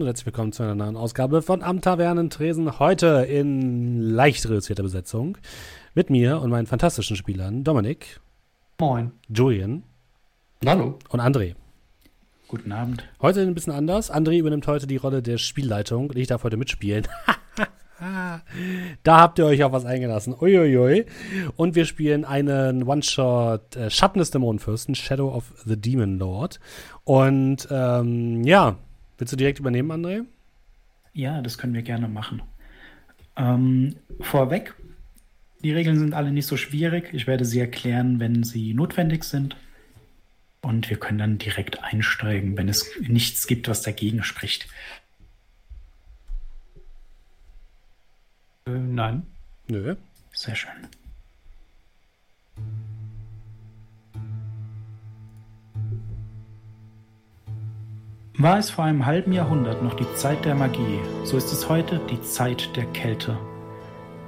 [0.00, 2.78] und herzlich willkommen zu einer neuen Ausgabe von Am Tavernentresen.
[2.78, 5.36] Heute in leicht reduzierter Besetzung.
[5.94, 8.18] Mit mir und meinen fantastischen Spielern Dominik.
[8.78, 9.12] Moin.
[9.28, 9.82] Julian.
[10.64, 10.98] Hallo.
[11.10, 11.54] Und André.
[12.48, 13.06] Guten Abend.
[13.20, 14.10] Heute ein bisschen anders.
[14.10, 17.06] André übernimmt heute die Rolle der Spielleitung und ich darf heute mitspielen.
[19.02, 20.34] da habt ihr euch auf was eingelassen.
[20.40, 21.04] Uiuiui.
[21.56, 26.58] Und wir spielen einen One-Shot äh, Schatten des Dämonenfürsten, Shadow of the Demon Lord.
[27.04, 28.78] Und ähm, ja,
[29.20, 30.24] willst du direkt übernehmen, André?
[31.12, 32.42] Ja, das können wir gerne machen.
[33.36, 34.74] Ähm, vorweg,
[35.62, 37.12] die Regeln sind alle nicht so schwierig.
[37.12, 39.56] Ich werde sie erklären, wenn sie notwendig sind.
[40.62, 44.68] Und wir können dann direkt einsteigen, wenn es nichts gibt, was dagegen spricht.
[48.66, 49.26] Äh, nein.
[49.68, 49.96] Nö.
[50.32, 50.99] Sehr schön.
[58.40, 62.00] War es vor einem halben Jahrhundert noch die Zeit der Magie, so ist es heute
[62.10, 63.36] die Zeit der Kälte.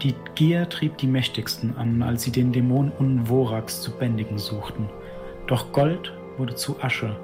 [0.02, 4.90] Die Gier trieb die Mächtigsten an, als sie den Dämon Unvorax zu bändigen suchten.
[5.46, 7.16] Doch Gold wurde zu Asche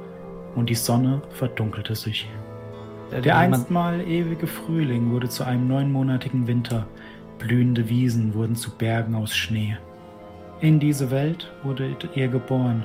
[0.55, 2.27] und die Sonne verdunkelte sich.
[3.23, 6.87] Der einstmal ewige Frühling wurde zu einem neunmonatigen Winter.
[7.39, 9.77] Blühende Wiesen wurden zu Bergen aus Schnee.
[10.63, 12.83] In diese Welt wurdet ihr geboren.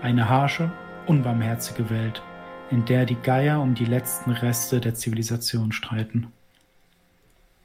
[0.00, 0.72] Eine harsche,
[1.06, 2.22] unbarmherzige Welt,
[2.70, 6.32] in der die Geier um die letzten Reste der Zivilisation streiten.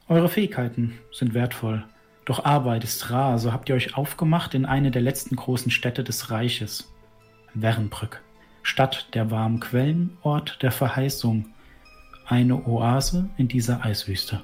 [0.08, 1.84] Eure Fähigkeiten sind wertvoll,
[2.24, 6.04] doch Arbeit ist rar, so habt ihr euch aufgemacht in eine der letzten großen Städte
[6.04, 6.92] des Reiches,
[7.54, 8.22] Wernbrück,
[8.62, 11.46] Stadt der warmen Quellen, Ort der Verheißung,
[12.26, 14.42] eine Oase in dieser Eiswüste.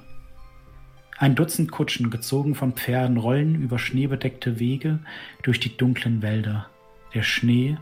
[1.17, 4.99] Ein Dutzend Kutschen, gezogen von Pferden, rollen über schneebedeckte Wege
[5.43, 6.67] durch die dunklen Wälder.
[7.13, 7.77] Der Schnee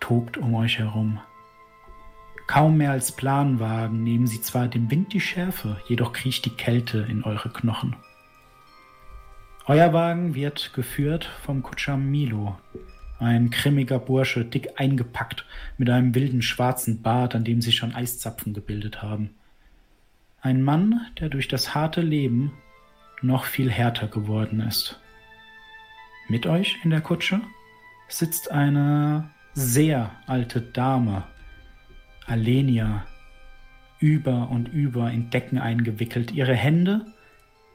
[0.00, 1.20] tobt um euch herum.
[2.46, 6.98] Kaum mehr als Planwagen nehmen sie zwar dem Wind die Schärfe, jedoch kriecht die Kälte
[7.08, 7.96] in eure Knochen.
[9.66, 12.58] Euer Wagen wird geführt vom Kutscher Milo,
[13.18, 15.46] ein grimmiger Bursche, dick eingepackt,
[15.78, 19.30] mit einem wilden schwarzen Bart, an dem sich schon Eiszapfen gebildet haben.
[20.42, 22.52] Ein Mann, der durch das harte Leben
[23.22, 25.00] noch viel härter geworden ist.
[26.28, 27.40] Mit euch in der Kutsche
[28.08, 31.24] sitzt eine sehr alte Dame,
[32.26, 33.06] Alenia,
[33.98, 37.06] über und über in Decken eingewickelt, ihre Hände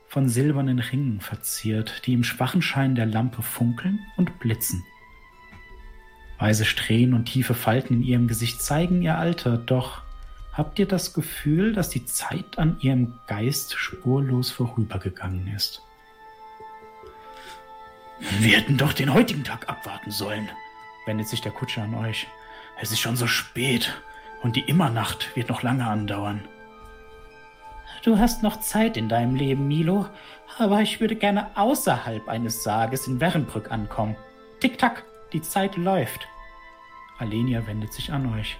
[0.08, 4.84] von silbernen Ringen verziert, die im schwachen Schein der Lampe funkeln und blitzen.
[6.40, 10.02] Weiße Strähnen und tiefe Falten in ihrem Gesicht zeigen ihr Alter, doch
[10.54, 15.81] habt ihr das Gefühl, dass die Zeit an ihrem Geist spurlos vorübergegangen ist?
[18.40, 20.50] Wir hätten doch den heutigen Tag abwarten sollen,
[21.06, 22.28] wendet sich der Kutscher an euch.
[22.81, 23.94] Es ist schon so spät
[24.42, 26.42] und die Immernacht wird noch lange andauern.
[28.04, 30.06] Du hast noch Zeit in deinem Leben, Milo,
[30.58, 34.16] aber ich würde gerne außerhalb eines Sarges in Wernbrück ankommen.
[34.62, 36.28] Tick-Tack, die Zeit läuft.
[37.18, 38.58] Alenia wendet sich an euch.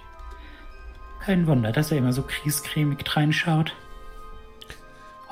[1.20, 3.74] Kein Wunder, dass er immer so kriescremig reinschaut.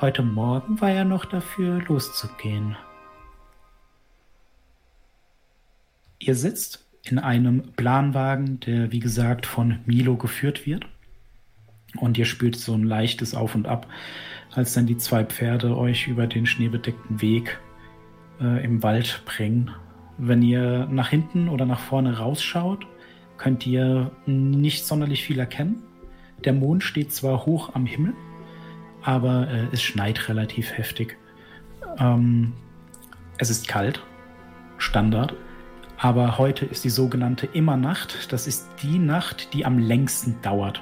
[0.01, 2.77] Heute Morgen war er noch dafür, loszugehen.
[6.19, 10.85] Ihr sitzt in einem Planwagen, der wie gesagt von Milo geführt wird.
[11.97, 13.87] Und ihr spürt so ein leichtes Auf und Ab,
[14.51, 17.59] als dann die zwei Pferde euch über den schneebedeckten Weg
[18.39, 19.71] äh, im Wald bringen
[20.19, 22.85] wenn ihr nach hinten oder nach vorne rausschaut,
[23.37, 25.81] könnt ihr nicht sonderlich viel erkennen.
[26.43, 28.13] Der Mond steht zwar hoch am Himmel,
[29.01, 31.17] aber äh, es schneit relativ heftig.
[31.97, 32.53] Ähm,
[33.37, 34.03] es ist kalt,
[34.77, 35.33] Standard.
[35.99, 38.31] Aber heute ist die sogenannte Immernacht.
[38.31, 40.81] Das ist die Nacht, die am längsten dauert.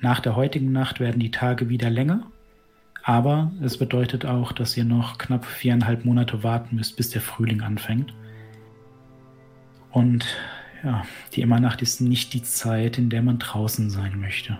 [0.00, 2.26] Nach der heutigen Nacht werden die Tage wieder länger
[3.02, 7.62] aber es bedeutet auch, dass ihr noch knapp viereinhalb Monate warten müsst, bis der Frühling
[7.62, 8.14] anfängt.
[9.90, 10.24] Und
[10.84, 14.58] ja, die Immernacht ist nicht die Zeit, in der man draußen sein möchte.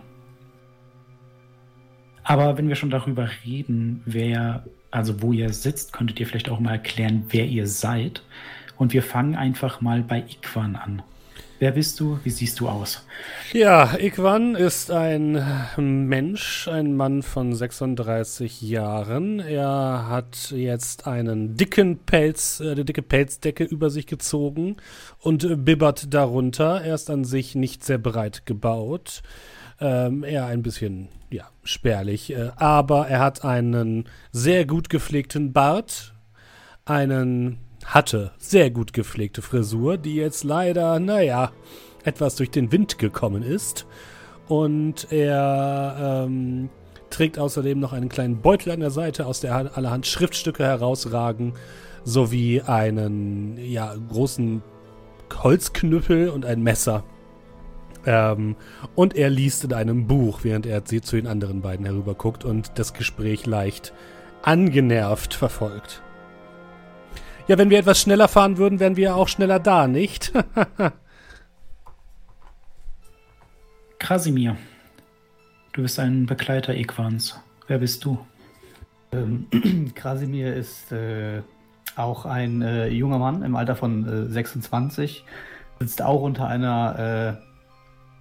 [2.24, 6.60] Aber wenn wir schon darüber reden, wer, also wo ihr sitzt, könntet ihr vielleicht auch
[6.60, 8.22] mal erklären, wer ihr seid.
[8.76, 11.02] Und wir fangen einfach mal bei Ikwan an.
[11.62, 12.18] Wer bist du?
[12.24, 13.06] Wie siehst du aus?
[13.52, 15.40] Ja, Ikwan ist ein
[15.76, 19.38] Mensch, ein Mann von 36 Jahren.
[19.38, 24.76] Er hat jetzt einen dicken Pelz, äh, eine dicke Pelzdecke über sich gezogen
[25.20, 26.80] und bibbert darunter.
[26.82, 29.22] Er ist an sich nicht sehr breit gebaut.
[29.82, 32.32] Ähm, eher ein bisschen, ja, spärlich.
[32.32, 36.14] Äh, aber er hat einen sehr gut gepflegten Bart,
[36.84, 41.50] einen hatte sehr gut gepflegte Frisur, die jetzt leider, naja,
[42.04, 43.86] etwas durch den Wind gekommen ist.
[44.48, 46.68] und er ähm,
[47.10, 51.54] trägt außerdem noch einen kleinen Beutel an der Seite, aus der allerhand Schriftstücke herausragen,
[52.04, 54.62] sowie einen ja, großen
[55.42, 57.04] Holzknüppel und ein Messer.
[58.04, 58.56] Ähm,
[58.94, 62.94] und er liest in einem Buch, während er zu den anderen beiden herüberguckt und das
[62.94, 63.92] Gespräch leicht
[64.42, 66.02] angenervt verfolgt.
[67.48, 70.32] Ja, wenn wir etwas schneller fahren würden, wären wir auch schneller da, nicht?
[73.98, 74.56] Krasimir,
[75.72, 77.40] du bist ein Begleiter Equans.
[77.66, 78.18] Wer bist du?
[79.12, 79.46] Ähm,
[79.94, 81.42] Krasimir ist äh,
[81.96, 85.24] auch ein äh, junger Mann im Alter von äh, 26,
[85.78, 87.38] sitzt auch unter einer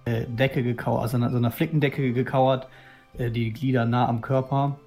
[0.04, 2.68] äh, äh, Decke gekauert, also einer, so einer Flickendecke gekauert,
[3.18, 4.78] äh, die Glieder nah am Körper,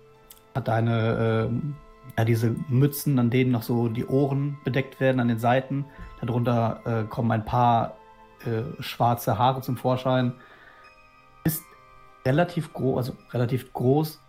[0.54, 1.76] hat eine, ähm,
[2.18, 5.86] ja, diese Mützen, an denen noch so die Ohren bedeckt werden an den Seiten.
[6.22, 7.98] Darunter äh, kommen ein paar
[8.80, 10.34] schwarze Haare zum Vorschein.
[11.46, 11.64] Ist
[12.28, 14.22] relativ groß, also relativ groß,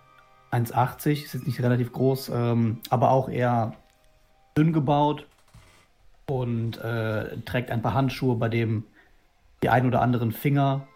[0.53, 3.75] 1,80, ist jetzt nicht relativ groß, ähm, aber auch eher
[4.57, 5.27] dünn gebaut
[6.27, 8.85] und äh, trägt ein paar Handschuhe, bei dem
[9.63, 10.87] die ein oder anderen Finger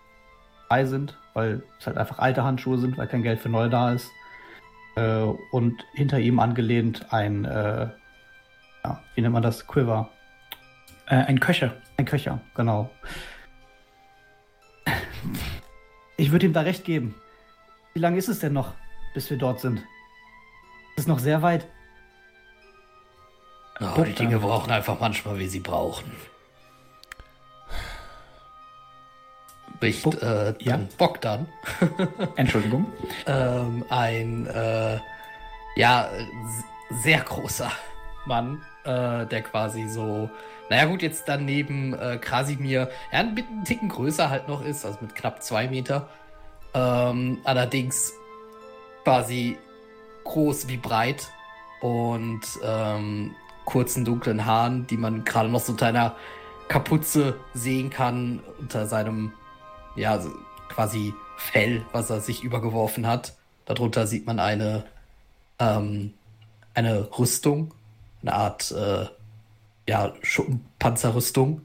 [0.68, 3.92] frei sind, weil es halt einfach alte Handschuhe sind, weil kein Geld für neue da
[3.92, 4.10] ist.
[4.96, 5.22] Äh,
[5.52, 7.88] und hinter ihm angelehnt ein, äh,
[8.84, 9.66] ja, wie nennt man das?
[9.66, 10.10] Quiver.
[11.06, 11.74] Äh, ein Köcher.
[11.96, 12.90] Ein Köcher, genau.
[16.16, 17.14] Ich würde ihm da recht geben.
[17.94, 18.74] Wie lange ist es denn noch,
[19.14, 19.82] bis wir dort sind?
[20.96, 21.66] Es ist noch sehr weit.
[23.80, 26.12] Oh, die Dinge brauchen einfach manchmal, wie sie brauchen.
[29.80, 30.78] Bricht Bo äh, ja?
[30.98, 31.46] Bogdan.
[32.36, 32.86] Entschuldigung.
[33.26, 34.98] ähm, ein äh,
[35.76, 36.08] ja
[37.02, 37.70] sehr großer
[38.26, 40.30] Mann, äh, der quasi so,
[40.68, 44.84] naja gut, jetzt dann neben äh, Krasimir, ja, ein, ein Ticken größer halt noch ist,
[44.84, 46.08] also mit knapp zwei Meter.
[46.74, 48.12] Ähm, allerdings
[49.04, 49.58] quasi
[50.24, 51.28] groß wie breit
[51.80, 53.34] und ähm,
[53.64, 56.14] kurzen dunklen Haaren, die man gerade noch so unter einer
[56.68, 59.32] Kapuze sehen kann, unter seinem,
[59.96, 60.20] ja,
[60.68, 63.34] quasi Fell, was er sich übergeworfen hat.
[63.64, 64.84] Darunter sieht man eine,
[65.58, 66.12] ähm,
[66.74, 67.72] eine Rüstung,
[68.22, 69.06] eine Art, äh,
[69.88, 70.12] ja,
[70.78, 71.62] Panzerrüstung.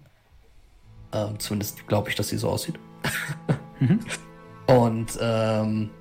[1.12, 2.80] Ähm, zumindest glaube ich, dass sie so aussieht.
[3.80, 4.00] mhm.
[4.68, 5.92] Und ähm,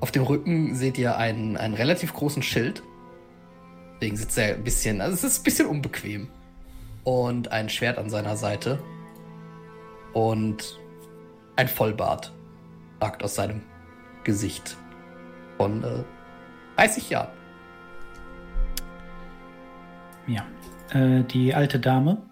[0.00, 2.82] auf dem Rücken seht ihr einen, einen relativ großen Schild,
[4.00, 6.28] Deswegen sitzt er ein bisschen, also es ist ein bisschen unbequem.
[7.04, 8.82] Und ein Schwert an seiner Seite.
[10.14, 10.79] Und
[11.60, 12.32] ein Vollbart
[13.02, 13.60] ragt aus seinem
[14.24, 14.78] Gesicht
[15.58, 16.04] von äh,
[16.76, 17.28] 30 Jahren.
[20.26, 20.46] Ja,
[20.98, 22.22] äh, die alte Dame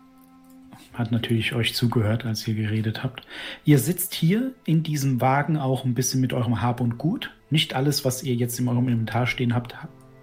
[0.95, 3.27] hat natürlich euch zugehört, als ihr geredet habt.
[3.67, 7.31] Ihr sitzt hier in diesem Wagen auch ein bisschen mit eurem Hab und Gut.
[7.51, 9.75] Nicht alles, was ihr jetzt in eurem Inventar stehen habt,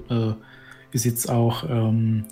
[0.10, 0.32] äh,
[0.92, 2.26] ist jetzt auch ähm,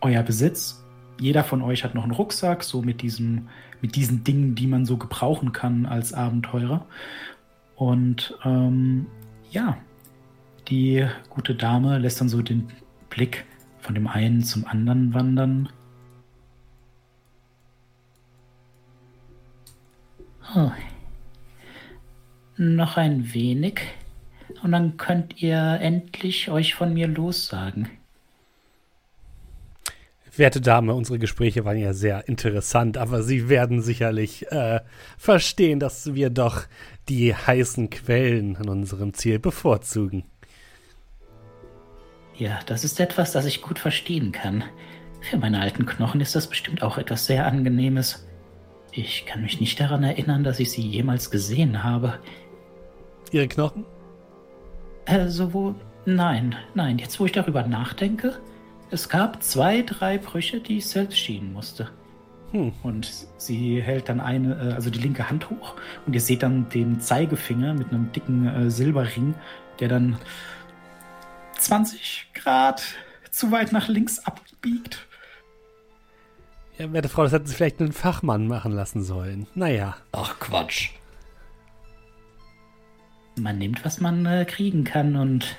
[0.00, 0.85] euer Besitz.
[1.18, 3.48] Jeder von euch hat noch einen Rucksack, so mit, diesem,
[3.80, 6.86] mit diesen Dingen, die man so gebrauchen kann als Abenteurer.
[7.74, 9.06] Und ähm,
[9.50, 9.78] ja,
[10.68, 12.68] die gute Dame lässt dann so den
[13.10, 13.44] Blick
[13.78, 15.68] von dem einen zum anderen wandern.
[20.54, 20.70] Oh.
[22.56, 23.80] Noch ein wenig
[24.62, 27.88] und dann könnt ihr endlich euch von mir lossagen.
[30.38, 34.80] Werte Dame, unsere Gespräche waren ja sehr interessant, aber Sie werden sicherlich äh,
[35.16, 36.62] verstehen, dass wir doch
[37.08, 40.24] die heißen Quellen an unserem Ziel bevorzugen.
[42.36, 44.64] Ja, das ist etwas, das ich gut verstehen kann.
[45.22, 48.26] Für meine alten Knochen ist das bestimmt auch etwas sehr Angenehmes.
[48.92, 52.18] Ich kann mich nicht daran erinnern, dass ich sie jemals gesehen habe.
[53.32, 53.84] Ihre Knochen?
[55.06, 55.74] Äh, sowohl.
[56.04, 58.38] Nein, nein, jetzt wo ich darüber nachdenke,
[58.90, 61.90] es gab zwei, drei Brüche, die ich selbst schienen musste.
[62.52, 62.72] Hm.
[62.82, 65.74] Und sie hält dann eine, äh, also die linke Hand hoch
[66.06, 69.34] und ihr seht dann den Zeigefinger mit einem dicken äh, Silberring,
[69.80, 70.18] der dann
[71.58, 72.82] 20 Grad
[73.30, 75.06] zu weit nach links abbiegt.
[76.78, 79.46] Ja, werte Frau, das hätten Sie vielleicht einen Fachmann machen lassen sollen.
[79.54, 79.96] Naja.
[80.12, 80.90] Ach, Quatsch
[83.40, 85.56] man nimmt, was man äh, kriegen kann und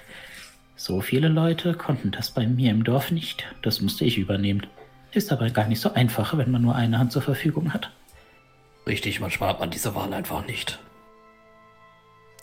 [0.78, 3.44] so viele Leute konnten das bei mir im Dorf nicht.
[3.64, 4.68] Das musste ich übernehmen.
[5.12, 7.92] Ist aber gar nicht so einfach, wenn man nur eine Hand zur Verfügung hat.
[8.86, 10.80] Richtig, manchmal hat man diese Wahl einfach nicht.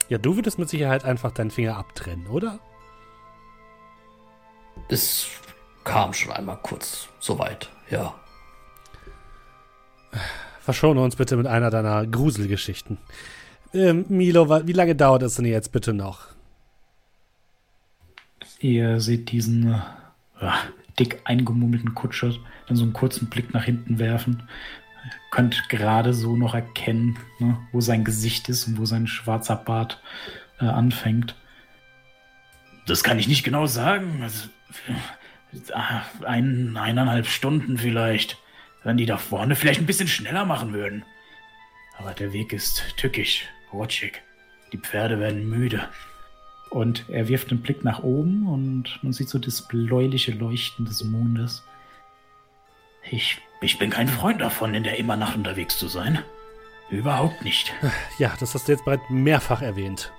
[0.09, 2.59] Ja, du würdest mit Sicherheit einfach deinen Finger abtrennen, oder?
[4.89, 5.29] Es
[5.85, 8.15] kam schon einmal kurz so weit, ja.
[10.61, 12.99] Verschone uns bitte mit einer deiner Gruselgeschichten.
[13.73, 16.34] Ähm, Milo, wie lange dauert es denn jetzt bitte noch?
[18.65, 19.75] Ihr seht diesen
[20.41, 20.51] äh,
[20.99, 22.33] dick eingemummelten Kutscher
[22.67, 24.45] dann so einen kurzen Blick nach hinten werfen.
[25.31, 30.01] Könnt gerade so noch erkennen, ne, wo sein Gesicht ist und wo sein schwarzer Bart
[30.61, 31.37] äh, anfängt.
[32.87, 34.21] Das kann ich nicht genau sagen.
[34.23, 34.49] Also,
[35.75, 38.39] äh, ein, eineinhalb Stunden vielleicht.
[38.83, 41.05] Wenn die da vorne vielleicht ein bisschen schneller machen würden.
[41.99, 43.45] Aber der Weg ist tückisch,
[43.75, 44.23] rutschig.
[44.73, 45.87] Die Pferde werden müde.
[46.75, 51.05] Und er wirft einen Blick nach oben und man sieht so das bläuliche Leuchten des
[51.05, 51.63] Mondes.
[53.09, 56.19] Ich, ich bin kein Freund davon, in der Immernacht unterwegs zu sein.
[56.91, 57.73] Überhaupt nicht.
[58.19, 60.13] Ja, das hast du jetzt bereits mehrfach erwähnt.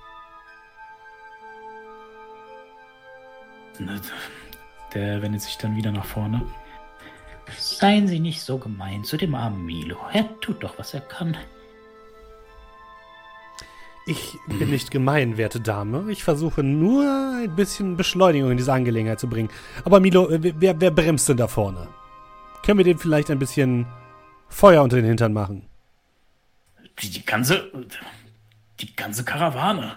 [4.94, 6.40] Der wendet sich dann wieder nach vorne.
[7.58, 9.98] Seien Sie nicht so gemein zu dem armen Milo.
[10.10, 11.36] Er tut doch, was er kann.
[14.08, 16.12] Ich bin nicht gemein, werte Dame.
[16.12, 17.04] Ich versuche nur
[17.42, 19.48] ein bisschen Beschleunigung in diese Angelegenheit zu bringen.
[19.84, 21.88] Aber Milo, äh, wer, wer bremst denn da vorne?
[22.64, 23.84] Können wir dem vielleicht ein bisschen
[24.48, 25.66] Feuer unter den Hintern machen?
[27.02, 27.68] Die, ganze.
[28.78, 29.96] Die ganze Karawane.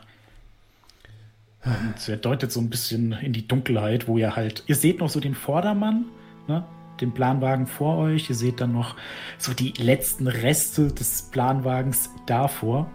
[1.63, 4.63] Und er deutet so ein bisschen in die Dunkelheit, wo ihr halt.
[4.65, 6.05] Ihr seht noch so den Vordermann,
[6.47, 6.65] ne?
[6.99, 8.27] den Planwagen vor euch.
[8.29, 8.95] Ihr seht dann noch
[9.37, 12.89] so die letzten Reste des Planwagens davor.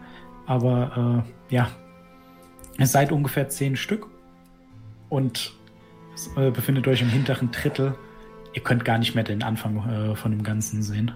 [0.46, 1.70] Aber äh, ja,
[2.78, 4.08] es seid ungefähr zehn Stück
[5.08, 5.52] und
[6.36, 7.94] äh, befindet euch im hinteren Drittel.
[8.52, 11.12] Ihr könnt gar nicht mehr den Anfang äh, von dem Ganzen sehen.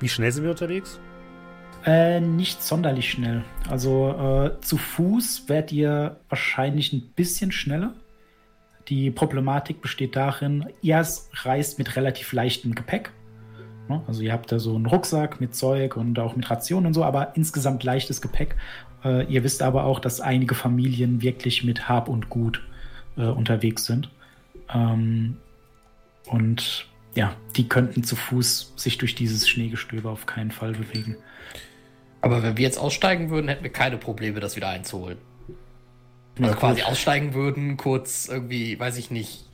[0.00, 1.00] Wie schnell sind wir unterwegs?
[1.84, 3.44] Äh, nicht sonderlich schnell.
[3.70, 7.94] Also äh, zu Fuß werdet ihr wahrscheinlich ein bisschen schneller.
[8.88, 13.10] Die Problematik besteht darin, ihr reist mit relativ leichtem Gepäck.
[13.88, 14.02] Ne?
[14.06, 17.04] Also ihr habt da so einen Rucksack mit Zeug und auch mit Rationen und so,
[17.04, 18.56] aber insgesamt leichtes Gepäck.
[19.04, 22.62] Äh, ihr wisst aber auch, dass einige Familien wirklich mit Hab und Gut
[23.16, 24.10] äh, unterwegs sind.
[24.72, 25.36] Ähm,
[26.26, 31.16] und ja, die könnten zu Fuß sich durch dieses Schneegestöber auf keinen Fall bewegen.
[32.20, 35.18] Aber wenn wir jetzt aussteigen würden, hätten wir keine Probleme, das wieder einzuholen.
[36.40, 39.45] Also quasi aussteigen würden, kurz irgendwie, weiß ich nicht,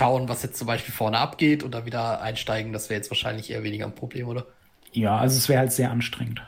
[0.00, 3.50] schauen, was jetzt zum Beispiel vorne abgeht und dann wieder einsteigen, das wäre jetzt wahrscheinlich
[3.50, 4.46] eher weniger ein Problem, oder?
[4.92, 6.42] Ja, also es wäre halt sehr anstrengend.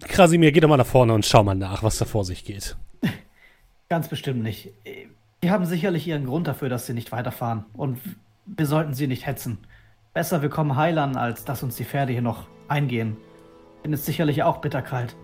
[0.00, 2.74] Krasimir, geh doch mal nach vorne und schau mal nach, was da vor sich geht.
[3.90, 4.70] Ganz bestimmt nicht.
[5.42, 7.66] Die haben sicherlich ihren Grund dafür, dass sie nicht weiterfahren.
[7.74, 8.00] Und
[8.46, 9.58] wir sollten sie nicht hetzen.
[10.14, 13.18] Besser wir kommen heil an, als dass uns die Pferde hier noch eingehen.
[13.84, 15.14] Denn es sicherlich auch bitterkalt.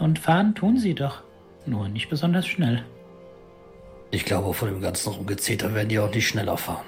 [0.00, 1.22] Und fahren tun sie doch.
[1.66, 2.84] Nur nicht besonders schnell.
[4.10, 6.84] Ich glaube, von dem ganzen Rumgezeter werden die auch nicht schneller fahren.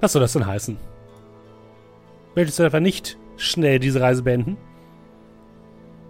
[0.00, 0.76] Was soll das denn heißen?
[2.34, 4.56] Möchtest du einfach nicht schnell diese Reise beenden?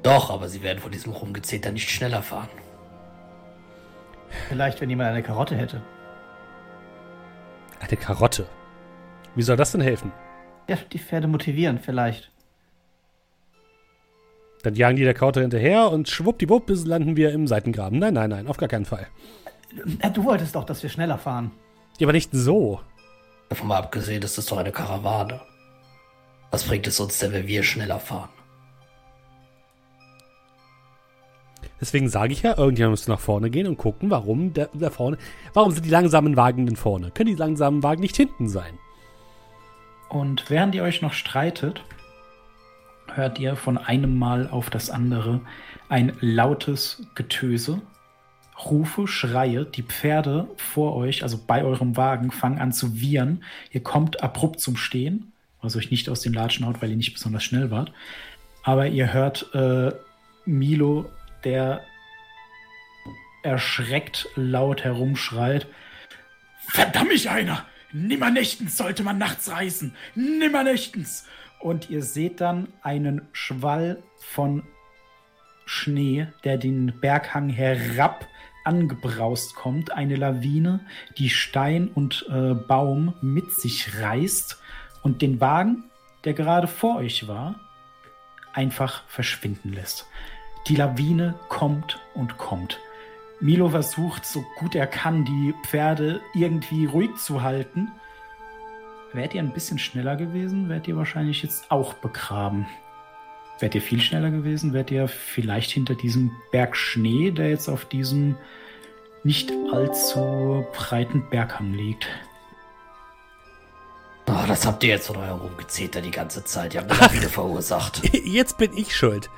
[0.03, 2.49] Doch, aber sie werden von diesem Rumgezeter nicht schneller fahren.
[4.49, 5.81] Vielleicht, wenn jemand eine Karotte hätte.
[7.81, 8.47] Eine Karotte?
[9.35, 10.13] Wie soll das denn helfen?
[10.69, 12.31] Ja, die Pferde motivieren, vielleicht.
[14.63, 17.99] Dann jagen die der Karotte hinterher und schwuppdiwupp, bis landen wir im Seitengraben.
[17.99, 19.07] Nein, nein, nein, auf gar keinen Fall.
[20.03, 21.51] Ja, du wolltest doch, dass wir schneller fahren.
[21.99, 22.81] Ja, aber nicht so.
[23.49, 25.41] Davon mal abgesehen, das ist doch eine Karawane.
[26.51, 28.31] Was bringt es uns denn, wenn wir schneller fahren?
[31.81, 35.19] Deswegen sage ich ja, irgendjemand müsste nach vorne gehen und gucken, warum der, der vorne.
[35.53, 37.11] Warum sind die langsamen Wagen denn vorne?
[37.11, 38.79] Können die langsamen Wagen nicht hinten sein?
[40.09, 41.85] Und während ihr euch noch streitet,
[43.13, 45.41] hört ihr von einem Mal auf das andere
[45.89, 47.83] ein lautes Getöse
[48.71, 53.43] Rufe, Schreie, die Pferde vor euch, also bei eurem Wagen, fangen an zu wiehern.
[53.71, 57.15] Ihr kommt abrupt zum Stehen, was euch nicht aus den Latschen haut, weil ihr nicht
[57.15, 57.93] besonders schnell wart.
[58.63, 59.93] Aber ihr hört äh,
[60.45, 61.11] Milo,
[61.45, 61.83] der
[63.43, 65.67] erschreckt laut herumschreit.
[66.67, 67.65] Verdammt mich einer!
[67.93, 69.95] Nimmernächtens sollte man nachts reisen!
[70.15, 71.27] Nimmernächtens!
[71.61, 74.65] Und ihr seht dann einen Schwall von
[75.67, 78.27] Schnee, der den Berghang herab
[78.65, 80.81] angebraust kommt, eine Lawine,
[81.19, 84.61] die Stein und äh, Baum mit sich reißt
[85.03, 85.85] und den Wagen,
[86.25, 87.57] der gerade vor euch war,
[88.53, 90.07] einfach verschwinden lässt.
[90.69, 92.81] Die Lawine kommt und kommt.
[93.41, 97.93] Milo versucht, so gut er kann, die Pferde irgendwie ruhig zu halten.
[99.13, 102.67] Wärt ihr ein bisschen schneller gewesen, wärt ihr wahrscheinlich jetzt auch begraben.
[103.61, 107.85] Wärt ihr viel schneller gewesen, wärt ihr vielleicht hinter diesem Berg Schnee, der jetzt auf
[107.85, 108.37] diesem
[109.23, 112.07] nicht allzu breiten Berghang liegt.
[114.27, 116.75] Oh, das habt ihr jetzt von eurem Rumgezeter die ganze Zeit.
[116.75, 118.03] Ihr habt eine Lawine verursacht.
[118.25, 119.29] Jetzt bin ich schuld.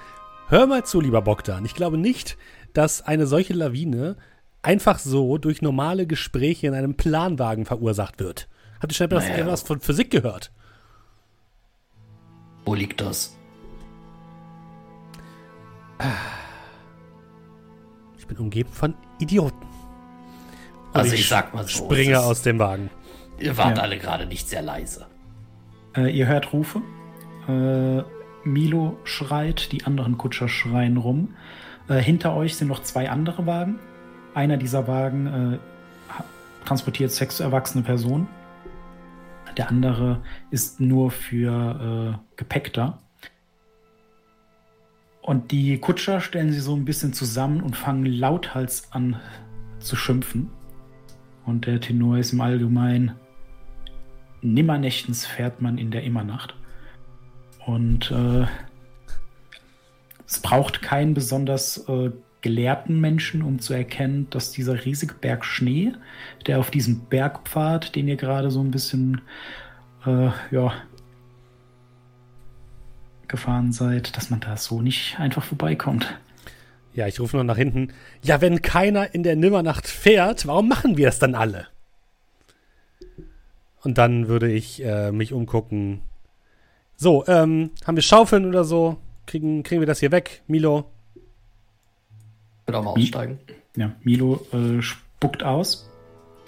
[0.48, 1.64] Hör mal zu, lieber Bogdan.
[1.64, 2.36] Ich glaube nicht,
[2.72, 4.16] dass eine solche Lawine
[4.62, 8.48] einfach so durch normale Gespräche in einem Planwagen verursacht wird.
[8.80, 9.38] Habt ihr schon etwas, Naja.
[9.38, 10.52] etwas von Physik gehört?
[12.64, 13.35] Wo liegt das?
[18.18, 19.56] Ich bin umgeben von Idioten.
[20.92, 22.90] Und Also ich sag mal so, Springe aus dem Wagen.
[23.38, 23.82] Ihr wart Ja.
[23.82, 25.06] alle gerade nicht sehr leise.
[25.96, 26.80] Äh, ihr hört Rufe.
[27.48, 28.02] Äh,
[28.48, 31.34] Milo schreit, die anderen Kutscher schreien rum.
[31.88, 33.78] Äh, hinter euch sind noch zwei andere Wagen.
[34.34, 35.58] Einer dieser Wagen äh,
[36.64, 38.28] transportiert sechs erwachsene Personen.
[39.56, 42.98] Der andere ist nur für äh, Gepäck da.
[45.26, 49.20] Und die Kutscher stellen sie so ein bisschen zusammen und fangen lauthals an
[49.80, 50.50] zu schimpfen.
[51.44, 53.16] Und der Tenor ist im Allgemeinen
[54.40, 56.54] Nimmernächtens fährt man in der Immernacht.
[57.66, 58.46] Und äh,
[60.28, 65.92] es braucht keinen besonders äh, gelehrten Menschen, um zu erkennen, dass dieser riesige Berg Schnee,
[66.46, 69.22] der auf diesem Bergpfad, den ihr gerade so ein bisschen
[70.04, 70.72] äh, ja,
[73.28, 76.18] gefahren seid, dass man da so nicht einfach vorbeikommt.
[76.94, 77.92] Ja, ich rufe noch nach hinten.
[78.22, 81.66] Ja, wenn keiner in der Nimmernacht fährt, warum machen wir es dann alle?
[83.82, 86.00] Und dann würde ich äh, mich umgucken.
[86.96, 88.96] So, ähm, haben wir Schaufeln oder so?
[89.26, 90.90] Kriegen, kriegen wir das hier weg, Milo?
[92.66, 93.38] Ich auch mal aussteigen.
[93.76, 95.90] Ja, Milo äh, spuckt aus.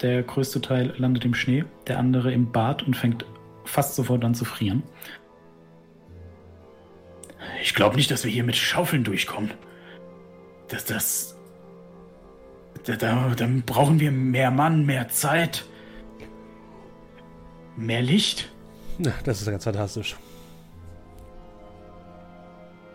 [0.01, 3.25] Der größte Teil landet im Schnee, der andere im Bad und fängt
[3.65, 4.81] fast sofort an zu frieren.
[7.61, 9.51] Ich glaube nicht, dass wir hier mit Schaufeln durchkommen.
[10.67, 11.37] Das, das.
[12.85, 15.65] Da, da, dann brauchen wir mehr Mann, mehr Zeit.
[17.75, 18.49] Mehr Licht.
[18.97, 20.15] Na, das ist ja ganz fantastisch.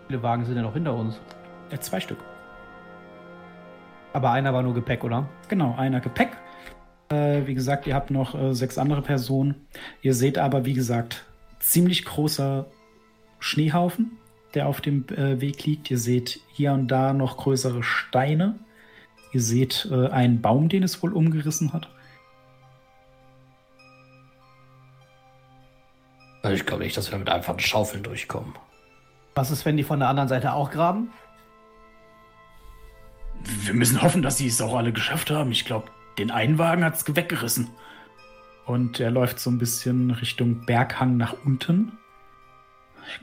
[0.03, 1.19] Wie viele Wagen sind denn noch hinter uns?
[1.71, 2.19] Äh, zwei Stück.
[4.13, 5.29] Aber einer war nur Gepäck, oder?
[5.49, 6.37] Genau, einer Gepäck.
[7.09, 9.67] Äh, wie gesagt, ihr habt noch äh, sechs andere Personen.
[10.03, 11.25] Ihr seht aber, wie gesagt,
[11.59, 12.67] ziemlich großer
[13.41, 14.19] Schneehaufen,
[14.55, 15.91] der auf dem äh, Weg liegt.
[15.91, 18.59] Ihr seht hier und da noch größere Steine.
[19.33, 21.89] Ihr seht äh, einen Baum, den es wohl umgerissen hat.
[26.43, 28.55] Also ich glaube nicht, dass wir mit einfachen Schaufeln durchkommen.
[29.35, 31.11] Was ist, wenn die von der anderen Seite auch graben?
[33.43, 35.53] Wir müssen hoffen, dass sie es auch alle geschafft haben.
[35.53, 37.71] Ich glaube, den einen Wagen hat es weggerissen.
[38.67, 41.99] Und er läuft so ein bisschen Richtung Berghang nach unten.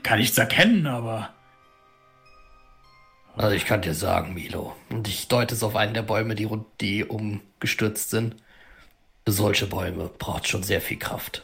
[0.02, 1.30] Kann nichts erkennen, aber
[3.36, 6.44] Also ich kann dir sagen, Milo, und ich deute es auf einen der Bäume, die,
[6.44, 8.36] rund- die umgestürzt sind.
[9.24, 11.42] Für solche Bäume braucht schon sehr viel Kraft.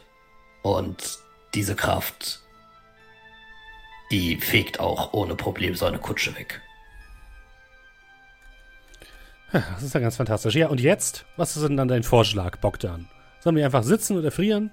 [0.61, 1.17] Und
[1.55, 2.41] diese Kraft,
[4.11, 6.61] die fegt auch ohne Problem so eine Kutsche weg.
[9.51, 10.53] Das ist ja ganz fantastisch.
[10.55, 11.25] Ja, und jetzt?
[11.37, 13.09] Was ist denn dann dein Vorschlag, Bogdan?
[13.39, 14.71] Sollen wir einfach sitzen oder frieren?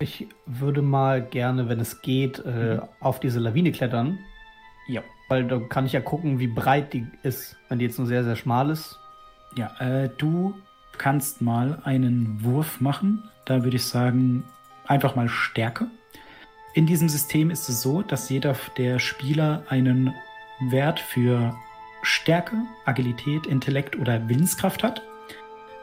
[0.00, 4.18] Ich würde mal gerne, wenn es geht, äh, auf diese Lawine klettern.
[4.86, 5.02] ja.
[5.28, 7.56] Weil da kann ich ja gucken, wie breit die ist.
[7.68, 8.98] Wenn die jetzt nur sehr, sehr schmal ist.
[9.56, 10.54] Ja, äh, du
[10.96, 13.24] kannst mal einen Wurf machen.
[13.44, 14.44] Da würde ich sagen,
[14.86, 15.88] einfach mal Stärke.
[16.72, 20.14] In diesem System ist es so, dass jeder der Spieler einen
[20.70, 21.54] Wert für
[22.02, 22.56] Stärke,
[22.86, 25.02] Agilität, Intellekt oder Willenskraft hat.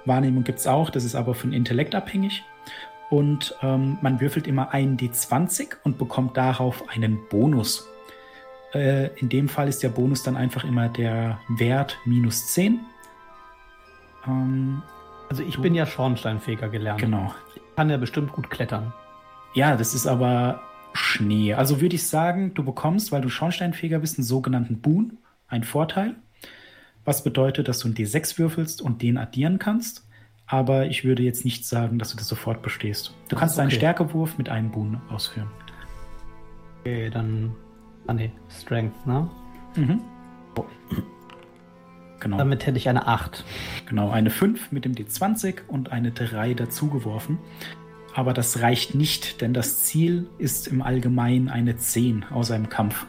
[0.06, 2.44] Wahrnehmung gibt es auch, das ist aber von Intellekt abhängig.
[3.10, 7.88] Und ähm, man würfelt immer einen D20 und bekommt darauf einen Bonus.
[8.74, 12.80] Äh, in dem Fall ist der Bonus dann einfach immer der Wert minus 10.
[14.28, 14.82] Ähm,
[15.30, 17.00] Also ich Du- bin ja Schornsteinfeger gelernt.
[17.02, 17.34] genau.
[17.56, 18.94] Ich kann ja bestimmt gut klettern.
[19.54, 20.62] Ja, das ist aber
[20.94, 21.54] Schnee.
[21.54, 26.16] Also würde ich sagen, du bekommst, weil du Schornsteinfeger bist, einen sogenannten Boon, einen Vorteil.
[27.04, 30.05] Was bedeutet, dass du einen D6 würfelst und den addieren kannst.
[30.48, 33.16] Aber ich würde jetzt nicht sagen, dass du das sofort bestehst.
[33.30, 33.78] Du kannst deinen okay.
[33.78, 35.50] Stärkewurf mit einem Boon ausführen.
[36.82, 37.56] Okay, dann.
[38.08, 39.30] Ah ne, Strength, ne?
[39.76, 40.02] Mhm.
[42.20, 42.38] Genau.
[42.38, 43.44] Damit hätte ich eine 8.
[43.88, 47.38] Genau, eine 5 mit dem D20 und eine 3 dazugeworfen.
[48.16, 53.06] Aber das reicht nicht, denn das Ziel ist im Allgemeinen eine 10 außer im Kampf.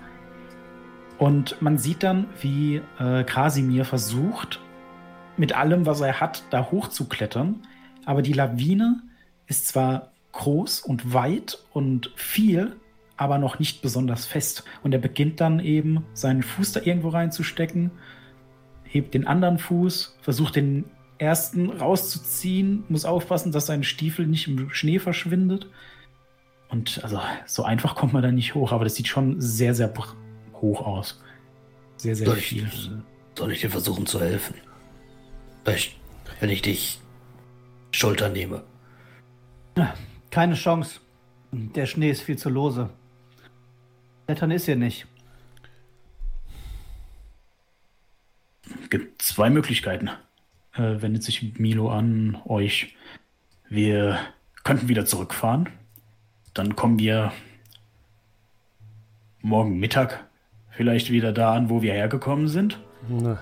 [1.17, 4.61] Und man sieht dann, wie äh, Krasimir versucht,
[5.37, 7.63] mit allem, was er hat, da hochzuklettern.
[8.05, 9.03] Aber die Lawine
[9.47, 12.77] ist zwar groß und weit und viel,
[13.17, 14.65] aber noch nicht besonders fest.
[14.83, 17.91] Und er beginnt dann eben, seinen Fuß da irgendwo reinzustecken,
[18.85, 20.85] hebt den anderen Fuß, versucht den
[21.19, 25.69] ersten rauszuziehen, muss aufpassen, dass sein Stiefel nicht im Schnee verschwindet.
[26.69, 29.93] Und also so einfach kommt man da nicht hoch, aber das sieht schon sehr, sehr
[30.61, 31.23] hoch aus.
[31.97, 32.67] Sehr, sehr Soll viel.
[32.67, 32.91] ich,
[33.35, 34.55] soll ich dir versuchen zu helfen?
[35.67, 35.97] Vielleicht,
[36.39, 37.01] wenn ich dich
[37.91, 38.63] Schulter nehme.
[40.31, 41.01] Keine Chance.
[41.51, 42.89] Der Schnee ist viel zu lose.
[44.27, 45.09] Klettern ist hier nicht.
[48.91, 50.09] gibt zwei Möglichkeiten.
[50.75, 52.95] Äh, wendet sich Milo an euch.
[53.69, 54.21] Wir
[54.63, 55.69] könnten wieder zurückfahren.
[56.55, 57.33] Dann kommen wir
[59.43, 60.29] morgen Mittag
[60.71, 62.79] vielleicht wieder da an, wo wir hergekommen sind.
[63.09, 63.41] Na,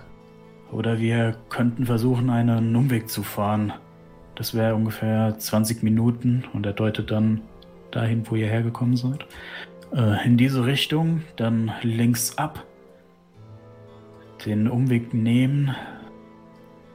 [0.75, 3.73] Oder wir könnten versuchen, einen Umweg zu fahren.
[4.35, 7.43] Das wäre ungefähr 20 Minuten und er deutet dann
[7.93, 9.25] dahin, wo ihr hergekommen seid.
[9.95, 12.67] Äh, in diese Richtung, dann links ab.
[14.45, 15.77] Den Umweg nehmen.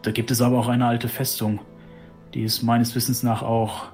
[0.01, 1.61] Da gibt es aber auch eine alte Festung.
[2.33, 3.85] Die ist meines Wissens nach auch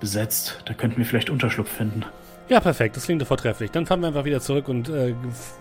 [0.00, 0.64] besetzt.
[0.66, 2.04] Da könnten wir vielleicht Unterschlupf finden.
[2.48, 2.96] Ja, perfekt.
[2.96, 3.72] Das klingt doch vortrefflich.
[3.72, 5.14] Dann fahren wir einfach wieder zurück und äh,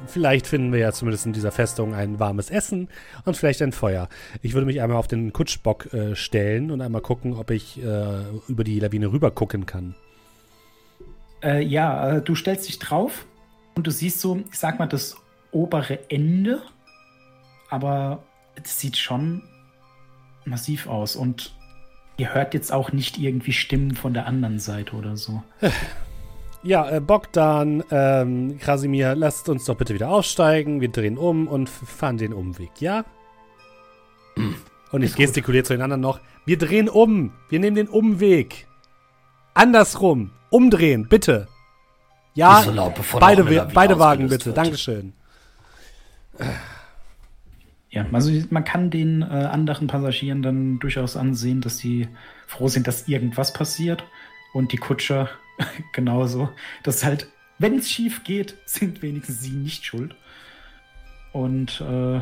[0.06, 2.90] vielleicht finden wir ja zumindest in dieser Festung ein warmes Essen
[3.26, 4.08] und vielleicht ein Feuer.
[4.44, 8.24] Ich würde mich einmal auf den Kutschbock äh, stellen und einmal gucken, ob ich äh,
[8.48, 9.96] über die Lawine rüber gucken kann.
[11.42, 13.26] Äh, ja, äh, du stellst dich drauf
[13.74, 15.16] und du siehst so, ich sag mal, das
[15.52, 16.62] obere Ende,
[17.72, 18.24] aber
[18.62, 19.42] es sieht schon
[20.46, 21.56] massiv aus und
[22.18, 25.42] ihr hört jetzt auch nicht irgendwie Stimmen von der anderen Seite oder so.
[26.66, 30.82] Ja, äh, Bogdan, ähm, Krasimir, lasst uns doch bitte wieder aussteigen.
[30.82, 33.06] Wir drehen um und fahren den Umweg, ja?
[34.92, 36.20] Und ich gestikuliere zu den anderen noch.
[36.44, 37.34] Wir drehen um.
[37.50, 38.68] Wir nehmen den Umweg.
[39.54, 40.32] Andersrum.
[40.50, 41.48] Umdrehen, bitte.
[42.34, 44.48] Ja, so laut, bevor beide, beide Wagen bitte.
[44.48, 44.58] wird.
[44.58, 45.14] Dankeschön.
[47.92, 52.08] Ja, also man kann den äh, anderen Passagieren dann durchaus ansehen, dass sie
[52.48, 54.04] froh sind, dass irgendwas passiert
[54.56, 55.30] und die Kutscher
[55.92, 56.50] genauso.
[56.84, 57.28] dass halt,
[57.60, 60.16] wenn es schief geht, sind wenigstens sie nicht schuld.
[61.34, 62.22] Und äh,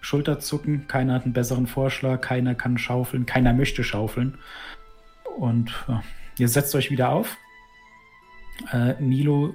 [0.00, 4.38] Schulterzucken, keiner hat einen besseren Vorschlag, keiner kann schaufeln, keiner möchte schaufeln.
[5.38, 6.02] Und ja,
[6.38, 7.36] ihr setzt euch wieder auf.
[8.72, 9.54] Äh, Milo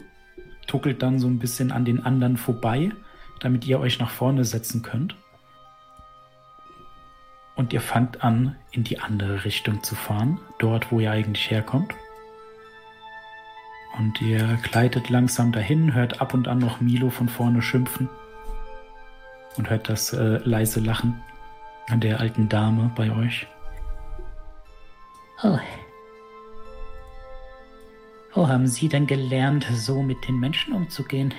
[0.67, 2.91] tuckelt dann so ein bisschen an den anderen vorbei,
[3.41, 5.17] damit ihr euch nach vorne setzen könnt.
[7.55, 11.93] Und ihr fangt an, in die andere Richtung zu fahren, dort, wo ihr eigentlich herkommt.
[13.97, 18.09] Und ihr gleitet langsam dahin, hört ab und an noch Milo von vorne schimpfen
[19.57, 21.21] und hört das äh, leise Lachen
[21.87, 23.47] an der alten Dame bei euch.
[25.43, 25.59] Oh.
[28.33, 31.33] Oh, haben Sie denn gelernt, so mit den Menschen umzugehen?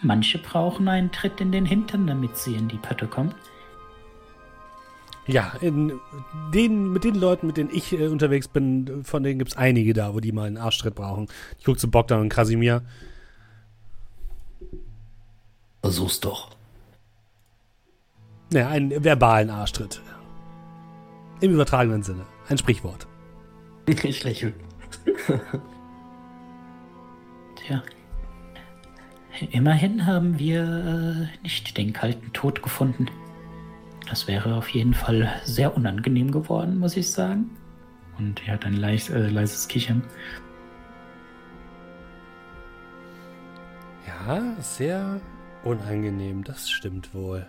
[0.00, 3.34] Manche brauchen einen Tritt in den Hintern, damit sie in die Pötte kommen.
[5.28, 5.92] Ja, in
[6.54, 9.92] den, mit den Leuten, mit denen ich äh, unterwegs bin, von denen gibt es einige
[9.92, 11.28] da, wo die mal einen Arschtritt brauchen.
[11.58, 12.82] Ich gucke zu Bogdan und Krasimir.
[15.82, 16.56] Versuch's doch.
[18.52, 20.00] Ja, einen verbalen Arschtritt.
[21.42, 22.24] Im übertragenen Sinne.
[22.48, 23.06] Ein Sprichwort.
[23.86, 24.52] Ich lächle.
[27.56, 27.82] Tja.
[29.50, 33.06] Immerhin haben wir äh, nicht den kalten Tod gefunden.
[34.08, 37.50] Das wäre auf jeden Fall sehr unangenehm geworden, muss ich sagen.
[38.18, 40.02] Und er hat ein leis, äh, leises Kichern.
[44.06, 45.20] Ja, sehr
[45.62, 47.46] unangenehm, das stimmt wohl.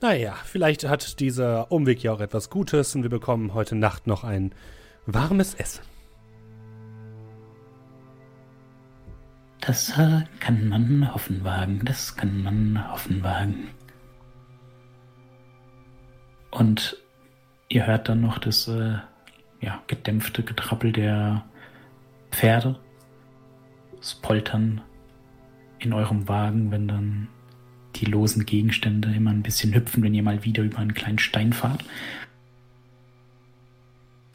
[0.00, 4.24] Naja, vielleicht hat dieser Umweg ja auch etwas Gutes und wir bekommen heute Nacht noch
[4.24, 4.52] ein
[5.06, 5.82] warmes Essen.
[9.60, 11.80] Das äh, kann man hoffen wagen.
[11.84, 13.68] Das kann man hoffen wagen.
[16.54, 16.96] Und
[17.68, 18.98] ihr hört dann noch das äh,
[19.60, 21.44] ja, gedämpfte Getrappel der
[22.30, 22.78] Pferde.
[23.96, 24.80] Das Poltern
[25.80, 27.28] in eurem Wagen, wenn dann
[27.96, 31.52] die losen Gegenstände immer ein bisschen hüpfen, wenn ihr mal wieder über einen kleinen Stein
[31.52, 31.84] fahrt.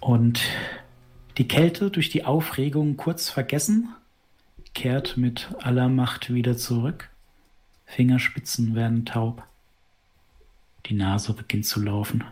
[0.02, 0.42] Und
[1.38, 3.90] die Kälte durch die Aufregung kurz vergessen,
[4.74, 7.10] kehrt mit aller Macht wieder zurück.
[7.86, 9.49] Fingerspitzen werden taub.
[10.86, 12.24] Die Nase beginnt zu laufen.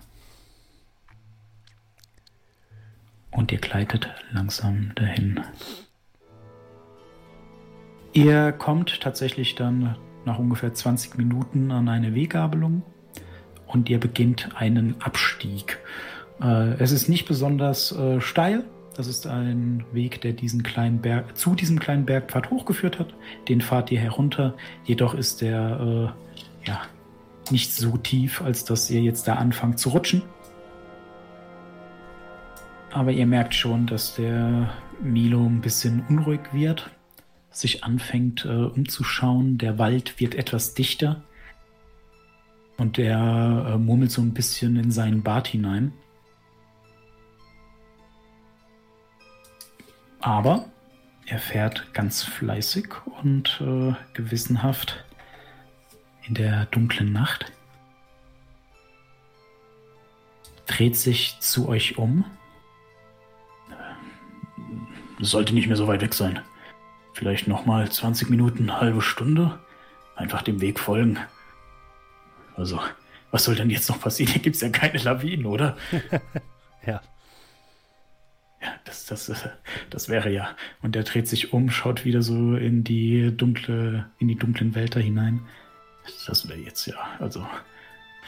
[3.32, 5.42] Und ihr gleitet langsam dahin.
[8.14, 12.82] Ihr kommt tatsächlich dann nach ungefähr 20 Minuten an eine Weggabelung
[13.68, 15.80] und ihr beginnt einen Abstieg.
[16.42, 18.64] Äh, es ist nicht besonders äh, steil.
[18.96, 23.14] Das ist ein Weg, der diesen kleinen Berg zu diesem kleinen Bergpfad hochgeführt hat.
[23.48, 24.56] Den fahrt ihr herunter.
[24.86, 26.14] Jedoch ist der
[26.66, 26.82] äh, ja
[27.52, 30.24] nicht so tief, als dass ihr jetzt da anfangt zu rutschen.
[32.92, 36.90] Aber ihr merkt schon, dass der Milo ein bisschen unruhig wird,
[37.52, 39.58] sich anfängt äh, umzuschauen.
[39.58, 41.24] Der Wald wird etwas dichter
[42.78, 45.94] und er äh, murmelt so ein bisschen in seinen Bart hinein.
[50.20, 50.66] Aber
[51.26, 52.88] er fährt ganz fleißig
[53.22, 55.06] und äh, gewissenhaft
[56.28, 57.52] in der dunklen Nacht.
[60.66, 62.26] Dreht sich zu euch um.
[65.20, 66.42] Das sollte nicht mehr so weit weg sein.
[67.14, 69.60] Vielleicht nochmal 20 Minuten, eine halbe Stunde.
[70.16, 71.18] Einfach dem Weg folgen.
[72.56, 72.80] Also,
[73.32, 74.34] was soll denn jetzt noch passieren?
[74.34, 75.78] Hier gibt es ja keine Lawinen, oder?
[76.86, 77.02] Ja.
[78.62, 79.50] Ja, das, das,
[79.90, 80.56] das wäre ja.
[80.82, 85.02] Und er dreht sich um, schaut wieder so in die dunkle, in die dunklen Wälder
[85.02, 85.42] hinein.
[86.26, 87.48] Das wäre jetzt ja, also,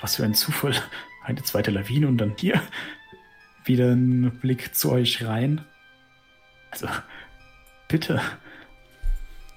[0.01, 0.75] was für ein Zufall.
[1.23, 2.61] Eine zweite Lawine und dann hier
[3.65, 5.63] wieder ein Blick zu euch rein.
[6.71, 6.87] Also,
[7.87, 8.21] bitte.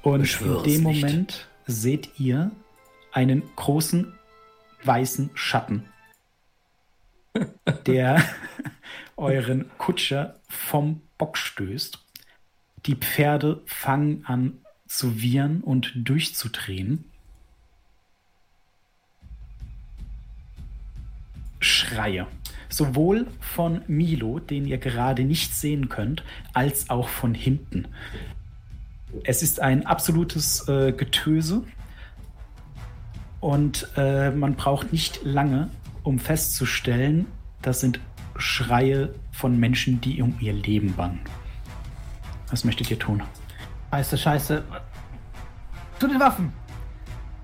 [0.03, 0.83] Und in dem nicht.
[0.83, 2.51] Moment seht ihr
[3.13, 4.13] einen großen
[4.83, 5.85] weißen Schatten,
[7.87, 8.25] der
[9.17, 11.99] euren Kutscher vom Bock stößt.
[12.87, 14.59] Die Pferde fangen an
[14.89, 17.12] zu wiehern und durchzudrehen.
[21.63, 22.27] Schreie.
[22.69, 27.89] Sowohl von Milo, den ihr gerade nicht sehen könnt, als auch von hinten.
[29.25, 31.65] Es ist ein absolutes äh, Getöse
[33.41, 35.69] und äh, man braucht nicht lange,
[36.03, 37.27] um festzustellen,
[37.61, 38.01] das sind
[38.37, 41.21] Schreie von Menschen, die um ihr Leben bangen.
[42.51, 43.23] Was möchtet ihr tun?
[43.91, 44.65] Scheiße, scheiße.
[45.99, 46.53] Zu den Waffen!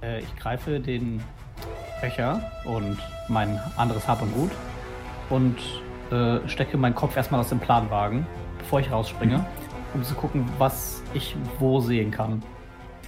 [0.03, 1.21] Äh, ich greife den
[2.01, 4.51] Becher und mein anderes Hab und Gut
[5.31, 5.57] und
[6.11, 8.27] äh, stecke meinen Kopf erstmal aus dem Planwagen,
[8.59, 9.45] bevor ich rausspringe,
[9.95, 12.43] um zu gucken, was ich wo sehen kann.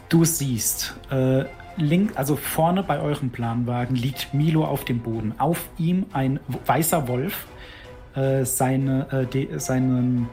[0.09, 1.45] Du siehst, äh,
[1.77, 5.35] link, also vorne bei eurem Planwagen liegt Milo auf dem Boden.
[5.39, 7.47] Auf ihm ein weißer Wolf,
[8.15, 10.29] äh, seine, äh, de, seinen,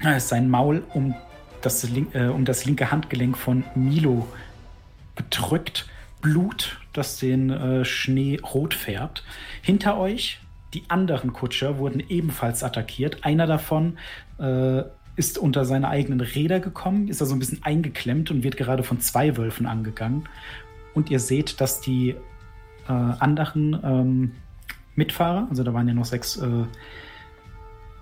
[0.00, 1.14] äh, sein Maul um
[1.60, 4.26] das, äh, um das linke Handgelenk von Milo
[5.16, 5.86] gedrückt.
[6.20, 9.24] Blut, das den äh, Schnee rot färbt.
[9.62, 10.40] Hinter euch,
[10.74, 13.24] die anderen Kutscher wurden ebenfalls attackiert.
[13.24, 13.98] Einer davon
[14.38, 14.82] äh,
[15.16, 19.00] ist unter seine eigenen Räder gekommen, ist also ein bisschen eingeklemmt und wird gerade von
[19.00, 20.28] zwei Wölfen angegangen.
[20.94, 22.10] Und ihr seht, dass die
[22.88, 24.32] äh, anderen ähm,
[24.94, 26.64] Mitfahrer, also da waren ja noch sechs äh,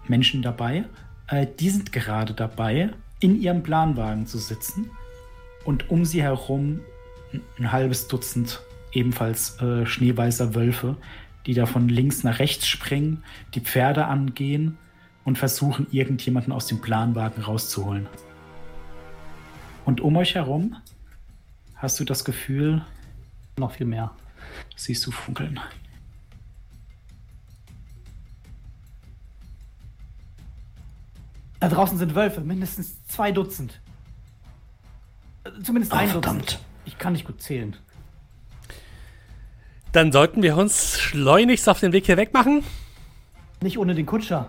[0.07, 0.85] Menschen dabei,
[1.29, 4.90] äh, die sind gerade dabei, in ihrem Planwagen zu sitzen
[5.64, 6.81] und um sie herum
[7.33, 8.61] ein- ein halbes Dutzend
[8.92, 10.96] ebenfalls äh, schneeweißer Wölfe,
[11.46, 13.22] die da von links nach rechts springen,
[13.55, 14.76] die Pferde angehen
[15.24, 18.07] und versuchen, irgendjemanden aus dem Planwagen rauszuholen.
[19.85, 20.76] Und um euch herum
[21.76, 22.85] hast du das Gefühl,
[23.59, 24.12] Noch viel mehr.
[24.76, 25.61] siehst du funkeln.
[31.59, 33.81] Da draußen sind Wölfe, mindestens zwei Dutzend.
[35.44, 36.24] Äh, Zumindest ein Ah, Dutzend.
[36.24, 36.59] verdammt.
[36.87, 37.76] Ich kann nicht gut zählen.
[39.92, 42.62] Dann sollten wir uns schleunigst auf den Weg hier wegmachen.
[43.61, 44.48] Nicht ohne den Kutscher.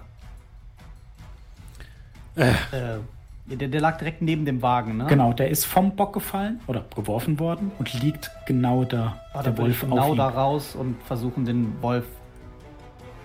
[2.36, 2.52] Äh.
[2.52, 3.00] Äh,
[3.46, 5.08] der, der lag direkt neben dem Wagen, ne?
[5.08, 9.20] Genau, der ist vom Bock gefallen oder geworfen worden und liegt genau da.
[9.34, 12.06] Ah, der Wolf genau auf da raus und versuchen, den Wolf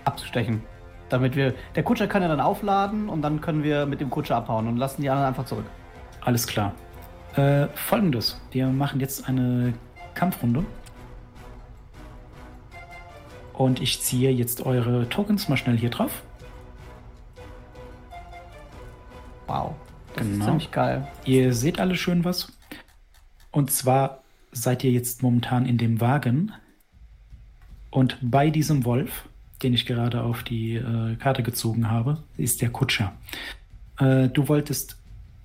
[0.03, 0.61] abzustechen.
[1.09, 1.53] Damit wir.
[1.75, 4.77] Der Kutscher kann ja dann aufladen und dann können wir mit dem Kutscher abhauen und
[4.77, 5.65] lassen die anderen einfach zurück.
[6.21, 6.73] Alles klar.
[7.35, 9.73] Äh, Folgendes: Wir machen jetzt eine
[10.15, 10.65] Kampfrunde.
[13.57, 16.21] Und ich ziehe jetzt eure Tokens mal schnell hier drauf.
[19.47, 19.75] Wow.
[20.15, 20.39] Das Genau.
[20.39, 21.07] ist ziemlich geil.
[21.25, 22.51] Ihr seht alle schön was.
[23.51, 26.51] Und zwar seid ihr jetzt momentan in dem Wagen.
[27.89, 29.27] Und bei diesem Wolf,
[29.63, 33.13] den ich gerade auf die äh, Karte gezogen habe, ist der Kutscher.
[33.99, 34.97] Äh, du wolltest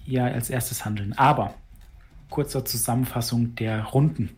[0.04, 1.14] ja als erstes handeln.
[1.16, 1.54] Aber
[2.28, 4.30] kurzer Zusammenfassung der Runden.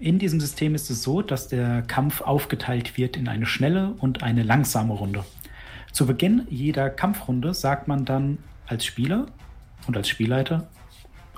[0.00, 4.22] In diesem System ist es so, dass der Kampf aufgeteilt wird in eine schnelle und
[4.22, 5.24] eine langsame Runde.
[5.90, 9.26] Zu Beginn jeder Kampfrunde sagt man dann als Spieler
[9.88, 10.68] und als Spielleiter,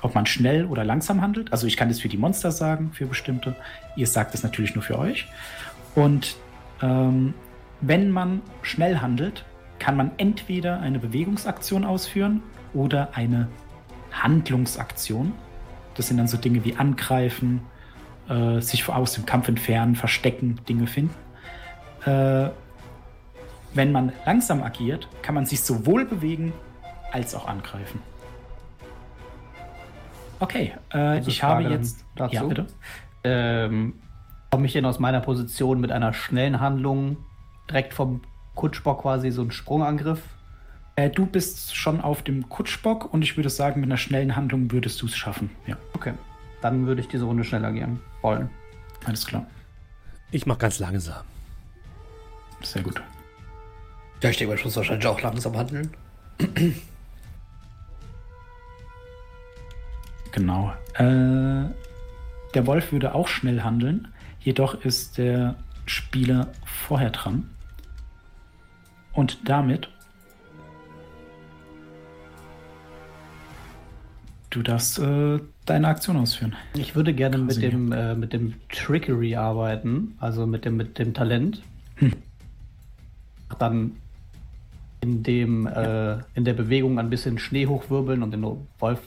[0.02, 1.52] ob man schnell oder langsam handelt.
[1.52, 3.56] Also ich kann das für die Monster sagen, für bestimmte.
[3.96, 5.26] Ihr sagt es natürlich nur für euch.
[5.94, 6.36] Und
[6.82, 7.32] ähm,
[7.80, 9.46] wenn man schnell handelt,
[9.78, 12.42] kann man entweder eine Bewegungsaktion ausführen
[12.74, 13.48] oder eine
[14.12, 15.32] Handlungsaktion.
[15.94, 17.62] Das sind dann so Dinge wie angreifen,
[18.30, 21.14] äh, sich aus dem Kampf entfernen, verstecken, Dinge finden.
[22.06, 22.50] Äh,
[23.74, 26.52] wenn man langsam agiert, kann man sich sowohl bewegen
[27.12, 28.00] als auch angreifen.
[30.38, 32.04] Okay, äh, ich habe Frage jetzt.
[32.16, 32.34] dazu.
[32.34, 32.66] Ja, bitte.
[33.22, 33.94] Ähm,
[34.50, 37.18] komme ich denn aus meiner Position mit einer schnellen Handlung
[37.68, 38.22] direkt vom
[38.54, 40.22] Kutschbock quasi so einen Sprungangriff?
[40.96, 44.72] Äh, du bist schon auf dem Kutschbock und ich würde sagen, mit einer schnellen Handlung
[44.72, 45.50] würdest du es schaffen.
[45.66, 46.14] Ja, Okay.
[46.60, 48.50] Dann würde ich diese Runde schneller gehen wollen.
[49.04, 49.46] alles klar.
[50.30, 51.24] Ich mach ganz langsam.
[52.62, 53.02] Sehr gut.
[54.22, 55.90] Ja, ich denke ich muss wahrscheinlich auch langsam handeln.
[60.32, 60.72] Genau.
[60.94, 61.68] Äh,
[62.54, 64.08] der Wolf würde auch schnell handeln,
[64.40, 67.50] jedoch ist der Spieler vorher dran.
[69.12, 69.88] Und damit.
[74.50, 76.54] Du darfst äh, deine Aktion ausführen.
[76.74, 81.14] Ich würde gerne mit dem, äh, mit dem Trickery arbeiten, also mit dem, mit dem
[81.14, 81.62] Talent.
[83.58, 83.92] Dann
[85.00, 88.42] in dem, äh, in der Bewegung ein bisschen Schnee hochwirbeln und den
[88.78, 89.00] Wolf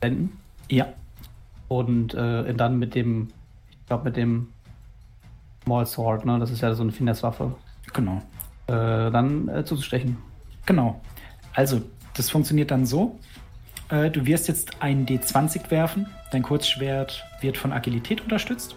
[0.00, 0.32] wenden.
[0.70, 0.86] Ja,
[1.68, 3.28] Und äh, dann mit dem,
[3.70, 4.48] ich glaube mit dem
[5.64, 6.38] Small Sword, ne?
[6.38, 7.54] Das ist ja so eine Finesse-Waffe.
[7.92, 8.22] genau.
[8.68, 10.16] Äh, dann äh, zuzustechen.
[10.64, 11.00] Genau.
[11.54, 11.82] Also,
[12.14, 13.18] das funktioniert dann so.
[13.90, 16.06] Äh, du wirst jetzt einen D20 werfen.
[16.30, 18.76] Dein Kurzschwert wird von Agilität unterstützt.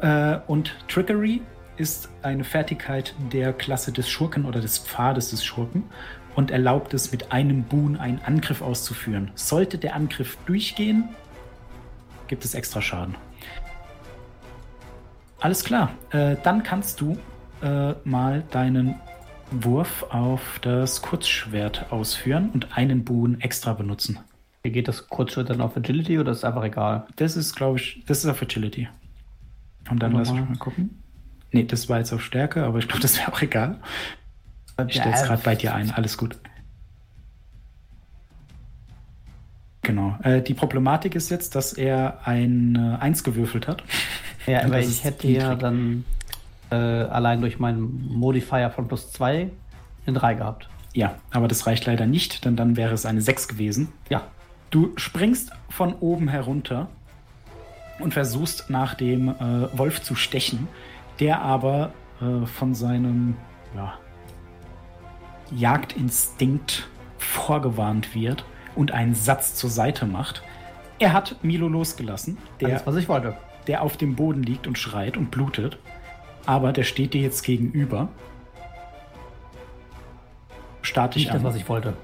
[0.00, 1.42] Äh, und Trickery
[1.76, 5.84] ist eine Fertigkeit der Klasse des Schurken oder des Pfades des Schurken
[6.34, 9.30] und erlaubt es, mit einem Boon einen Angriff auszuführen.
[9.34, 11.08] Sollte der Angriff durchgehen,
[12.28, 13.14] gibt es extra Schaden.
[15.40, 15.92] Alles klar.
[16.10, 17.18] Äh, dann kannst du
[17.62, 18.96] äh, mal deinen
[19.50, 24.18] Wurf auf das Kurzschwert ausführen und einen Boon extra benutzen.
[24.62, 27.06] Geht das Kurzschritt dann auf Agility oder ist es einfach egal?
[27.16, 28.88] Das ist, glaube ich, das ist auf Agility.
[29.88, 30.56] Und dann lass mich mal.
[30.56, 31.02] gucken.
[31.52, 33.78] Nee, das war jetzt auf Stärke, aber ich glaube, das wäre auch egal.
[34.88, 36.36] Ich stelle es gerade bei dir ein, alles gut.
[39.82, 40.18] Genau.
[40.22, 43.84] Äh, die Problematik ist jetzt, dass er ein äh, 1 gewürfelt hat.
[44.46, 46.04] Ja, aber ich hätte ja dann
[46.70, 49.50] äh, allein durch meinen Modifier von plus 2
[50.06, 50.68] eine 3 gehabt.
[50.92, 53.92] Ja, aber das reicht leider nicht, denn dann wäre es eine 6 gewesen.
[54.08, 54.22] Ja.
[54.70, 56.88] Du springst von oben herunter
[57.98, 60.68] und versuchst nach dem äh, Wolf zu stechen,
[61.20, 63.36] der aber äh, von seinem
[63.74, 63.94] ja,
[65.54, 70.42] Jagdinstinkt vorgewarnt wird und einen Satz zur Seite macht.
[70.98, 73.36] Er hat Milo losgelassen, der, Alles, was ich wollte.
[73.66, 75.78] der auf dem Boden liegt und schreit und blutet.
[76.46, 78.08] Aber der steht dir jetzt gegenüber.
[80.82, 81.94] Start dich Nicht das, an was ich wollte.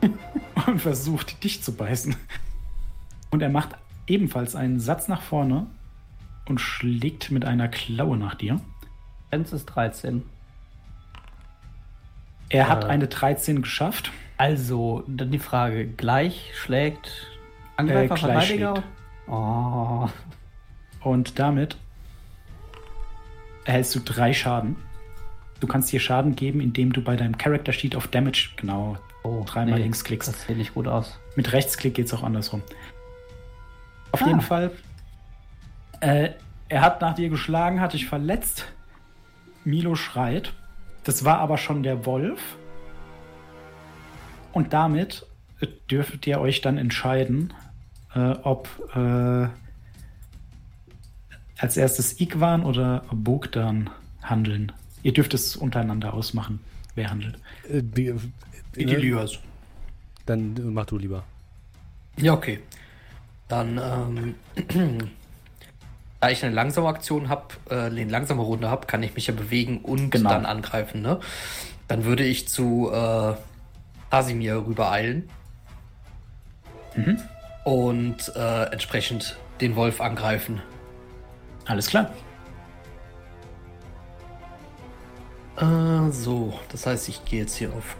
[0.66, 2.14] und versucht, dich zu beißen.
[3.30, 3.70] Und er macht
[4.06, 5.66] ebenfalls einen Satz nach vorne
[6.46, 8.60] und schlägt mit einer Klaue nach dir.
[9.30, 10.22] Grenze ist 13.
[12.50, 12.88] Er hat Äh.
[12.88, 14.10] eine 13 geschafft.
[14.36, 17.26] Also, dann die Frage: Gleich schlägt
[17.76, 18.74] Angreifer, Äh, Verteidiger?
[18.76, 18.88] schlägt.
[19.28, 20.08] Oh.
[21.02, 21.76] Und damit
[23.68, 24.76] erhältst du drei Schaden.
[25.60, 29.44] Du kannst dir Schaden geben, indem du bei deinem Character Sheet auf Damage genau oh
[29.44, 30.28] dreimal links klickst.
[30.28, 31.18] Das sieht nicht gut aus.
[31.36, 32.62] Mit Rechtsklick geht es auch andersrum.
[34.12, 34.26] Auf Ah.
[34.26, 34.70] jeden Fall.
[36.00, 36.30] Äh,
[36.70, 38.66] er hat nach dir geschlagen, hat dich verletzt.
[39.64, 40.54] Milo schreit.
[41.04, 42.40] Das war aber schon der Wolf.
[44.52, 45.26] Und damit
[45.60, 47.52] äh, dürft ihr euch dann entscheiden,
[48.14, 49.48] äh, ob äh,
[51.58, 53.90] als erstes Igwan oder Bogdan
[54.22, 54.72] handeln.
[55.02, 56.60] Ihr dürft es untereinander ausmachen,
[56.94, 57.36] wer handelt.
[57.68, 58.14] Äh, die,
[58.76, 59.38] die Lias.
[60.26, 61.24] Dann äh, mach du lieber.
[62.16, 62.60] Ja, okay.
[63.48, 64.34] Dann, ähm,
[66.20, 69.34] da ich eine langsame Aktion habe, äh, eine langsame Runde habe, kann ich mich ja
[69.34, 70.30] bewegen und Genau.
[70.30, 71.20] dann angreifen, ne?
[71.86, 73.34] Dann würde ich zu äh,
[74.10, 75.28] Casimir rübereilen
[76.96, 77.18] Mhm.
[77.64, 80.60] und äh, entsprechend den Wolf angreifen.
[81.68, 82.10] Alles klar.
[85.58, 87.96] Äh, so, das heißt, ich gehe jetzt hier auf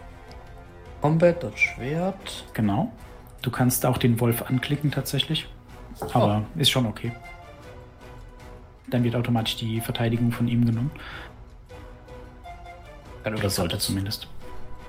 [1.01, 2.45] Combat, das Schwert.
[2.53, 2.91] Genau.
[3.41, 5.47] Du kannst auch den Wolf anklicken tatsächlich.
[6.13, 7.11] Aber ist schon okay.
[8.87, 10.91] Dann wird automatisch die Verteidigung von ihm genommen.
[13.23, 14.27] Kann Oder sollte zumindest.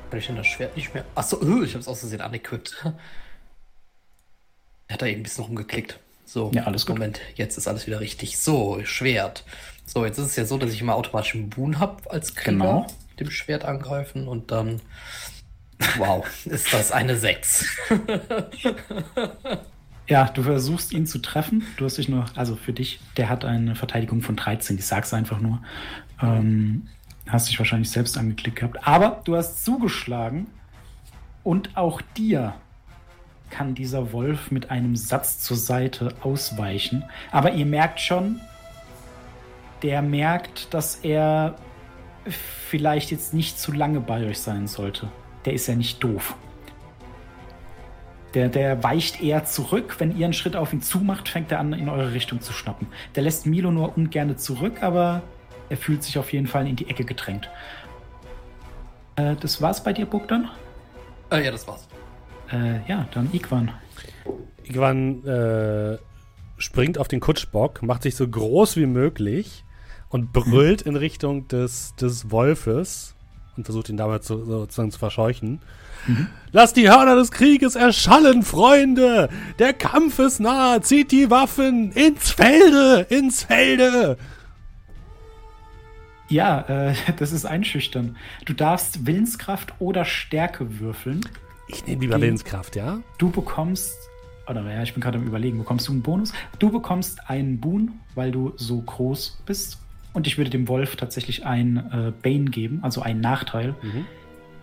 [0.09, 1.05] Kann ich denn das Schwert nicht mehr?
[1.15, 2.85] Achso, ich habe es aus Versehen unequipped.
[4.89, 6.01] Er hat da eben ein bisschen rumgeklickt.
[6.33, 6.95] So, Ja, alles gut.
[6.97, 8.39] Moment, jetzt ist alles wieder richtig.
[8.39, 9.45] So, Schwert.
[9.85, 12.53] So, jetzt ist es ja so, dass ich immer automatisch einen Boon habe als Krieger.
[12.53, 12.87] Genau.
[13.11, 14.81] Mit dem Schwert angreifen und dann.
[15.99, 17.67] Wow, ist das eine 6.
[20.07, 21.65] Ja, du versuchst ihn zu treffen.
[21.77, 24.77] Du hast dich nur, also für dich, der hat eine Verteidigung von 13.
[24.77, 25.63] Ich sag's einfach nur.
[26.21, 26.89] Ähm,
[27.29, 28.85] hast dich wahrscheinlich selbst angeklickt gehabt.
[28.85, 30.49] Aber du hast zugeschlagen
[31.45, 32.55] und auch dir
[33.51, 37.05] kann dieser Wolf mit einem Satz zur Seite ausweichen.
[37.31, 38.41] Aber ihr merkt schon,
[39.83, 41.57] der merkt, dass er
[42.27, 45.09] vielleicht jetzt nicht zu lange bei euch sein sollte.
[45.45, 46.35] Der ist ja nicht doof.
[48.35, 49.97] Der, der weicht eher zurück.
[49.99, 52.87] Wenn ihr einen Schritt auf ihn zumacht, fängt er an, in eure Richtung zu schnappen.
[53.17, 55.23] Der lässt Milo nur ungern zurück, aber
[55.69, 57.51] er fühlt sich auf jeden Fall in die Ecke gedrängt.
[59.17, 60.49] Äh, das war's bei dir, Bogdan?
[61.31, 61.89] Äh, ja, das war's.
[62.53, 63.71] Äh, ja, dann Igwan.
[64.65, 65.99] Igwan äh,
[66.59, 69.65] springt auf den Kutschbock, macht sich so groß wie möglich
[70.09, 73.15] und brüllt in Richtung des, des Wolfes
[73.57, 75.61] und versucht ihn dabei zu, sozusagen zu verscheuchen.
[76.07, 76.29] Mhm.
[76.53, 79.29] Lasst die Hörner des Krieges erschallen, Freunde!
[79.59, 80.81] Der Kampf ist nahe!
[80.81, 83.07] Zieht die Waffen ins Felde!
[83.09, 84.17] Ins Felde!
[86.29, 88.17] Ja, äh, das ist einschüchtern.
[88.47, 91.21] Du darfst Willenskraft oder Stärke würfeln.
[91.75, 93.01] Ich nehme lieber Willenskraft, ja?
[93.19, 93.97] Du bekommst,
[94.49, 96.33] oder ja, ich bin gerade am Überlegen, bekommst du einen Bonus?
[96.59, 99.79] Du bekommst einen Boon, weil du so groß bist.
[100.13, 103.75] Und ich würde dem Wolf tatsächlich ein äh, Bane geben, also einen Nachteil.
[103.83, 104.07] Mhm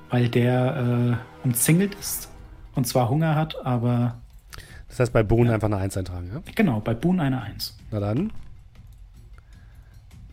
[0.09, 2.29] weil der äh, umzingelt ist
[2.75, 4.17] und zwar Hunger hat, aber.
[4.87, 5.53] Das heißt, bei Boon ja.
[5.53, 6.41] einfach eine 1 eintragen, ja?
[6.55, 7.77] Genau, bei Boon eine 1.
[7.91, 8.31] Na dann.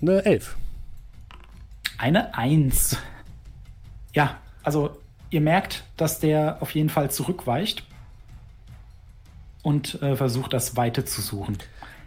[0.00, 0.56] Eine 11.
[1.98, 2.98] Eine 1.
[4.14, 4.96] Ja, also
[5.34, 7.84] ihr merkt, dass der auf jeden Fall zurückweicht
[9.62, 11.58] und äh, versucht, das Weite zu suchen.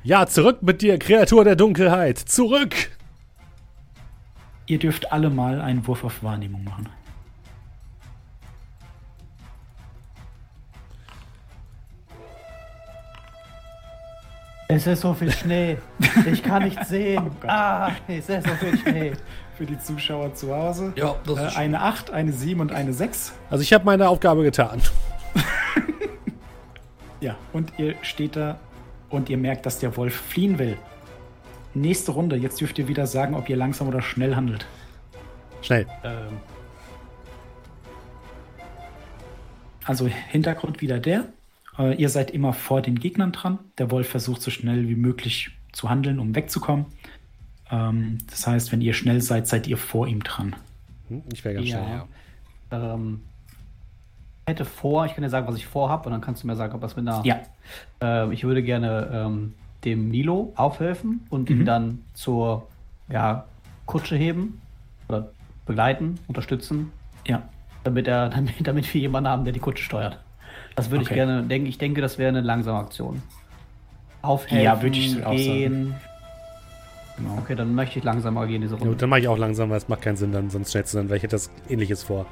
[0.03, 2.17] Ja, zurück mit dir, Kreatur der Dunkelheit!
[2.17, 2.73] Zurück!
[4.65, 6.89] Ihr dürft alle mal einen Wurf auf Wahrnehmung machen.
[14.69, 15.77] Es ist so viel Schnee.
[16.25, 17.31] Ich kann nicht sehen.
[17.43, 19.13] Oh ah, es ist so viel Schnee.
[19.57, 20.93] Für die Zuschauer zu Hause.
[20.95, 23.33] Ja, das äh, ist Eine 8, eine 7 und eine 6.
[23.49, 24.81] Also ich habe meine Aufgabe getan.
[27.21, 28.59] ja, und ihr steht da
[29.09, 30.77] und ihr merkt, dass der Wolf fliehen will.
[31.73, 32.35] Nächste Runde.
[32.35, 34.67] Jetzt dürft ihr wieder sagen, ob ihr langsam oder schnell handelt.
[35.63, 35.87] Schnell.
[36.03, 36.37] Ähm.
[39.85, 41.25] Also Hintergrund wieder der.
[41.79, 43.57] Äh, ihr seid immer vor den Gegnern dran.
[43.79, 46.85] Der Wolf versucht so schnell wie möglich zu handeln, um wegzukommen.
[47.71, 50.55] Ähm, das heißt, wenn ihr schnell seid, seid ihr vor ihm dran.
[51.09, 51.77] Hm, ich wäre ganz ja.
[51.77, 52.01] schnell,
[52.71, 52.93] ja.
[52.93, 53.21] Ähm,
[54.45, 56.73] hätte vor, ich kann dir sagen, was ich vorhabe, und dann kannst du mir sagen,
[56.73, 57.23] ob das mit einer.
[57.25, 57.41] Ja.
[58.01, 59.53] Äh, ich würde gerne ähm,
[59.83, 61.61] dem Milo aufhelfen und mhm.
[61.61, 62.67] ihn dann zur
[63.09, 63.45] ja,
[63.85, 64.61] Kutsche heben
[65.09, 65.29] oder
[65.65, 66.91] begleiten, unterstützen.
[67.27, 67.43] Ja.
[67.83, 70.19] Damit er, damit, damit wir jemanden haben, der die Kutsche steuert.
[70.75, 71.13] Das würde okay.
[71.13, 71.67] ich gerne denken.
[71.67, 73.21] Ich denke, das wäre eine langsame Aktion.
[74.21, 75.95] Aufhelfen, ja, würde ich auch gehen.
[77.17, 77.37] Genau.
[77.39, 78.91] Okay, dann möchte ich langsamer gehen diese Runde.
[78.91, 80.99] Ja, dann mache ich auch langsam, weil es macht keinen Sinn, dann sonst schnellst du
[80.99, 82.27] dann, weil ich hätte das ähnliches vor.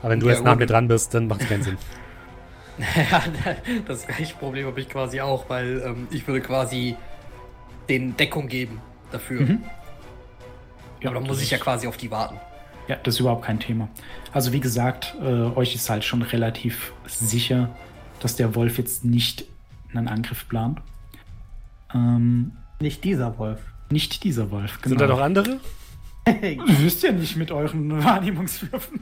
[0.00, 1.78] Aber wenn du ja, jetzt nach mir dran bist, dann macht es keinen Sinn.
[2.78, 3.22] ja,
[3.86, 6.96] das gleiche Problem habe ich quasi auch, weil ähm, ich würde quasi
[7.88, 9.40] den Deckung geben dafür.
[9.42, 9.62] Mhm.
[11.00, 12.36] Ja, Aber dann muss ich ja quasi auf die warten.
[12.86, 13.88] Ja, das ist überhaupt kein Thema.
[14.32, 17.70] Also wie gesagt, äh, euch ist halt schon relativ sicher,
[18.20, 19.44] dass der Wolf jetzt nicht
[19.94, 20.80] einen Angriff plant.
[21.94, 22.52] Ähm,
[22.84, 23.60] nicht dieser Wolf.
[23.90, 24.90] Nicht dieser Wolf, genau.
[24.90, 25.58] Sind da noch andere?
[26.26, 29.00] Ihr wisst ja nicht mit euren Wahrnehmungswürfen.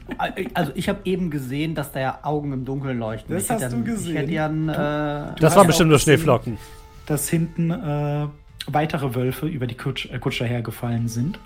[0.55, 3.35] Also ich habe eben gesehen, dass da ja Augen im Dunkeln leuchten.
[3.35, 4.29] Das ich hast du gesehen.
[4.29, 6.59] Ja ein, äh, das waren bestimmt nur Schneeflocken.
[7.07, 8.27] Dass hinten äh,
[8.67, 11.39] weitere Wölfe über die Kutsch, äh, Kutscher hergefallen sind.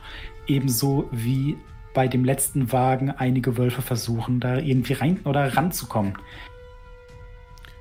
[0.46, 1.56] Ebenso wie
[1.92, 6.14] bei dem letzten Wagen einige Wölfe versuchen, da irgendwie rein oder ranzukommen.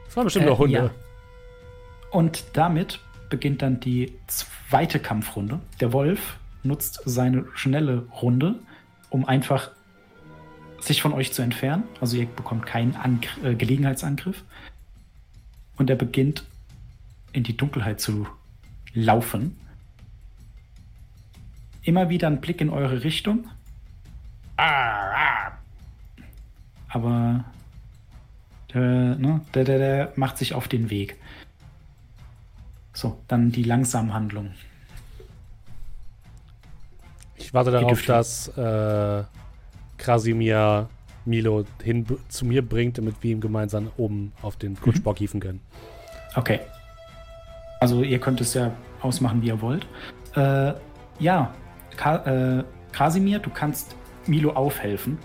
[0.05, 0.77] Das waren bestimmt äh, noch Hunde.
[0.77, 0.89] Ja.
[2.11, 2.99] Und damit
[3.29, 5.59] beginnt dann die zweite Kampfrunde.
[5.79, 8.59] Der Wolf nutzt seine schnelle Runde,
[9.09, 9.71] um einfach
[10.79, 11.83] sich von euch zu entfernen.
[12.01, 14.43] Also ihr bekommt keinen Angr äh, Gelegenheitsangriff.
[15.77, 16.43] Und er beginnt
[17.33, 18.27] in die Dunkelheit zu
[18.93, 19.57] laufen.
[21.83, 23.47] Immer wieder ein Blick in eure Richtung.
[26.87, 27.43] Aber
[28.73, 31.17] der, ne, der, der, der macht sich auf den Weg.
[32.95, 34.51] So, dann die langsame Handlung.
[37.35, 39.23] Ich warte darauf, dass äh,
[39.97, 40.89] Krasimir
[41.25, 45.19] Milo hin zu mir bringt, damit wir ihm gemeinsam oben auf den Kutschbock mhm.
[45.19, 45.59] hieven können.
[46.35, 46.61] Okay.
[47.81, 48.71] Also ihr könnt es ja
[49.01, 49.85] ausmachen, wie ihr wollt.
[50.35, 50.73] Äh,
[51.19, 51.53] ja,
[51.97, 55.17] Ka äh, Krasimir, du kannst Milo aufhelfen.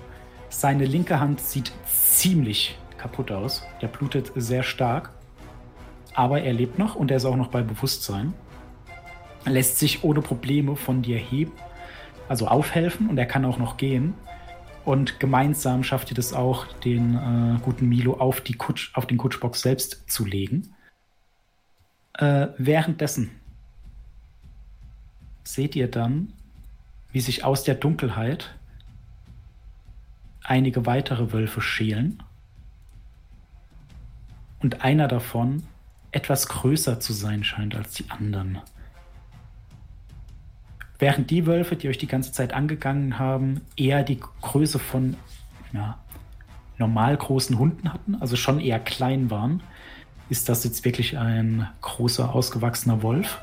[0.48, 3.62] Seine linke Hand sieht ziemlich kaputt aus.
[3.80, 5.12] Der blutet sehr stark.
[6.14, 8.34] Aber er lebt noch und er ist auch noch bei Bewusstsein.
[9.44, 11.52] Er lässt sich ohne Probleme von dir heben,
[12.28, 14.14] also aufhelfen und er kann auch noch gehen.
[14.84, 19.18] Und gemeinsam schafft ihr das auch, den äh, guten Milo auf, die Kutsch, auf den
[19.18, 20.74] Kutschbox selbst zu legen.
[22.14, 23.30] Äh, währenddessen
[25.44, 26.32] seht ihr dann,
[27.12, 28.54] wie sich aus der Dunkelheit
[30.42, 32.22] einige weitere Wölfe schälen.
[34.60, 35.62] Und einer davon
[36.12, 38.58] etwas größer zu sein scheint als die anderen.
[40.98, 45.16] Während die Wölfe, die euch die ganze Zeit angegangen haben, eher die Größe von
[45.72, 45.98] ja,
[46.78, 49.62] normal großen Hunden hatten, also schon eher klein waren,
[50.28, 53.40] ist das jetzt wirklich ein großer, ausgewachsener Wolf.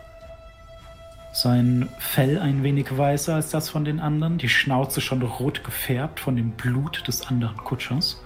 [1.34, 6.20] Sein Fell ein wenig weißer als das von den anderen, die Schnauze schon rot gefärbt
[6.20, 8.22] von dem Blut des anderen Kutschers.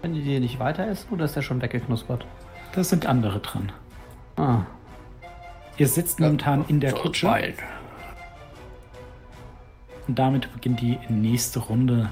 [0.00, 2.26] Können die die nicht weiter essen oder ist der schon weggeknuspert?
[2.74, 3.70] Da sind andere dran.
[4.36, 4.62] Ah.
[5.76, 7.28] Ihr sitzt momentan in der Kutsche
[10.08, 12.10] und damit beginnt die nächste Runde.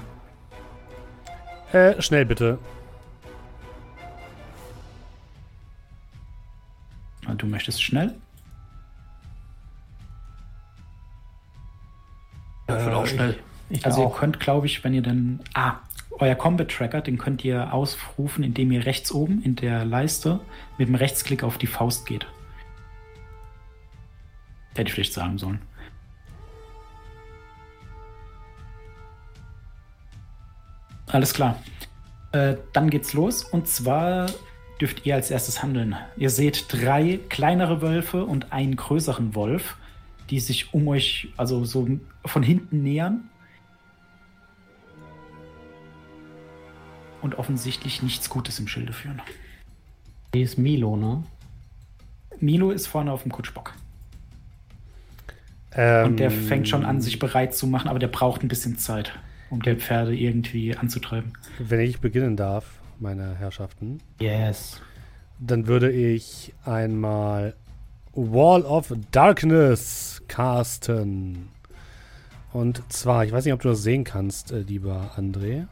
[1.71, 2.57] Äh, schnell bitte.
[7.25, 8.15] Ah, Du möchtest schnell?
[12.67, 13.39] Ja, ich würde auch schnell.
[13.69, 14.17] Ich Also ihr auch.
[14.19, 15.39] könnt, glaube ich, wenn ihr dann...
[15.53, 15.75] Ah,
[16.19, 20.39] euer Combat Tracker, den könnt ihr ausrufen, indem ihr rechts oben in der Leiste
[20.77, 22.27] mit dem Rechtsklick auf die Faust geht.
[24.75, 25.61] Hätte ich vielleicht sagen sollen.
[31.07, 31.61] Alles klar.
[32.31, 33.43] Äh, dann geht's los.
[33.43, 34.27] Und zwar
[34.79, 35.95] dürft ihr als erstes handeln.
[36.17, 39.75] Ihr seht drei kleinere Wölfe und einen größeren Wolf,
[40.29, 41.87] die sich um euch, also so
[42.25, 43.29] von hinten nähern.
[47.21, 49.21] Und offensichtlich nichts Gutes im Schilde führen.
[50.33, 51.23] Die ist Milo, ne?
[52.39, 53.73] Milo ist vorne auf dem Kutschbock.
[55.73, 58.77] Ähm, Und der fängt schon an, sich bereit zu machen, aber der braucht ein bisschen
[58.77, 59.13] Zeit,
[59.49, 61.33] um die Pferde irgendwie anzutreiben.
[61.59, 62.65] Wenn ich beginnen darf,
[62.99, 64.81] meine Herrschaften, Yes.
[65.39, 67.55] dann würde ich einmal
[68.13, 71.49] Wall of Darkness casten.
[72.51, 75.67] Und zwar, ich weiß nicht, ob du das sehen kannst, äh, lieber André.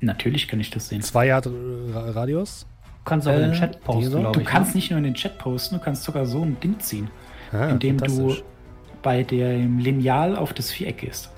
[0.00, 1.02] Natürlich kann ich das sehen.
[1.02, 2.66] Zwei Yard Ra- Radius.
[3.04, 4.46] Du kannst auch in den Äh, Chat posten, Du ich.
[4.46, 4.76] kannst ne?
[4.76, 7.10] nicht nur in den Chat posten, du kannst sogar so ein Ding ziehen,
[7.52, 8.36] Ah, indem du
[9.02, 11.30] bei dem Lineal auf das Viereck gehst.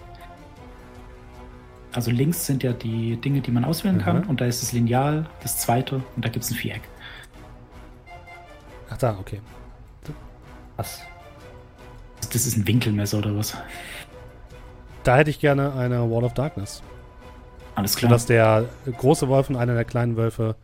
[1.93, 4.29] Also links sind ja die Dinge, die man auswählen kann, Mhm.
[4.31, 6.83] und da ist das Lineal, das zweite, und da gibt es ein Viereck.
[8.91, 9.41] Ach da, okay.
[10.77, 11.01] Was?
[12.33, 13.57] Das ist ein Winkelmesser oder was?
[15.05, 16.83] Da hätte ich gerne eine Wall of Darkness.
[17.81, 18.11] Alles klar.
[18.11, 20.57] Sodass der große Wolf und einer der kleinen Wölfe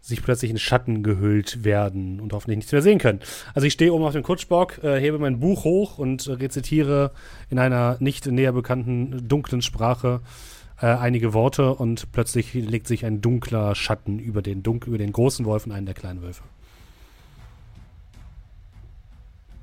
[0.00, 3.20] sich plötzlich in Schatten gehüllt werden und hoffentlich nichts mehr sehen können.
[3.54, 7.12] Also ich stehe oben auf dem Kutschbock, äh, hebe mein Buch hoch und äh, rezitiere
[7.50, 10.20] in einer nicht näher bekannten dunklen Sprache
[10.80, 15.12] äh, einige Worte und plötzlich legt sich ein dunkler Schatten über den, dunk über den
[15.12, 16.42] großen Wolf und einen der kleinen Wölfe.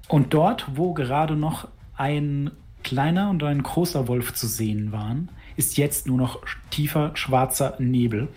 [0.07, 2.51] Und dort, wo gerade noch ein
[2.83, 8.29] kleiner und ein großer Wolf zu sehen waren, ist jetzt nur noch tiefer schwarzer Nebel.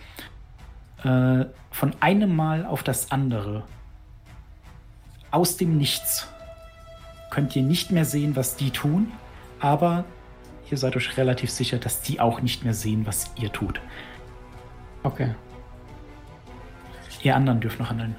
[1.05, 3.63] Äh, von einem Mal auf das andere.
[5.31, 6.27] Aus dem Nichts.
[7.31, 9.13] Könnt ihr nicht mehr sehen, was die tun,
[9.61, 10.05] aber
[10.69, 13.81] ihr seid euch relativ sicher, dass die auch nicht mehr sehen, was ihr tut.
[15.05, 15.35] Okay.
[17.23, 18.17] Ihr anderen dürft noch handeln.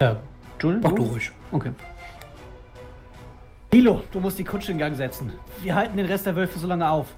[0.00, 0.16] Ja,
[0.60, 0.80] Julian?
[0.82, 1.32] Mach du ruhig.
[1.50, 1.72] Okay.
[3.70, 5.32] Milo, du musst die Kutsche in Gang setzen.
[5.62, 7.14] Wir halten den Rest der Wölfe so lange auf.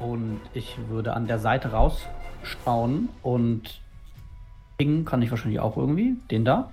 [0.00, 3.80] Und ich würde an der Seite rausschauen und
[4.76, 6.16] pingen kann ich wahrscheinlich auch irgendwie.
[6.30, 6.72] Den da.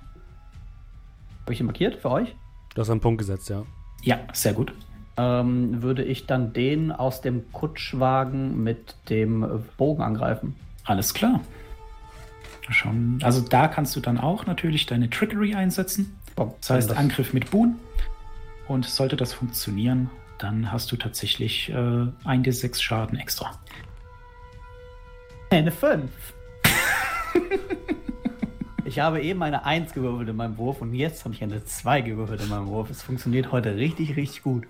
[1.42, 2.34] Habe ich ihn markiert für euch?
[2.74, 3.62] Du hast einen Punkt gesetzt, ja.
[4.02, 4.72] Ja, sehr gut.
[5.16, 10.56] Ähm, würde ich dann den aus dem Kutschwagen mit dem Bogen angreifen.
[10.84, 11.40] Alles klar.
[12.68, 13.20] Schon.
[13.22, 16.18] Also da kannst du dann auch natürlich deine Trickery einsetzen.
[16.34, 17.76] Das heißt Angriff mit Boon.
[18.68, 23.58] Und sollte das funktionieren, dann hast du tatsächlich äh, ein d 6 Schaden extra.
[25.50, 26.10] Eine 5.
[28.84, 32.00] ich habe eben eine 1 gewürfelt in meinem Wurf und jetzt habe ich eine 2
[32.02, 32.90] gewürfelt in meinem Wurf.
[32.90, 34.66] Es funktioniert heute richtig, richtig gut.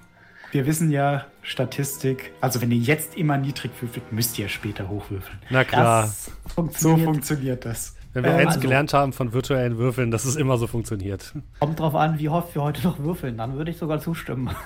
[0.53, 5.39] Wir wissen ja, Statistik, also wenn ihr jetzt immer niedrig würfelt, müsst ihr später hochwürfeln.
[5.51, 6.03] Na klar.
[6.03, 7.05] Das So funktioniert.
[7.05, 7.97] funktioniert das.
[8.17, 11.35] Wenn wir Ähm, eins also- gelernt haben von virtuellen Würfeln, dass es immer so funktioniert.
[11.61, 13.37] Kommt drauf an, wie oft wir heute noch würfeln.
[13.37, 14.51] Dann würde ich sogar zustimmen.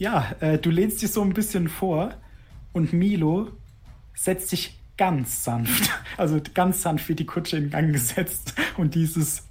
[0.00, 2.10] Ja, äh, du lehnst dich so ein bisschen vor
[2.72, 3.48] und Milo
[4.14, 9.48] setzt sich ganz sanft, also ganz sanft wird die Kutsche in Gang gesetzt und dieses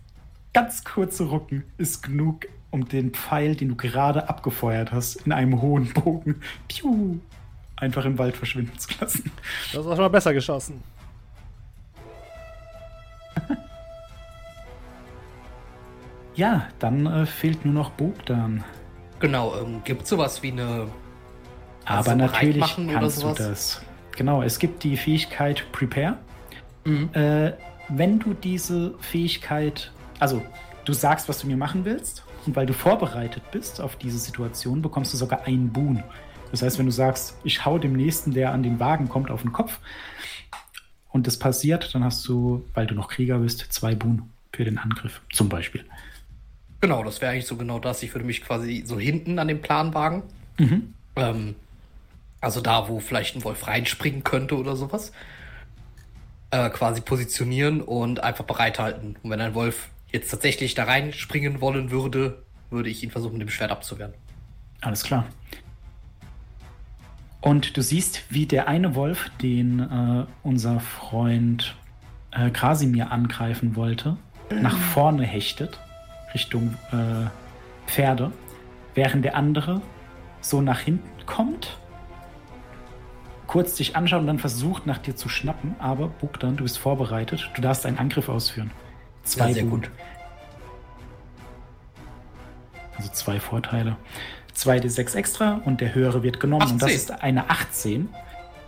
[0.54, 5.62] ganz kurze Rucken ist genug, um den Pfeil, den du gerade abgefeuert hast, in einem
[5.62, 6.36] hohen Bogen,
[6.70, 7.18] piu,
[7.76, 9.30] einfach im Wald verschwinden zu lassen.
[9.74, 10.82] Das ist auch schon mal besser geschossen.
[16.38, 18.64] Ja, dann äh, fehlt nur noch Bogdan.
[19.20, 20.88] Genau, ähm, gibt es sowas wie eine.
[21.84, 23.82] Aber also natürlich bereitmachen oder kannst du das.
[24.16, 26.18] Genau, es gibt die Fähigkeit Prepare.
[26.86, 27.10] Mhm.
[27.14, 27.54] Äh,
[27.90, 30.44] wenn du diese Fähigkeit, also
[30.86, 34.82] du sagst, was du mir machen willst, und weil du vorbereitet bist auf diese Situation,
[34.82, 36.04] bekommst du sogar einen Boon.
[36.52, 39.42] Das heißt, wenn du sagst, ich hau dem Nächsten, der an den Wagen kommt, auf
[39.42, 39.80] den Kopf,
[41.10, 44.78] und das passiert, dann hast du, weil du noch Krieger bist, zwei Boon für den
[44.78, 45.84] Angriff, zum Beispiel.
[46.82, 48.04] Genau, das wäre eigentlich so genau das.
[48.04, 50.24] Ich würde mich quasi so hinten an dem Planwagen,
[50.58, 50.94] Mhm.
[51.16, 51.56] ähm,
[52.40, 55.12] also da, wo vielleicht ein Wolf reinspringen könnte oder sowas,
[56.52, 59.18] äh, quasi positionieren und einfach bereithalten.
[59.22, 63.48] Und wenn ein Wolf jetzt tatsächlich da reinspringen wollen würde, würde ich ihn versuchen, mit
[63.48, 64.14] dem Schwert abzuwehren.
[64.82, 65.26] Alles klar.
[67.42, 71.76] Und du siehst, wie der eine Wolf, den äh, unser Freund
[72.32, 74.18] äh, Krasimir angreifen wollte,
[74.52, 75.80] nach vorne hechtet,
[76.38, 78.32] Richtung äh, Pferde,
[78.94, 79.82] während der andere
[80.40, 81.80] so nach hinten kommt,
[83.48, 85.76] kurz dich anschaut und dann versucht, nach dir zu schnappen.
[85.80, 88.70] Aber Bogdan, du bist vorbereitet, du darfst einen Angriff ausführen.
[89.24, 89.90] Zwei Ja, sehr gut.
[92.98, 93.98] Also zwei Vorteile.
[94.56, 96.70] 2d6 extra und der höhere wird genommen.
[96.70, 96.96] Und das 18.
[96.96, 98.10] ist eine 18.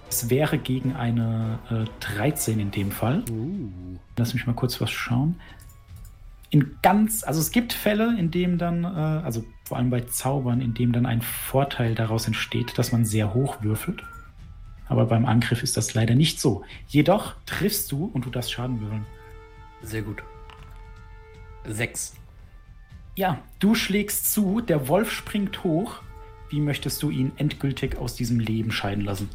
[0.10, 3.24] Es wäre gegen eine äh, 13 in dem Fall.
[3.30, 3.70] Uh.
[4.18, 5.40] Lass mich mal kurz was schauen.
[6.52, 10.62] In ganz, also es gibt Fälle, in dem dann, äh, also vor allem bei Zaubern,
[10.62, 14.04] in dem dann ein Vorteil daraus entsteht, dass man sehr hoch würfelt.
[14.88, 16.64] Aber beim Angriff ist das leider nicht so.
[16.88, 19.06] Jedoch triffst du und du darfst Schaden würfeln.
[19.84, 20.24] Sehr gut.
[21.66, 22.16] Sechs.
[23.16, 26.02] Ja, du schlägst zu, der Wolf springt hoch.
[26.50, 29.30] Wie möchtest du ihn endgültig aus diesem Leben scheiden lassen?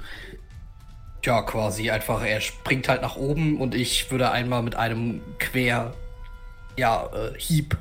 [1.22, 5.94] Ja, quasi einfach, er springt halt nach oben und ich würde einmal mit einem Quer,
[6.76, 7.76] ja, äh, Hieb,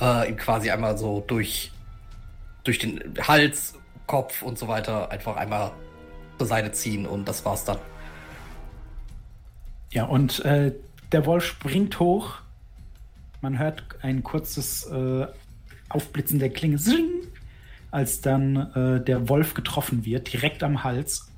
[0.00, 1.72] äh, ihm quasi einmal so durch,
[2.64, 3.74] durch den Hals,
[4.06, 5.72] Kopf und so weiter einfach einmal
[6.38, 7.78] zur Seite ziehen und das war's dann.
[9.90, 10.72] Ja, und äh,
[11.12, 12.36] der Wolf springt hoch.
[13.40, 15.26] Man hört ein kurzes äh,
[15.88, 17.08] Aufblitzen der Klinge, Zing,
[17.90, 21.28] als dann äh, der Wolf getroffen wird, direkt am Hals.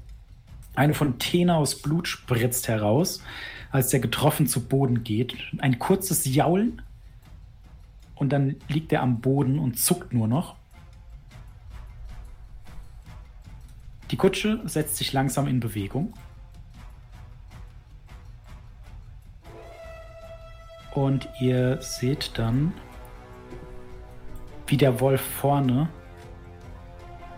[0.75, 3.23] Eine Fontäne aus Blut spritzt heraus,
[3.71, 5.37] als der getroffen zu Boden geht.
[5.59, 6.83] Ein kurzes Jaulen
[8.15, 10.57] und dann liegt er am Boden und zuckt nur noch.
[14.11, 16.13] Die Kutsche setzt sich langsam in Bewegung.
[20.93, 22.73] Und ihr seht dann,
[24.67, 25.89] wie der Wolf vorne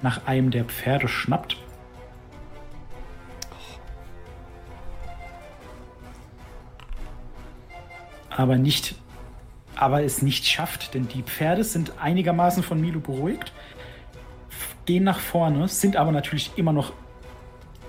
[0.01, 1.59] nach einem der Pferde schnappt.
[8.37, 8.95] Aber nicht,
[9.75, 13.53] aber es nicht schafft, denn die Pferde sind einigermaßen von Milo beruhigt,
[14.87, 16.93] gehen nach vorne, sind aber natürlich immer noch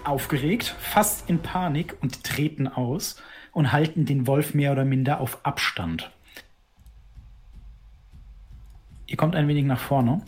[0.04, 3.22] aufgeregt, fast in Panik und treten aus
[3.52, 6.12] und halten den Wolf mehr oder minder auf Abstand.
[9.08, 10.22] Ihr kommt ein wenig nach vorne,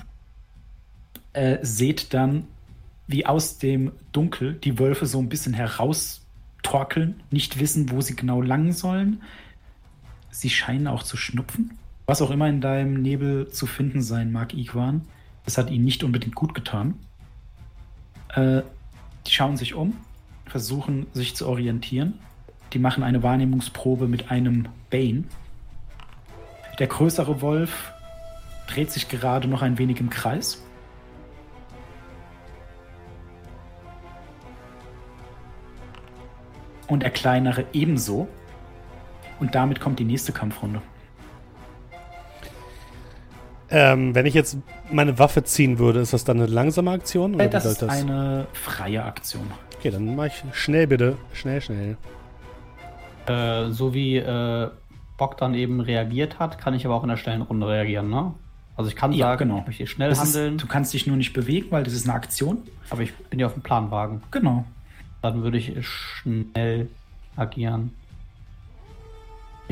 [1.34, 2.48] äh, seht dann,
[3.08, 8.42] wie aus dem Dunkel die Wölfe so ein bisschen heraustorkeln, nicht wissen, wo sie genau
[8.42, 9.22] lang sollen.
[10.36, 11.78] Sie scheinen auch zu schnupfen.
[12.08, 15.08] Was auch immer in deinem Nebel zu finden sein mag, Igwan,
[15.46, 16.96] das hat ihnen nicht unbedingt gut getan.
[18.36, 18.62] Äh,
[19.26, 19.96] die schauen sich um,
[20.46, 22.16] versuchen sich zu orientieren.
[22.74, 25.24] Die machen eine Wahrnehmungsprobe mit einem Bane.
[26.80, 27.94] Der größere Wolf
[28.68, 30.62] dreht sich gerade noch ein wenig im Kreis.
[36.88, 38.28] Und der kleinere ebenso.
[39.40, 40.82] Und damit kommt die nächste Kampfrunde.
[43.70, 44.58] Ähm, wenn ich jetzt
[44.92, 47.36] meine Waffe ziehen würde, ist das dann eine langsame Aktion?
[47.36, 49.50] Oder Äh, das ist eine freie Aktion.
[49.78, 51.18] Okay, dann mache ich schnell bitte.
[51.34, 51.98] Schnell, schnell.
[53.26, 54.70] Äh, so wie äh,
[55.18, 58.34] Bogdan eben reagiert hat, kann ich aber auch in der schnellen Runde reagieren, ne?
[58.78, 59.60] Also ich kann Ja, sagen, genau.
[59.62, 62.08] ich möchte schnell Das ist, handeln, du kannst dich nur nicht bewegen, weil das ist
[62.08, 62.60] eine Aktion.
[62.90, 64.22] aber ich bin ja auf dem Planwagen.
[64.32, 64.66] Genau.
[65.22, 66.88] Dann würde ich schnell
[67.36, 67.92] agieren.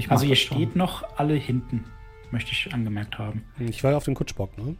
[0.09, 0.57] Also ihr das schon.
[0.57, 1.85] steht noch alle hinten,
[2.31, 3.43] möchte ich angemerkt haben.
[3.59, 4.75] Ich war auf dem Kutschbock, ne?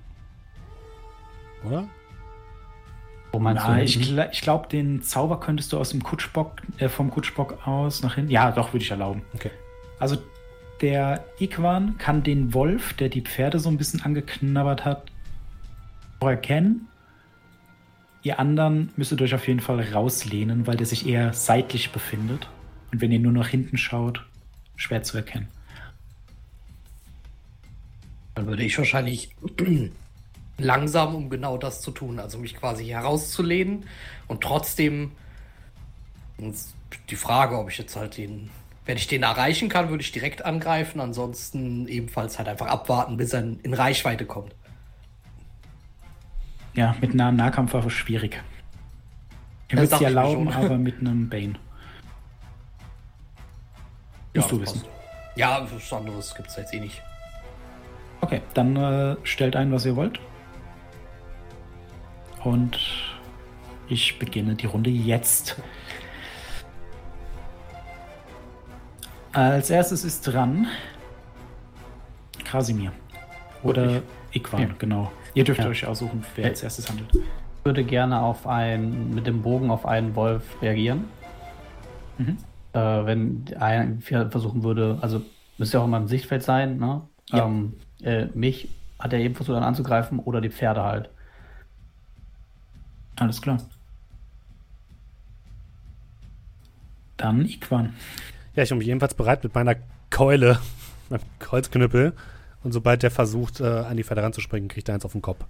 [1.66, 1.88] Oder?
[3.39, 3.84] Meinst Na, du?
[3.84, 8.03] ich, gl- ich glaube, den Zauber könntest du aus dem Kutschbock, äh, vom Kutschbock aus
[8.03, 8.30] nach hinten.
[8.32, 9.24] Ja, doch, würde ich erlauben.
[9.34, 9.49] Okay.
[9.99, 10.18] Also
[10.82, 15.11] der Ikwan kann den Wolf, der die Pferde so ein bisschen angeknabbert hat,
[16.20, 16.88] auch erkennen.
[18.22, 22.47] Ihr anderen müsstet euch auf jeden Fall rauslehnen, weil der sich eher seitlich befindet.
[22.91, 24.26] Und wenn ihr nur nach hinten schaut,
[24.76, 25.48] schwer zu erkennen.
[28.36, 29.36] Dann würde ich wahrscheinlich
[30.58, 33.86] langsam, um genau das zu tun, also mich quasi herauszulehnen
[34.28, 35.12] und trotzdem
[37.10, 38.50] die Frage, ob ich jetzt halt den,
[38.86, 43.34] wenn ich den erreichen kann, würde ich direkt angreifen, ansonsten ebenfalls halt einfach abwarten, bis
[43.34, 44.54] er in, Reichweite kommt.
[46.74, 48.42] Ja, mit einer Nahkampfwaffe schwierig.
[49.70, 51.54] Ihr Das würdet sie dachte ich mir erlauben, aber mit einem Bane.
[54.36, 54.82] Musst du wissen.
[54.82, 54.92] passt.
[55.36, 57.02] Ja, was anderes gibt es jetzt eh nicht.
[58.22, 60.20] Okay, dann äh, stellt ein, was ihr wollt.
[62.44, 62.78] Und
[63.88, 65.56] ich beginne die Runde jetzt.
[69.32, 70.68] Als erstes ist dran
[72.46, 72.92] Krasimir.
[73.64, 74.02] Oder
[74.34, 74.70] Ikwan, Ja.
[74.78, 75.12] genau.
[75.34, 75.68] Ihr dürft Ja.
[75.68, 76.50] euch aussuchen, wer Ja.
[76.52, 77.10] als erstes handelt.
[77.16, 81.06] Ich würde gerne auf ein, mit dem Bogen auf einen Wolf reagieren.
[82.18, 82.38] Mhm.
[82.74, 85.22] Äh, wenn ein versuchen würde, also
[85.58, 87.02] müsste ja auch immer im Sichtfeld sein, ne?
[87.30, 87.46] Ja.
[87.46, 88.70] Ähm, äh, mich
[89.00, 91.10] hat er eben versucht dann anzugreifen oder die Pferde halt.
[93.16, 93.58] Alles klar.
[97.18, 97.94] Dann Ikwan.
[98.56, 99.76] Ja, ich bin jedenfalls bereit mit meiner
[100.10, 100.60] Keule,
[101.10, 102.14] meinem Kreuzknüppel.
[102.64, 105.44] Und sobald der versucht, äh, an die Pferde ranzuspringen, kriegt er eins auf den Kopf.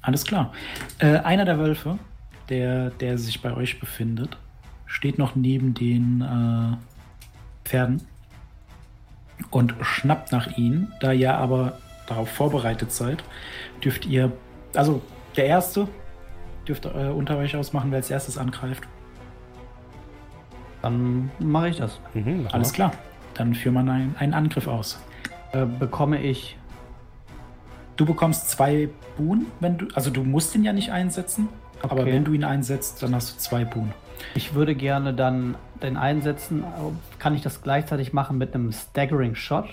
[0.00, 0.52] Alles klar.
[0.98, 1.98] Äh, einer der Wölfe,
[2.48, 4.38] der, der sich bei euch befindet,
[4.88, 6.76] steht noch neben den äh,
[7.68, 8.02] Pferden
[9.50, 10.92] und schnappt nach ihnen.
[11.00, 11.78] Da ihr aber
[12.08, 13.22] darauf vorbereitet seid,
[13.84, 14.32] dürft ihr,
[14.74, 15.00] also
[15.36, 15.86] der Erste
[16.66, 18.82] dürft äh, unter euch ausmachen, wer als erstes angreift.
[20.82, 22.00] Dann mache ich das.
[22.14, 22.74] Mhm, mach Alles mal.
[22.74, 22.92] klar.
[23.34, 24.98] Dann führt man einen, einen Angriff aus.
[25.52, 26.56] Äh, bekomme ich.
[27.96, 31.48] Du bekommst zwei Boon, wenn du, also du musst ihn ja nicht einsetzen,
[31.82, 32.12] aber Okay.
[32.12, 33.92] wenn du ihn einsetzt, dann hast du zwei Boon.
[34.34, 36.64] Ich würde gerne dann den einsetzen.
[37.18, 39.66] Kann ich das gleichzeitig machen mit einem Staggering Shot?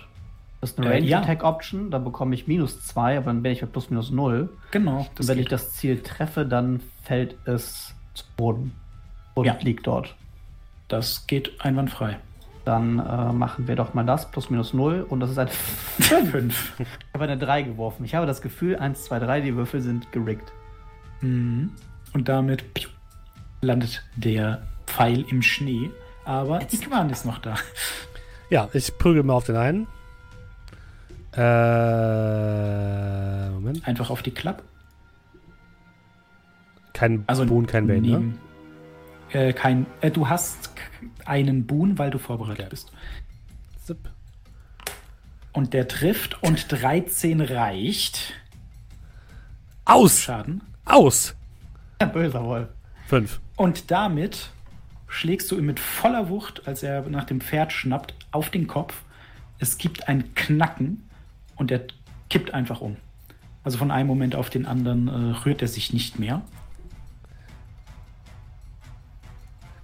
[0.61, 1.19] Das ist eine Äh, Range ja.
[1.21, 1.91] Attack Option.
[1.91, 4.49] Da bekomme ich minus zwei, aber dann bin ich bei plus minus null.
[4.71, 4.99] Genau.
[5.17, 5.51] Und wenn ich geht.
[5.51, 8.71] das Ziel treffe, dann fällt es zu Boden.
[9.33, 9.57] Und Ja.
[9.61, 10.15] liegt dort.
[10.87, 12.17] das geht einwandfrei.
[12.63, 15.05] Dann äh, machen wir doch mal das, plus minus null.
[15.07, 15.49] Und das ist ein
[15.99, 16.73] Ich Fünf.
[17.13, 18.05] habe eine 3 geworfen.
[18.05, 20.51] Ich habe das Gefühl, 1, 2, 3, die Würfel sind gerickt.
[21.21, 21.71] Mhm.
[22.13, 22.89] Und damit piu,
[23.65, 25.89] landet der Pfeil im Schnee.
[26.23, 27.55] Aber Ikwan ist noch da.
[28.49, 29.87] Ja, ich prügel mal auf den einen.
[32.15, 33.87] Äh, Moment.
[33.87, 34.63] Einfach auf die Klappe.
[36.93, 38.33] Kein Also Boon, kein Bane, ne?
[39.31, 40.69] äh, kein, äh, du hast
[41.25, 42.69] einen Boon, weil du vorbereitet Okay.
[42.69, 42.91] bist.
[43.83, 44.09] Zip.
[45.51, 48.33] Und der trifft und 13 reicht.
[49.85, 50.21] Aus!
[50.21, 50.61] Schaden.
[50.85, 51.35] Aus!
[51.99, 52.69] Ein böser Wolf.
[53.07, 53.39] Fünf.
[53.55, 54.49] Und damit
[55.07, 59.03] schlägst du ihm mit voller Wucht, als er nach dem Pferd schnappt, auf den Kopf.
[59.59, 61.09] Es gibt ein Knacken
[61.55, 61.81] und er
[62.29, 62.97] kippt einfach um.
[63.63, 66.41] Also von einem Moment auf den anderen äh, rührt er sich nicht mehr.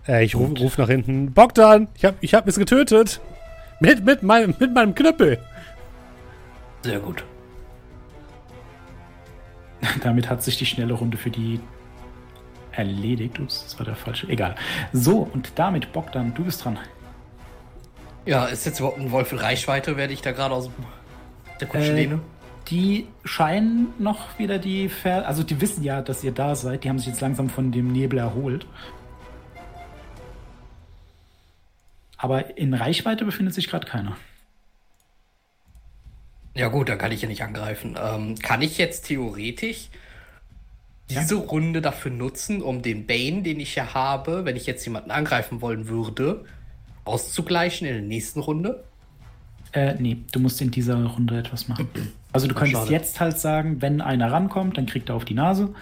[0.07, 1.33] Äh, ich ruf, ruf nach hinten.
[1.33, 3.21] Bogdan, ich hab, ich hab es getötet.
[3.79, 5.39] Mit, mit, meinem, mit meinem Knüppel.
[6.83, 7.23] Sehr gut.
[10.03, 11.59] Damit hat sich die schnelle Runde für die
[12.71, 13.39] erledigt.
[13.39, 14.27] Ups, das war der falsche.
[14.27, 14.55] Egal.
[14.93, 16.79] So, und damit, Bogdan, du bist dran.
[18.25, 20.69] Ja, ist jetzt überhaupt ein Wolf in Reichweite, werde ich da gerade aus
[21.59, 22.19] der Kutsche Äh, lehne?
[22.67, 26.83] Die scheinen noch wieder die Ver Also die wissen ja, dass ihr da seid.
[26.83, 28.67] Die haben sich jetzt langsam von dem Nebel erholt.
[32.17, 34.15] Aber in Reichweite befindet sich gerade keiner.
[36.53, 37.97] Ja gut, dann kann ich ja nicht angreifen.
[38.01, 39.89] Ähm, kann ich jetzt theoretisch
[41.13, 41.21] Ja.
[41.21, 45.11] diese Runde dafür nutzen, um den Bane, den ich ja habe, wenn ich jetzt jemanden
[45.11, 46.45] angreifen wollen würde,
[47.05, 48.83] auszugleichen in der nächsten Runde?
[49.73, 51.87] Äh, nee, du musst in dieser Runde etwas machen.
[52.33, 52.93] Also du könntest schade.
[52.93, 55.75] jetzt halt sagen, wenn einer rankommt, dann kriegt er auf die Nase.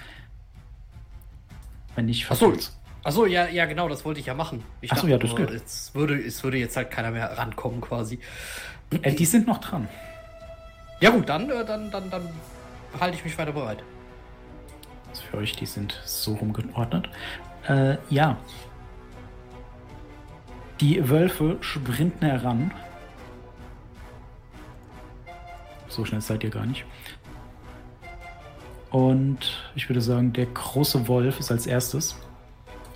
[1.93, 2.45] Wenn nicht, Ach so.
[2.47, 2.75] verfehlt's.
[3.03, 4.63] Achso, ja, ja, genau, das wollte ich ja machen.
[4.81, 5.51] Ich Ach so, dachte ja, das geht.
[5.51, 8.17] Es würde, es würde jetzt halt keiner mehr rankommen quasi.
[9.03, 9.87] Äh, die sind noch dran.
[11.01, 12.23] Ja gut, dann, äh, dann, dann, dann
[12.99, 13.83] halte ich mich weiter bereit.
[15.19, 17.09] Also für euch, die sind so rumgeordnet.
[17.67, 18.37] Äh, ja.
[20.79, 22.71] Die Wölfe sprinten heran.
[25.89, 26.85] So schnell seid ihr gar nicht.
[28.91, 32.15] Und ich würde sagen, der große Wolf ist als erstes.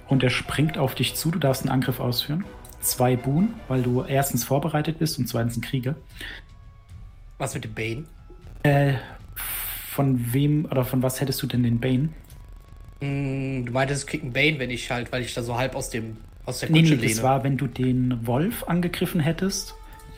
[0.07, 1.29] Und er springt auf dich zu.
[1.29, 2.45] Du darfst einen Angriff ausführen.
[2.79, 5.95] Zwei Boon, weil du erstens vorbereitet bist und zweitens ein Krieger.
[7.37, 8.05] Was mit dem Bane?
[8.63, 8.95] Äh,
[9.93, 12.09] von wem oder von was hättest du denn den Bane?
[13.01, 16.17] Mm, du meintest, einen Bane, wenn ich halt, weil ich da so halb aus dem
[16.45, 17.13] aus der Nee, Kutsche nee, lehne.
[17.13, 19.75] das war, wenn du den Wolf angegriffen hättest,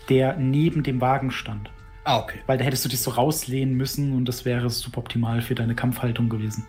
[0.10, 1.70] der neben dem Wagen stand.
[2.04, 2.40] ah, okay.
[2.48, 6.30] Weil da hättest du dich so rauslehnen müssen und das wäre suboptimal für deine Kampfhaltung
[6.30, 6.66] gewesen.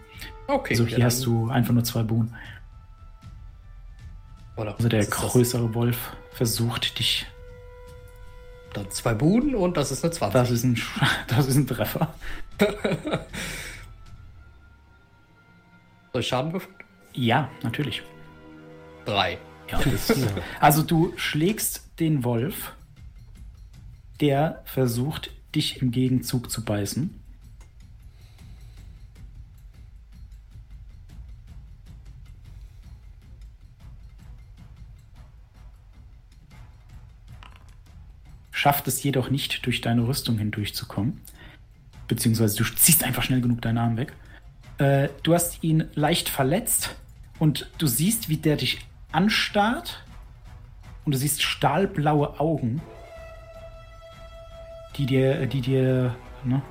[0.48, 0.74] Okay.
[0.74, 2.34] Also hier hast du einfach nur zwei Boon.
[4.56, 5.32] Oder Also der ist das?
[5.32, 7.26] größere Wolf versucht dich.
[8.76, 10.34] Dann zwei Buden und das ist eine 20.
[10.34, 10.78] Das ist ein,
[11.28, 12.12] das ist ein Treffer.
[16.12, 16.74] Soll ich Schaden würfeln?
[17.14, 18.02] Ja, natürlich.
[19.06, 19.38] Drei.
[19.70, 19.80] Ja,
[20.60, 22.74] also du schlägst den Wolf,
[24.20, 27.15] der versucht, dich im Gegenzug zu beißen.
[38.56, 41.20] Schafft es jedoch nicht, durch deine Rüstung hindurchzukommen.
[42.08, 44.14] Beziehungsweise du ziehst einfach schnell genug deinen Arm weg.
[44.78, 46.96] Äh, du hast ihn leicht verletzt
[47.38, 48.78] und du siehst, wie der dich
[49.12, 50.02] anstarrt
[51.04, 52.80] und du siehst stahlblaue Augen,
[54.96, 56.62] die dir, die dir ne,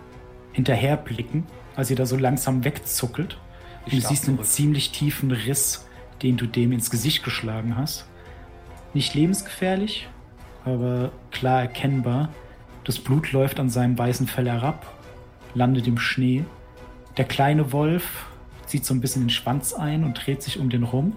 [0.53, 3.37] hinterherblicken, als ihr da so langsam wegzuckelt.
[3.85, 4.49] Ich Und du siehst einen zurück.
[4.49, 5.85] ziemlich tiefen Riss,
[6.23, 8.07] den du dem ins Gesicht geschlagen hast.
[8.95, 10.07] Nicht lebensgefährlich,
[10.65, 12.29] aber klar erkennbar.
[12.83, 14.85] Das Blut läuft an seinem weißen Fell herab,
[15.53, 16.43] landet im Schnee.
[17.17, 18.27] Der kleine Wolf
[18.65, 21.15] zieht so ein bisschen den Schwanz ein und dreht sich um den rum.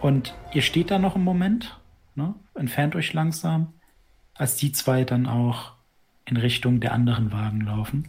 [0.00, 1.80] Und ihr steht da noch einen Moment,
[2.14, 2.34] ne?
[2.54, 3.72] entfernt euch langsam,
[4.34, 5.72] als die zwei dann auch
[6.26, 8.08] in Richtung der anderen Wagen laufen.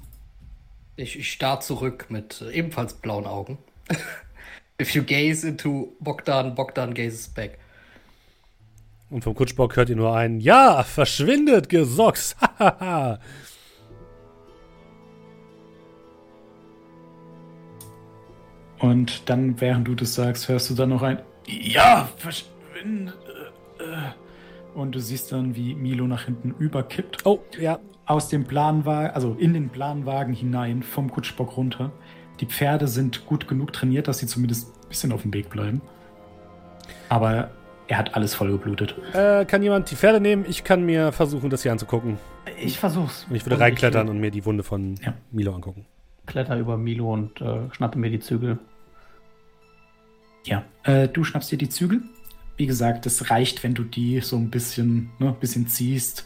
[0.95, 3.57] Ich, ich starr zurück mit ebenfalls blauen Augen.
[4.81, 7.57] If you gaze into Bogdan, Bogdan gazes back.
[9.09, 12.35] Und vom Kutschbock hört ihr nur ein Ja, verschwindet, Gesocks.
[12.59, 13.19] Hahaha.
[18.79, 23.13] Und dann, während du das sagst, hörst du dann noch ein Ja, verschwinde.
[23.79, 27.25] äh." Und du siehst dann, wie Milo nach hinten überkippt.
[27.25, 27.79] oh, ja.
[28.05, 31.91] aus dem Planwagen, also in den Planwagen hinein, vom Kutschbock runter.
[32.39, 35.81] Die Pferde sind gut genug trainiert, dass sie zumindest ein bisschen auf dem Weg bleiben.
[37.09, 37.49] Aber
[37.87, 38.95] er hat alles vollgeblutet.
[39.13, 40.45] Äh, kann jemand die Pferde nehmen?
[40.47, 42.17] Ich kann mir versuchen, das hier anzugucken.
[42.61, 43.25] Ich versuch's.
[43.29, 45.13] Und ich würde Und reinklettern Ich und mir die Wunde von Ja.
[45.31, 45.85] Milo angucken.
[46.25, 48.59] kletter über Milo und äh, schnappe mir die Zügel.
[50.45, 52.01] Ja, äh, du schnappst dir die Zügel.
[52.57, 56.25] Wie gesagt, es reicht, wenn du die so ein bisschen, ne, ein bisschen ziehst.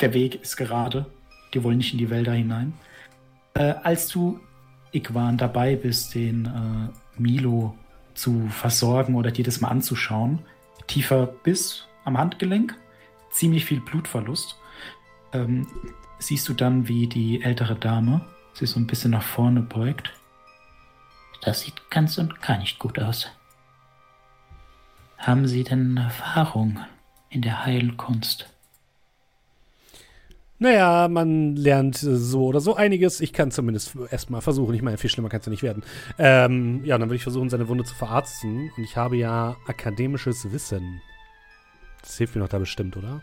[0.00, 1.06] Der Weg ist gerade.
[1.54, 2.72] Die wollen nicht in die Wälder hinein.
[3.54, 4.40] Äh, als du,
[4.92, 7.74] Igwan, dabei bist, den äh, Milo
[8.20, 10.40] zu versorgen oder dir das mal anzuschauen,
[10.86, 12.76] tiefer Biss am Handgelenk,
[13.30, 14.56] ziemlich viel Blutverlust,
[15.32, 15.66] ähm,
[16.18, 20.12] siehst du dann, wie die ältere Dame sich so ein bisschen nach vorne beugt.
[21.42, 23.30] Das sieht ganz und gar nicht gut aus.
[25.16, 26.80] Haben Sie denn Erfahrung
[27.30, 28.48] in der Heilkunst?
[30.62, 33.22] Naja, man lernt äh, so oder so einiges.
[33.22, 34.74] Ich kann zumindest erstmal versuchen.
[34.74, 35.82] Ich meine, viel schlimmer kann es ja nicht werden.
[36.18, 38.70] Ähm, ja, dann würde ich versuchen, seine Wunde zu verarzten.
[38.76, 41.00] Und ich habe ja akademisches Wissen.
[42.02, 43.22] Das hilft mir noch da bestimmt, oder?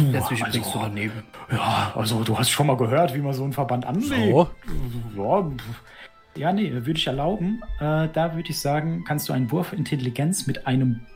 [0.00, 1.22] Letztlich also- du daneben.
[1.52, 4.34] Ja, also du hast schon mal gehört, wie man so einen Verband anlegt.
[4.34, 4.48] So.
[5.16, 5.50] Ja,
[6.34, 7.62] ja, nee, würde ich erlauben.
[7.78, 11.06] Äh, da würde ich sagen, kannst du einen Wurf Intelligenz mit einem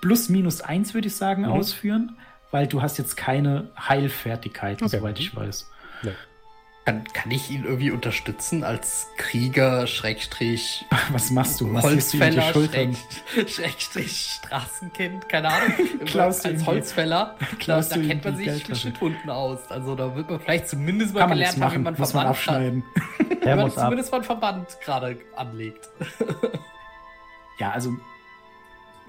[0.00, 1.48] plus minus eins, würde ich sagen, Mhm.
[1.52, 2.16] ausführen,
[2.50, 4.98] weil du hast jetzt keine Heilfertigkeiten, Okay.
[4.98, 5.70] soweit ich weiß.
[6.84, 11.66] Kann, kann ich ihn irgendwie unterstützen als Krieger, Schrägstrich, Was machst du?
[11.66, 12.96] Du die Holzfäller, Schultern?
[13.34, 15.72] Schräg, Schrägstrich, Straßenkind, keine Ahnung.
[16.06, 18.80] Klaust du ihm als Holzfäller, da, klaust da du kennt man sich Geldtasche?
[18.80, 19.70] Schnittwunden aus.
[19.70, 22.14] Also da wird man vielleicht zumindest mal Kann man gelernt haben, wie machen, man muss
[22.14, 22.84] man Verband abschneiden.
[23.18, 23.74] Der Wenn man ab.
[23.74, 25.90] zumindest mal einen Verband gerade anlegt.
[27.58, 27.96] Ja, also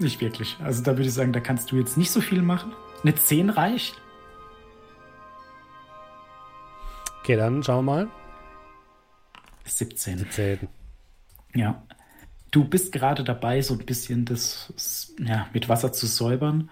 [0.00, 0.56] nicht wirklich.
[0.62, 2.72] Also da würde ich sagen, da kannst du jetzt nicht so viel machen.
[3.02, 4.00] Eine 10 reicht.
[7.20, 8.08] Okay, dann schauen wir mal.
[9.64, 10.30] 17.
[10.30, 10.68] Zählen.
[11.54, 11.82] Ja.
[12.50, 14.72] Du bist gerade dabei, so ein bisschen das
[15.18, 16.68] ja, mit Wasser zu säubern,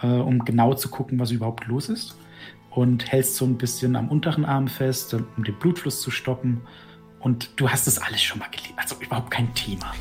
[0.00, 2.16] äh, um genau zu gucken, was überhaupt los ist.
[2.70, 6.62] Und hältst so ein bisschen am unteren Arm fest, um den Blutfluss zu stoppen.
[7.18, 8.74] Und du hast das alles schon mal gelesen.
[8.76, 9.92] Also überhaupt kein Thema.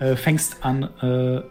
[0.00, 1.42] Äh, fängst an, äh,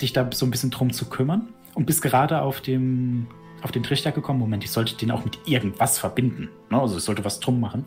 [0.00, 1.48] dich da so ein bisschen drum zu kümmern.
[1.74, 3.28] Und bist gerade auf dem
[3.62, 6.48] auf den Trichter gekommen, Moment, ich sollte den auch mit irgendwas verbinden.
[6.70, 6.80] Ne?
[6.80, 7.86] Also ich sollte was drum machen.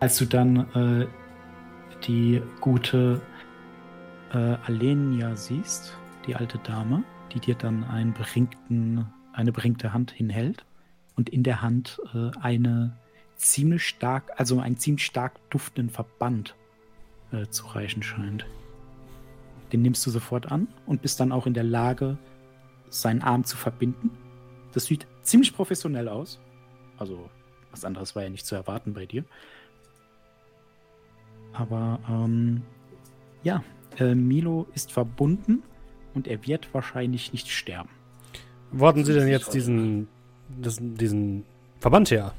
[0.00, 1.06] Als du dann äh,
[2.06, 3.20] die gute
[4.32, 5.96] äh, Alenia siehst,
[6.26, 10.64] die alte Dame, die dir dann einen beringten, eine beringte Hand hinhält
[11.16, 12.96] und in der Hand äh, eine
[13.36, 16.54] ziemlich stark, also einen ziemlich stark duftenden Verband
[17.32, 18.46] äh, zu reichen scheint.
[19.72, 22.18] Den nimmst du sofort an und bist dann auch in der Lage,
[22.90, 24.10] seinen Arm zu verbinden.
[24.72, 26.38] Das sieht ziemlich professionell aus.
[26.98, 27.28] Also,
[27.70, 29.24] was anderes war ja nicht zu erwarten bei dir.
[31.52, 32.62] Aber ähm,
[33.42, 33.64] ja,
[33.98, 35.62] äh, Milo ist verbunden
[36.14, 37.90] und er wird wahrscheinlich nicht sterben.
[38.70, 40.08] Wo hatten Sie denn jetzt diesen,
[40.48, 41.44] diesen
[41.80, 42.34] Verband her?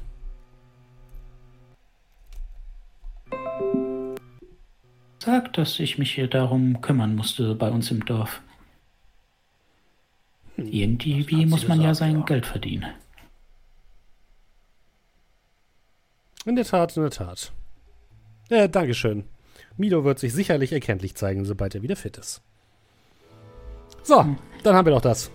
[5.18, 8.42] Sag, dass ich mich hier darum kümmern musste bei uns im Dorf.
[10.56, 12.92] Hm, Irgendwie muss man ja sein Geld verdienen.
[16.44, 17.52] In der Tat, in der Tat.
[18.50, 19.24] Ja, Dankeschön.
[19.78, 22.42] Milo wird sich sicherlich erkenntlich zeigen, sobald er wieder fit ist.
[24.02, 25.30] So, dann haben wir doch das.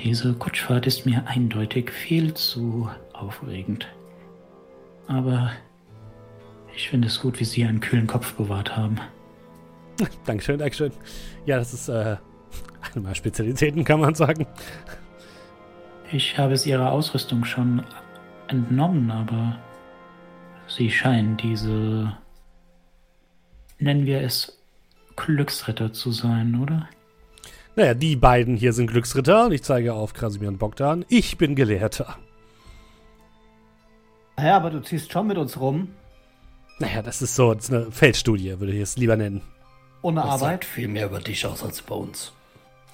[0.00, 3.88] Diese Kutschfahrt ist mir eindeutig viel zu aufregend.
[5.06, 5.52] Aber
[6.74, 8.96] ich finde es gut, wie Sie einen kühlen Kopf bewahrt haben.
[10.24, 10.92] Dankeschön, Dankeschön.
[11.46, 12.16] Ja, das ist äh,
[12.92, 14.46] eine meiner Spezialitäten, kann man sagen.
[16.12, 17.84] Ich habe es Ihrer Ausrüstung schon
[18.48, 19.58] entnommen, aber
[20.66, 22.16] Sie scheinen diese,
[23.78, 24.58] nennen wir es,
[25.16, 26.88] Glücksritter zu sein, oder?
[27.76, 31.04] Naja, die beiden hier sind Glücksritter und ich zeige auf Krasimir und Bogdan.
[31.08, 32.18] Ich bin Gelehrter.
[34.38, 35.94] Ja, aber du ziehst schon mit uns rum.
[36.78, 39.42] Naja, das ist so, das ist eine Feldstudie, würde ich es lieber nennen.
[40.02, 40.40] Ohne Das Arbeit.
[40.40, 42.32] sagt viel mehr über dich aus als bei uns.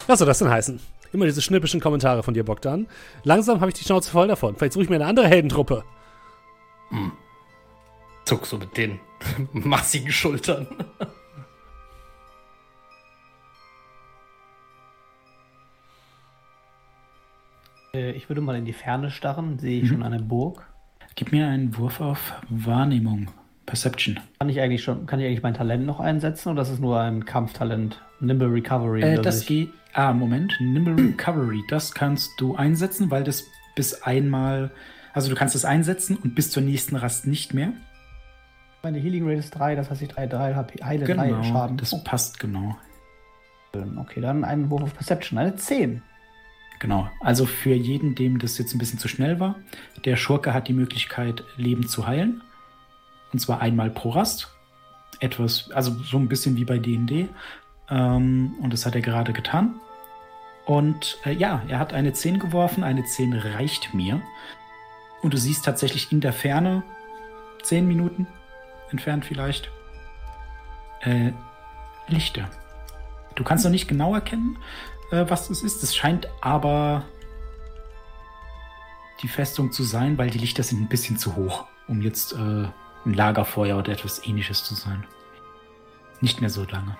[0.07, 0.81] Was soll das denn heißen?
[1.13, 2.87] Immer diese schnippischen Kommentare von dir, Bogdan.
[3.25, 4.55] Langsam habe ich die Schnauze voll davon.
[4.57, 5.83] Vielleicht suche ich mir eine andere Heldentruppe.
[8.27, 9.01] Zuck so mit den
[9.53, 10.69] massigen Schultern.
[17.95, 19.59] Äh, Ich würde mal in die Ferne starren.
[19.59, 20.67] Sehe ich schon eine Burg?
[21.21, 23.29] Gib mir einen Wurf auf Wahrnehmung.
[23.67, 24.19] Perception.
[24.39, 26.99] Kann ich eigentlich schon, kann ich eigentlich mein Talent noch einsetzen oder ist es nur
[26.99, 28.01] ein Kampftalent?
[28.21, 29.03] Nimble Recovery.
[29.03, 29.69] Äh, das geht.
[29.93, 30.55] Ah, Moment.
[30.61, 31.61] Nimble Recovery.
[31.69, 33.45] Das kannst du einsetzen, weil das
[33.77, 34.71] bis einmal.
[35.13, 37.75] Also du kannst es einsetzen und bis zur nächsten Rast nicht mehr.
[38.83, 41.43] Meine Healing Rate ist 3, das heißt ich 3, 3 HP, heile 3 Genau.
[41.43, 41.77] Schaden.
[41.77, 42.79] Das Oh, passt genau.
[43.99, 46.01] okay, dann einen Wurf auf Perception, eine 10.
[46.81, 47.11] Genau.
[47.21, 49.57] Also für jeden, dem das jetzt ein bisschen zu schnell war,
[50.05, 52.43] der Schurke hat die Möglichkeit, Leben zu heilen.
[53.33, 54.49] Und zwar einmal pro Rast.
[55.21, 57.29] Etwas, also so ein bisschen wie bei DD.
[57.91, 59.75] Ähm, und das hat er gerade getan.
[60.65, 62.83] Und äh, ja, er hat eine 10 geworfen.
[62.83, 64.23] Eine 10 reicht mir.
[65.21, 66.83] Und du siehst tatsächlich in der Ferne,
[67.63, 68.27] 10 Minuten
[68.91, 69.71] entfernt vielleicht,
[71.03, 71.33] äh,
[72.09, 72.49] Lichter.
[73.35, 74.57] Du kannst noch nicht genau erkennen,
[75.11, 75.83] äh, was das ist.
[75.83, 77.05] Es scheint aber
[79.23, 82.37] die Festung zu sein, weil die Lichter sind ein bisschen zu hoch, um jetzt äh,
[82.37, 85.07] ein Lagerfeuer oder etwas ähnliches zu sein.
[86.21, 86.97] Nicht mehr so lange.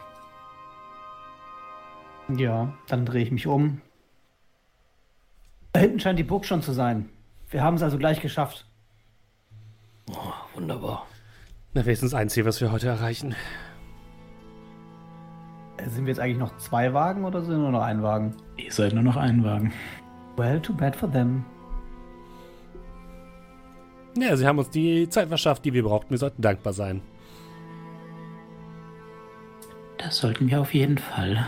[2.29, 3.81] Ja, dann drehe ich mich um.
[5.73, 7.09] Da hinten scheint die Burg schon zu sein.
[7.51, 8.67] Wir haben es also gleich geschafft.
[10.11, 11.07] Oh, wunderbar.
[11.75, 13.35] Na, wenigstens ein Ziel, was wir heute erreichen.
[15.89, 18.37] Sind wir jetzt eigentlich noch zwei Wagen oder sind nur noch ein Wagen?
[18.57, 19.73] Ihr seid nur noch ein Wagen.
[20.37, 21.45] Well, too bad for them.
[24.17, 26.11] Ja, sie haben uns die Zeit verschafft, die wir brauchten.
[26.11, 27.01] Wir sollten dankbar sein.
[29.99, 31.47] Das sollten wir auf jeden Fall.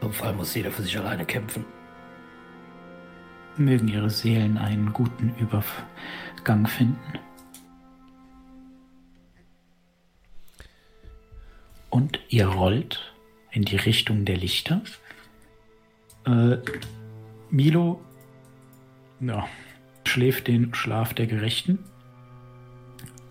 [0.00, 1.64] Im Fall muss jeder für sich alleine kämpfen.
[3.56, 7.18] Mögen ihre Seelen einen guten Übergang finden.
[11.90, 13.14] Und ihr rollt
[13.50, 14.82] in die Richtung der Lichter.
[16.26, 16.58] Äh,
[17.50, 18.00] Milo
[19.20, 19.46] ja,
[20.04, 21.78] schläft den Schlaf der Gerechten.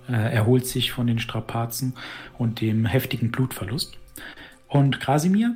[0.10, 1.94] Äh, erholt sich von den Strapazen
[2.38, 3.98] und dem heftigen Blutverlust.
[4.68, 5.56] Und Krasimir,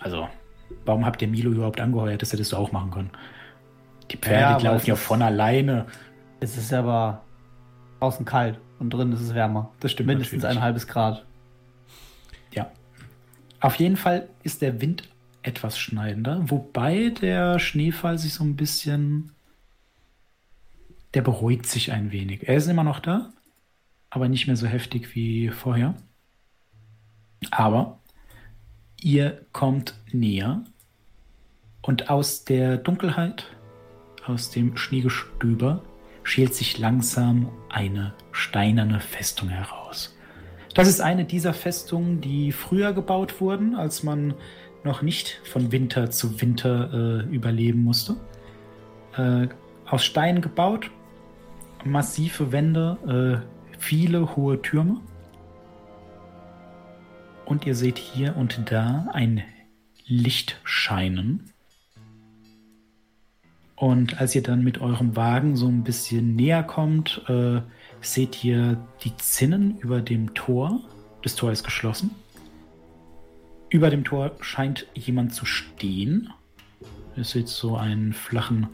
[0.00, 0.28] also,
[0.84, 3.10] warum habt ihr Milo überhaupt angeheuert, dass er das so auch machen kann?
[4.10, 5.86] Die Pferde Ja, die laufen ja von alleine.
[6.40, 7.22] Es ist aber
[8.00, 9.70] draußen kalt und drin ist es wärmer.
[9.80, 10.58] Das stimmt Mindestens natürlich.
[10.58, 11.24] ein halbes Grad.
[13.64, 15.08] Auf jeden Fall ist der Wind
[15.42, 19.32] etwas schneidender, wobei der Schneefall sich so ein bisschen.
[21.14, 22.46] Der beruhigt sich ein wenig.
[22.46, 23.32] Er ist immer noch da,
[24.10, 25.94] aber nicht mehr so heftig wie vorher.
[27.50, 28.00] Aber
[29.00, 30.62] ihr kommt näher
[31.80, 33.46] und aus der Dunkelheit,
[34.26, 35.82] aus dem Schneegestöber,
[36.22, 40.13] schält sich langsam eine steinerne Festung heraus.
[40.74, 44.34] Das ist eine dieser Festungen, die früher gebaut wurden, als man
[44.82, 48.16] noch nicht von Winter zu Winter äh, überleben musste.
[49.16, 49.46] Äh,
[49.86, 50.90] aus Stein gebaut,
[51.84, 55.00] massive Wände, äh, viele hohe Türme.
[57.44, 59.44] Und ihr seht hier und da ein
[60.06, 61.52] Licht scheinen.
[63.76, 67.60] Und als ihr dann mit eurem Wagen so ein bisschen näher kommt, äh,
[68.06, 70.80] seht ihr die Zinnen über dem Tor.
[71.22, 72.10] Das Tor ist geschlossen.
[73.70, 76.30] Über dem Tor scheint jemand zu stehen.
[77.16, 78.68] Ihr seht so einen flachen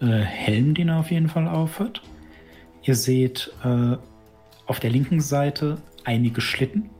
[0.00, 2.02] äh, Helm, den er auf jeden Fall aufhat.
[2.82, 3.96] Ihr seht äh,
[4.66, 6.90] auf der linken Seite einige Schlitten.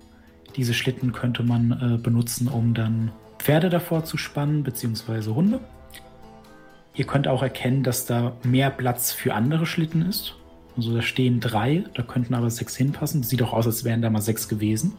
[0.57, 5.61] Diese Schlitten könnte man äh, benutzen, um dann Pferde davor zu spannen, beziehungsweise Hunde.
[6.95, 10.35] Ihr könnt auch erkennen, dass da mehr Platz für andere Schlitten ist.
[10.81, 13.23] Also da stehen drei, da könnten aber sechs hinpassen.
[13.23, 14.95] Sieht auch aus, als wären da mal sechs gewesen.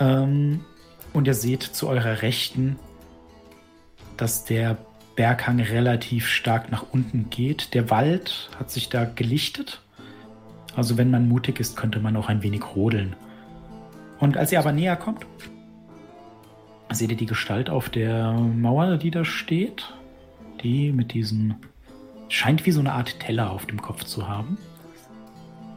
[0.00, 0.64] Ähm,
[1.12, 2.78] und ihr seht zu eurer Rechten,
[4.16, 4.78] dass der
[5.16, 7.74] Berghang relativ stark nach unten geht.
[7.74, 9.82] Der Wald hat sich da gelichtet.
[10.74, 13.16] Also wenn man mutig ist, könnte man auch ein wenig rodeln.
[14.18, 15.26] Und als ihr aber näher kommt,
[16.90, 19.92] seht ihr die Gestalt auf der Mauer, die da steht.
[20.62, 21.56] Die mit diesem
[22.28, 24.58] scheint wie so eine Art Teller auf dem Kopf zu haben.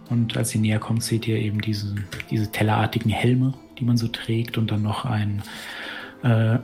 [0.10, 1.96] Und als ihr näher kommt, seht ihr eben diese,
[2.30, 5.42] diese tellerartigen Helme, die man so trägt und dann noch einen
[6.24, 6.60] äh,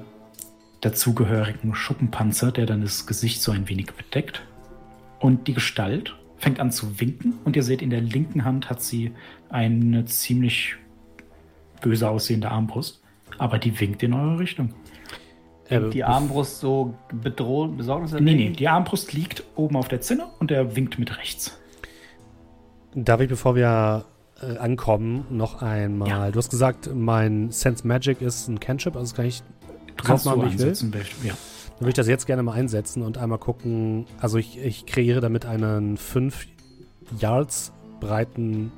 [0.82, 4.44] dazugehörigen Schuppenpanzer, der dann das Gesicht so ein wenig bedeckt.
[5.20, 8.82] Und die Gestalt fängt an zu winken und ihr seht, in der linken Hand hat
[8.82, 9.12] sie
[9.50, 10.76] eine ziemlich
[11.82, 13.02] böse aussehende Armbrust,
[13.38, 14.74] aber die winkt in eure Richtung.
[15.70, 18.32] Äh, die Armbrust so bedroht, besorgniserregend?
[18.32, 21.60] Nee, nee, die Armbrust liegt oben auf der Zinne und er winkt mit rechts.
[22.96, 24.06] Darf ich, bevor wir
[24.42, 26.10] äh, ankommen, noch einmal.
[26.10, 26.32] Ja.
[26.32, 29.44] Du hast gesagt, mein Sense Magic ist ein Cantrip, also kann ich
[29.98, 30.74] drauf machen, wie ich will.
[31.24, 31.34] Ja.
[31.78, 34.06] Dann würde ich das jetzt gerne mal einsetzen und einmal gucken.
[34.20, 36.48] Also ich, ich kreiere damit einen 5
[37.20, 38.72] Yards breiten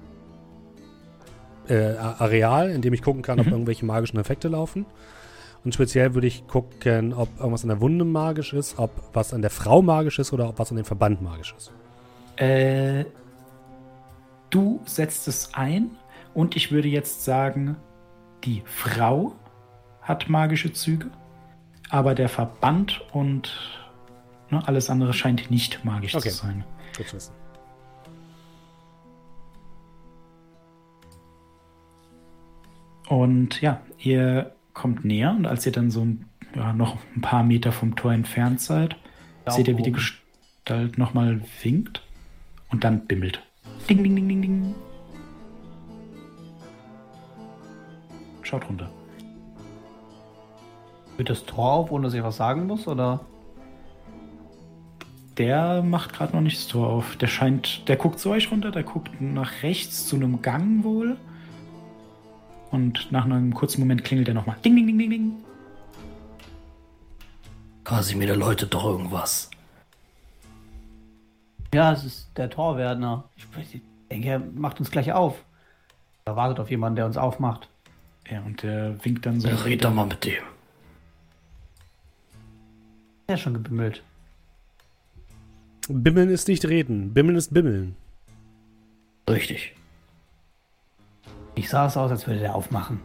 [1.67, 3.45] äh, Areal, in dem ich gucken kann, mhm.
[3.45, 4.85] ob irgendwelche magischen Effekte laufen.
[5.63, 9.41] Und speziell würde ich gucken, ob irgendwas an der Wunde magisch ist, ob was an
[9.41, 11.71] der Frau magisch ist oder ob was an dem Verband magisch ist.
[12.37, 13.05] Äh,
[14.49, 15.91] du setzt es ein
[16.33, 17.75] und ich würde jetzt sagen,
[18.45, 19.33] die Frau
[20.01, 21.11] hat magische Züge,
[21.89, 23.51] aber der Verband und
[24.49, 26.29] ne, alles andere scheint nicht magisch okay.
[26.29, 26.63] zu sein.
[26.95, 27.33] Gut zu wissen.
[33.09, 36.07] Und ja, ihr kommt näher und als ihr dann so
[36.55, 38.95] ja, noch ein paar Meter vom Tor entfernt seid,
[39.43, 42.01] da seht ihr, wie die Gestalt nochmal winkt
[42.69, 43.43] und dann bimmelt.
[43.89, 44.75] Ding, ding, ding, ding, ding.
[48.41, 48.89] Schaut runter.
[51.17, 53.19] Wird das Tor auf, ohne dass ich was sagen muss, oder?
[55.37, 57.17] Der macht gerade noch nicht das Tor auf.
[57.17, 61.17] Der scheint, der guckt zu euch runter, der guckt nach rechts zu einem Gang wohl.
[62.71, 64.57] Und nach einem kurzen Moment klingelt er nochmal.
[64.63, 65.33] Ding, ding, ding, ding, ding.
[67.83, 69.49] Kasimir läutet doch irgendwas.
[71.73, 73.29] Ja, es ist der Torwärter.
[73.35, 73.81] Ich
[74.11, 75.43] denke, er macht uns gleich auf.
[76.25, 77.67] Er wartet auf jemanden, der uns aufmacht.
[78.29, 79.47] Ja, und der winkt dann so.
[79.47, 80.43] Ja, red doch mal mit dem.
[83.27, 84.03] Er ist schon gebimmelt.
[85.87, 87.13] Bimmeln ist nicht reden.
[87.13, 87.95] Bimmeln ist bimmeln.
[89.27, 89.75] Richtig.
[91.59, 93.01] Ich sah es aus, als würde der aufmachen.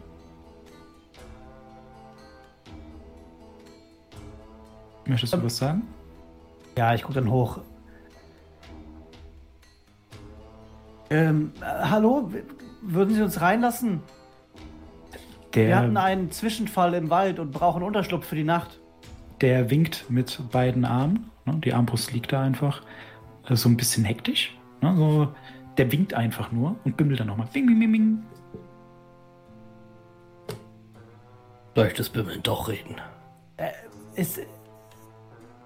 [5.05, 5.81] Möchtest du ähm, was sagen?
[6.77, 7.59] Ja, ich gucke dann hoch.
[11.09, 12.31] Ähm, äh, hallo?
[12.81, 14.01] Würden Sie uns reinlassen?
[15.53, 18.79] Der, Wir hatten einen Zwischenfall im Wald und brauchen Unterschlupf für die Nacht.
[19.41, 21.29] Der winkt mit beiden Armen.
[21.43, 21.55] Ne?
[21.57, 22.83] Die Armbrust liegt da einfach.
[23.49, 24.57] Äh, so ein bisschen hektisch.
[24.81, 24.95] Ne?
[24.95, 25.27] So,
[25.77, 27.49] der winkt einfach nur und bimmelt dann nochmal.
[27.51, 28.23] Bing, bing, bing, bing.
[31.75, 32.95] Möchtest Bimmeln doch reden?
[33.57, 33.71] Äh,
[34.15, 34.39] ist,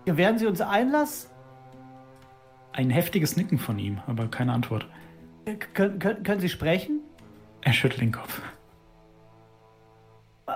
[0.06, 1.30] gewähren Sie uns Einlass?
[2.73, 4.88] Ein heftiges Nicken von ihm, aber keine Antwort.
[5.45, 7.02] Äh, können, können, können Sie sprechen?
[7.61, 8.41] Er schüttelt den Kopf.
[10.48, 10.53] Äh,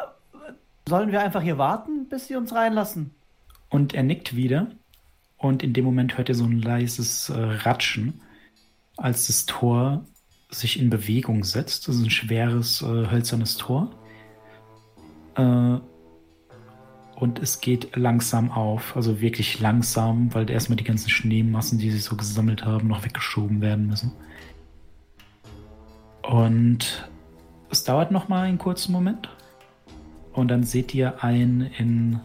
[0.89, 3.13] sollen wir einfach hier warten, bis Sie uns reinlassen?
[3.69, 4.71] Und er nickt wieder.
[5.37, 8.21] Und in dem Moment hört er so ein leises äh, Ratschen,
[8.97, 10.03] als das Tor
[10.49, 11.87] sich in Bewegung setzt.
[11.87, 13.91] Das ist ein schweres, äh, hölzernes Tor
[15.35, 15.79] Äh,
[17.15, 22.03] und es geht langsam auf, also wirklich langsam, weil erstmal die ganzen Schneemassen, die sich
[22.03, 24.11] so gesammelt haben, noch weggeschoben werden müssen.
[26.23, 27.07] Und
[27.69, 29.29] es dauert noch mal einen kurzen Moment.
[30.33, 32.19] Und dann seht ihr einen in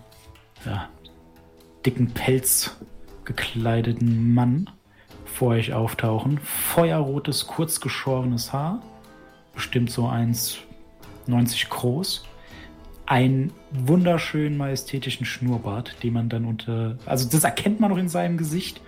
[0.64, 0.88] ja,
[1.84, 2.76] dicken Pelz
[3.24, 4.70] gekleideten Mann
[5.26, 6.38] vor euch auftauchen.
[6.38, 8.82] Feuerrotes, kurzgeschorenes Haar.
[9.54, 12.27] Bestimmt so 1,90 groß
[13.08, 16.98] einen wunderschönen majestätischen Schnurrbart, den man dann unter.
[17.06, 18.82] Also das erkennt man noch in seinem Gesicht,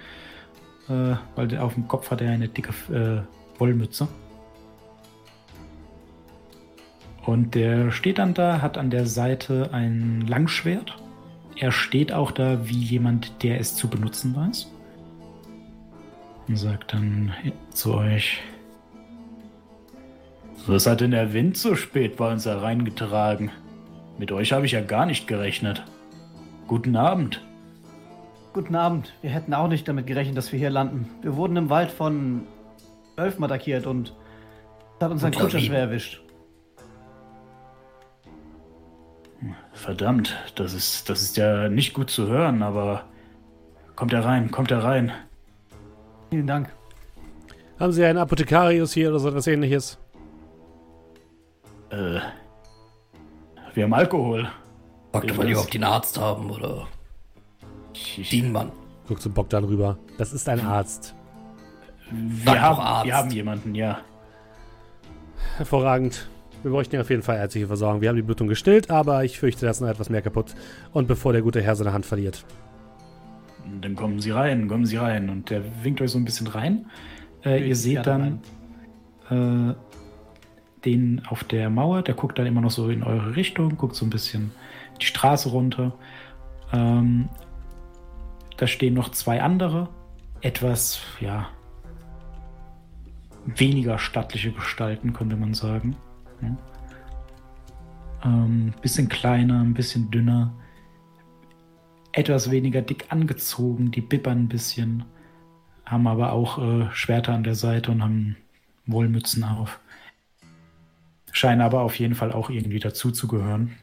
[0.89, 3.23] äh, weil auf dem Kopf hat er eine dicke äh,
[3.59, 4.09] Wollmütze.
[7.25, 10.99] Und der steht dann da, hat an der Seite ein Langschwert.
[11.57, 14.71] Er steht auch da wie jemand, der es zu benutzen weiß.
[16.47, 17.33] Und sagt dann
[17.71, 18.43] zu euch:
[20.67, 23.51] Was hat denn der Wind so spät bei uns hereingetragen?
[24.21, 25.83] Mit euch habe ich ja gar nicht gerechnet.
[26.67, 27.43] Guten Abend.
[28.53, 29.15] Guten Abend.
[29.23, 31.09] Wir hätten auch nicht damit gerechnet, dass wir hier landen.
[31.23, 32.47] Wir wurden im Wald von
[33.17, 34.15] Wölfen attackiert und
[35.01, 36.21] hat uns ein Kutscher schwer erwischt.
[39.73, 43.07] Verdammt, das ist, das ist ja nicht gut zu hören, aber
[43.97, 45.13] kommt er rein, kommt er rein.
[46.29, 46.69] Vielen Dank.
[47.79, 49.99] Haben Sie einen Apothekarius hier oder so etwas ähnliches?
[51.89, 52.21] Äh,
[53.75, 54.49] wir haben Alkohol.
[55.13, 56.87] Fragt mal lieber, ob die einen Arzt haben oder
[58.31, 58.73] Dienmann.
[59.09, 59.99] Guck zu Bogdan rüber.
[60.19, 61.15] Das ist ein Arzt.
[62.11, 63.07] Wir haben, Arzt.
[63.07, 64.01] wir haben jemanden, ja.
[65.57, 66.29] Hervorragend.
[66.63, 68.01] Wir bräuchten auf jeden Fall ärztliche Versorgung.
[68.03, 70.55] Wir haben die Blutung gestillt, aber ich fürchte, da ist noch etwas mehr kaputt.
[70.93, 72.45] Und bevor der gute Herr seine Hand verliert.
[73.81, 75.31] Dann kommen Sie rein, kommen Sie rein.
[75.31, 76.87] Und der winkt euch so ein bisschen rein.
[77.45, 78.41] Äh, ihr seht dann
[79.31, 79.75] äh,
[80.85, 84.07] den auf der Mauer, der guckt dann immer noch so in eure Richtung, guckt so
[84.07, 84.53] ein bisschen
[85.01, 85.93] die Straße runter.
[86.73, 87.29] Ähm,
[88.57, 89.89] da stehen noch zwei andere,
[90.41, 91.49] etwas, ja,
[93.47, 95.97] weniger stattliche Gestalten, könnte man sagen.
[96.43, 96.57] Ja.
[98.25, 100.53] Ähm, bisschen kleiner, ein bisschen dünner,
[102.13, 105.05] etwas weniger dick angezogen, die bibbern ein bisschen,
[105.87, 108.37] haben aber auch äh, Schwerter an der Seite und haben
[108.87, 109.81] Wollmützen auf
[111.33, 113.77] scheinen aber auf jeden Fall auch irgendwie dazuzugehören.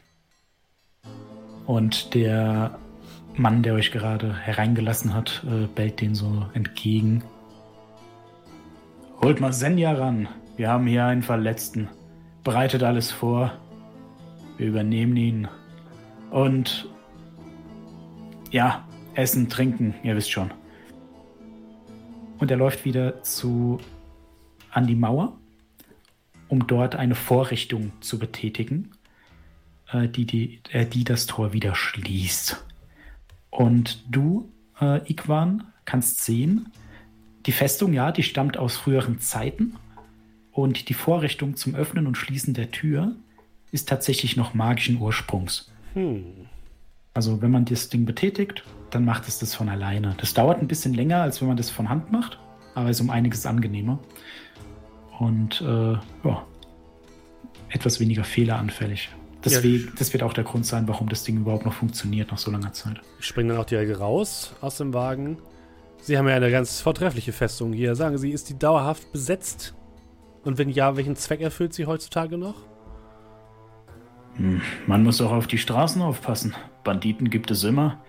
[1.65, 2.79] Und der
[3.35, 7.23] Mann, der euch gerade hereingelassen hat, äh, bellt den so entgegen.
[9.21, 10.27] Holt mal Senja ran.
[10.55, 11.89] Wir haben hier einen Verletzten.
[12.43, 13.51] Bereitet alles vor.
[14.57, 15.47] Wir übernehmen ihn.
[16.31, 16.89] Und
[18.51, 20.51] ja, essen, trinken, ihr wisst schon.
[22.39, 23.79] Und er läuft wieder zu
[24.71, 25.36] an die Mauer
[26.49, 28.91] um dort eine Vorrichtung zu betätigen,
[29.91, 32.65] äh, die, die, äh, die das Tor wieder schließt.
[33.49, 36.71] Und du, äh, Igwan, kannst sehen,
[37.45, 39.75] die Festung, ja, die stammt aus früheren Zeiten.
[40.51, 43.15] Und die Vorrichtung zum Öffnen und Schließen der Tür
[43.71, 45.71] ist tatsächlich noch magischen Ursprungs.
[45.93, 46.23] Hm.
[47.13, 50.15] Also wenn man das Ding betätigt, dann macht es das von alleine.
[50.19, 52.39] Das dauert ein bisschen länger, als wenn man das von Hand macht,
[52.75, 53.99] aber ist um einiges angenehmer
[55.19, 56.45] und äh, ja,
[57.69, 59.09] etwas weniger fehleranfällig.
[59.43, 62.37] Deswegen, ja, das wird auch der Grund sein, warum das Ding überhaupt noch funktioniert nach
[62.37, 63.01] so langer Zeit.
[63.19, 65.37] Ich springe dann auch direkt raus aus dem Wagen.
[66.01, 67.95] Sie haben ja eine ganz vortreffliche Festung hier.
[67.95, 69.75] Sagen Sie, ist die dauerhaft besetzt?
[70.43, 72.55] Und wenn ja, welchen Zweck erfüllt sie heutzutage noch?
[74.35, 76.55] Hm, man muss auch auf die Straßen aufpassen.
[76.83, 78.01] Banditen gibt es immer.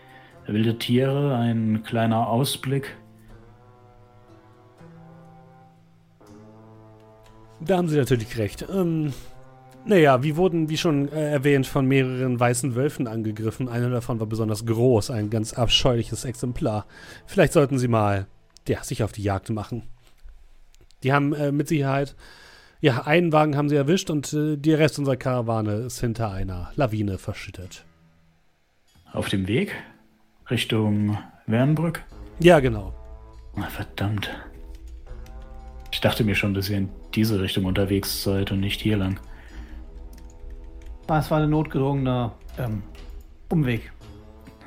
[0.46, 2.96] Wilde Tiere, ein kleiner Ausblick.
[7.60, 8.66] Da haben Sie natürlich recht.
[8.72, 9.12] Ähm,
[9.84, 13.68] naja, wir wurden, wie schon äh, erwähnt, von mehreren weißen Wölfen angegriffen.
[13.68, 16.86] Einer davon war besonders groß, ein ganz abscheuliches Exemplar.
[17.26, 18.26] Vielleicht sollten Sie mal,
[18.66, 19.82] ja, sich auf die Jagd machen.
[21.02, 22.16] Die haben äh, mit Sicherheit,
[22.80, 26.70] ja, einen Wagen haben sie erwischt und äh, der Rest unserer Karawane ist hinter einer
[26.76, 27.84] Lawine verschüttet.
[29.12, 29.74] Auf dem Weg?
[30.48, 32.04] Richtung Wernbrück?
[32.38, 32.94] Ja, genau.
[33.56, 34.30] Na, verdammt.
[35.90, 39.18] Ich dachte mir schon, dass ihr in diese Richtung unterwegs seid und nicht hier lang.
[41.08, 42.82] Es war ein notgedrungener ähm,
[43.48, 43.92] Umweg.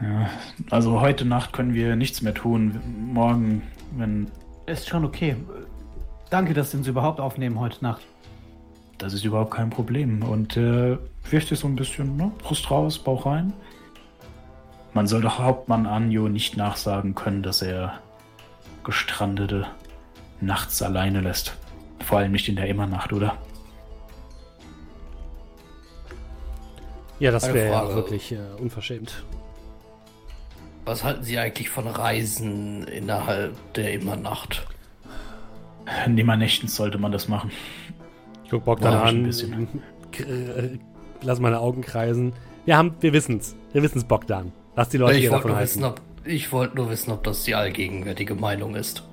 [0.01, 0.29] Ja,
[0.71, 2.79] also heute Nacht können wir nichts mehr tun.
[3.13, 3.61] Morgen,
[3.95, 4.27] wenn.
[4.65, 5.35] Ist schon okay.
[6.31, 8.01] Danke, dass Sie uns überhaupt aufnehmen heute Nacht.
[8.97, 10.23] Das ist überhaupt kein Problem.
[10.23, 10.97] Und äh,
[11.29, 12.31] wirft so ein bisschen, ne?
[12.39, 13.53] Brust raus, Bauch rein.
[14.93, 17.99] Man soll doch Hauptmann Anjo nicht nachsagen können, dass er
[18.83, 19.67] Gestrandete
[20.39, 21.55] nachts alleine lässt.
[22.03, 23.37] Vor allem nicht in der Immernacht, oder?
[27.19, 29.23] Ja, das wäre ja wirklich äh, unverschämt.
[30.85, 34.65] Was halten Sie eigentlich von Reisen innerhalb der Immernacht?
[36.07, 37.51] Nimmernechtens sollte man das machen.
[38.43, 39.81] Ich guck Bogdan ein an,
[40.19, 40.77] äh,
[41.21, 42.33] lass meine Augen kreisen.
[42.65, 43.55] Wir haben, wir wissen's.
[43.71, 44.51] Wir wissen's, Bogdan.
[44.75, 45.69] Lass die Leute ich hier davon nur, halten.
[45.69, 49.03] wissen, ob, ich wollte nur wissen, ob das die allgegenwärtige Meinung ist.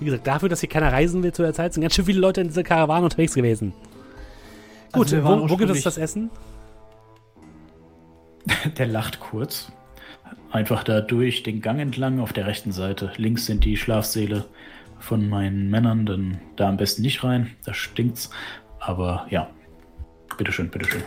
[0.00, 2.20] Wie gesagt, dafür, dass hier keiner reisen will zu der Zeit, sind ganz schön viele
[2.20, 3.74] Leute in dieser Karawane unterwegs gewesen.
[4.92, 6.30] Gut, Also wir waren wo, wo gibt es das Essen?
[8.78, 9.70] Der lacht kurz.
[10.50, 13.12] Einfach da durch den Gang entlang auf der rechten Seite.
[13.16, 14.46] Links sind die Schlafsäle
[14.98, 17.54] von meinen Männern, dann da am besten nicht rein.
[17.64, 18.30] Da stinkt's.
[18.80, 19.50] Aber ja.
[20.36, 21.02] Bitteschön, bitteschön.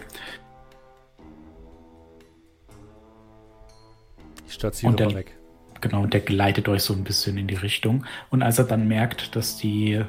[4.47, 5.35] Ich stürze hier weg.
[5.84, 8.05] Genau, und der gleitet euch so ein bisschen in die Richtung.
[8.30, 10.01] Und als er dann merkt, dass die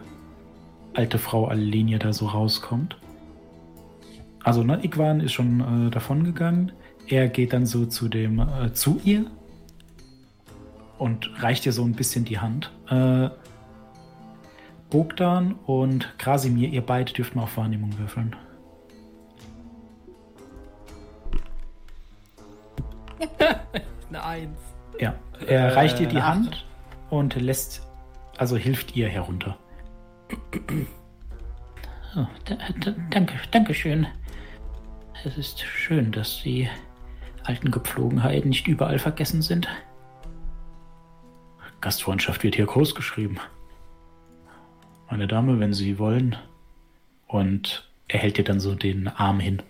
[0.95, 2.97] alte Frau Alenia da so rauskommt.
[4.45, 6.71] Also, ne, Igwan ist schon äh, davongegangen.
[7.09, 9.27] Er geht dann so zu dem, äh, zu ihr
[10.99, 12.71] und reicht ihr so ein bisschen die Hand.
[12.89, 13.31] Äh,
[14.91, 18.37] Bogdan und Krasimir, ihr beide dürft mal auf Wahrnehmung würfeln.
[24.09, 24.74] Eine Eins.
[25.05, 25.15] Ja,
[25.47, 26.67] er Äh, reicht ihr die eine Hand
[27.11, 27.87] und lässt,
[28.39, 29.59] also hilft ihr herunter.
[32.17, 34.07] Oh, da, da, danke, danke schön.
[35.23, 36.71] Es ist schön, dass die
[37.43, 39.69] alten Gepflogenheiten nicht überall vergessen sind.
[41.83, 43.39] Gastfreundschaft wird hier groß geschrieben.
[45.11, 46.37] Meine Dame, wenn Sie wollen.
[47.27, 49.63] Und er hält dir dann so den Arm hin.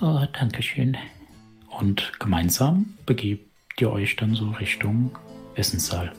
[0.00, 0.96] Oh, danke schön.
[1.80, 3.48] Und gemeinsam begebt
[3.80, 5.18] ihr euch dann so Richtung
[5.54, 6.12] Essenssaal.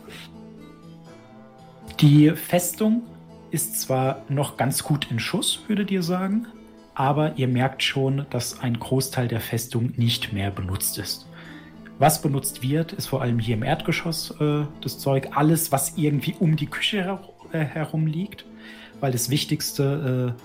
[1.99, 3.03] Die Festung
[3.51, 6.47] ist zwar noch ganz gut in Schuss, würdet ihr sagen,
[6.95, 11.27] aber ihr merkt schon, dass ein Großteil der Festung nicht mehr benutzt ist.
[11.99, 16.35] Was benutzt wird, ist vor allem hier im Erdgeschoss äh, das Zeug, alles, was irgendwie
[16.39, 17.21] um die Küche her
[17.51, 18.45] äh, herum liegt,
[18.99, 20.41] weil das Wichtigste äh,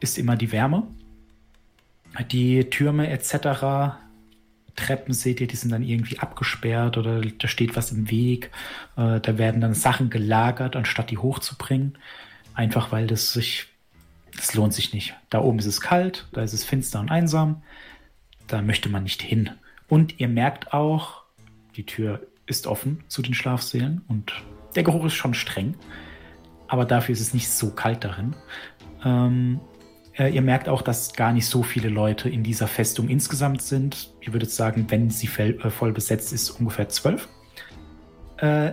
[0.00, 0.88] ist immer die Wärme.
[2.32, 4.05] Die Türme etc.,
[4.76, 8.50] Treppen seht ihr, die sind dann irgendwie abgesperrt oder da steht was im Weg.
[8.96, 11.98] Äh, da werden dann Sachen gelagert, anstatt die hochzubringen.
[12.54, 13.66] Einfach weil das sich,
[14.36, 15.14] das lohnt sich nicht.
[15.30, 17.62] Da oben ist es kalt, da ist es finster und einsam.
[18.46, 19.50] Da möchte man nicht hin.
[19.88, 21.22] Und ihr merkt auch,
[21.76, 24.32] die Tür ist offen zu den Schlafsälen und
[24.74, 25.74] der Geruch ist schon streng.
[26.68, 28.34] Aber dafür ist es nicht so kalt darin.
[29.04, 29.60] Ähm,
[30.18, 34.14] äh, ihr merkt auch, dass gar nicht so viele Leute in dieser Festung insgesamt sind.
[34.20, 37.28] Ich würde sagen, wenn sie äh, voll besetzt ist, ungefähr zwölf.
[38.38, 38.72] Äh,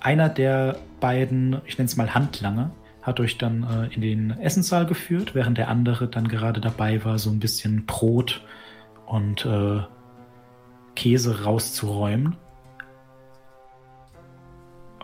[0.00, 2.72] einer der beiden, ich nenne es mal Handlanger,
[3.02, 7.18] hat euch dann äh, in den Essenssaal geführt, während der andere dann gerade dabei war,
[7.18, 8.44] so ein bisschen Brot
[9.06, 9.80] und äh,
[10.94, 12.36] Käse rauszuräumen.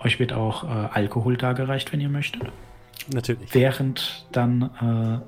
[0.01, 2.43] Euch wird auch äh, Alkohol dargereicht, wenn ihr möchtet.
[3.13, 3.53] Natürlich.
[3.53, 5.21] Während dann äh,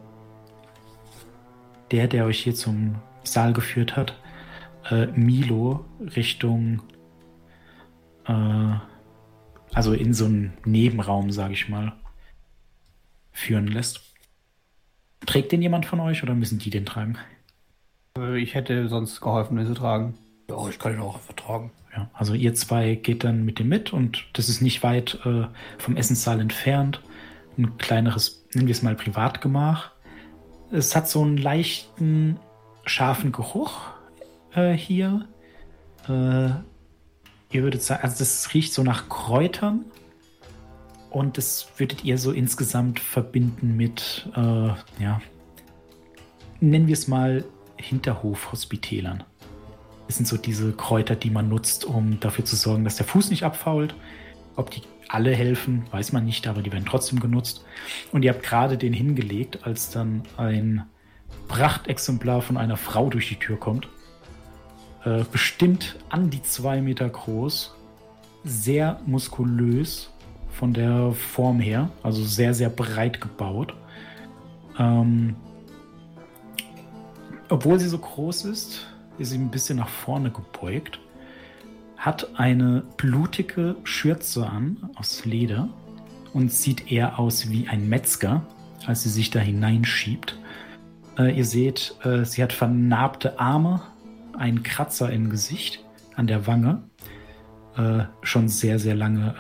[1.90, 4.18] der, der euch hier zum Saal geführt hat,
[4.90, 5.84] äh, Milo
[6.16, 6.82] Richtung,
[8.26, 8.74] äh,
[9.72, 11.92] also in so einen Nebenraum, sage ich mal,
[13.32, 14.00] führen lässt.
[15.26, 17.18] Trägt den jemand von euch oder müssen die den tragen?
[18.16, 20.14] Äh, Ich hätte sonst geholfen, wenn sie tragen.
[20.48, 21.72] Ja, ich kann ihn auch vertragen.
[21.94, 25.46] Ja, also ihr zwei geht dann mit dem mit und das ist nicht weit äh,
[25.78, 27.02] vom Essenssaal entfernt.
[27.58, 29.92] Ein kleineres, nennen wir es mal Privatgemach.
[30.70, 32.38] Es hat so einen leichten,
[32.84, 33.80] scharfen Geruch
[34.54, 35.26] äh, hier.
[36.08, 36.50] Äh,
[37.50, 39.84] ihr würdet sagen, also das riecht so nach Kräutern.
[41.10, 44.68] Und das würdet ihr so insgesamt verbinden mit, äh,
[45.02, 45.20] ja,
[46.60, 47.44] nennen wir es mal
[47.78, 49.24] Hinterhof-Hospitälern.
[50.06, 53.30] Das sind so diese Kräuter, die man nutzt, um dafür zu sorgen, dass der Fuß
[53.30, 53.94] nicht abfault.
[54.56, 57.64] Ob die alle helfen, weiß man nicht, aber die werden trotzdem genutzt.
[58.12, 60.84] Und ihr habt gerade den hingelegt, als dann ein
[61.48, 63.88] Prachtexemplar von einer Frau durch die Tür kommt.
[65.04, 67.74] Äh, bestimmt an die zwei Meter groß,
[68.44, 70.10] sehr muskulös
[70.50, 73.74] von der Form her, also sehr, sehr breit gebaut.
[74.78, 75.36] Ähm,
[77.48, 78.86] obwohl sie so groß ist,
[79.18, 80.98] ist sie ein bisschen nach vorne gebeugt,
[81.96, 85.68] hat eine blutige Schürze an aus Leder
[86.32, 88.42] und sieht eher aus wie ein Metzger,
[88.86, 90.38] als sie sich da hineinschiebt.
[91.18, 93.80] Äh, ihr seht, äh, sie hat vernarbte Arme,
[94.36, 95.82] einen Kratzer im Gesicht,
[96.14, 96.82] an der Wange,
[97.76, 99.34] äh, schon sehr, sehr lange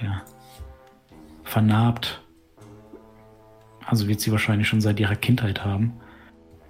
[0.00, 0.22] äh, ja,
[1.44, 2.22] vernarbt.
[3.86, 6.00] also wird sie wahrscheinlich schon seit ihrer Kindheit haben.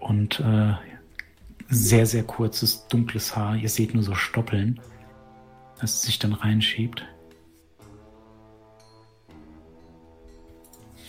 [0.01, 0.75] Und äh,
[1.73, 3.57] sehr, sehr kurzes, dunkles Haar.
[3.57, 4.81] Ihr seht nur so Stoppeln,
[5.81, 7.05] das sich dann reinschiebt.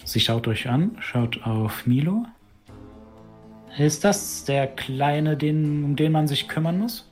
[0.06, 2.26] Sie schaut euch an, schaut auf Milo.
[3.78, 7.10] Ist das der Kleine, den, um den man sich kümmern muss?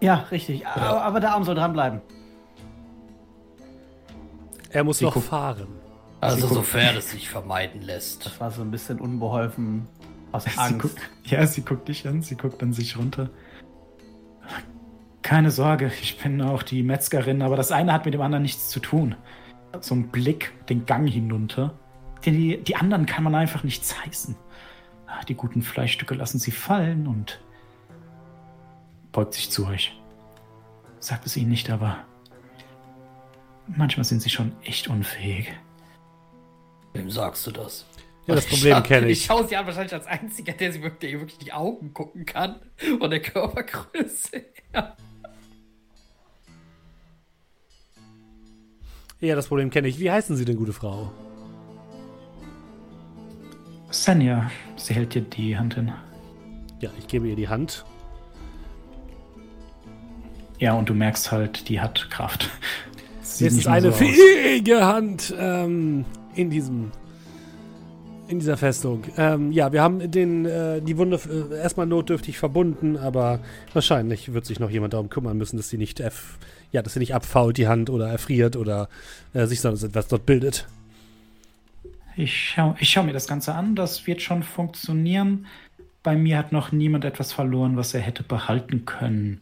[0.00, 0.66] Ja, richtig.
[0.66, 2.00] Aber, aber der Arm soll dranbleiben.
[4.70, 5.68] Er muss Sie noch fahren.
[6.20, 8.26] Also sofern es sich vermeiden lässt.
[8.26, 9.86] Das war so ein bisschen unbeholfen
[10.32, 10.80] aus Sie Angst.
[10.80, 13.30] guckt, ja, sie guckt dich an, sie guckt an sich runter.
[15.22, 18.68] Keine Sorge, ich bin auch die Metzgerin, aber das eine hat mit dem anderen nichts
[18.70, 19.14] zu tun.
[19.80, 21.78] So ein Blick den Gang hinunter.
[22.24, 24.34] Die, die anderen kann man einfach nichts heißen.
[25.28, 27.40] Die guten Fleischstücke lassen sie fallen und
[29.12, 29.98] beugt sich zu euch.
[30.98, 31.98] Sagt es ihnen nicht, aber
[33.66, 35.52] manchmal sind sie schon echt unfähig.
[36.94, 37.86] Wem sagst du das?
[38.26, 39.24] Ja, das Problem kenne Ich ich.
[39.26, 42.24] schaue sie an, wahrscheinlich als einziger, der sie wirklich, der ihr wirklich die Augen gucken
[42.24, 42.60] kann.
[42.98, 44.96] Von der Körpergröße her.
[49.20, 49.98] Ja, das Problem kenne ich.
[49.98, 51.12] Wie heißen Sie denn, gute Frau?
[53.90, 55.92] Senja, sie hält dir die Hand hin.
[56.80, 57.84] Ja, ich gebe ihr die Hand.
[60.58, 62.48] Ja, und du merkst halt, die hat Kraft.
[63.22, 66.04] Sieht Es ist eine so fähige Hand ähm,
[66.34, 66.90] in diesem
[68.28, 69.04] in dieser Festung.
[69.16, 73.40] Ähm, ja, wir haben den, äh, die Wunde äh, erstmal notdürftig verbunden, aber
[73.72, 76.38] wahrscheinlich wird sich noch jemand darum kümmern müssen, dass sie nicht, erf
[76.70, 78.88] ja, dass sie nicht abfault, die Hand, oder erfriert oder
[79.34, 80.66] äh, sich sonst etwas dort bildet.
[82.16, 85.46] Ich schaue schau mir das Ganze an, das wird schon funktionieren.
[86.02, 89.40] Bei mir hat noch niemand etwas verloren, was er hätte behalten können.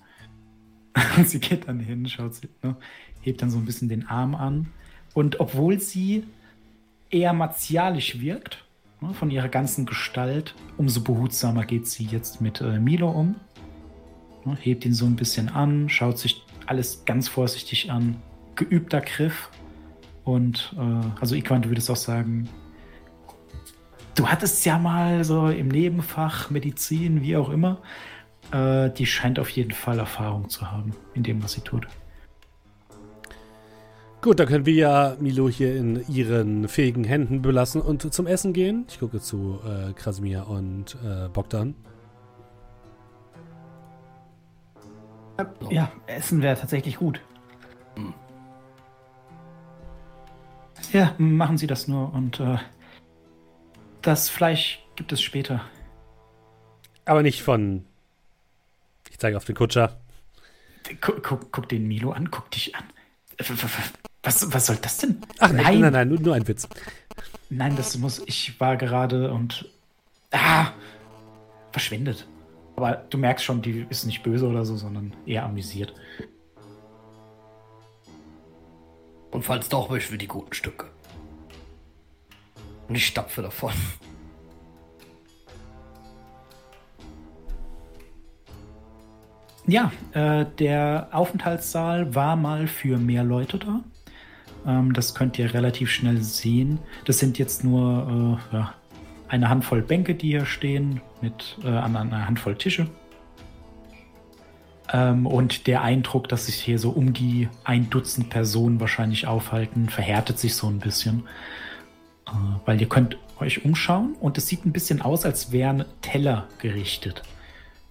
[1.24, 2.76] sie geht dann hin, schaut sie, ne,
[3.20, 4.68] hebt dann so ein bisschen den Arm an.
[5.14, 6.24] Und obwohl sie
[7.10, 8.64] eher martialisch wirkt,
[9.00, 13.36] ne, von ihrer ganzen Gestalt, umso behutsamer geht sie jetzt mit äh, Milo um.
[14.44, 18.16] Ne, hebt ihn so ein bisschen an, schaut sich alles ganz vorsichtig an.
[18.54, 19.50] Geübter Griff.
[20.24, 22.48] Und äh, also Iquan, du würdest auch sagen,
[24.14, 27.78] du hattest ja mal so im Nebenfach Medizin, wie auch immer.
[28.52, 31.86] Äh, die scheint auf jeden Fall Erfahrung zu haben in dem, was sie tut.
[34.22, 38.52] Gut, dann können wir ja Milo hier in ihren fähigen Händen belassen und zum Essen
[38.52, 38.84] gehen.
[38.88, 41.74] Ich gucke zu äh, Krasimir und äh, Bogdan.
[45.70, 47.22] Ja, Essen wäre tatsächlich gut.
[50.92, 52.58] Ja, machen Sie das nur und äh,
[54.02, 55.64] das Fleisch gibt es später.
[57.06, 57.86] Aber nicht von.
[59.08, 59.98] Ich zeige auf den Kutscher.
[61.00, 62.84] Guck, guck, guck den Milo an, guck dich an.
[64.22, 65.20] Was, was soll das denn?
[65.38, 66.68] Ach nein, nein, nein, nur, nur ein Witz.
[67.48, 68.22] Nein, das muss.
[68.26, 69.68] Ich war gerade und.
[70.30, 70.72] Ah!
[71.72, 72.26] Verschwendet.
[72.76, 75.94] Aber du merkst schon, die ist nicht böse oder so, sondern eher amüsiert.
[79.30, 80.86] Und falls doch, möchten wir die guten Stücke.
[82.88, 83.72] Und ich stapfe davon.
[89.66, 93.84] Ja, äh, der Aufenthaltssaal war mal für mehr Leute da.
[94.66, 96.78] Ähm, das könnt ihr relativ schnell sehen.
[97.04, 98.74] Das sind jetzt nur äh, ja,
[99.28, 102.88] eine Handvoll Bänke, die hier stehen, mit äh, an einer Handvoll Tische.
[104.92, 109.88] Ähm, und der Eindruck, dass sich hier so um die ein Dutzend Personen wahrscheinlich aufhalten,
[109.88, 111.24] verhärtet sich so ein bisschen.
[112.26, 112.32] Äh,
[112.64, 117.22] weil ihr könnt euch umschauen und es sieht ein bisschen aus, als wären Teller gerichtet.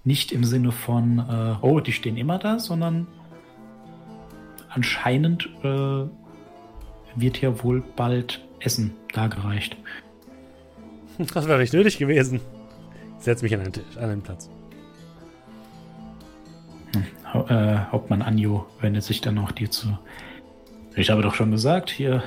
[0.03, 3.07] Nicht im Sinne von, äh, oh, die stehen immer da, sondern
[4.69, 6.05] anscheinend äh,
[7.21, 9.77] wird hier wohl bald Essen dargereicht.
[11.33, 12.39] Das wäre nicht nötig gewesen.
[13.17, 14.49] Ich setze mich an einen, Tisch, an einen Platz.
[17.33, 19.97] Ha äh, Hauptmann Anjo wendet sich dann auch dir zu.
[20.95, 22.23] Ich habe doch schon gesagt, hier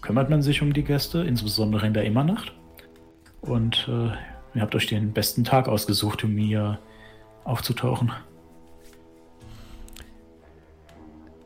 [0.00, 2.52] kümmert man sich um die Gäste, insbesondere in der Immernacht.
[3.40, 4.08] Und äh,
[4.54, 6.78] ihr habt euch den besten Tag ausgesucht, um hier
[7.44, 8.12] aufzutauchen.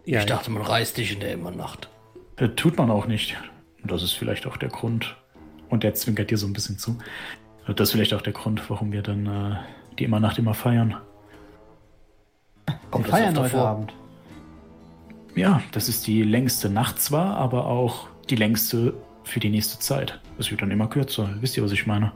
[0.05, 1.89] Ja, ich dachte, man reißt dich in der Immernacht.
[2.37, 3.37] Äh, tut man auch nicht.
[3.83, 5.17] Und das ist vielleicht auch der Grund.
[5.69, 6.99] Und der zwinkert dir so ein bisschen zu.
[7.67, 9.57] Das ist vielleicht auch der Grund, warum wir dann äh,
[9.99, 10.97] die Immernacht immer feiern.
[12.67, 13.59] Wir Kommt das feiern heute?
[13.59, 13.93] Abend.
[15.35, 18.95] Ja, das ist die längste Nacht zwar, aber auch die längste
[19.25, 20.21] für die nächste Zeit.
[20.39, 21.29] Es wird dann immer kürzer.
[21.41, 22.13] Wisst ihr, was ich meine?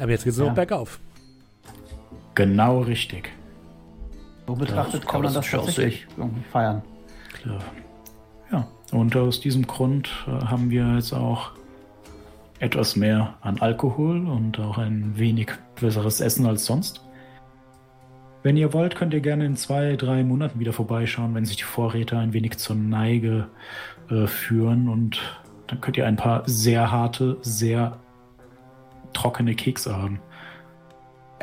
[0.00, 0.50] aber jetzt geht's nur Ja.
[0.52, 1.00] noch bergauf.
[2.34, 3.32] Genau richtig.
[4.46, 6.82] So betrachtet kann man das tatsächlich irgendwie feiern.
[7.42, 7.60] Klar.
[8.92, 11.52] Und aus diesem Grund äh, haben wir jetzt auch
[12.58, 15.50] etwas mehr an Alkohol und auch ein wenig
[15.80, 17.02] besseres Essen als sonst.
[18.42, 21.64] Wenn ihr wollt, könnt ihr gerne in zwei, drei Monaten wieder vorbeischauen, wenn sich die
[21.64, 23.48] Vorräte ein wenig zur Neige
[24.10, 24.88] äh, führen.
[24.88, 25.20] Und
[25.66, 27.98] dann könnt ihr ein paar sehr harte, sehr
[29.12, 30.20] trockene Kekse haben.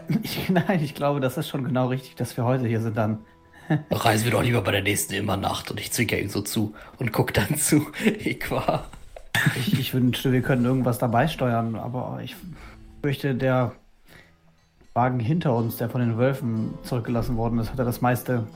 [0.49, 3.19] Nein, ich glaube, das ist schon genau richtig, dass wir heute hier sind dann.
[3.91, 6.73] Reisen wir doch lieber bei der nächsten immer Nacht und ich zwinker ihm so zu
[6.99, 8.85] und guck dann zu Equa.
[9.57, 12.35] Ich, ich wünschte, wir könnten irgendwas dabei steuern, aber ich
[13.01, 13.73] fürchte, der
[14.93, 18.47] Wagen hinter uns, der von den Wölfen zurückgelassen worden ist, hat er das meiste.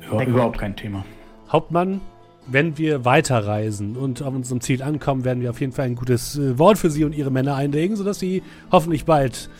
[0.00, 1.04] Ja, überhaupt kein Thema.
[1.50, 2.00] Hauptmann,
[2.46, 6.38] wenn wir weiterreisen und auf unserem Ziel ankommen, werden wir auf jeden Fall ein gutes
[6.38, 9.50] äh, Wort für Sie und Ihre Männer einlegen, sodass Sie hoffentlich bald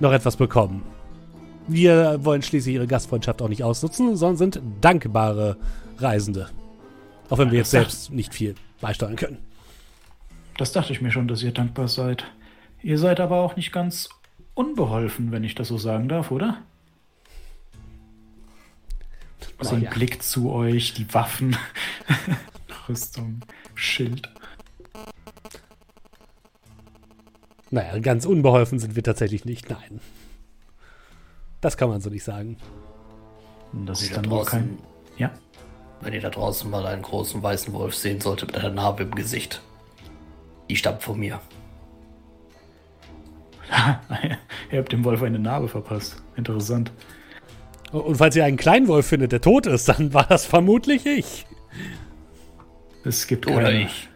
[0.00, 0.82] noch etwas bekommen.
[1.68, 5.58] Wir wollen schließlich Ihre Gastfreundschaft auch nicht ausnutzen, sondern sind dankbare
[5.98, 6.48] Reisende.
[7.28, 9.36] Auch wenn wir jetzt selbst nicht viel beisteuern können.
[10.56, 12.24] Das dachte ich mir schon, dass ihr dankbar seid.
[12.82, 14.08] Ihr seid aber auch nicht ganz
[14.54, 16.62] unbeholfen, wenn ich das so sagen darf, oder?
[19.60, 19.90] So ein ja.
[19.90, 21.56] Blick zu euch, die Waffen,
[22.88, 23.40] Rüstung,
[23.74, 24.28] Schild.
[27.70, 30.00] Naja, ganz unbeholfen sind wir tatsächlich nicht, nein.
[31.60, 32.56] Das kann man so nicht sagen.
[33.86, 34.60] Das Wenn ist ihr, da dann wohl kein.
[34.76, 34.78] draußen,
[35.18, 35.30] Ja.
[36.00, 39.14] wenn ihr da draußen mal einen großen weißen Wolf sehen solltet mit einer Narbe im
[39.14, 39.60] Gesicht.
[40.70, 41.40] Die stammt von mir.
[44.72, 46.22] ihr habt dem Wolf eine Narbe verpasst.
[46.36, 46.92] Interessant.
[47.92, 51.46] Und falls ihr einen kleinen Wolf findet, der tot ist, dann war das vermutlich ich.
[53.04, 53.82] Es gibt Oder keine.
[53.82, 54.08] ich.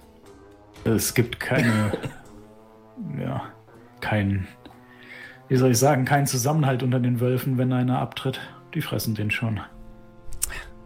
[0.84, 1.92] Es gibt keine.
[3.18, 3.42] ja.
[4.00, 4.46] Kein.
[5.52, 6.06] Wie soll ich sagen?
[6.06, 8.40] Keinen Zusammenhalt unter den Wölfen, wenn einer abtritt.
[8.72, 9.60] Die fressen den schon.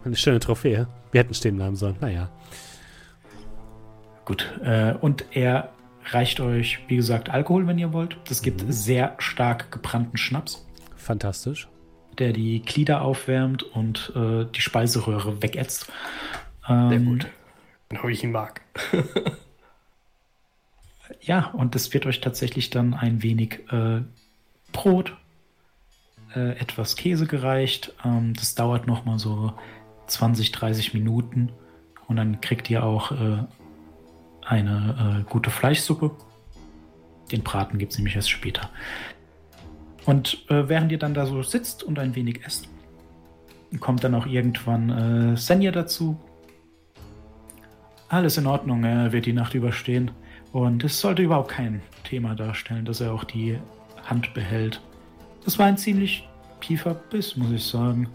[0.03, 0.89] Eine schöne Trophäe.
[1.13, 1.95] Wir hätten stehen bleiben sollen.
[2.01, 2.29] Naja.
[4.25, 4.51] Gut.
[4.61, 5.71] Äh, und er
[6.07, 8.17] reicht euch, wie gesagt, Alkohol, wenn ihr wollt.
[8.29, 10.67] Es gibt sehr stark gebrannten Schnaps,
[10.97, 11.69] Fantastisch.
[12.17, 15.89] der die Glieder aufwärmt und äh, die Speiseröhre wegätzt.
[16.67, 17.27] Ähm, Sehr gut.
[17.87, 18.59] Genau wie ich ihn mag.
[21.21, 24.01] Ja, und es wird euch tatsächlich dann ein wenig äh,
[24.71, 25.15] Brot,
[26.35, 27.93] äh, etwas Käse gereicht.
[28.03, 29.53] Ähm, das dauert noch mal so
[30.07, 31.51] 20, 30 Minuten.
[32.07, 33.43] Und dann kriegt ihr auch äh,
[34.45, 36.11] eine äh, gute Fleischsuppe.
[37.31, 38.69] Den Braten gibt es nämlich erst später.
[40.05, 42.69] Und äh, während ihr dann da so sitzt und ein wenig esst,
[43.81, 46.17] kommt dann auch irgendwann äh, Senja dazu.
[48.07, 50.11] Alles in Ordnung, er wird die Nacht überstehen.
[50.53, 53.59] Und es sollte überhaupt kein Thema darstellen, dass er auch die
[54.09, 54.81] Hand behält.
[55.45, 56.27] Das war ein ziemlich
[56.61, 58.09] tiefer Biss, muss ich sagen.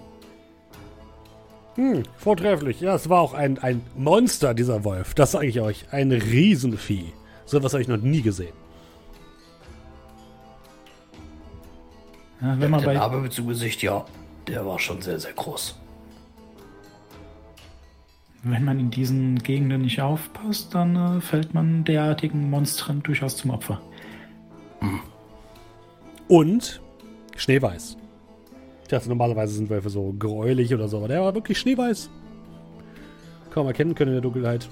[1.77, 2.81] Hm, vortrefflich.
[2.81, 5.15] Ja, es war auch ein, ein Monster, dieser Wolf.
[5.15, 5.87] Das sage ich euch.
[5.91, 7.13] Ein Riesenvieh.
[7.47, 8.53] So was habe ich noch nie gesehen.
[12.41, 14.05] Ja, wenn man der bei, Narbe mit dem Gesicht, ja,
[14.49, 15.79] der war schon sehr, sehr groß.
[18.43, 23.51] wenn man in diesen Gegenden nicht aufpasst, dann äh, fällt man derartigen Monstern durchaus zum
[23.51, 23.81] Opfer.
[26.33, 26.81] Und
[27.37, 27.99] schneeweiß.
[28.85, 32.09] Ich dachte, normalerweise sind Wölfe so gräulich oder so, aber der war wirklich schneeweiß.
[33.51, 34.67] Kaum erkennen können in der Dunkelheit.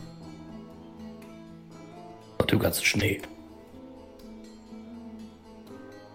[2.39, 3.21] Und dem ganzen Schnee.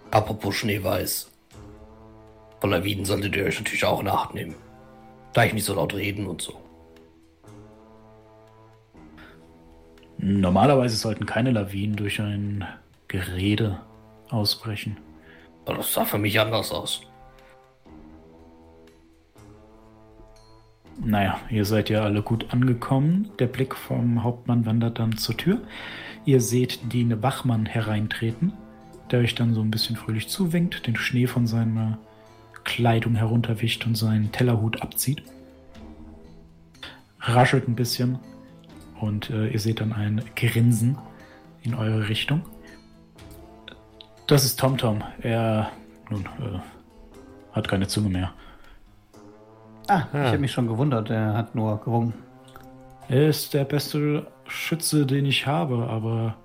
[0.10, 1.30] Apropos Schneeweiß.
[2.60, 4.56] Von Lawinen solltet ihr euch natürlich auch in Acht nehmen.
[5.34, 6.54] Da ich nicht so laut reden und so.
[10.18, 12.66] Normalerweise sollten keine Lawinen durch ein
[13.08, 13.80] Gerede
[14.32, 14.98] ausbrechen.
[15.66, 17.02] Aber das sah für mich anders aus.
[21.04, 23.30] Naja, ihr seid ja alle gut angekommen.
[23.40, 25.62] Der Blick vom Hauptmann wandert dann zur Tür.
[26.24, 28.54] Ihr seht den Wachmann hereintreten,
[29.12, 32.00] der euch dann so ein bisschen fröhlich zuwinkt, den Schnee von seiner
[32.64, 35.22] Kleidung herunterwischt und seinen Tellerhut abzieht.
[37.20, 38.20] Raschelt ein bisschen
[39.00, 40.98] und äh, ihr seht dann ein Grinsen
[41.62, 42.42] in eure Richtung.
[44.28, 45.04] Das ist TomTom.
[45.22, 45.72] Er
[46.10, 46.60] nun äh,
[47.54, 48.34] hat keine Zunge mehr.
[49.88, 52.14] Ah, ich habe mich schon gewundert, er hat nur gewungen.
[53.08, 56.36] Er ist der beste Schütze, den ich habe, aber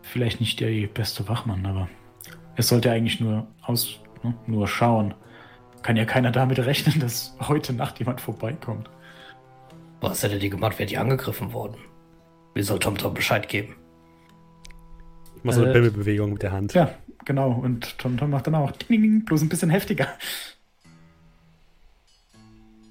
[0.00, 1.88] vielleicht nicht der beste Wachmann, aber
[2.56, 5.12] es sollte eigentlich nur aus, ne, nur schauen.
[5.82, 8.88] Kann ja keiner damit rechnen, dass heute Nacht jemand vorbeikommt.
[10.00, 11.76] Was hätte die gemacht, wäre die angegriffen worden?
[12.54, 13.76] Wie soll TomTom Bescheid geben?
[15.36, 16.74] Ich mache so eine Äh, Bimmelbewegung mit der Hand.
[16.74, 16.90] Ja,
[17.24, 17.50] genau.
[17.52, 20.08] Und Tom Tom macht dann auch ding, ding, ding, bloß ein bisschen heftiger.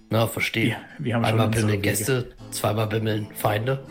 [0.10, 0.78] Na, verstehe.
[0.98, 3.84] Wir, wir haben Einmal schon bimmeln Gäste, zweimal bimmeln Feinde.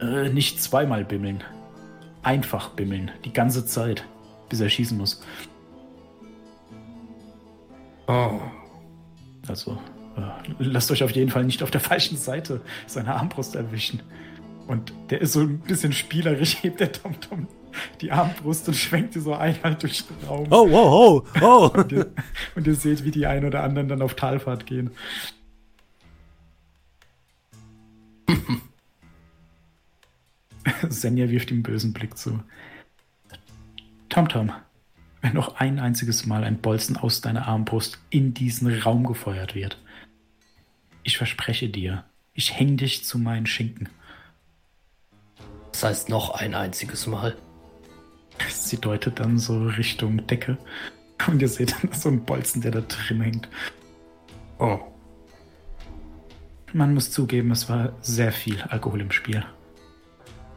[0.00, 1.44] Äh, nicht zweimal bimmeln.
[2.22, 3.10] Einfach bimmeln.
[3.24, 4.04] Die ganze Zeit.
[4.48, 5.22] Bis er schießen muss.
[8.06, 8.40] Oh.
[9.46, 9.78] Also,
[10.16, 10.22] äh,
[10.58, 14.02] lasst euch auf jeden Fall nicht auf der falschen Seite seiner Armbrust erwischen.
[14.66, 17.46] Und der ist so ein bisschen spielerisch, hebt der TomTom
[18.00, 20.46] die Armbrust und schwenkt die so einmal durch den Raum.
[20.50, 21.70] Oh, wow, oh, oh.
[21.78, 22.12] Und, ihr,
[22.54, 24.90] und ihr seht, wie die ein oder anderen dann auf Talfahrt gehen.
[30.88, 32.42] Senja wirft ihm einen bösen Blick zu.
[34.08, 34.52] TomTom,
[35.22, 39.78] wenn noch ein einziges Mal ein Bolzen aus deiner Armbrust in diesen Raum gefeuert wird,
[41.02, 43.88] ich verspreche dir, ich häng dich zu meinen Schinken.
[45.72, 47.36] Das heißt noch ein einziges Mal.
[48.48, 50.58] Sie deutet dann so Richtung Decke.
[51.26, 53.48] Und ihr seht dann so einen Bolzen, der da drin hängt.
[54.58, 54.80] Oh.
[56.72, 59.44] Man muss zugeben, es war sehr viel Alkohol im Spiel.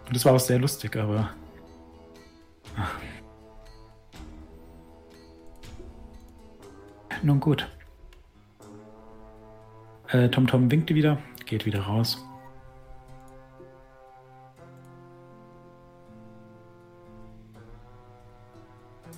[0.08, 1.30] Und es war auch sehr lustig, aber.
[2.76, 2.88] Ah.
[7.22, 7.68] Nun gut.
[10.10, 12.27] Äh, Tom Tom winkte wieder, geht wieder raus.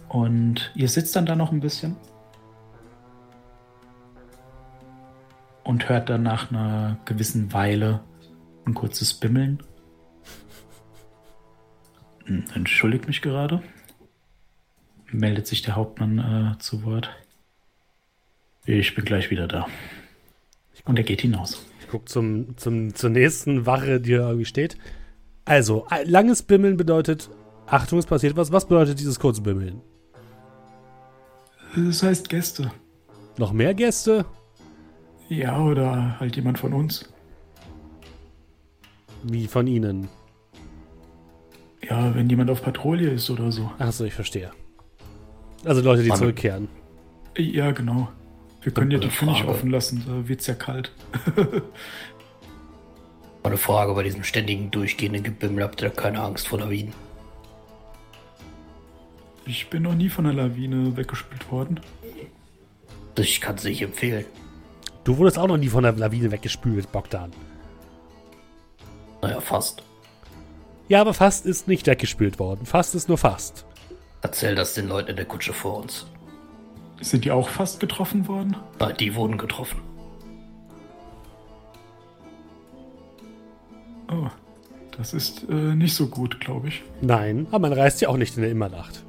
[0.10, 1.96] Und ihr sitzt dann da noch ein bisschen
[5.64, 8.02] und hört dann nach einer gewissen Weile
[8.66, 9.62] ein kurzes Bimmeln.
[12.26, 13.62] Hm, Entschuldigt mich gerade.
[15.12, 17.12] Meldet sich der Hauptmann äh, zu Wort.
[18.66, 19.68] Ich bin gleich wieder da.
[20.86, 21.64] Und er geht hinaus.
[21.82, 24.76] Ich guck zum, zum, zur nächsten Wache, die da irgendwie steht.
[25.46, 27.30] Also, langes Bimmeln bedeutet,
[27.68, 28.52] Achtung, es passiert was.
[28.52, 29.82] Was bedeutet dieses kurze Bimmeln?
[31.76, 32.72] Das heißt Gäste.
[33.38, 34.26] Noch mehr Gäste?
[35.30, 37.08] Ja, oder halt jemand von uns.
[39.24, 40.08] Wie von Ihnen?
[41.88, 43.72] Ja, wenn jemand auf Patrouille ist oder so.
[43.80, 44.52] Achso, ich verstehe.
[45.66, 46.18] Also Leute, die Mann.
[46.18, 46.68] zurückkehren.
[47.38, 48.10] Ja, genau.
[48.62, 50.92] Wir können ja die Tür nicht offen lassen, da wird's ja kalt.
[53.44, 55.64] Eine Frage bei diesem ständigen durchgehenden Gebimmel.
[55.64, 56.94] Habt ihr da keine Angst vor Lawinen?
[59.50, 61.80] Ich bin noch nie von einer Lawine weggespült worden.
[63.18, 64.26] Ich kann es nicht empfehlen.
[65.04, 67.32] Du wurdest auch noch nie von der Lawine weggespült, Bogdan.
[69.24, 69.82] Naja, fast.
[70.88, 72.68] Ja, aber fast ist nicht weggespült worden.
[72.68, 73.66] Fast ist nur fast.
[74.22, 76.06] Erzähl das den Leuten in der Kutsche vor uns.
[77.02, 78.56] Sind die auch fast getroffen worden?
[78.78, 79.82] Nein, die wurden getroffen.
[84.12, 84.28] Oh,
[84.96, 86.84] das ist äh, nicht so gut, glaube ich.
[87.02, 89.04] Nein, aber man reist ja auch nicht in der Immernacht.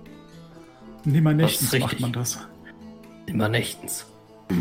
[1.05, 1.81] Nimmer nächtens richtig.
[1.93, 2.39] macht man das.
[3.27, 4.07] Immer nächtens.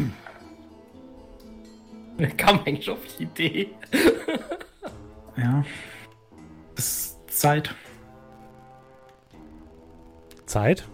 [2.17, 3.69] Wer kam eigentlich auf die Idee?
[5.37, 5.63] Ja.
[6.75, 7.73] Es ist Zeit.
[10.45, 10.85] Zeit?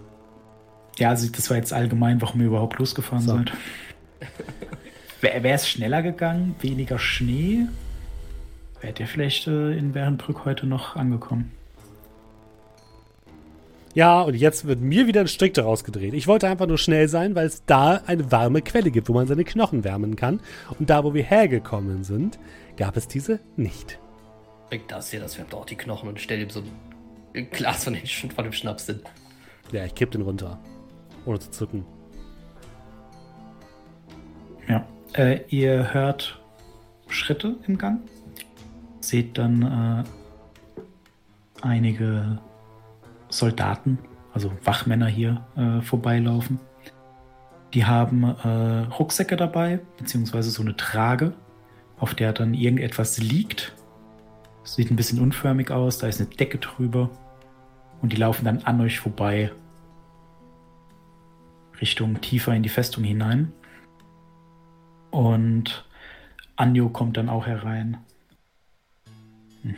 [0.97, 3.37] Ja, also das war jetzt allgemein, warum ihr überhaupt losgefahren So.
[3.37, 3.51] seid.
[5.21, 7.65] Wäre es schneller gegangen, weniger Schnee,
[8.81, 11.51] wärt ihr vielleicht äh, in Bärenbrück heute noch angekommen.
[13.95, 16.13] Ja, und jetzt wird mir wieder ein Strick daraus gedreht.
[16.13, 19.25] Ich wollte einfach nur schnell sein, weil es da eine warme Quelle gibt, wo man
[19.25, 20.41] seine Knochen wärmen kann.
[20.77, 22.37] Und da, wo wir hergekommen sind,
[22.75, 23.97] gab es diese nicht.
[24.69, 26.61] Bringt das hier, das wärmt auch die Knochen und stell ihm so
[27.33, 28.99] ein Glas von, den, von dem Schnaps hin.
[29.71, 30.59] Ja, ich kipp den runter.
[31.25, 31.85] Ohne zu zucken.
[34.67, 34.85] Ja.
[35.13, 36.41] Äh, ihr hört
[37.07, 38.01] Schritte im Gang.
[38.99, 40.03] Seht dann äh,
[41.61, 42.39] einige
[43.37, 43.99] Soldaten,
[44.33, 46.59] also Wachmänner hier, äh, vorbeilaufen.
[47.73, 51.33] Die haben äh, Rucksäcke dabei, beziehungsweise so eine Trage,
[51.97, 53.75] auf der dann irgendetwas liegt.
[54.63, 57.09] Sieht ein bisschen unförmig aus, da ist eine Decke drüber.
[58.01, 59.51] Und die laufen dann an euch vorbei.
[61.81, 63.51] Richtung tiefer in die Festung hinein.
[65.11, 65.85] Und
[66.55, 67.97] Anjo kommt dann auch herein.
[69.61, 69.75] Hm.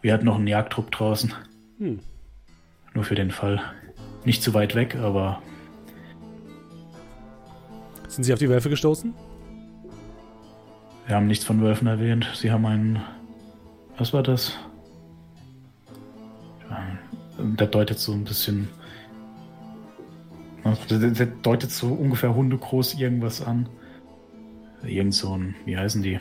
[0.00, 1.34] Wir hatten noch einen Jagdtrupp draußen.
[1.78, 2.00] Hm.
[2.94, 3.60] Nur für den Fall.
[4.24, 5.42] Nicht zu weit weg, aber
[8.08, 9.14] Sind Sie auf die Wölfe gestoßen?
[11.06, 12.30] wir haben nichts von Wölfen erwähnt.
[12.34, 13.02] Sie haben einen.
[13.98, 14.56] Was war das?
[17.38, 18.68] Der deutet so ein bisschen.
[20.88, 23.68] Der, der deutet so ungefähr hundegroß irgendwas an.
[24.84, 25.54] Irgend so ein.
[25.64, 26.20] Wie heißen die?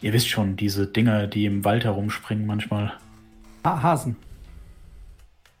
[0.00, 2.92] Ihr wisst schon, diese Dinger, die im Wald herumspringen manchmal.
[3.64, 4.16] Ha Hasen.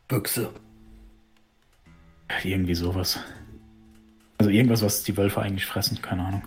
[0.08, 0.50] Büchse.
[2.42, 3.18] Irgendwie sowas.
[4.38, 6.42] Also irgendwas, was die Wölfe eigentlich fressen, keine Ahnung.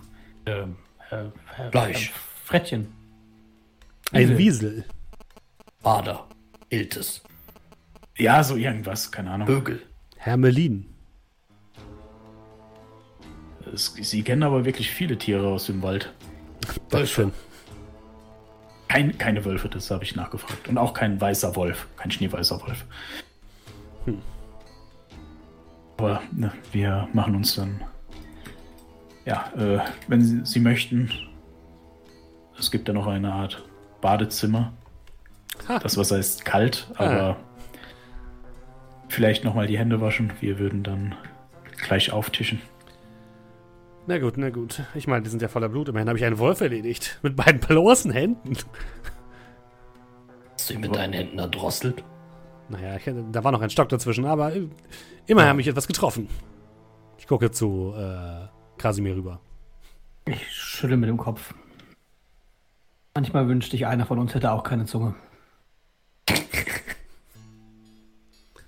[0.46, 0.76] Ähm,
[1.10, 2.08] äh, äh, Gleich.
[2.08, 2.12] äh,
[2.44, 2.88] Frettchen.
[4.12, 4.84] Ein Wiesel.
[5.82, 6.26] Bader.
[6.68, 7.22] Iltes.
[8.16, 9.46] Ja, so irgendwas, keine Ahnung.
[9.46, 9.82] Bögel.
[10.16, 10.86] Hermelin.
[13.72, 16.12] Es, sie kennen aber wirklich viele Tiere aus dem Wald.
[16.90, 17.32] Dankeschön.
[18.88, 20.68] Kein, keine Wölfe, das habe ich nachgefragt.
[20.68, 22.84] Und auch kein weißer Wolf, kein schneeweißer Wolf.
[25.96, 27.82] Aber ne, wir machen uns dann.
[29.26, 31.10] Ja, äh, wenn Sie, Sie möchten,
[32.58, 33.62] es gibt ja noch eine Art
[34.00, 34.72] Badezimmer.
[35.68, 35.78] Ha.
[35.78, 37.36] Das Wasser ist kalt, aber
[39.08, 40.32] vielleicht nochmal die Hände waschen.
[40.40, 41.14] Wir würden dann
[41.76, 42.62] gleich auftischen.
[44.06, 44.82] Na gut, na gut.
[44.94, 45.88] Ich meine, die sind ja voller Blut.
[45.88, 47.18] Immerhin habe ich einen Wolf erledigt.
[47.22, 48.56] Mit beiden bloßen Händen.
[50.54, 52.02] Hast du ihn mit deinen Händen erdrosselt?
[52.70, 54.52] Naja, ich, da war noch ein Stock dazwischen, aber
[55.26, 56.28] immerhin habe ich etwas getroffen.
[57.18, 58.46] Ich gucke zu äh,
[58.78, 59.40] Krasimir rüber.
[60.24, 61.52] Ich schüttel mit dem Kopf.
[63.14, 65.16] Manchmal wünschte ich, einer von uns hätte auch keine Zunge.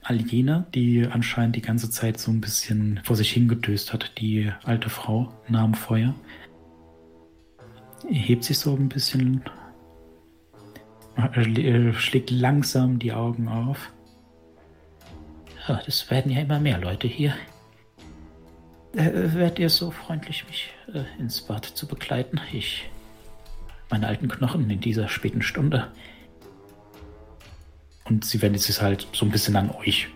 [0.02, 4.52] All jene, die anscheinend die ganze Zeit so ein bisschen vor sich hingedöst hat, die
[4.64, 6.12] alte Frau nahm Feuer,
[8.08, 9.44] hebt sich so ein bisschen,
[11.94, 13.93] schlägt langsam die Augen auf.
[15.68, 17.34] Ja, das werden ja immer mehr Leute hier.
[18.94, 22.40] Äh, Wärt ihr so freundlich, mich äh, ins Bad zu begleiten?
[22.52, 22.90] Ich.
[23.90, 25.89] Meine alten Knochen in dieser späten Stunde.
[28.05, 30.09] Und sie wendet sich halt so ein bisschen an euch.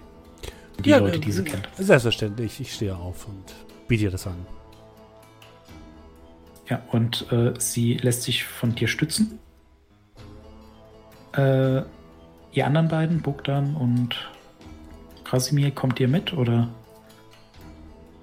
[0.84, 1.68] Die Leute, die sie äh, kennt.
[1.76, 2.60] Selbstverständlich.
[2.60, 3.54] Ich stehe auf und
[3.88, 4.46] biete ihr das an.
[6.68, 9.38] Ja, und äh, sie lässt sich von dir stützen.
[11.36, 11.82] Äh,
[12.52, 14.16] ihr anderen beiden, Bogdan und
[15.24, 16.68] Krasimir, kommt ihr mit oder?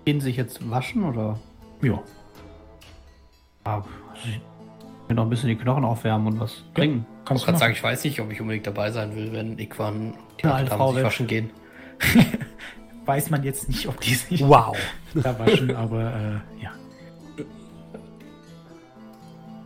[0.06, 1.40] Gehen Sie sich jetzt waschen oder?
[1.82, 2.02] Ja.
[3.66, 3.84] Ah,
[4.16, 4.40] ich
[5.08, 7.06] will noch ein bisschen die Knochen aufwärmen und was trinken.
[7.20, 9.58] Ich Kannst kann du sagen, ich weiß nicht, ob ich unbedingt dabei sein will, wenn
[9.58, 11.50] Ikwan die alte Dame Frau sich waschen gehen.
[13.06, 14.78] Weiß man jetzt nicht, ob die sich Wow.
[15.14, 16.72] da waschen, aber äh, ja.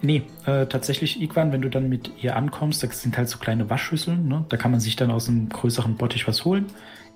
[0.01, 3.69] Nee, äh, tatsächlich, Igwan, wenn du dann mit ihr ankommst, das sind halt so kleine
[3.69, 4.45] Waschschüsseln, ne?
[4.49, 6.67] Da kann man sich dann aus einem größeren Bottich was holen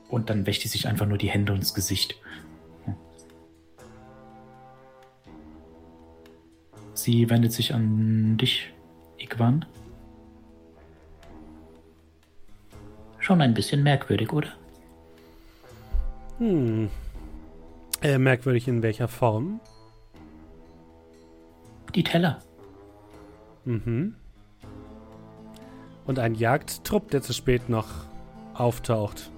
[0.09, 2.15] und dann wäscht die sich einfach nur die Hände und das Gesicht.
[6.93, 8.71] Sie wendet sich an dich,
[9.17, 9.65] Igwan.
[13.19, 14.49] Schon ein bisschen merkwürdig, oder?
[16.39, 16.89] Hm.
[18.01, 19.59] Äh, merkwürdig in welcher Form?
[21.93, 22.39] Die Teller.
[23.65, 24.15] Mhm.
[26.05, 27.87] Und ein Jagdtrupp, der zu spät noch
[28.53, 29.29] auftaucht.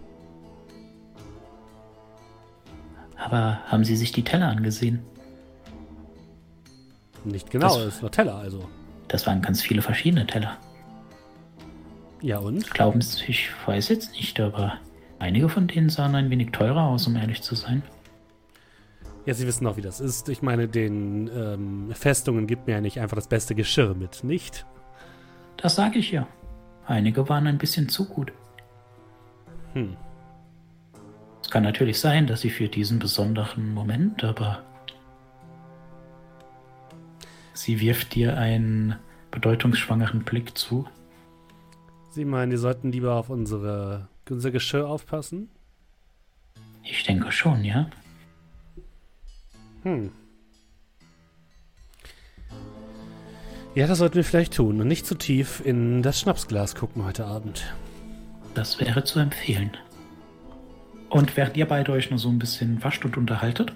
[3.18, 5.02] Aber haben Sie sich die Teller angesehen?
[7.24, 8.68] Nicht genau, Das- es nur Teller, also.
[9.08, 10.58] Das waren ganz viele verschiedene Teller.
[12.22, 12.70] Ja und?
[12.72, 14.80] Glauben Sie, ich weiß jetzt nicht, aber
[15.20, 17.84] einige von denen sahen ein wenig teurer aus, um ehrlich zu sein.
[19.26, 20.28] Ja, Sie wissen auch, wie das ist.
[20.30, 24.66] Ich meine, den ähm, Festungen gibt mir ja nicht einfach das beste Geschirr mit, nicht?
[25.58, 26.28] Das sage ich ja.
[26.86, 28.34] Einige waren ein bisschen zu gut.
[29.74, 29.96] Hm.
[31.42, 34.64] Es kann natürlich sein, dass sie für diesen besonderen Moment, aber
[37.54, 38.96] Sie wirft dir einen
[39.32, 40.88] bedeutungsschwangeren Blick zu.
[42.10, 45.50] Sie meinen, die sollten lieber auf unsere, unser Geschirr aufpassen?
[46.84, 47.90] ich denke schon, ja.
[49.84, 50.12] Hm.
[53.76, 57.26] Ja, das sollten wir vielleicht tun und nicht zu tief in das Schnapsglas gucken heute
[57.26, 57.74] Abend.
[58.54, 59.72] Das wäre zu empfehlen.
[61.10, 63.74] Und während ihr beide euch nur so ein bisschen wascht und unterhaltet,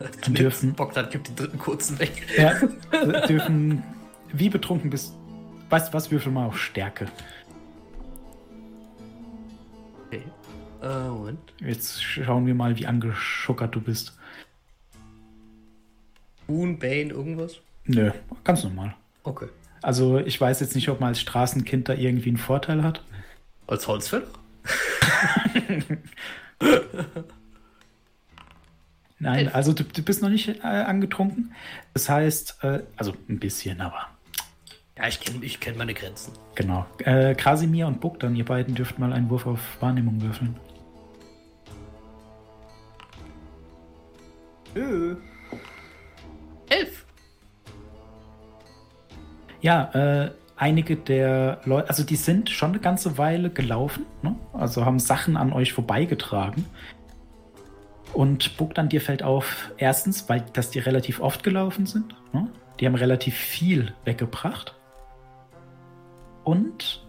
[0.28, 2.12] dürfen- Bogdan gibt den dritten kurzen weg.
[2.36, 2.54] ja,
[3.28, 3.82] dürfen
[4.32, 5.14] wie betrunken bist.
[5.70, 7.06] Weißt du was, würfel mal auf Stärke.
[10.06, 10.22] Okay.
[10.82, 11.38] Äh, Moment.
[11.60, 14.17] Jetzt schauen wir mal, wie angeschuckert du bist.
[16.48, 17.60] Boon, Bane, irgendwas?
[17.84, 18.10] Nö,
[18.42, 18.94] ganz normal.
[19.22, 19.46] Okay.
[19.82, 23.04] Also ich weiß jetzt nicht, ob man als Straßenkind da irgendwie einen Vorteil hat.
[23.68, 24.26] Als Holzfäller?
[29.20, 31.52] Nein, also du, du bist noch nicht äh, angetrunken.
[31.92, 34.08] Das heißt, äh, also ein bisschen, aber
[34.96, 36.32] Ja, ich kenne ich kenn meine Grenzen.
[36.54, 36.86] genau.
[36.98, 40.56] Äh, Krasimir und Bogdan, ihr beiden dürft mal einen Wurf auf Wahrnehmung würfeln.
[46.68, 47.04] Elf!
[49.60, 54.36] Ja, äh, einige der Leute, also die sind schon eine ganze Weile gelaufen, ne?
[54.52, 56.66] also haben Sachen an euch vorbeigetragen.
[58.12, 62.14] Und Bogdan, dir fällt auf, erstens, weil dass die relativ oft gelaufen sind.
[62.32, 62.48] Ne?
[62.80, 64.74] Die haben relativ viel weggebracht.
[66.44, 67.06] Und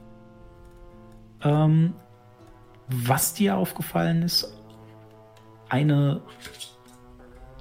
[1.42, 1.94] ähm,
[2.88, 4.54] was dir aufgefallen ist,
[5.70, 6.22] eine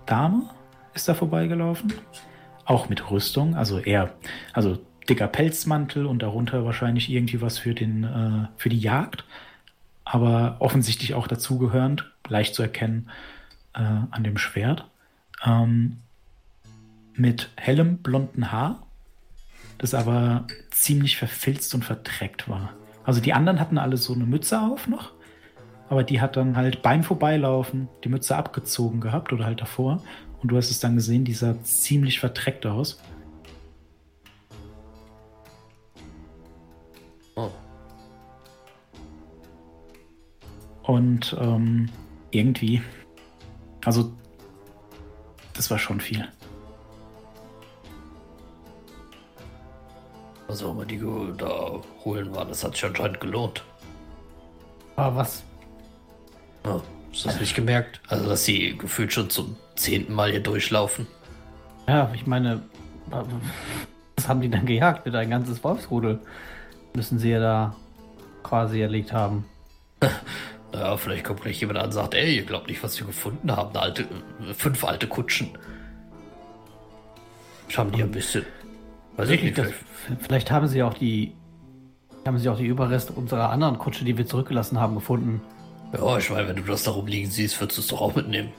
[0.07, 0.51] Dame
[0.99, 1.93] ist da vorbeigelaufen.
[2.65, 4.13] Auch mit Rüstung, also eher,
[4.53, 9.25] also dicker Pelzmantel und darunter wahrscheinlich irgendwie was für den, äh, für die Jagd.
[10.05, 13.09] Aber offensichtlich auch dazugehörend, leicht zu erkennen
[13.75, 13.81] äh,
[14.11, 14.87] an dem Schwert.
[15.45, 15.99] Ähm,
[17.15, 18.83] mit hellem blonden Haar,
[19.79, 22.73] das aber ziemlich verfilzt und verdreckt war.
[23.05, 25.13] Also die anderen hatten alle so eine Mütze auf noch,
[25.89, 30.03] aber die hat dann halt beim Vorbeilaufen die Mütze abgezogen gehabt oder halt davor.
[30.43, 33.01] Und du hast es dann gesehen, die sah ziemlich verdreckt aus.
[37.35, 37.51] Oh.
[40.85, 41.89] Und ähm,
[42.31, 42.81] irgendwie,
[43.85, 44.13] also
[45.55, 46.27] das war schon viel.
[50.47, 50.99] Was auch immer die
[51.37, 53.65] da holen waren, das hat sich anscheinend gelohnt.
[54.97, 55.43] Aber was?
[56.65, 56.81] Ja,
[57.13, 58.01] hast du das nicht gemerkt?
[58.09, 61.07] Also, dass sie gefühlt schon zum zehnten Mal hier durchlaufen.
[61.89, 62.63] Ja, ich meine,
[64.17, 66.21] was haben die dann gejagt mit ein ganzes Wolfsrudel?
[66.95, 67.77] Müssen sie ja da
[68.43, 69.45] quasi erlegt haben.
[70.71, 73.51] Naja, vielleicht kommt gleich jemand an und sagt, ey, ihr glaubt nicht, was wir gefunden
[73.51, 73.71] haben.
[73.71, 75.49] Eine alte, äh, fünf alte Kutschen.
[77.75, 78.45] Haben die ein bisschen.
[79.17, 79.57] Weiß ich nicht.
[79.57, 79.69] Das,
[80.05, 81.33] vielleicht- vielleicht haben sie auch die
[82.27, 85.41] haben sie auch die Überreste unserer anderen Kutsche, die wir zurückgelassen haben, gefunden.
[85.93, 88.53] Ja, ich meine, wenn du das da rumliegen siehst, würdest du es doch auch mitnehmen.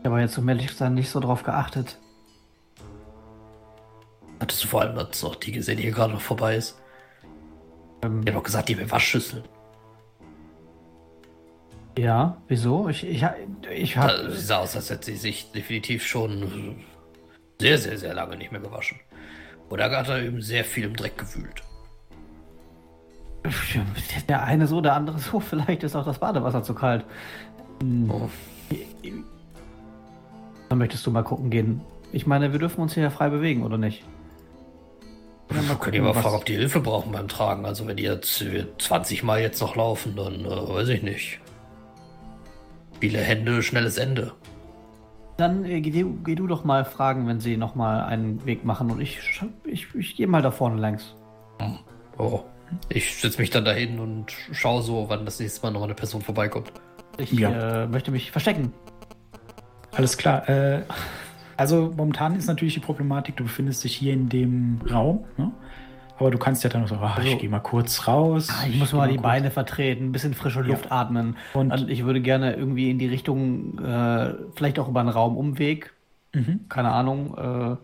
[0.00, 1.98] Ich habe jetzt um ehrlich gesagt nicht so drauf geachtet.
[4.40, 6.78] Hattest du vor allem jetzt noch die gesehen, die hier gerade noch vorbei ist?
[8.02, 9.44] Ähm, Die hat doch gesagt, die haben Waschschüsseln.
[11.98, 12.88] ja, wieso?
[12.88, 13.24] Ich, ich,
[13.74, 16.84] ich habe Da, sie sah aus, als hätte sie sich definitiv schon
[17.58, 19.00] sehr, sehr, sehr lange nicht mehr gewaschen.
[19.70, 21.62] Oder hat er eben sehr viel im Dreck gewühlt.
[24.28, 25.40] Der eine so, der andere so.
[25.40, 27.04] Vielleicht ist auch das Badewasser zu kalt.
[27.82, 28.28] Hm, Oh.
[30.68, 31.80] Dann möchtest du mal gucken gehen.
[32.12, 34.02] Ich meine, wir dürfen uns hier ja frei bewegen, oder nicht?
[35.54, 37.64] Ja, mal Könnt ihr mal fragen, ob die Hilfe brauchen beim Tragen.
[37.66, 41.38] Also wenn die jetzt äh, 20 Mal jetzt noch laufen, dann äh, weiß ich nicht.
[43.00, 44.32] Viele Hände, schnelles Ende.
[45.36, 48.64] Dann äh, geh, du- geh du doch mal fragen, wenn sie noch mal einen Weg
[48.64, 49.20] machen und ich,
[49.64, 51.14] ich, ich gehe mal da vorne längs.
[52.18, 52.40] Oh.
[52.88, 56.22] Ich setze mich dann dahin und schaue so, wann das nächste Mal noch eine Person
[56.22, 56.72] vorbeikommt.
[57.18, 57.84] Ich Ja.
[57.84, 58.72] äh, möchte mich verstecken.
[59.92, 60.48] Alles klar.
[60.48, 60.82] Äh,
[61.56, 65.52] also momentan ist natürlich die Problematik, du befindest dich hier in dem Raum, ne?
[66.18, 68.48] aber du kannst ja dann noch so, ach, ich Also- gehe mal kurz raus.
[68.50, 71.36] Ah, ich muss geh mal die kurz- Beine vertreten, ein bisschen frische Luft atmen.
[71.54, 75.92] Und- Und, ich würde gerne irgendwie in die Richtung, äh, vielleicht auch über einen Raumumweg,
[76.34, 76.60] Mhm.
[76.68, 77.78] keine Ahnung,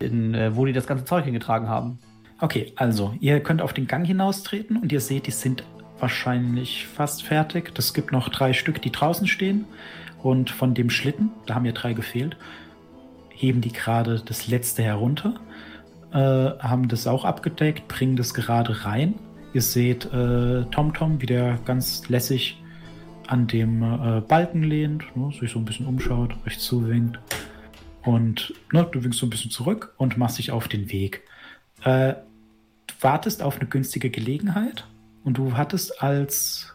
[0.00, 1.98] äh, in, äh, wo die das ganze Zeug hingetragen haben.
[2.40, 5.62] Okay, also ihr könnt auf den Gang hinaustreten und ihr seht, die sind
[5.98, 7.72] wahrscheinlich fast fertig.
[7.76, 9.66] Es gibt noch drei Stück, die draußen stehen.
[10.22, 12.36] Und von dem Schlitten, da haben ja drei gefehlt,
[13.30, 15.34] heben die gerade das letzte herunter,
[16.12, 19.14] äh, haben das auch abgedeckt, bringen das gerade rein.
[19.52, 22.62] Ihr seht äh, TomTom, wie der ganz lässig
[23.26, 27.18] an dem äh, Balken lehnt, ne, sich so ein bisschen umschaut, euch zuwinkt.
[28.02, 31.22] Und ne, du winkst so ein bisschen zurück und machst dich auf den Weg.
[31.84, 32.14] Äh,
[33.00, 34.86] wartest auf eine günstige Gelegenheit
[35.24, 36.74] und du hattest als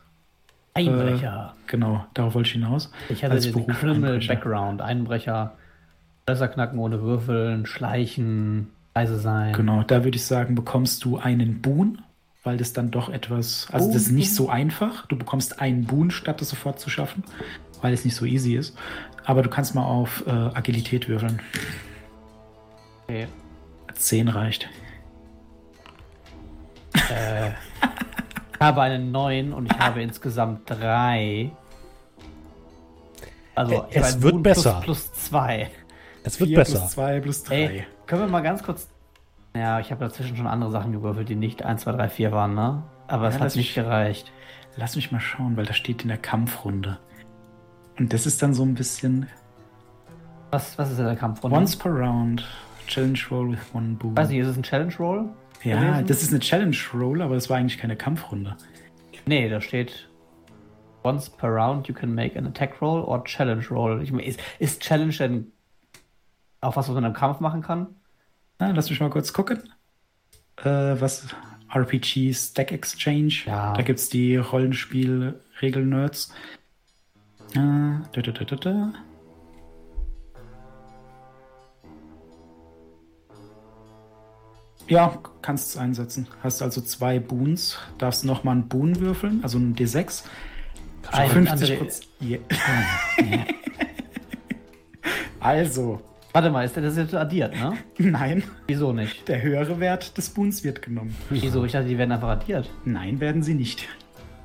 [0.74, 1.56] Einbrecher.
[1.68, 2.92] Genau, darauf wollte ich hinaus.
[3.10, 4.34] ich hatte als den Criminal Einbrecher.
[4.34, 4.82] Background.
[4.82, 5.54] Einbrecher,
[6.28, 9.54] Schlösser knacken ohne Würfeln, schleichen, leise sein.
[9.54, 12.02] Genau, da würde ich sagen, bekommst du einen Boon,
[12.44, 15.08] weil das dann doch etwas, also das ist nicht so einfach.
[15.08, 17.24] Du bekommst einen Boon, statt das sofort zu schaffen,
[17.82, 18.78] weil es nicht so easy ist.
[19.24, 21.42] Aber du kannst mal auf äh, Agilität würfeln.
[23.08, 23.28] Okay.
[23.94, 24.68] 10 reicht.
[27.12, 31.52] Äh, ich habe einen neuen und ich habe insgesamt drei.
[33.54, 34.82] Also, es wird Boon besser.
[34.84, 35.70] Plus, plus zwei.
[36.24, 36.80] Es wird Vier besser.
[36.80, 37.56] plus 2 plus 3.
[37.56, 38.88] Ey, können wir mal ganz kurz.
[39.56, 42.56] Ja, ich habe dazwischen schon andere Sachen gewürfelt, die nicht 1, 2, 3, 4 waren,
[42.56, 42.84] ne?
[43.08, 44.32] Aber es Ja, hat das nicht gereicht.
[44.76, 46.98] Lass mich mal schauen, weil da steht in der Kampfrunde.
[47.98, 49.30] Und das ist dann so ein bisschen
[50.52, 51.44] Was, was ist denn der Kampf?
[51.44, 52.44] once per round.
[52.88, 54.18] Challenge Roll with one Boon.
[54.18, 55.30] Weiß nicht, ist es ein Challenge Roll?
[55.66, 56.08] Ja, gewesen?
[56.08, 58.56] das ist eine Challenge Roll, aber es war eigentlich keine Kampfrunde.
[59.26, 60.10] Nee, da steht.
[61.04, 64.02] Once per round you can make an attack roll or challenge roll.
[64.02, 65.52] Ich meine, ist, ist Challenge denn
[66.62, 67.96] auch was, was man im Kampf machen kann?
[68.58, 69.72] Ah, lass mich mal kurz gucken.
[70.58, 71.28] Äh, was
[71.74, 73.44] RPG Stack Exchange.
[73.46, 73.74] Ja.
[73.74, 76.34] Da gibt es die Rollenspiel-Regel-Nerds.
[77.54, 78.94] Äh, da, da, da, da, da.
[84.88, 86.28] Ja, kannst es einsetzen.
[86.44, 87.78] Hast also zwei Boons.
[87.98, 90.24] Darfst nochmal einen Boon würfeln, also einen D6.
[91.12, 92.08] Ein 50 andere- Prozent.
[92.22, 92.40] Yeah.
[95.40, 96.02] also,
[96.34, 97.74] Warte mal, ist der das jetzt addiert, ne?
[97.98, 99.28] nein, Wieso nicht?
[99.28, 101.16] der höhere Wert des Boons wird genommen.
[101.30, 101.64] Wieso?
[101.66, 102.70] Ich dachte, die werden einfach addiert.
[102.84, 103.88] Nein, werden sie nicht.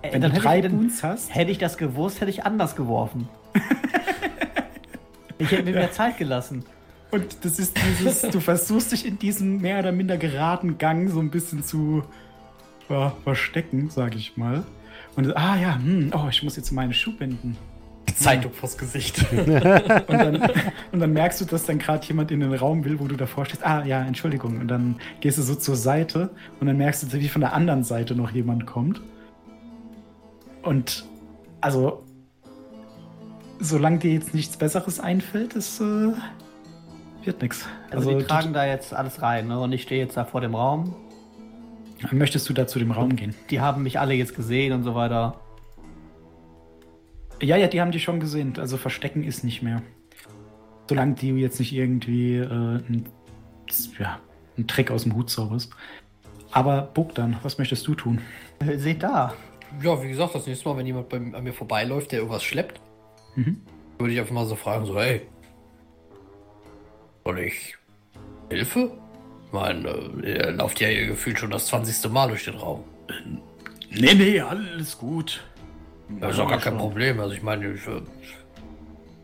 [0.03, 3.29] Äh, Wenn du drei ich, Boons hast, hätte ich das gewusst, hätte ich anders geworfen.
[5.39, 6.65] ich hätte mir mehr Zeit gelassen.
[7.11, 11.21] Und das ist dieses, du versuchst dich in diesem mehr oder minder geraden Gang so
[11.21, 12.05] ein bisschen zu
[12.89, 14.65] ja, verstecken, sag ich mal.
[15.17, 17.57] Und ah ja, hm, oh, ich muss jetzt meine Schuhe binden.
[18.17, 19.25] Zeitung vors Gesicht.
[19.33, 19.49] Und
[20.09, 20.51] dann,
[20.93, 23.47] und dann merkst du, dass dann gerade jemand in den Raum will, wo du davor
[23.47, 23.65] stehst.
[23.65, 24.59] Ah ja, Entschuldigung.
[24.59, 27.85] Und dann gehst du so zur Seite und dann merkst du, wie von der anderen
[27.85, 29.01] Seite noch jemand kommt.
[30.63, 31.07] Und
[31.61, 32.05] also,
[33.59, 36.13] solange dir jetzt nichts Besseres einfällt, es äh,
[37.27, 37.67] wird nichts.
[37.91, 39.59] Also, die tragen da jetzt alles rein, ne?
[39.61, 40.95] Und ich stehe jetzt da vor dem Raum.
[42.13, 43.35] Möchtest du da zu dem Raum gehen?
[43.51, 45.39] Die haben mich alle jetzt gesehen und so weiter.
[47.43, 48.55] Ja, ja, die haben die schon gesehen.
[48.59, 49.83] Also verstecken ist nicht mehr.
[50.89, 53.09] Solange du jetzt nicht irgendwie äh, ein,
[53.99, 54.19] ja,
[54.57, 55.73] einen Trick aus dem Hut zauberst.
[56.53, 58.21] Aber Bogdan, was möchtest du tun?
[58.77, 59.35] Seht da.
[59.83, 62.81] Ja, wie gesagt, das nächste Mal, wenn jemand bei, an mir vorbeiläuft, der irgendwas schleppt,
[63.37, 63.61] Mhm.
[63.99, 65.23] würde ich einfach mal so fragen, so, hey,
[67.31, 67.77] soll ich
[68.51, 68.91] Hilfe?
[69.47, 72.11] Ich meine, ihr lauft ja hier gefühlt schon das 20.
[72.11, 72.85] Mal durch den Raum.
[73.91, 75.41] Nee, nee, alles gut.
[76.21, 77.21] Das ist doch gar kein Problem.
[77.21, 77.81] Also ich meine, ich,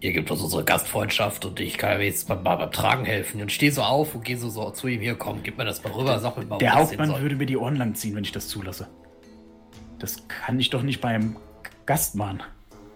[0.00, 3.40] ihr gibt uns unsere Gastfreundschaft und ich kann ja jetzt mal, mal beim Tragen helfen.
[3.40, 5.82] Und stehe so auf und gehe so, so zu ihm, hier, komm, gib mir das
[5.82, 8.32] mal rüber, sag mir mal, Der Hauptmann würde mir die Ohren lang ziehen, wenn ich
[8.32, 8.88] das zulasse.
[9.98, 11.36] Das kann ich doch nicht beim
[11.86, 12.42] Gast machen.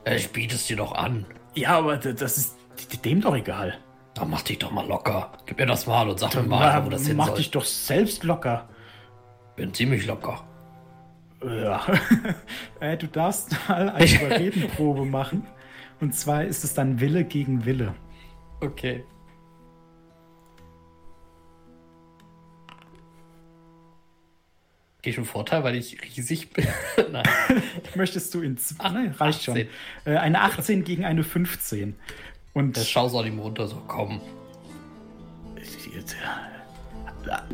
[0.05, 1.27] Äh, Ich biete es dir doch an.
[1.55, 2.57] Ja, aber das ist
[3.05, 3.79] dem doch egal.
[4.15, 5.33] Dann mach dich doch mal locker.
[5.47, 7.37] Gib mir das mal und sag mir mal, wo das hin Mach soll.
[7.37, 8.69] dich doch selbst locker.
[9.57, 10.45] Bin ziemlich locker.
[11.45, 11.83] Ja.
[12.81, 15.47] äh, du darfst mal eine Überredenprobe machen.
[16.01, 17.95] Und zwar ist es dann Wille gegen Wille.
[18.61, 19.05] Okay.
[25.03, 26.67] Gehe ich einen Vorteil, weil ich riesig bin?
[27.11, 27.25] Nein.
[27.95, 29.55] Möchtest du in z- Ach, Nein, reicht 18.
[30.05, 30.13] schon.
[30.13, 31.97] Äh, eine 18 gegen eine 15.
[32.53, 34.21] Und Der schau so an ihm runter, so komm.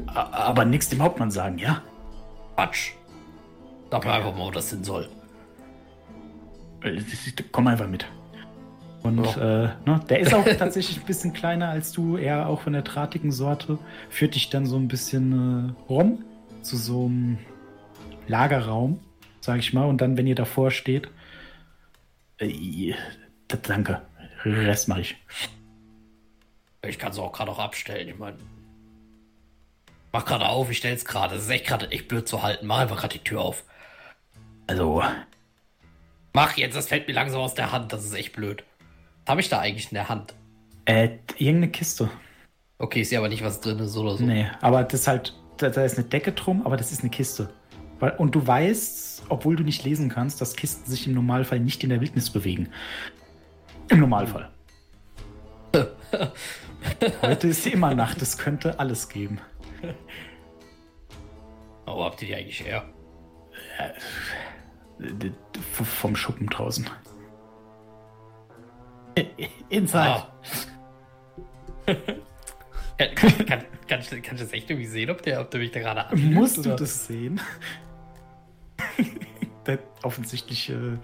[0.06, 1.82] aber nichts dem Hauptmann sagen, ja?
[2.54, 2.92] Quatsch.
[3.90, 5.08] Sag mir einfach mal, wo das hin soll.
[6.82, 7.00] Äh,
[7.52, 8.06] Komm einfach mit.
[9.02, 12.72] Und äh, ne, der ist auch tatsächlich ein bisschen kleiner als du, eher auch von
[12.72, 13.78] der drahtigen Sorte.
[14.10, 16.24] Führt dich dann so ein bisschen äh, rum
[16.62, 17.38] zu so einem
[18.26, 18.98] Lagerraum,
[19.40, 19.84] sag ich mal.
[19.84, 21.08] Und dann, wenn ihr davor steht,
[22.38, 22.94] äh,
[23.62, 24.02] danke,
[24.54, 25.16] Rest mache ich.
[26.86, 28.08] Ich kann es auch gerade auch abstellen.
[28.08, 28.38] Ich meine.
[30.12, 31.34] Mach gerade auf, ich stell's gerade.
[31.36, 32.66] Es ist echt gerade echt blöd zu halten.
[32.66, 33.64] Mach einfach gerade die Tür auf.
[34.66, 35.02] Also,
[36.32, 37.92] Mach jetzt, das fällt mir langsam aus der Hand.
[37.92, 38.64] Das ist echt blöd.
[39.24, 40.34] Was habe ich da eigentlich in der Hand?
[40.86, 42.08] äh, irgendeine Kiste.
[42.78, 44.24] Okay, ich sehe aber nicht, was drin ist oder so.
[44.24, 47.10] Nee, aber das ist halt, da, da ist eine Decke drum, aber das ist eine
[47.10, 47.52] Kiste.
[48.18, 51.90] Und du weißt, obwohl du nicht lesen kannst, dass Kisten sich im Normalfall nicht in
[51.90, 52.68] der Wildnis bewegen.
[53.88, 54.50] Im Normalfall.
[57.22, 59.40] Heute ist immer Nacht, es könnte alles geben.
[61.86, 62.84] Aber wo habt ihr die eigentlich her?
[64.98, 65.32] D- d-
[65.72, 66.88] v- Vom Schuppen draußen.
[69.68, 69.98] Inside.
[70.00, 70.28] Ah.
[72.96, 75.60] kann, kann, kann, kann, ich, kann ich das echt irgendwie sehen, ob der, ob der
[75.60, 76.76] mich da gerade anlügt, Musst du oder?
[76.76, 77.40] das sehen?
[79.66, 80.98] der offensichtlich, äh,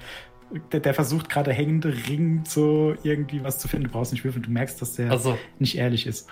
[0.72, 3.86] der, der versucht gerade hängende Ring so irgendwie was zu finden.
[3.86, 6.28] Du brauchst nicht würfeln, du merkst, dass der Also, nicht ehrlich ist.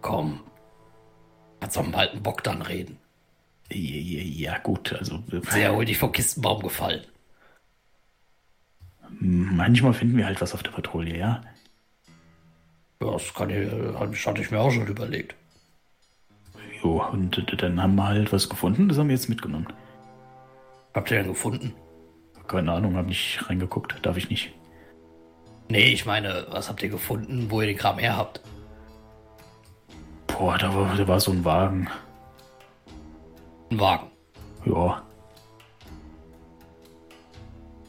[0.00, 0.40] komm.
[1.60, 2.98] Kannst doch mal einen Bock dann reden.
[3.72, 4.22] Ja, ja,
[4.52, 7.02] ja, gut, also Sehr hol dich vom Kistenbaum gefallen.
[9.20, 11.42] manchmal finden wir halt was auf der Patrouille, ja.
[13.02, 15.34] Ja, das kann ich, das hatte ich mir auch schon überlegt.
[16.82, 19.66] Jo, und dann haben wir halt was gefunden, das haben wir jetzt mitgenommen.
[20.94, 21.74] Habt ihr denn gefunden?
[22.48, 24.52] Keine Ahnung, hab nicht reingeguckt, darf ich nicht.
[25.68, 28.40] Nee, ich meine, was habt ihr gefunden, wo ihr den Kram her habt?
[30.26, 31.88] Boah, da war, da war so ein Wagen.
[33.70, 34.10] Ein Wagen.
[34.64, 35.02] Ja.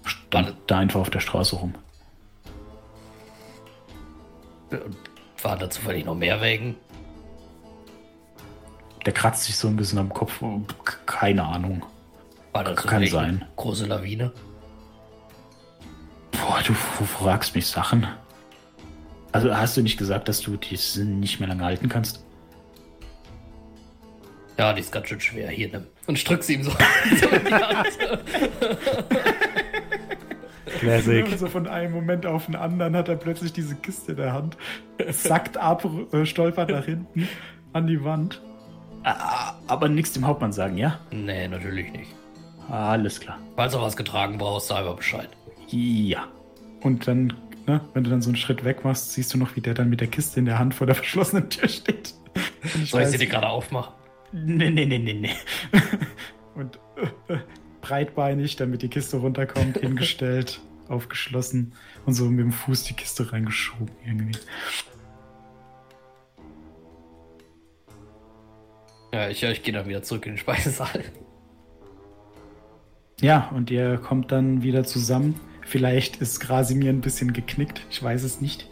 [0.03, 1.73] Stand da einfach auf der Straße rum.
[4.71, 4.97] Und
[5.41, 6.75] waren da zufällig noch mehr Wägen?
[9.05, 10.43] Der kratzt sich so ein bisschen am Kopf.
[11.05, 11.85] Keine Ahnung.
[12.51, 13.45] Kann sein.
[13.55, 14.33] große Lawine?
[16.41, 18.07] Boah, du, du fragst mich Sachen.
[19.31, 22.23] Also hast du nicht gesagt, dass du die nicht mehr lange halten kannst?
[24.57, 25.49] Ja, die ist ganz schön schwer.
[25.49, 25.87] Hier, nimm.
[26.07, 27.87] Und ich drück sie ihm so, so in die Hand.
[30.79, 31.27] Classic.
[31.37, 34.57] So von einem Moment auf den anderen hat er plötzlich diese Kiste in der Hand,
[35.11, 37.27] sackt ab, äh, stolpert nach hinten
[37.73, 38.41] an die Wand.
[39.03, 40.99] Ah, aber nichts dem Hauptmann sagen, ja?
[41.11, 42.13] Nee, natürlich nicht.
[42.69, 43.39] Alles klar.
[43.55, 45.29] Falls du was getragen brauchst, sag einfach Bescheid.
[45.69, 46.27] Ja.
[46.81, 47.33] Und dann,
[47.67, 49.89] ne, wenn du dann so einen Schritt weg machst, siehst du noch, wie der dann
[49.89, 52.13] mit der Kiste in der Hand vor der verschlossenen Tür steht.
[52.75, 53.93] Und Soll ich sie dir gerade aufmachen?
[54.31, 55.31] Nee, nee, nee, nee, nee.
[56.55, 56.79] und
[57.27, 57.39] äh, äh,
[57.81, 61.73] breitbeinig, damit die Kiste runterkommt, hingestellt, aufgeschlossen
[62.05, 64.37] und so mit dem Fuß die Kiste reingeschoben irgendwie.
[69.11, 71.03] Ja, ich, ich gehe dann wieder zurück in den Speisesaal.
[73.21, 75.39] Ja, und ihr kommt dann wieder zusammen.
[75.69, 78.67] Vielleicht ist Grasimir ein bisschen geknickt, ich weiß es nicht.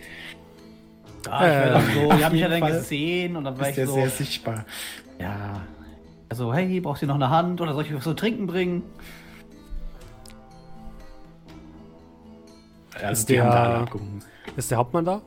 [1.27, 3.65] Ja, ich war Äh, so, die haben mich ja dann Fall gesehen und dann war
[3.65, 4.65] Ist ich der so, sehr sichtbar.
[5.19, 5.61] ja.
[6.29, 8.83] Also, hey, brauchst du noch eine Hand oder soll ich was zu trinken bringen?
[12.95, 14.55] Also Ist die haben da der-.
[14.55, 15.21] Ist der Hauptmann da?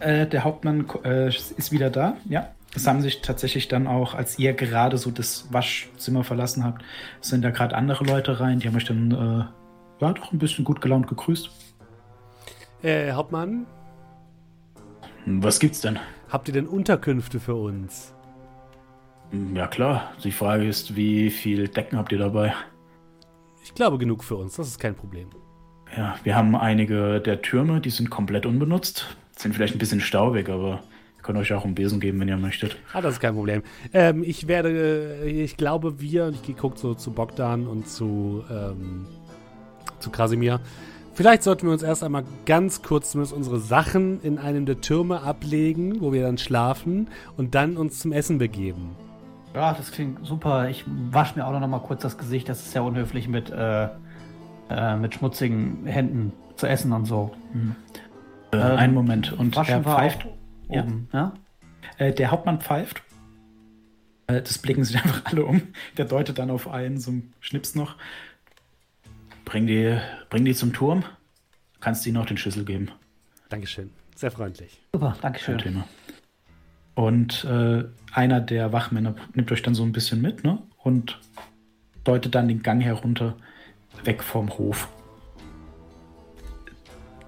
[0.00, 2.48] Äh, der Hauptmann äh, ist wieder da, ja.
[2.74, 6.82] Es haben sich tatsächlich dann auch, als ihr gerade so das Waschzimmer verlassen habt,
[7.20, 8.60] sind da gerade andere Leute rein.
[8.60, 9.59] Die haben euch dann, äh,
[10.00, 11.50] ja, doch ein bisschen gut gelaunt gegrüßt.
[12.82, 13.66] Äh, Hauptmann,
[15.26, 15.98] Was gibt's denn?
[16.28, 18.14] habt ihr denn Unterkünfte für uns?
[19.54, 22.52] Ja klar, die Frage ist, wie viel Decken habt ihr dabei?
[23.62, 25.28] Ich glaube genug für uns, das ist kein Problem.
[25.96, 29.16] Ja, wir haben einige der Türme, die sind komplett unbenutzt.
[29.36, 30.80] Sind vielleicht ein bisschen staubig, aber
[31.16, 32.76] wir können euch auch einen Besen geben, wenn ihr möchtet.
[32.92, 33.62] Ah, das ist kein Problem.
[33.92, 38.44] Ähm, ich werde, äh, ich glaube, wir, und ich gucke so zu Bogdan und zu,
[38.50, 39.06] ähm,
[40.00, 40.60] zu Krasimir.
[41.14, 45.22] Vielleicht sollten wir uns erst einmal ganz kurz zumindest unsere Sachen in einem der Türme
[45.22, 48.96] ablegen, wo wir dann schlafen und dann uns zum Essen begeben.
[49.54, 50.68] Ja, das klingt super.
[50.70, 52.48] Ich wasche mir auch noch mal kurz das Gesicht.
[52.48, 53.88] Das ist ja unhöflich mit, äh,
[54.70, 57.32] äh, mit schmutzigen Händen zu essen und so.
[58.52, 59.32] Äh, Ähm, einen Moment.
[59.32, 60.24] Und er wir pfeift.
[60.26, 60.82] auch Ja.
[60.84, 61.32] oben, ja?
[61.98, 63.02] Äh, der Hauptmann pfeift.
[64.28, 65.62] Äh, das blicken sich einfach alle um.
[65.96, 67.96] Der deutet dann auf einen, so ein Schnips noch.
[69.44, 69.98] Bring die,
[70.28, 71.04] bring die zum Turm.
[71.80, 72.90] Kannst ihnen auch den Schlüssel geben.
[73.48, 73.90] Dankeschön.
[74.14, 74.80] Sehr freundlich.
[74.92, 75.58] Super, Kein Dankeschön.
[75.58, 75.84] Thema.
[76.94, 80.58] Und äh, einer der Wachmänner nimmt euch dann so ein bisschen mit, ne?
[80.78, 81.18] Und
[82.04, 83.36] deutet dann den Gang herunter,
[84.04, 84.88] weg vom Hof.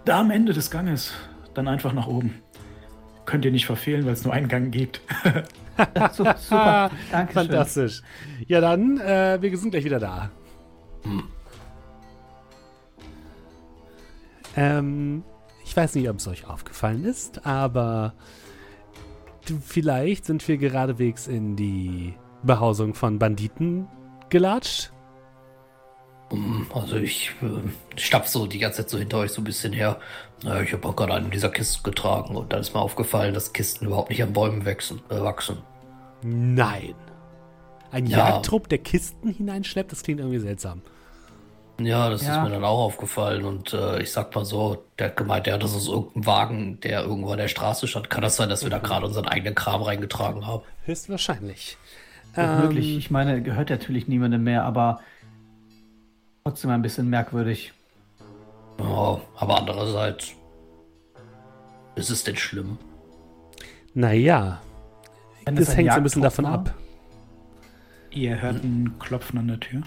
[0.05, 1.12] Da am Ende des Ganges,
[1.55, 2.43] dann einfach nach oben.
[3.24, 5.01] Könnt ihr nicht verfehlen, weil es nur einen Gang gibt.
[6.12, 7.47] Super, Dankeschön.
[7.47, 8.02] Fantastisch.
[8.47, 10.30] Ja, dann, äh, wir sind gleich wieder da.
[14.57, 15.23] Ähm,
[15.65, 18.15] ich weiß nicht, ob es euch aufgefallen ist, aber
[19.65, 23.87] vielleicht sind wir geradewegs in die Behausung von Banditen
[24.29, 24.93] gelatscht.
[26.31, 29.73] Hm, Also ich äh, stapf so die ganze Zeit so hinter euch so ein bisschen
[29.73, 30.01] her.
[30.43, 33.53] Naja, ich habe auch gerade eine dieser Kisten getragen und dann ist mir aufgefallen, dass
[33.53, 35.01] Kisten überhaupt nicht an Bäumen wachsen.
[35.09, 35.59] Äh, wachsen.
[36.23, 36.95] Nein.
[37.91, 38.31] Ein Ja.
[38.31, 40.83] Jagdtrupp, der Kisten hineinschleppt, das klingt irgendwie seltsam.
[41.81, 42.36] Ja, das Ja.
[42.36, 45.55] ist mir dann auch aufgefallen und äh, ich sag mal so, der hat gemeint, der
[45.55, 48.09] hat das aus irgendeinem Wagen, der irgendwo an der Straße stand.
[48.11, 50.62] Kann das sein, dass wir da gerade unseren eigenen Kram reingetragen haben?
[50.85, 51.77] Höchstwahrscheinlich.
[52.36, 52.93] Möglich.
[52.93, 55.01] Ähm, Ich meine, gehört natürlich niemandem mehr, aber
[56.44, 57.73] trotzdem ein bisschen merkwürdig.
[58.78, 60.32] Ja, aber andererseits,
[61.94, 62.78] ist es denn schlimm?
[63.94, 64.61] Naja,
[65.44, 66.53] Wenn das ein hängt so ein bisschen davon war?
[66.55, 66.74] ab.
[68.11, 69.82] Ihr hört ein Klopfen an der Tür.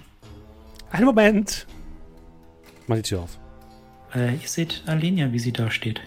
[0.91, 1.65] Einen Moment.
[2.87, 3.39] Mach die Tür auf.
[4.13, 6.01] Äh, ihr seht Alenia, wie sie da steht.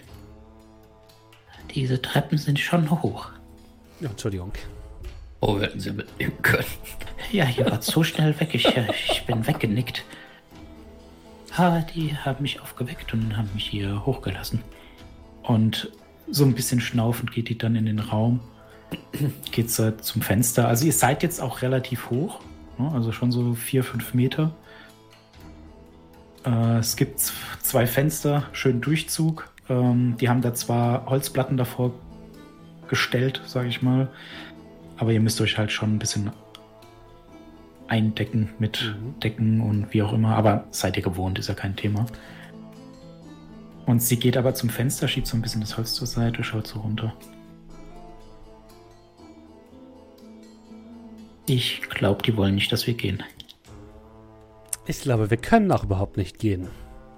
[1.75, 3.29] Diese Treppen sind schon hoch.
[3.99, 4.51] Ja, Entschuldigung.
[5.41, 6.65] Oh, wir hätten sie mitnehmen können.
[7.31, 10.03] Ja, ihr wart so schnell weg, ich, äh, ich bin weggenickt.
[11.55, 14.63] Aber die haben mich aufgeweckt und haben mich hier hochgelassen.
[15.43, 15.91] Und
[16.27, 18.39] so ein bisschen schnaufend geht die dann in den Raum.
[19.51, 20.67] Geht äh, zum Fenster.
[20.67, 22.39] Also ihr seid jetzt auch relativ hoch.
[22.79, 22.89] Ne?
[22.93, 24.51] Also schon so vier, fünf Meter.
[26.45, 29.49] Äh, es gibt zwei Fenster, schön Durchzug.
[29.69, 31.93] Ähm, die haben da zwar Holzplatten davor
[32.87, 34.09] gestellt, sage ich mal.
[34.97, 36.31] Aber ihr müsst euch halt schon ein bisschen
[37.87, 39.19] eindecken mit Mhm.
[39.19, 40.35] Decken und wie auch immer.
[40.35, 42.05] Aber seid ihr gewohnt, ist ja kein Thema.
[43.85, 46.67] Und sie geht aber zum Fenster, schiebt so ein bisschen das Holz zur Seite, schaut
[46.67, 47.13] so runter.
[51.47, 53.23] Ich glaube, die wollen nicht, dass wir gehen.
[54.89, 56.67] Ich glaube, wir können auch überhaupt nicht gehen.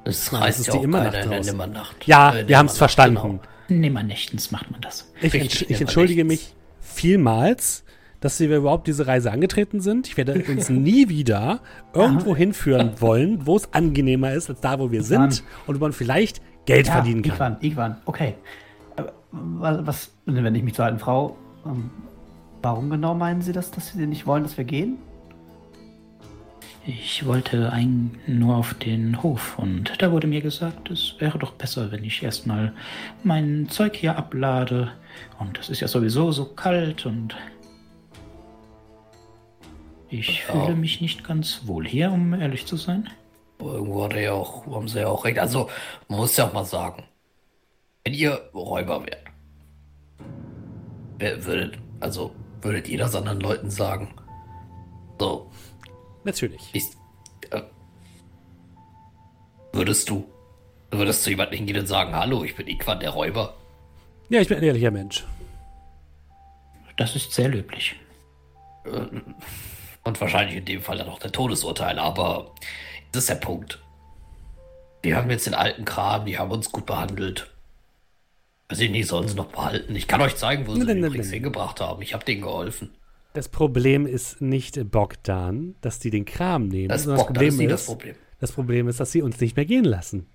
[0.04, 1.46] Es reißt es ist ja die auch Immernacht keiner in der raus.
[1.48, 2.08] Nimmernacht.
[2.08, 3.16] Ja, Äh, wir haben es verstanden.
[3.16, 3.40] genau.
[3.70, 5.12] Nimmer nächtens macht man das.
[5.22, 7.84] Ich, Richtig, entsch ich entschuldige mich vielmals,
[8.20, 10.08] dass wir überhaupt diese Reise angetreten sind.
[10.08, 11.62] Ich werde uns nie wieder
[11.94, 15.94] irgendwo hinführen wollen, wo es angenehmer ist als da, wo wir sind und wo man
[15.94, 17.34] vielleicht Geld Ja, verdienen kann.
[17.34, 18.36] Igwan, Igwan, okay.
[18.98, 21.38] Aber wa- was, wenn ich mich zur alten Frau.
[21.66, 21.90] ähm,
[22.64, 24.98] Warum genau meinen Sie das, dass Sie nicht wollen, dass wir gehen?
[26.86, 31.52] Ich wollte ein, nur auf den Hof und da wurde mir gesagt, es wäre doch
[31.54, 32.74] besser, wenn ich erstmal
[33.24, 34.92] mein Zeug hier ablade.
[35.40, 37.36] Und es ist ja sowieso so kalt und
[40.10, 40.54] ich Ja.
[40.54, 43.10] fühle mich nicht ganz wohl hier, um ehrlich zu sein.
[43.60, 45.38] Irgendwo hat er ja auch, haben sie ja auch recht.
[45.38, 45.70] Also,
[46.08, 47.04] man muss ja auch mal sagen,
[48.04, 49.24] wenn ihr Räuber wärt,
[51.20, 52.34] wer würdet, also
[52.64, 54.16] würdet ihr das anderen Leuten sagen?
[55.20, 55.52] So,
[56.24, 56.62] Natürlich.
[56.74, 56.84] ich,
[57.52, 57.62] äh,
[59.74, 60.26] würdest du,
[60.92, 63.56] würdest du jemanden hingehen und sagen, hallo, ich bin Iquan, der Räuber?
[64.30, 65.26] Ja, ich bin ein ehrlicher Mensch.
[66.98, 67.96] Das ist sehr löblich.
[70.04, 72.54] Und wahrscheinlich in dem Fall dann auch der Todesurteil, aber
[73.12, 73.80] das ist der Punkt.
[75.02, 77.52] Wir haben jetzt den alten Kram, die haben uns gut behandelt.
[78.72, 79.96] Ich nicht, sollen sie noch behalten?
[79.96, 81.34] Ich kann euch zeigen, wo sie Nein, den nein, übrigens nein.
[81.36, 82.02] hingebracht haben.
[82.02, 82.96] Ich habe denen geholfen.
[83.34, 86.90] Das Problem ist nicht Bogdan, dass die den Kram nehmen.
[86.90, 88.16] Das, das ist nie das Problem.
[88.40, 90.28] das Problem ist, dass sie uns nicht mehr gehen lassen.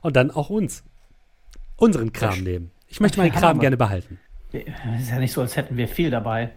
[0.00, 0.82] Und dann auch uns.
[1.76, 2.70] Unseren Kram nehmen.
[2.88, 4.18] Ich möchte meinen Kram gerne behalten.
[4.52, 6.52] Es ist ja nicht so, als hätten wir viel dabei.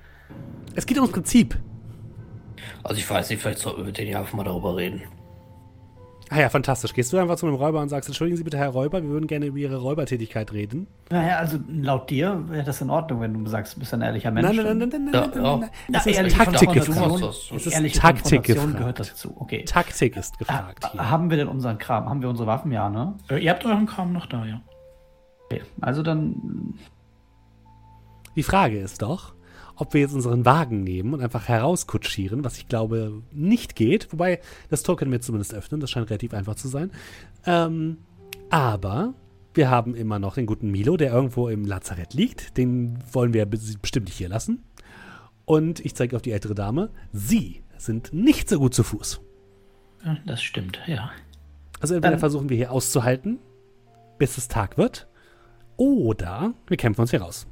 [0.76, 1.58] Es geht ums Prinzip.
[2.84, 5.02] Also ich weiß nicht, vielleicht sollten wir mit denen ja einfach mal darüber reden.
[6.32, 6.94] Ah ja, fantastisch.
[6.94, 9.26] Gehst du einfach zu einem Räuber und sagst, entschuldigen Sie bitte, Herr Räuber, wir würden
[9.26, 10.86] gerne über Ihre Räubertätigkeit reden.
[11.10, 14.30] Naja, also laut dir wäre das in Ordnung, wenn du sagst, du bist ein ehrlicher
[14.30, 14.48] Mensch.
[14.56, 15.70] Nein, nein, nein, nein, nein, Ja, nein, nein, nein.
[15.88, 17.22] Na, Es ist Taktik gefragt.
[17.22, 17.52] Das.
[17.56, 18.78] Es ist Taktik gefragt.
[18.78, 19.36] gehört dazu.
[19.40, 19.66] Okay.
[19.66, 21.10] Taktik ist gefragt hier.
[21.10, 22.08] haben wir denn unseren Kram?
[22.08, 22.72] Haben wir unsere Waffen?
[22.72, 23.16] Ja, ne?
[23.30, 24.62] Äh, ihr habt euren Kram noch da, ja.
[25.46, 25.64] Okay.
[25.82, 26.76] Also dann.
[28.36, 29.34] Die Frage ist doch,
[29.80, 34.12] ob wir jetzt unseren Wagen nehmen und einfach herauskutschieren, was ich glaube nicht geht.
[34.12, 34.40] Wobei,
[34.70, 36.92] das Tor können wir zumindest öffnen, das scheint relativ einfach zu sein.
[37.46, 37.98] Ähm,
[38.50, 39.14] aber
[39.54, 42.58] wir haben immer noch den guten Milo, der irgendwo im Lazarett liegt.
[42.58, 44.64] Den wollen wir bes- bestimmt nicht hier lassen.
[45.46, 46.92] Und ich zeige auf die ältere Dame.
[47.12, 49.22] Sie sind nicht so gut zu Fuß.
[50.26, 51.12] Das stimmt, ja.
[51.80, 53.40] Also entweder Dann- versuchen wir hier auszuhalten,
[54.18, 55.08] bis es Tag wird,
[55.78, 57.48] oder wir kämpfen uns hier raus.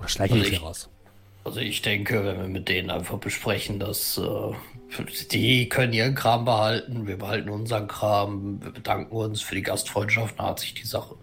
[0.00, 0.88] Oder schleichen Also uns hier ich- raus.
[1.42, 4.52] Also ich denke, wenn wir mit denen einfach besprechen, dass äh,
[5.30, 10.38] die können ihren Kram behalten, wir behalten unseren Kram, wir bedanken uns für die Gastfreundschaft,
[10.38, 11.14] dann hat sich die Sache.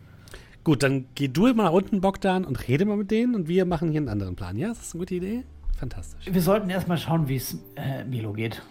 [0.63, 3.65] Gut, dann geh du mal nach unten, Bogdan, und rede mal mit denen und wir
[3.65, 4.57] machen hier einen anderen Plan.
[4.57, 5.43] Ja, ist das eine gute Idee?
[5.77, 6.25] Fantastisch.
[6.33, 8.63] Wir sollten erstmal schauen, wie es äh, Milo geht.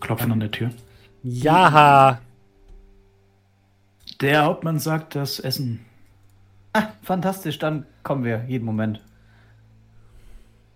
[0.00, 0.70] Klopfen an der Tür.
[1.22, 2.20] Ja,
[4.20, 5.80] Der Hauptmann sagt, das Essen.
[6.78, 9.00] Ah, fantastisch, dann kommen wir jeden Moment.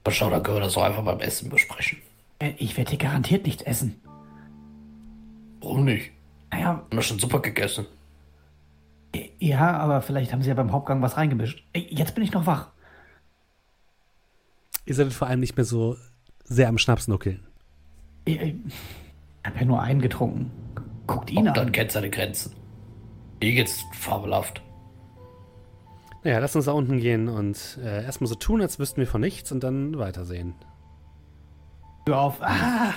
[0.05, 1.99] Aber schau, dann können wir das auch einfach beim Essen besprechen.
[2.39, 4.01] Äh, Ich werde hier garantiert nichts essen.
[5.61, 6.11] Warum nicht?
[6.51, 7.87] Naja, Wir haben doch schon super gegessen.
[9.15, 11.63] äh, ja, aber vielleicht haben sie ja beim Hauptgang was reingemischt.
[11.73, 12.69] Äh, Jetzt bin ich noch wach.
[14.87, 15.97] ihr solltet vor allem nicht mehr so
[16.45, 17.47] sehr am Schnaps nuckeln.
[18.25, 18.55] Ich, ich
[19.45, 20.51] habe ja nur einen getrunken.
[21.07, 21.73] Guckt ihn Und dann an.
[21.73, 22.55] kennt seine Grenzen.
[23.41, 24.63] Hier geht's fabelhaft.
[26.25, 29.21] Naja, lass uns da unten gehen und äh, erstmal so tun, als wüssten wir von
[29.21, 30.55] nichts und dann weitersehen.
[32.07, 32.41] Tür auf.
[32.43, 32.95] Ah,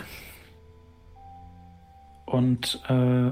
[2.26, 3.32] Und äh,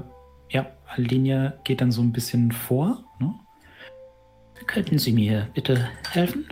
[0.50, 0.66] ja,
[0.96, 3.04] Linie geht dann so ein bisschen vor.
[3.18, 3.34] Ne?
[4.66, 6.46] Könnten Sie mir bitte helfen?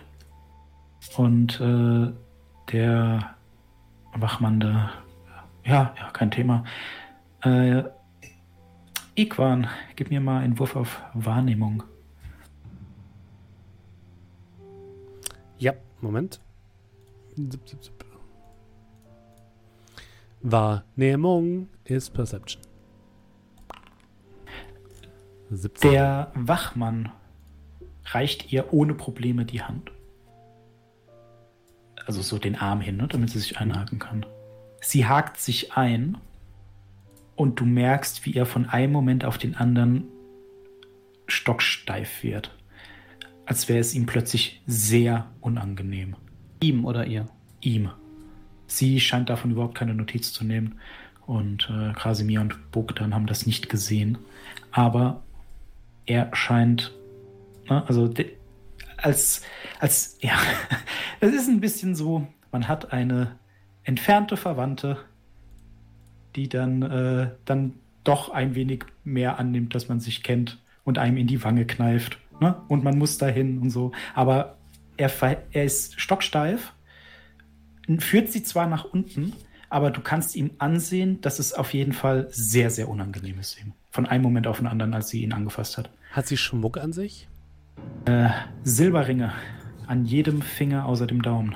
[1.17, 2.13] Und äh,
[2.73, 3.35] der
[4.15, 4.91] Wachmann da,
[5.65, 6.65] ja, ja, kein Thema.
[7.43, 7.85] Äh,
[9.17, 11.83] Iquan, gib mir mal einen Wurf auf Wahrnehmung.
[15.63, 16.41] Ja, Moment.
[20.41, 22.61] Wahrnehmung ist Perception.
[25.51, 25.93] 17.
[25.93, 27.13] Der Wachmann
[28.07, 29.93] reicht ihr ohne Probleme die Hand.
[32.07, 34.27] Also so den Arm hin, ne, damit sie sich einhaken kann.
[34.81, 36.19] Sie hakt sich ein
[37.37, 40.09] und du merkst, wie er von einem Moment auf den anderen
[41.29, 42.53] stocksteif wird.
[43.47, 46.17] Als wäre es ihm plötzlich sehr unangenehm.
[46.63, 47.27] ihm oder ihr.
[47.61, 47.91] Ihm.
[48.67, 50.79] Sie scheint davon überhaupt keine Notiz zu nehmen.
[51.27, 54.19] Und äh, Krasimir und Bogdan haben das nicht gesehen.
[54.71, 55.23] Aber
[56.07, 56.93] er scheint,
[57.69, 58.13] ne, also
[58.97, 59.43] als,
[59.81, 60.39] als, ja,
[61.21, 63.37] es ist ein bisschen so, man hat eine
[63.85, 64.99] entfernte Verwandte,
[66.37, 67.75] die dann, äh, dann
[68.05, 72.19] doch ein wenig mehr annimmt, dass man sich kennt und einem in die Wange kneift.
[72.43, 72.61] Ne?
[72.67, 73.93] Und man muss dahin und so.
[74.15, 74.57] Aber
[74.97, 75.11] er,
[75.53, 76.73] er ist stocksteif,
[77.99, 79.33] führt sie zwar nach unten,
[79.71, 83.75] aber du kannst ihm ansehen, dass es auf jeden Fall sehr, sehr unangenehm ist ihm.
[83.91, 85.91] Von einem Moment auf den anderen, als sie ihn angefasst hat.
[86.11, 87.29] Hat sie Schmuck an sich?
[88.07, 88.31] Äh,
[88.65, 89.33] Silberringe
[89.87, 91.55] an jedem Finger außer dem Daumen.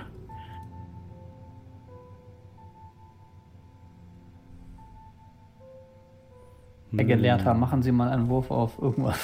[6.94, 9.18] Herr Gelehrter, machen Sie mal einen Wurf auf irgendwas.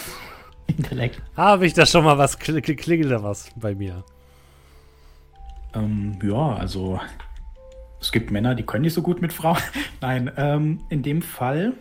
[0.79, 1.21] Intellekt.
[1.37, 2.39] Habe ich da schon mal was?
[2.39, 4.05] Kl klingelt da was bei mir?
[5.75, 7.01] Ähm, ja, also
[8.01, 9.59] es gibt Männer, die können nicht so gut mit Frauen.
[10.01, 11.75] Nein, ähm, in dem Fall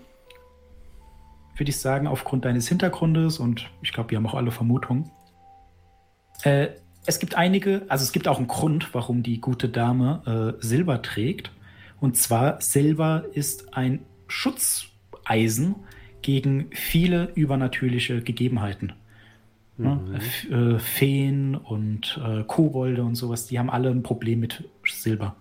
[1.57, 5.11] würde ich sagen, aufgrund deines Hintergrundes und ich glaube, wir haben auch alle Vermutungen.
[6.43, 6.69] Äh,
[7.05, 11.01] es gibt einige, also es gibt auch einen Grund, warum die gute Dame äh, Silber
[11.01, 11.51] trägt.
[11.99, 15.75] Und zwar Silber ist ein Schutzeisen
[16.21, 18.93] gegen viele übernatürliche Gegebenheiten.
[19.77, 19.99] Ne?
[20.49, 20.75] Mhm.
[20.75, 25.35] Äh, Feen und äh, Kobolde und sowas, die haben alle ein Problem mit Silber.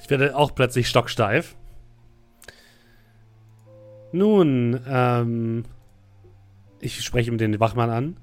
[0.00, 1.56] Ich werde auch plötzlich stocksteif.
[4.12, 5.64] Nun, ähm,
[6.80, 8.16] ich spreche mit den Wachmann an.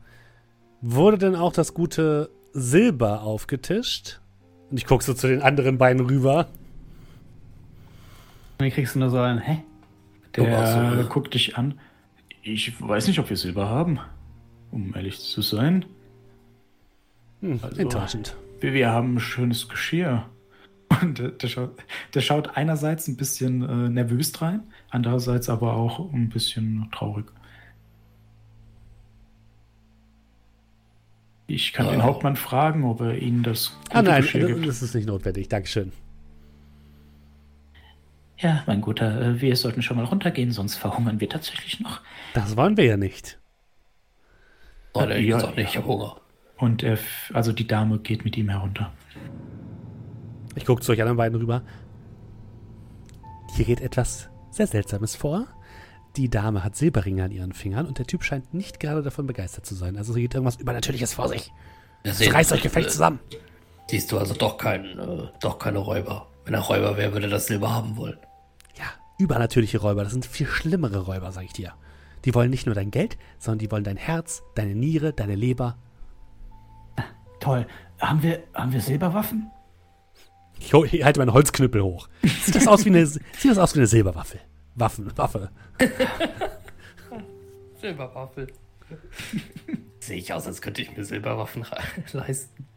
[0.82, 4.22] Wurde denn auch das gute Silber aufgetischt?
[4.72, 6.48] Und ich gucke so zu den anderen beiden rüber.
[8.64, 9.62] Und dann kriegst du nur so ein, hä?
[10.38, 11.82] Der so, guckt dich an.
[12.44, 14.00] Ich weiß nicht, ob wir Silber haben,
[14.72, 15.84] um ehrlich zu sein.
[17.42, 18.38] Hm, Also- enttäuschend.
[18.62, 20.30] Wir, wir haben ein schönes Geschirr.
[21.02, 21.72] Und der, der, schaut,
[22.14, 24.62] der schaut einerseits ein bisschen äh, nervös rein,
[24.92, 27.26] andererseits aber auch ein bisschen traurig.
[31.48, 32.04] Ich kann den Oh.
[32.04, 34.66] Hauptmann fragen, ob er Ihnen das Ah nein, Geschirr gibt.
[34.66, 35.50] das ist nicht notwendig.
[35.50, 35.92] Dankeschön.
[38.38, 42.02] Ja, mein Guter, äh, wir sollten schon mal runtergehen, sonst verhungern wir tatsächlich noch.
[42.34, 43.40] Das wollen wir ja nicht.
[44.94, 46.18] Oh, nee, Ja, ich auch nicht, ich hab Hunger.
[46.58, 48.92] Und er, f- also die Dame geht mit ihm herunter.
[50.56, 51.62] Ich gucke zu euch anderen beiden rüber.
[53.56, 55.48] Hier geht etwas sehr Seltsames vor.
[56.16, 59.66] Die Dame hat Silberringe an ihren Fingern und der Typ scheint nicht gerade davon begeistert
[59.66, 59.98] zu sein.
[59.98, 61.52] Also hier geht irgendwas Übernatürliches vor sich.
[62.06, 63.20] Reißt euch gefällt äh, zusammen.
[63.90, 66.28] Siehst du also doch keinen, äh, doch keine Räuber.
[66.46, 68.18] Wenn er Räuber wäre, würde er das Silber haben wollen.
[68.78, 68.86] Ja,
[69.18, 70.04] übernatürliche Räuber.
[70.04, 71.74] Das sind viel schlimmere Räuber, sag ich dir.
[72.26, 75.78] Die wollen nicht nur dein Geld, sondern die wollen dein Herz, deine Niere, deine Leber.
[77.40, 77.68] Toll.
[78.00, 79.52] Haben wir, haben wir Silberwaffen?
[80.60, 82.08] Ich, ich halte meinen Holzknüppel hoch.
[82.44, 84.40] Sieht das aus wie eine, sieht das aus wie eine Silberwaffe?
[84.76, 85.50] Waffen, Waffe.
[87.82, 88.48] Silberwaffel.
[90.00, 91.66] Sehe ich aus, als könnte ich mir Silberwaffen
[92.14, 92.68] leisten.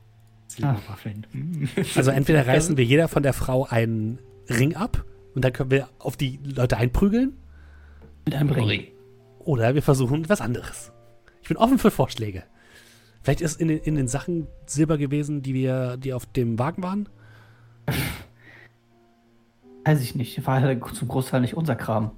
[0.49, 1.27] Silberwaffeln.
[1.33, 1.69] Hm.
[1.97, 4.19] Also entweder reißen wir jeder von der Frau einen
[4.49, 5.05] Ring ab
[5.35, 7.37] und dann können wir auf die Leute einprügeln
[8.25, 8.65] Mit einem Ring.
[8.65, 8.85] Ring.
[9.41, 10.93] oder wir versuchen was anderes.
[11.43, 12.45] Ich bin offen für Vorschläge.
[13.23, 16.83] Vielleicht ist in den, in den Sachen Silber gewesen, die wir, die auf dem Wagen
[16.83, 17.09] waren.
[19.85, 20.45] Weiß ich nicht.
[20.47, 22.13] War ja zum Großteil nicht unser Kram.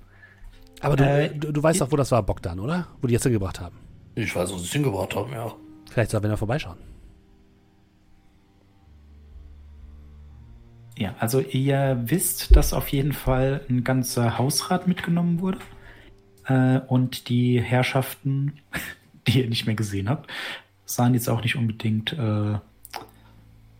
[0.80, 2.86] Aber du, Äh, du, du weißt doch, wo das war, Bogdan, oder?
[3.00, 3.76] Wo die jetzt hingebracht haben.
[4.14, 5.52] Ich weiß, wo sie es hingebracht haben, ja.
[5.90, 6.78] Vielleicht sollten wir da vorbeischauen.
[10.98, 15.58] Ja, also ihr wisst, dass auf jeden Fall ein ganzer Hausrat mitgenommen wurde.
[16.46, 18.54] Äh, und die Herrschaften,
[19.28, 20.28] die ihr nicht mehr gesehen habt,
[20.84, 22.58] sahen jetzt auch nicht unbedingt äh,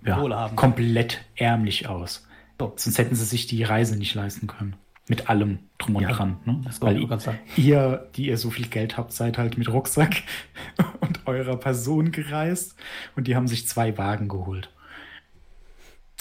[0.04, 2.24] ja, komplett ärmlich aus.
[2.60, 2.72] So.
[2.76, 4.76] Sonst hätten sie sich die Reise nicht leisten können.
[5.08, 6.36] Mit allem drum und Ja, dran.
[6.44, 6.60] Ne?
[6.80, 7.38] Weil sagen.
[7.56, 10.22] ihr, die ihr so viel Geld habt, seid halt mit Rucksack
[11.00, 12.76] und eurer Person gereist.
[13.16, 14.70] Und die haben sich zwei Wagen geholt.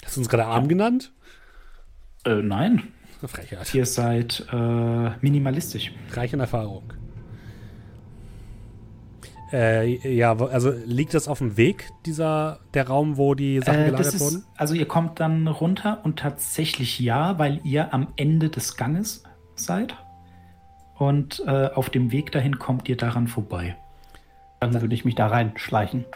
[0.08, 1.12] Hast du uns gerade arm genannt?
[2.24, 2.82] Äh, nein,
[3.26, 3.74] Frechheit.
[3.74, 5.92] Ihr seid äh, minimalistisch.
[6.12, 6.94] Reich in Erfahrung.
[9.52, 13.84] Äh, ja, also liegt das auf dem Weg, dieser, der Raum, wo die Sachen Äh,
[13.84, 14.44] gelagert ist, wurden?
[14.56, 19.24] also ihr kommt dann runter und tatsächlich ja, weil ihr am Ende des Ganges
[19.56, 19.94] seid.
[20.94, 23.76] Und äh, auf dem Weg dahin kommt ihr daran vorbei.
[24.60, 26.06] Dann würde ich mich da reinschleichen.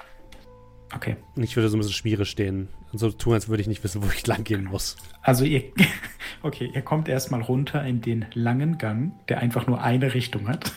[0.95, 1.19] Okay.
[1.37, 4.03] Ich würde so ein bisschen schwierig stehen und so tun, als würde ich nicht wissen,
[4.03, 4.97] wo ich lang gehen muss.
[5.23, 5.65] Also ihr,
[6.43, 10.73] okay, ihr kommt erstmal runter in den langen Gang, der einfach nur eine Richtung hat.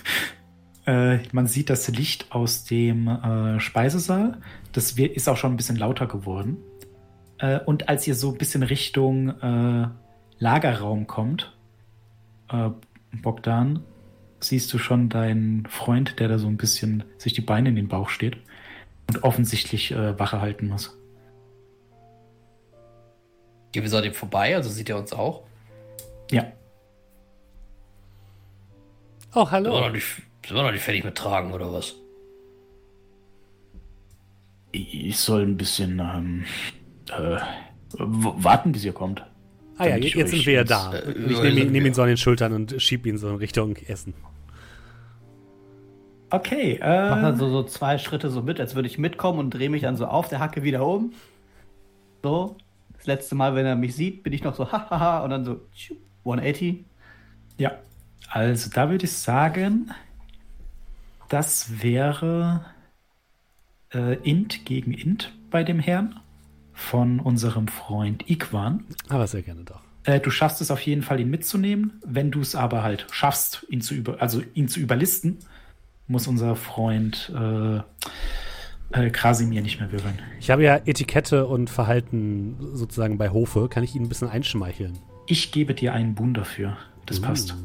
[0.85, 4.39] Äh, man sieht das Licht aus dem äh, Speisesaal.
[4.71, 6.57] Das ist auch schon ein bisschen lauter geworden.
[7.39, 9.87] Äh, und als ihr so ein bisschen Richtung äh,
[10.37, 11.53] Lagerraum kommt,
[12.49, 12.69] äh,
[13.11, 13.81] Bogdan,
[14.39, 17.87] siehst du schon deinen Freund, der da so ein bisschen sich die Beine in den
[17.87, 18.37] Bauch steht
[19.07, 20.97] und offensichtlich äh, Wache halten muss.
[23.75, 25.43] Gehen wir so an dem vorbei, also sieht er uns auch.
[26.31, 26.45] Ja.
[29.33, 29.79] Oh, Sind wir, hallo.
[29.81, 30.05] noch nicht,
[30.47, 31.93] sind wir noch nicht fertig mit Tragen oder was?
[34.71, 36.45] Ich soll ein bisschen ähm,
[37.11, 37.37] äh,
[37.97, 39.25] warten, bis ihr kommt.
[39.77, 40.93] Ah ja, jetzt sind wir ja da.
[40.93, 43.35] Äh, ich nehme ihn, nehm ihn so an den Schultern und schieb ihn so in
[43.35, 44.13] Richtung Essen.
[46.29, 46.79] Okay.
[46.81, 49.69] Äh, Mach dann so, so zwei Schritte so mit, als würde ich mitkommen und drehe
[49.69, 51.11] mich dann so auf der Hacke wieder um.
[52.23, 52.55] So.
[53.05, 55.61] Das letzte Mal, wenn er mich sieht, bin ich noch so hahaha und dann so
[56.23, 56.85] 180.
[57.59, 57.73] Ja.
[58.29, 59.91] Also da würde ich sagen,
[61.29, 62.65] das wäre
[63.93, 66.19] äh, Int gegen Int bei dem Herrn
[66.73, 68.85] von unserem Freund Ikwan.
[69.07, 69.81] Aber sehr gerne doch.
[70.05, 72.01] Äh, du schaffst es auf jeden Fall, ihn mitzunehmen.
[72.03, 75.37] Wenn du es aber halt schaffst, ihn zu über, also ihn zu überlisten,
[76.07, 77.81] muss unser Freund äh,
[78.91, 80.19] äh, Krasimir nicht mehr würfeln.
[80.39, 83.67] Ich habe ja Etikette und Verhalten sozusagen bei Hofe.
[83.69, 84.97] Kann ich ihn ein bisschen einschmeicheln?
[85.27, 86.77] Ich gebe dir einen Boon dafür.
[87.05, 87.23] Das uh.
[87.23, 87.55] passt.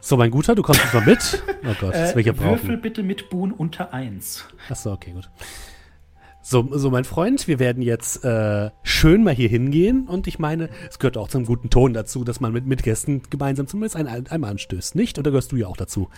[0.00, 1.42] So, mein Guter, du kommst mal mit.
[1.64, 2.62] Oh Gott, das will ich ja brauchen.
[2.62, 4.46] Würfel bitte mit Boon unter 1.
[4.70, 5.28] Achso, okay, gut.
[6.40, 10.70] So, so, mein Freund, wir werden jetzt äh, schön mal hier hingehen und ich meine,
[10.88, 14.52] es gehört auch zum guten Ton dazu, dass man mit Mitgästen gemeinsam zumindest ein, einmal
[14.52, 15.18] anstößt, nicht?
[15.18, 16.08] Oder gehörst du ja auch dazu?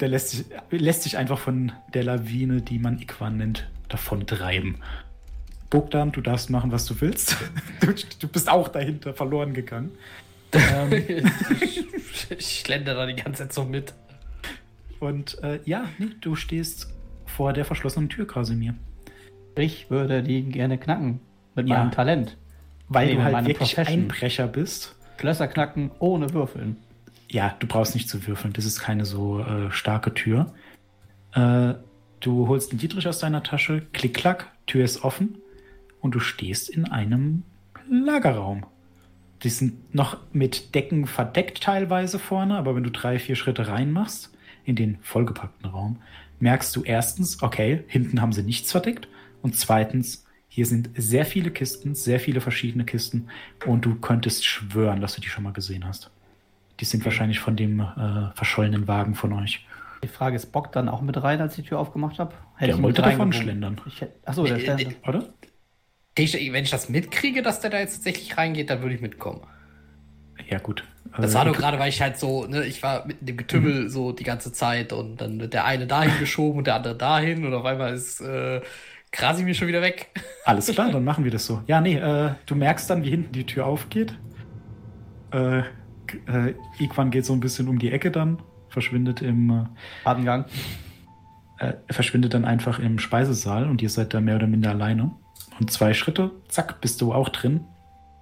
[0.00, 4.80] Der lässt sich, lässt sich einfach von der Lawine, die man Ikwan nennt, davon treiben.
[5.70, 7.36] Bogdan, du darfst machen, was du willst.
[7.80, 9.92] Du, du bist auch dahinter verloren gegangen.
[10.52, 10.92] ähm,
[12.38, 13.92] ich schlender da die ganze Zeit so mit.
[14.98, 16.88] Und äh, ja, nee, du stehst
[17.26, 18.74] vor der verschlossenen Tür, Krasimir.
[19.56, 21.20] Ich würde die gerne knacken.
[21.54, 22.36] Mit ja, meinem Talent.
[22.88, 24.94] Weil nee, du halt wirklich Einbrecher bist.
[25.18, 26.76] Schlösser knacken ohne Würfeln.
[27.28, 28.52] Ja, du brauchst nicht zu würfeln.
[28.52, 30.54] Das ist keine so äh, starke Tür.
[31.32, 31.74] Äh,
[32.20, 35.38] du holst den Dietrich aus deiner Tasche, klick, klack, Tür ist offen
[36.00, 37.42] und du stehst in einem
[37.88, 38.66] Lagerraum.
[39.42, 44.32] Die sind noch mit Decken verdeckt teilweise vorne, aber wenn du drei, vier Schritte reinmachst
[44.64, 45.98] in den vollgepackten Raum,
[46.40, 49.08] merkst du erstens, okay, hinten haben sie nichts verdeckt
[49.42, 53.28] und zweitens, hier sind sehr viele Kisten, sehr viele verschiedene Kisten
[53.66, 56.10] und du könntest schwören, dass du die schon mal gesehen hast.
[56.80, 59.66] Die sind wahrscheinlich von dem äh, verschollenen Wagen von euch.
[60.02, 62.34] Die Frage ist, Bock dann auch mit rein, als ich die Tür aufgemacht habe?
[62.60, 63.80] Der wollte davon schlendern.
[64.24, 65.24] achso, der äh, Oder?
[66.18, 69.42] Ich, wenn ich das mitkriege, dass der da jetzt tatsächlich reingeht, dann würde ich mitkommen.
[70.48, 70.84] Ja, gut.
[71.16, 73.88] Das war nur gerade, weil ich halt so, ne, ich war mit dem Getümmel mhm.
[73.88, 77.44] so die ganze Zeit und dann wird der eine dahin geschoben und der andere dahin
[77.44, 78.60] und auf einmal ist äh,
[79.12, 80.10] Krasimir schon wieder weg.
[80.44, 81.62] Alles klar, dann machen wir das so.
[81.66, 84.14] Ja, nee, äh, du merkst dann, wie hinten die Tür aufgeht.
[85.32, 85.62] Äh,
[86.26, 88.38] äh, Iquan geht so ein bisschen um die Ecke dann,
[88.68, 89.64] verschwindet im äh,
[90.04, 90.46] Badengang.
[91.58, 95.12] Äh, verschwindet dann einfach im Speisesaal und ihr seid da mehr oder minder alleine.
[95.58, 97.64] Und zwei Schritte, zack, bist du auch drin.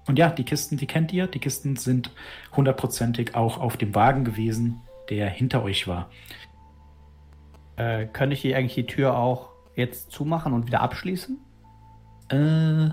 [0.06, 1.26] Und ja, die Kisten, die kennt ihr.
[1.26, 2.10] Die Kisten sind
[2.54, 6.10] hundertprozentig auch auf dem Wagen gewesen, der hinter euch war.
[7.76, 11.38] Äh, könnte ich hier eigentlich die Tür auch jetzt zumachen und wieder abschließen?
[12.28, 12.90] Äh,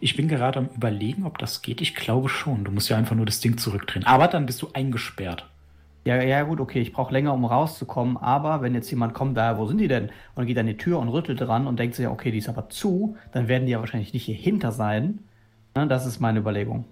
[0.00, 1.80] ich bin gerade am Überlegen, ob das geht.
[1.80, 2.64] Ich glaube schon.
[2.64, 4.06] Du musst ja einfach nur das Ding zurückdrehen.
[4.06, 5.48] Aber dann bist du eingesperrt.
[6.06, 9.56] Ja, ja, gut, okay, ich brauche länger, um rauszukommen, aber wenn jetzt jemand kommt, da,
[9.56, 10.04] wo sind die denn?
[10.04, 12.48] Und dann geht an die Tür und rüttelt dran und denkt sich, okay, die ist
[12.50, 15.20] aber zu, dann werden die ja wahrscheinlich nicht hier hinter sein.
[15.74, 16.84] Ja, das ist meine Überlegung.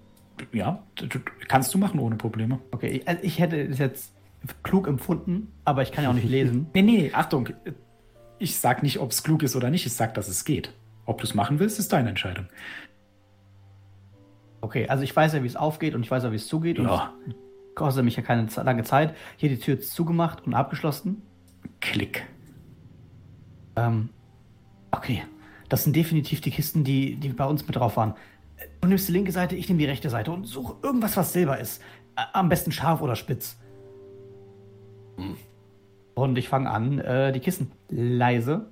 [0.51, 0.81] Ja,
[1.47, 2.59] kannst du machen ohne Probleme.
[2.71, 4.13] Okay, ich, also ich hätte es jetzt
[4.63, 6.67] klug empfunden, aber ich kann ja auch nicht lesen.
[6.73, 7.49] nee, nee, Achtung.
[8.39, 10.73] Ich sag nicht, ob es klug ist oder nicht, ich sag, dass es geht.
[11.05, 12.47] Ob du es machen willst, ist deine Entscheidung.
[14.63, 16.79] Okay, also ich weiß ja, wie es aufgeht und ich weiß ja, wie es zugeht.
[16.79, 17.13] Ja.
[17.25, 17.35] Und
[17.75, 19.13] kostet mich ja keine lange Zeit.
[19.35, 21.21] Hier die Tür ist zugemacht und abgeschlossen.
[21.81, 22.25] Klick.
[23.75, 24.07] Ähm,
[24.91, 25.23] okay.
[25.67, 28.13] Das sind definitiv die Kisten, die, die bei uns mit drauf waren.
[28.79, 31.59] Du nimmst die linke Seite, ich nehme die rechte Seite und suche irgendwas, was Silber
[31.59, 31.81] ist.
[32.31, 33.57] Am besten scharf oder spitz.
[35.17, 35.35] Hm.
[36.13, 38.71] Und ich fange an, äh, die Kisten leise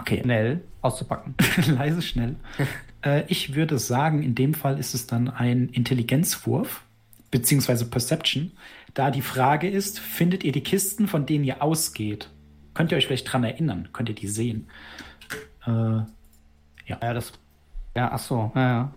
[0.00, 0.22] Okay.
[0.22, 1.34] Schnell auszupacken.
[1.76, 2.36] Leise, schnell.
[3.04, 6.82] äh, ich würde sagen, in dem Fall ist es dann ein Intelligenzwurf,
[7.30, 8.52] beziehungsweise Perception.
[8.94, 12.30] Da die Frage ist, findet ihr die Kisten, von denen ihr ausgeht?
[12.74, 13.88] Könnt ihr euch vielleicht dran erinnern?
[13.92, 14.68] Könnt ihr die sehen?
[15.66, 16.98] Äh, ja.
[17.02, 17.32] Ja, das.
[17.96, 18.94] Ja, ach so, ja, ja.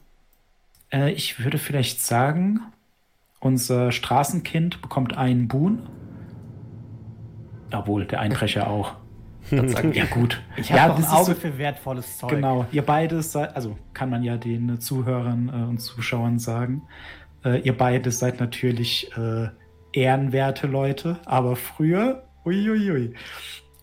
[0.92, 2.62] Äh, ich würde vielleicht sagen,
[3.40, 5.88] unser Straßenkind bekommt einen Boon.
[7.72, 8.96] Jawohl, der Einbrecher auch.
[9.70, 10.42] Sagen, ja gut.
[10.58, 12.30] Ich habe ja, doch ein Auge so, für wertvolles Zeug.
[12.30, 16.84] Genau, ihr beide seid, also kann man ja den Zuhörern äh, und Zuschauern sagen,
[17.46, 19.48] äh, ihr beide seid natürlich äh,
[19.92, 23.14] ehrenwerte Leute, aber früher, uiuiui.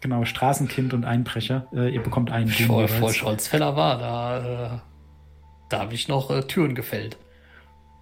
[0.00, 1.66] Genau, Straßenkind und Einbrecher.
[1.72, 4.78] Äh, ihr bekommt einen Vor, vor Scholzfeller war, da, äh,
[5.68, 7.18] da habe ich noch äh, Türen gefällt.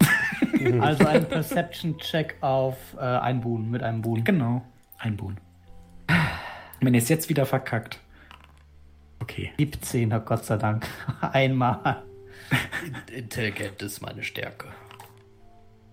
[0.81, 4.23] also ein Perception-Check auf äh, ein Buhn, mit einem Buhn.
[4.23, 4.63] Genau,
[4.99, 5.39] ein Buhn.
[6.81, 7.99] Wenn ihr es jetzt wieder verkackt.
[9.21, 9.53] Okay.
[9.59, 10.87] 17, Gott sei Dank.
[11.21, 12.03] Einmal.
[13.13, 14.69] Intelligent ist meine Stärke.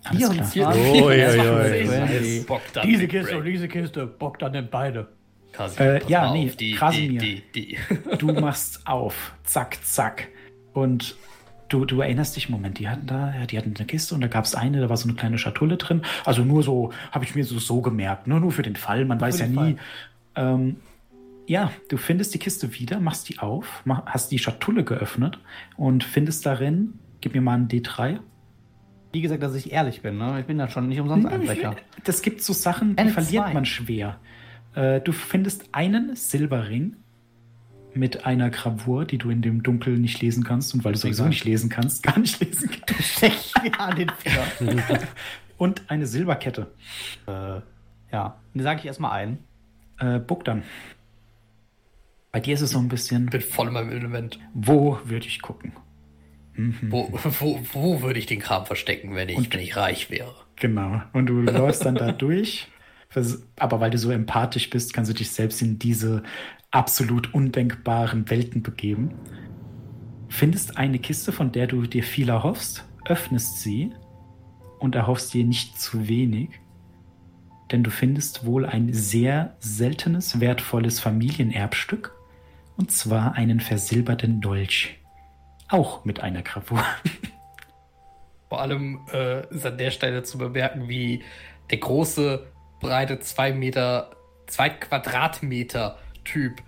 [0.03, 0.73] Alles klar.
[0.73, 0.93] 24.
[0.93, 1.53] Ui, ui, Das macht ui.
[1.53, 1.91] uns Nice.
[1.91, 2.39] Randy.
[2.47, 5.07] Bogdan Diese Kiste und diese Kiste, Bogdan nimmt beide.
[5.51, 7.19] Kasimir, Äh, ja, nee, auf, die, Kasimir.
[7.19, 7.77] Die, die, die.
[8.17, 9.33] Du machst auf.
[9.43, 10.27] Zack, zack.
[10.73, 11.15] Und
[11.69, 14.27] du, du erinnerst dich, Moment, die hatten da, ja, die hatten eine Kiste und da
[14.27, 16.03] gab es eine, da war so eine kleine Schatulle drin.
[16.25, 19.19] Also nur so, habe ich mir so, so gemerkt, nur, nur für den Fall, man
[19.19, 19.77] weiß ja nie.
[20.35, 20.77] Ähm,
[21.47, 25.39] ja, du findest die Kiste wieder, machst die auf, mach, hast die Schatulle geöffnet
[25.77, 28.19] und findest darin, gib mir mal einen D3.
[29.11, 30.39] Wie gesagt, dass ich ehrlich bin, ne?
[30.39, 31.75] Ich bin da schon nicht umsonst Einbrecher.
[32.03, 33.53] Das gibt so Sachen, die Eine verliert zwei.
[33.53, 34.19] man schwer.
[34.73, 36.97] Äh, du findest einen Silberring
[37.93, 41.25] mit einer Gravur, die du in dem Dunkel nicht lesen kannst und weil du sowieso
[41.27, 43.23] nicht lesen kannst, gar nicht lesen kannst.
[43.79, 44.99] An den Finger.
[45.57, 46.67] Und eine Silberkette.
[47.27, 47.61] äh, ja,
[48.53, 49.37] dann sage ich erstmal ein.
[49.99, 50.63] Äh, Bogdan.
[52.31, 54.39] Bei dir ist es so ein bisschen, Ich bin voll in meinem Element.
[54.53, 55.73] wo würde ich gucken?
[56.83, 60.33] Wo, wo, wo würde ich den Kram verstecken, wenn ich, wenn ich reich wäre?
[60.55, 61.01] Genau.
[61.11, 62.67] Und du läufst dann da durch.
[63.57, 66.23] Aber weil du so empathisch bist, kannst du dich selbst in diese
[66.71, 69.13] absolut undenkbaren Welten begeben.
[70.29, 73.91] Findest eine Kiste, von der du dir viel erhoffst, öffnest sie
[74.79, 76.49] und erhoffst dir nicht zu wenig.
[77.75, 82.15] Denn du findest wohl ein sehr seltenes, wertvolles Familienerbstück.
[82.77, 84.97] Und zwar einen versilberten Dolch.
[85.67, 86.81] Auch mit einer Gravur.
[88.49, 91.21] Vor allem äh, ist an der Stelle zu bemerken, wie
[91.69, 92.47] der große,
[92.79, 94.11] breite 2 Meter,
[94.47, 96.61] 2 Quadratmeter Typ,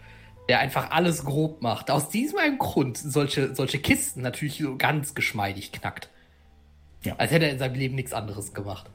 [0.49, 5.15] der einfach alles grob macht, aus diesem einen Grund solche, solche Kisten natürlich so ganz
[5.15, 6.09] geschmeidig knackt.
[7.05, 7.15] Ja.
[7.17, 8.89] Als hätte er in seinem Leben nichts anderes gemacht.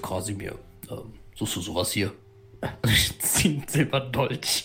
[0.00, 0.58] Krasimir,
[0.90, 2.12] ähm, suchst du sowas hier?
[2.86, 4.64] Ich zieh einen Silberdolch.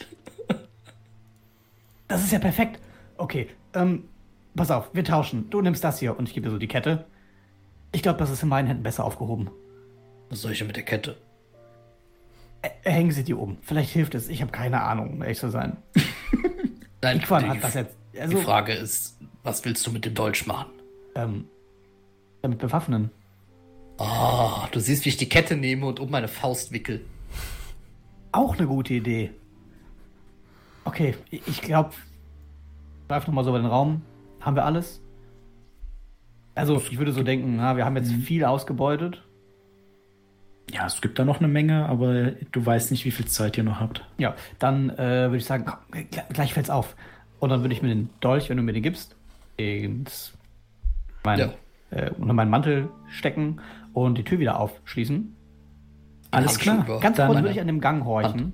[2.08, 2.80] Das ist ja perfekt.
[3.18, 4.04] Okay, ähm,
[4.56, 5.50] pass auf, wir tauschen.
[5.50, 7.06] Du nimmst das hier und ich gebe dir so die Kette.
[7.92, 9.50] Ich glaube, das ist in meinen Händen besser aufgehoben.
[10.30, 11.18] Was soll ich denn mit der Kette?
[12.62, 13.58] Äh, hängen Sie die oben.
[13.62, 14.30] Vielleicht hilft es.
[14.30, 15.78] Ich habe keine Ahnung, um ehrlich zu sein.
[17.02, 17.96] Nein, Iquan die, hat das jetzt.
[18.14, 20.70] die Also, Frage ist, was willst du mit dem Dolch machen?
[21.16, 21.46] ähm,
[22.44, 23.10] damit bewaffnen.
[23.98, 27.02] Ah, du siehst, wie ich die Kette nehme und um meine Faust wickel.
[28.32, 29.32] Auch eine gute Idee.
[30.84, 31.92] Okay, ich- ich glaube,
[33.08, 34.02] greif nochmal so über den Raum.
[34.42, 35.02] Haben wir alles?
[36.56, 39.24] Also, ich würde so denken, na, wir haben jetzt viel ausgebeutet.
[40.72, 43.64] Ja, es gibt da noch eine Menge, aber du weißt nicht, wie viel Zeit ihr
[43.64, 44.06] noch habt.
[44.18, 44.98] Ja, dann äh,
[45.30, 46.96] würde ich sagen, komm, gl- gleich fällt's auf.
[47.40, 49.16] Und dann würde ich mir den Dolch, wenn du mir den gibst,
[49.56, 50.34] ins
[51.24, 51.54] mein, Ja.
[51.92, 53.62] äh, unter meinen Mantel stecken
[54.06, 55.36] und die Tür wieder aufschließen.
[56.32, 56.84] Alles klar.
[56.84, 57.00] über.
[57.00, 58.54] Ganz kurz würde ich an dem Gang horchen.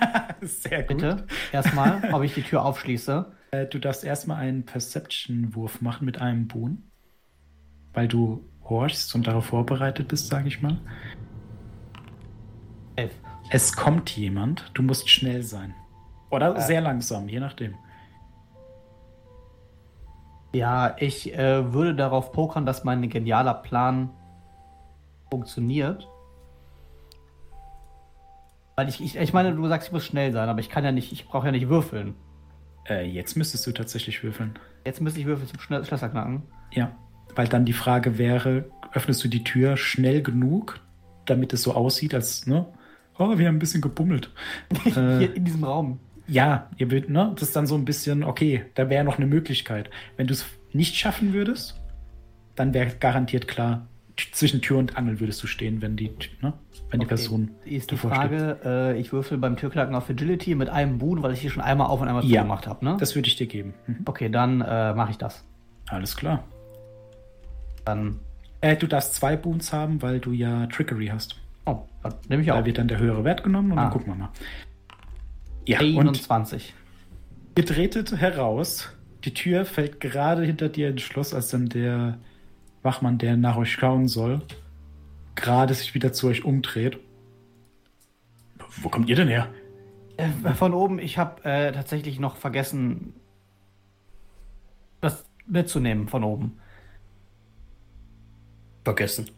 [0.40, 1.26] Sehr Bitte.
[1.52, 3.32] Erstmal, ob ich die Tür aufschließe.
[3.52, 6.90] Äh, Du darfst erstmal einen Perception-Wurf machen mit einem Boon.
[7.92, 10.78] Weil du horchst und darauf vorbereitet bist, sage ich mal.
[12.96, 13.12] Elf.
[13.50, 15.74] Es kommt jemand, du musst schnell sein.
[16.30, 17.74] Oder sehr langsam, je nachdem.
[20.52, 24.10] Ja, ich äh, würde darauf pokern, dass mein genialer Plan
[25.30, 26.08] funktioniert.
[28.76, 30.92] Weil ich, ich, ich meine, du sagst, ich muss schnell sein, aber ich kann ja
[30.92, 32.14] nicht, ich brauche ja nicht würfeln.
[32.88, 34.58] Äh, jetzt müsstest du tatsächlich würfeln.
[34.84, 36.42] Jetzt müsste ich würfeln zum Schnell Schlösser knacken.
[36.72, 36.92] Ja,
[37.34, 40.80] weil dann die Frage wäre, öffnest du die Tür schnell genug,
[41.26, 42.66] damit es so aussieht, als, ne?
[43.18, 44.30] Oh, wir haben ein bisschen gebummelt.
[44.86, 46.00] äh, Hier in diesem Raum.
[46.26, 47.32] Ja, ihr würdet, ne?
[47.34, 49.90] Das ist dann so ein bisschen, okay, da wäre noch eine Möglichkeit.
[50.16, 51.78] Wenn du es nicht schaffen würdest,
[52.54, 53.88] dann wäre garantiert klar,
[54.32, 56.10] zwischen Tür und Angel würdest du stehen, wenn die,
[56.40, 56.52] ne?
[56.90, 57.96] Wenn die Okay, Person Ist die.
[57.96, 61.62] Frage, äh, ich würfel beim Türknacken auf Agility mit einem Boon, weil ich hier schon
[61.62, 62.42] einmal auf und einmal Ja.
[62.42, 62.96] gemacht habe, ne?
[62.98, 63.74] Das würde ich dir geben.
[63.86, 63.98] Mhm.
[64.06, 65.44] okay, dann äh, mache ich das.
[65.88, 66.44] Alles klar.
[67.84, 68.18] Dann.
[68.60, 71.36] Äh, du darfst zwei Boons haben, weil du ja Trickery hast.
[71.66, 71.78] Oh,
[72.28, 72.64] nehme ich Da auch.
[72.64, 73.82] wird dann der höhere Wert genommen und Ah.
[73.84, 74.28] dann gucken wir mal.
[75.66, 76.74] Ja, und 21.
[77.56, 78.88] ihr tretet heraus.
[79.24, 82.18] Die Tür fällt gerade hinter dir ins Schloss, als dann der
[82.82, 84.42] Wachmann, der nach euch schauen soll,
[85.34, 86.98] gerade sich wieder zu euch umdreht.
[88.82, 89.48] Wo kommt ihr denn her?
[90.16, 93.14] Äh, von oben, ich habe äh, tatsächlich noch vergessen,
[95.00, 96.58] das mitzunehmen von oben.
[98.84, 99.30] Vergessen.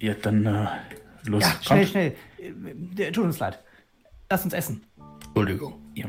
[0.00, 0.66] Ja, dann äh,
[1.24, 1.42] los.
[1.42, 1.90] Ja, schnell, kommt.
[1.90, 2.14] schnell.
[2.98, 3.58] Äh, Tut uns leid.
[4.30, 4.84] Lass uns essen.
[5.26, 5.74] Entschuldigung.
[5.94, 6.06] Ja.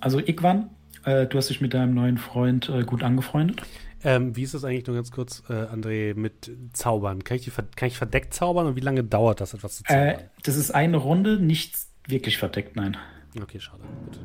[0.00, 0.70] Also Igwan,
[1.04, 3.62] äh, du hast dich mit deinem neuen Freund äh, gut angefreundet.
[4.02, 7.22] Ähm, wie ist das eigentlich nur ganz kurz, äh, André, mit Zaubern?
[7.24, 10.14] Kann ich, die, kann ich verdeckt zaubern und wie lange dauert das, etwas zu Äh,
[10.14, 10.30] zaubern?
[10.42, 11.74] das ist eine Runde, nicht
[12.06, 12.96] wirklich verdeckt, nein.
[13.40, 13.82] Okay, schade.
[14.06, 14.20] Gut.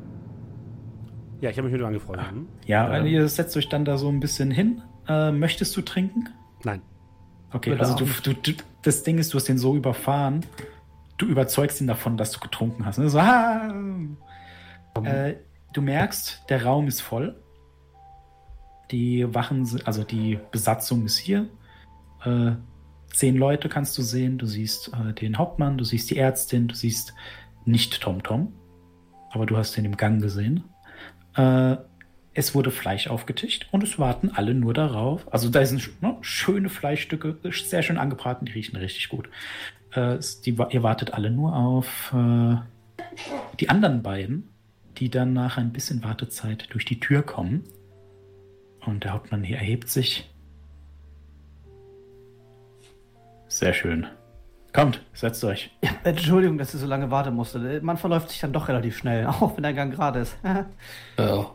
[1.42, 2.32] Ja, ich habe mich mit ihm angefreundet.
[2.32, 2.48] Hm?
[2.66, 3.04] Ja, Ja.
[3.04, 4.82] ihr setzt euch dann da so ein bisschen hin.
[5.08, 6.30] Äh, möchtest du trinken?
[6.64, 6.82] Nein.
[7.52, 10.46] Okay, Will also du, du, das Ding ist, du hast den so überfahren,
[11.18, 12.98] du überzeugst ihn davon, dass du getrunken hast.
[12.98, 13.10] Ne?
[13.10, 13.74] So, ah,
[15.04, 15.36] äh,
[15.74, 17.40] du merkst, der Raum ist voll.
[18.92, 21.50] Die Wachen, also die Besatzung ist hier.
[22.24, 22.52] Äh,
[23.12, 24.38] zehn Leute kannst du sehen.
[24.38, 27.14] Du siehst äh, den Hauptmann, du siehst die Ärztin, du siehst
[27.66, 28.54] nicht Tom Tom,
[29.32, 30.64] aber du hast ihn im Gang gesehen.
[31.36, 31.78] Äh,
[32.38, 35.32] es wurde Fleisch aufgetischt und es warten alle nur darauf.
[35.34, 39.30] Also da sind ne, schöne Fleischstücke, sehr schön angebraten, die riechen richtig gut.
[39.92, 42.58] Äh, die, ihr wartet alle nur auf äh,
[43.60, 44.50] die anderen beiden,
[44.98, 47.64] die dann nach ein bisschen Wartezeit durch die Tür kommen.
[48.86, 50.30] Und der Hauptmann hier erhebt sich.
[53.48, 54.08] Sehr schön.
[54.74, 55.72] Kommt, setzt euch.
[55.82, 57.80] Ja, Entschuldigung, dass ich so lange warten musste.
[57.82, 60.36] Man verläuft sich dann doch relativ schnell, auch wenn der Gang gerade ist.
[60.44, 60.64] äh,
[61.18, 61.52] Ja.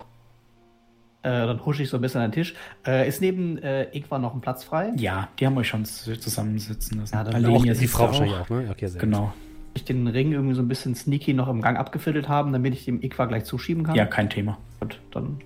[1.23, 2.55] dann husche ich so ein bisschen an den Tisch.
[2.86, 4.93] Äh, ist neben äh, Igwa noch ein Platz frei?
[4.97, 7.15] Ja, die haben euch schon zusammensitzen lassen.
[7.15, 8.69] Ja, dann Auch die Frau wahrscheinlich auch, ne?
[8.70, 9.35] Okay, sehr Genau.
[9.74, 12.86] Ich den Ring irgendwie so ein bisschen sneaky noch im Gang abgefiltert haben, damit ich
[12.86, 13.94] dem Igwa gleich zuschieben kann.
[13.94, 14.56] Ja, kein Thema.
[14.80, 15.38] Und dann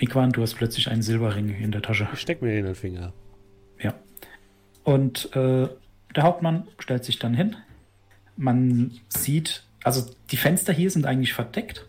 [0.00, 2.08] Ikwan, du hast plötzlich einen Silberring in der Tasche.
[2.12, 3.12] Ich steck mir den in den Finger.
[3.80, 3.94] Ja.
[4.84, 5.68] Und äh,
[6.14, 7.56] der Hauptmann stellt sich dann hin.
[8.36, 11.86] Man sieht, also die Fenster hier sind eigentlich verdeckt,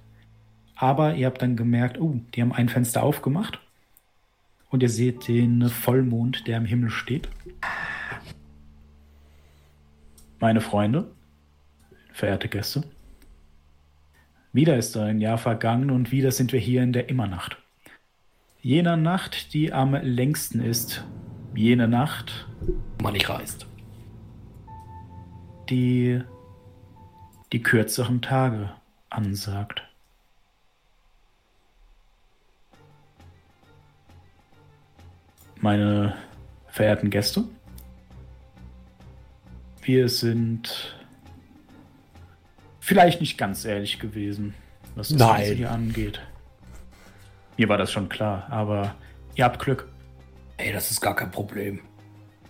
[0.76, 3.60] aber ihr habt dann gemerkt, oh, die haben ein Fenster aufgemacht.
[4.70, 7.30] Und ihr seht den Vollmond, der im Himmel steht.
[10.40, 11.12] Meine Freunde,
[12.12, 12.84] verehrte Gäste,
[14.52, 17.58] wieder ist ein Jahr vergangen und wieder sind wir hier in der Immernacht.
[18.62, 21.06] Jener Nacht, die am längsten ist,
[21.56, 22.48] jene Nacht,
[23.02, 23.68] Man nicht reist.
[25.70, 26.22] die
[27.52, 28.72] die kürzeren Tage
[29.10, 29.82] ansagt.
[35.62, 36.16] Meine
[36.68, 37.46] verehrten Gäste,
[39.82, 40.96] wir sind
[42.80, 44.54] vielleicht nicht ganz ehrlich gewesen,
[44.96, 45.38] was das Nein.
[45.38, 46.22] Ganze hier angeht.
[47.60, 48.96] Mir war das schon klar, aber
[49.36, 49.90] ihr habt Glück.
[50.56, 51.82] Ey, das ist gar kein Problem.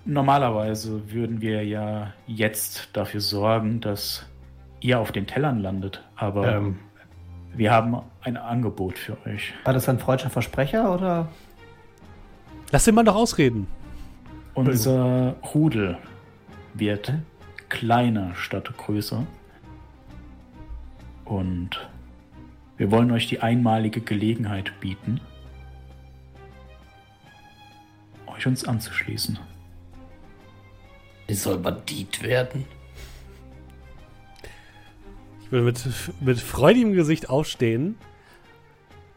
[0.06, 4.28] Normalerweise würden wir ja jetzt dafür sorgen, dass
[4.82, 6.78] ihr auf den Tellern landet, aber ähm,
[7.56, 9.52] wir haben ein Angebot für euch.
[9.64, 11.28] war das ein freudscher Versprecher oder?
[12.72, 13.66] Lass den Mann doch ausreden.
[14.54, 15.98] Unser Rudel
[16.76, 17.14] wird
[17.70, 19.26] kleiner statt größer.
[21.26, 21.90] Und
[22.80, 25.19] wir wollen euch die einmalige Gelegenheit bieten,
[28.25, 29.38] euch uns anzuschließen.
[31.27, 32.64] Ich soll Bandit werden.
[35.43, 35.83] Ich würde mit,
[36.22, 37.95] mit freudigem Gesicht aufstehen.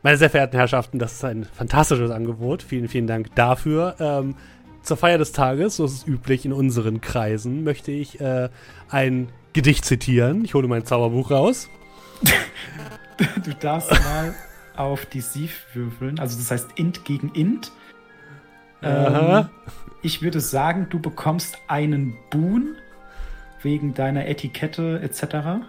[0.02, 2.64] Meine sehr verehrten Herrschaften, das ist ein fantastisches Angebot.
[2.64, 3.94] Vielen, vielen Dank dafür.
[4.00, 4.34] Ähm,
[4.82, 8.48] zur Feier des Tages, so ist es üblich in unseren Kreisen, möchte ich äh,
[8.90, 10.44] ein Gedicht zitieren.
[10.44, 11.68] Ich hole mein Zauberbuch raus.
[13.44, 14.34] Du darfst mal
[14.76, 17.72] auf die Sieve würfeln, also das heißt Int gegen Int.
[18.82, 19.48] Ähm,
[20.02, 22.76] ich würde sagen, du bekommst einen Boon
[23.62, 25.64] wegen deiner Etikette etc.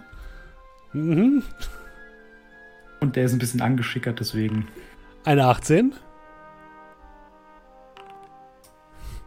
[0.93, 1.43] Mhm.
[2.99, 4.67] Und der ist ein bisschen angeschickert, deswegen.
[5.25, 5.93] Eine 18.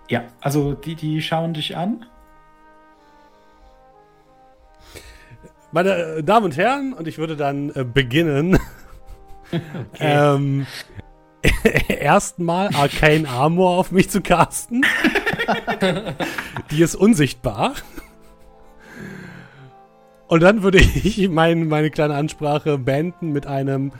[0.08, 2.06] Ja, also die, die schauen dich an.
[5.76, 8.58] Meine äh, Damen und Herren, und ich würde dann äh, beginnen.
[10.00, 10.66] ähm,
[11.88, 14.86] erstmal Arcane Armor auf mich zu casten.
[16.70, 17.74] Die ist unsichtbar.
[20.28, 23.92] Und dann würde ich mein, meine kleine Ansprache beenden mit einem.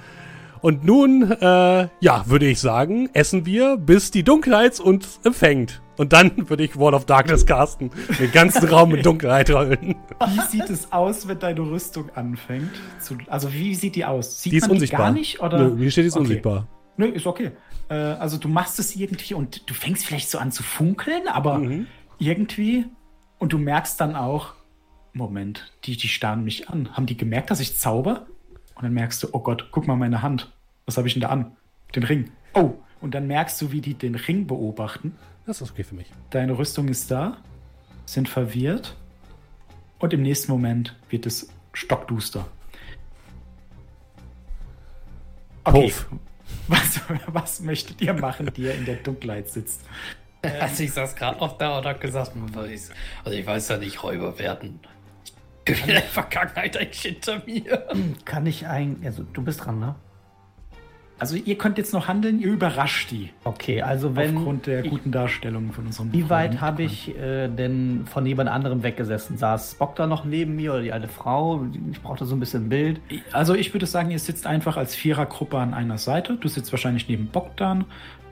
[0.63, 5.83] Und nun, äh, ja, würde ich sagen, essen wir, bis die Dunkelheit uns empfängt.
[5.97, 7.91] Und dann würde ich Wall of Darkness casten.
[8.19, 9.97] Den ganzen Raum mit Dunkelheit rollen.
[10.27, 12.71] Wie sieht es aus, wenn deine Rüstung anfängt?
[13.01, 14.43] Zu, also wie sieht die aus?
[14.43, 14.99] Sieht Die ist man unsichtbar.
[15.01, 15.41] die gar nicht?
[15.41, 15.59] Oder?
[15.69, 16.23] Nö, hier steht, die ist Okay.
[16.23, 16.67] unsichtbar.
[16.99, 17.53] Nö, ist okay.
[17.89, 21.59] Äh, also du machst es irgendwie und du fängst vielleicht so an zu funkeln, aber
[21.59, 21.87] Mhm.
[22.19, 22.87] irgendwie
[23.39, 24.55] und du merkst dann auch,
[25.13, 26.95] Moment, die, die starren mich an.
[26.95, 28.27] Haben die gemerkt, dass ich zauber?
[28.75, 30.53] Und dann merkst du, oh Gott, guck mal meine Hand.
[30.85, 31.53] Was habe ich denn da an?
[31.95, 32.31] Den Ring.
[32.53, 35.15] Oh, und dann merkst du, wie die den Ring beobachten.
[35.47, 36.11] Das ist okay für mich.
[36.31, 37.37] Deine Rüstung ist da,
[38.05, 38.97] sind verwirrt
[39.99, 42.47] und im nächsten Moment wird es stockduster.
[45.65, 46.07] Okay, Puff.
[46.69, 49.83] was, was möchtet ihr machen, die ihr in der Dunkelheit sitzt?
[50.61, 52.91] Also ich saß gerade auch da und hab gesagt, man weiß-
[53.25, 54.79] also ich weiß ja nicht, Räuber werden.
[55.67, 57.89] Die Vergangenheit eigentlich hinter mir.
[58.25, 59.01] Kann ich ein.
[59.05, 59.97] Also, du bist dran, ne?
[61.19, 63.31] Also ihr könnt jetzt noch handeln, ihr überrascht die.
[63.45, 64.37] Okay, also wenn.
[64.37, 68.83] aufgrund der guten Darstellung von unserem Wie weit habe ich äh, denn von jemand anderem
[68.83, 69.39] weggesessen?
[69.39, 71.65] Saß Spock da noch neben mir oder die alte Frau?
[71.91, 73.01] Ich brauchte so ein bisschen Bild.
[73.33, 76.37] Also ich würde sagen, ihr sitzt einfach als Vierergruppe an einer Seite.
[76.37, 77.87] Du sitzt wahrscheinlich neben Bogdan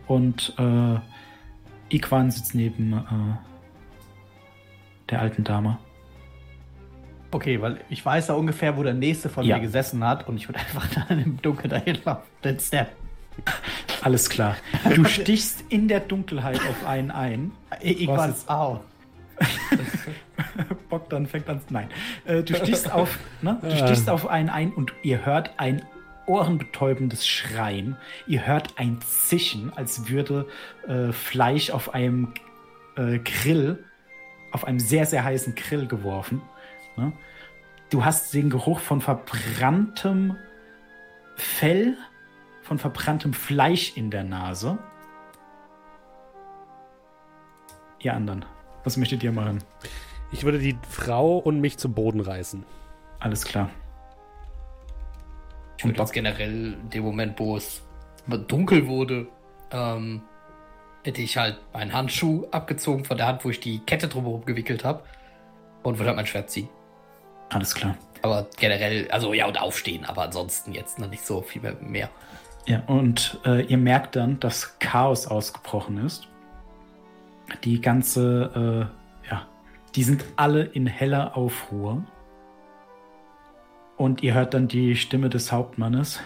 [0.06, 3.02] und äh, Iquan sitzt neben äh,
[5.08, 5.78] der alten Dame.
[7.34, 9.56] Okay, weil ich weiß ja ungefähr, wo der nächste von Ja.
[9.56, 12.22] mir gesessen hat und ich würde einfach dann im Dunkeln dahin laufen.
[12.44, 12.92] Den Step.
[14.02, 14.56] Alles klar.
[14.94, 17.50] Du stichst in der Dunkelheit auf einen ein.
[17.80, 18.80] Ich, Was war ist- au.
[20.88, 21.60] Bogdan fängt an.
[21.70, 21.88] Nein.
[22.24, 23.58] Äh, du stichst auf, ne?
[23.62, 25.82] Du stichst auf einen ein und ihr hört ein
[26.26, 27.96] ohrenbetäubendes Schreien.
[28.28, 30.46] Ihr hört ein Zischen, als würde
[30.86, 32.32] äh, Fleisch auf einem
[32.96, 33.84] äh, Grill,
[34.52, 36.40] auf einem sehr, sehr heißen Grill geworfen.
[36.97, 37.12] Ne?
[37.90, 40.36] Du hast den Geruch von verbranntem
[41.36, 41.97] Fell,
[42.62, 44.78] von verbranntem Fleisch in der Nase.
[48.00, 48.44] Ihr anderen,
[48.84, 49.62] was möchtet ihr machen?
[50.32, 52.64] Ich würde die Frau und mich zu Boden reißen.
[53.20, 53.70] Alles klar.
[55.78, 57.82] Ich würde jetzt generell in dem Moment, wo es
[58.48, 59.26] dunkel wurde,
[59.70, 60.23] ähm,
[61.02, 64.84] hätte ich halt meinen Handschuh abgezogen von der Hand, wo ich die Kette drumherum gewickelt
[64.84, 65.05] habe
[65.82, 66.68] und würde halt mein Schwert ziehen.
[67.50, 67.97] Alles klar.
[68.23, 71.76] Aber generell, also ja, und aufstehen, aber ansonsten jetzt noch nicht so viel mehr.
[71.81, 72.10] mehr.
[72.66, 76.28] Ja, und äh, ihr merkt dann, dass Chaos ausgebrochen ist.
[77.64, 78.89] Die ganze,
[79.24, 79.47] äh, ja,
[79.94, 82.02] die sind alle in heller Aufruhr.
[83.97, 86.20] Und ihr hört dann die Stimme des Hauptmannes.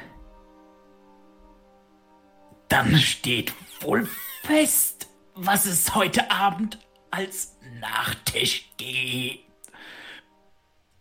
[2.68, 4.08] Dann steht wohl
[4.42, 6.78] fest, was es heute Abend
[7.10, 9.47] als Nachtisch gibt.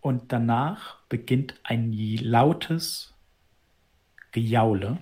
[0.07, 3.13] Und danach beginnt ein lautes
[4.31, 4.99] Gejaule,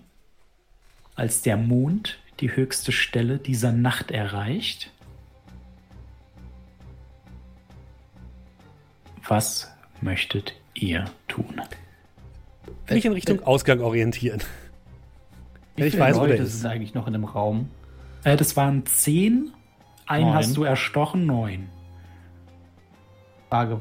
[1.14, 4.90] als der Mond die höchste Stelle dieser Nacht erreicht.
[9.28, 11.62] Was möchtet ihr tun?
[12.90, 14.42] Mich in Richtung Ausgang orientieren.
[15.76, 16.62] Wie Wenn ich weiß, wo Leute der ist.
[16.62, 17.70] sind eigentlich noch in dem Raum?
[18.24, 19.52] Äh, das waren zehn.
[20.08, 20.34] Einen Neun.
[20.34, 21.70] hast du erstochen, neun.
[23.52, 23.80] Frage,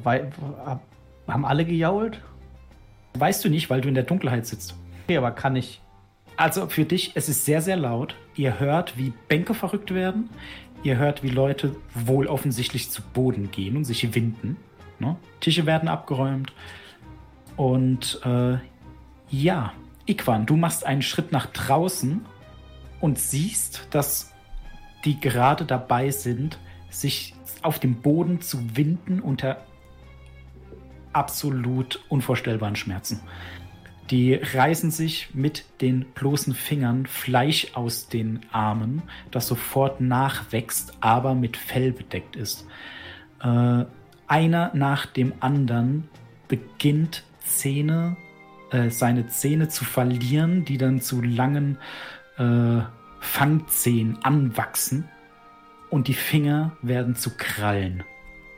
[0.66, 0.82] hab-
[1.28, 2.20] haben alle gejault?
[3.18, 4.74] Weißt du nicht, weil du in der Dunkelheit sitzt.
[5.04, 5.80] Okay, aber kann ich.
[6.36, 8.16] Also für dich, es ist sehr, sehr laut.
[8.34, 10.30] Ihr hört, wie Bänke verrückt werden.
[10.82, 14.56] Ihr hört, wie Leute wohl offensichtlich zu Boden gehen und sich winden.
[14.98, 15.16] Ne?
[15.40, 16.52] Tische werden abgeräumt.
[17.56, 18.58] Und äh,
[19.30, 19.72] ja,
[20.06, 22.24] Ikwan, du machst einen Schritt nach draußen
[23.00, 24.32] und siehst, dass
[25.04, 26.58] die gerade dabei sind,
[26.90, 29.64] sich auf dem Boden zu winden unter
[31.14, 33.20] absolut unvorstellbaren Schmerzen.
[34.10, 41.34] Die reißen sich mit den bloßen Fingern Fleisch aus den Armen, das sofort nachwächst, aber
[41.34, 42.66] mit Fell bedeckt ist.
[43.42, 43.84] Äh,
[44.26, 46.08] einer nach dem anderen
[46.48, 48.16] beginnt Zähne,
[48.70, 51.78] äh, seine Zähne zu verlieren, die dann zu langen
[52.36, 52.80] äh,
[53.20, 55.08] Fangzähnen anwachsen
[55.88, 58.02] und die Finger werden zu Krallen.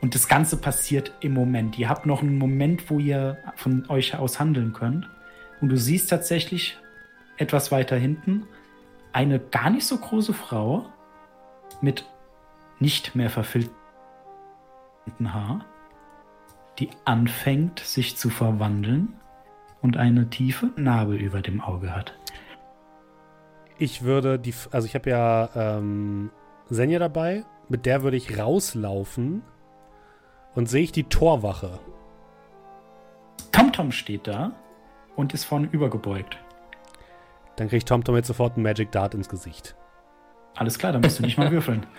[0.07, 1.81] Und das Ganze passiert im Moment.
[1.81, 5.11] Ihr habt noch einen Moment, wo ihr von euch aus handeln könnt.
[5.61, 6.79] Und du siehst tatsächlich
[7.39, 8.47] etwas weiter hinten
[9.13, 10.87] eine gar nicht so große Frau
[11.81, 12.05] mit
[12.79, 13.75] nicht mehr verfiltertem
[15.25, 15.65] Haar,
[16.79, 19.15] die anfängt sich zu verwandeln
[19.83, 22.17] und eine tiefe Narbe über dem Auge hat.
[23.77, 26.31] Ich würde die, also ich habe ja ähm,
[26.71, 29.43] Senja dabei, mit der würde ich rauslaufen
[30.57, 31.79] und sehe ich die Torwache.
[33.53, 34.53] TomTom steht da
[35.15, 36.37] und ist vorne übergebeugt.
[37.55, 39.77] Dann kriegt TomTom jetzt sofort einen Magic Dart ins Gesicht.
[40.57, 41.87] Alles klar, dann musst du nicht mal würfeln.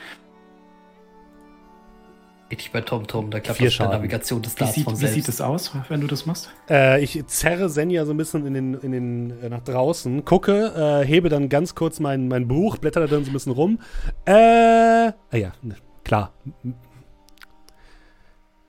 [2.49, 3.97] Richtig bei TomTom, da klappt Vier das mit der Schaden.
[3.97, 5.15] Navigation des Wie Darts sieht, von wie selbst.
[5.15, 6.49] sieht es aus, wenn du das machst?
[6.69, 11.01] Äh, ich zerre Senja so ein bisschen in den, in den, äh, nach draußen, gucke,
[11.03, 13.79] äh, hebe dann ganz kurz mein, mein Buch, blätter da dann so ein bisschen rum.
[14.23, 16.31] Äh, ah ja, ne, klar.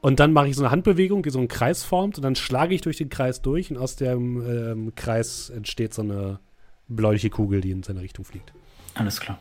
[0.00, 2.74] Und dann mache ich so eine Handbewegung, die so einen Kreis formt und dann schlage
[2.74, 6.38] ich durch den Kreis durch und aus dem ähm, Kreis entsteht so eine
[6.86, 8.52] bläuliche Kugel, die in seine Richtung fliegt.
[8.94, 9.38] Alles klar.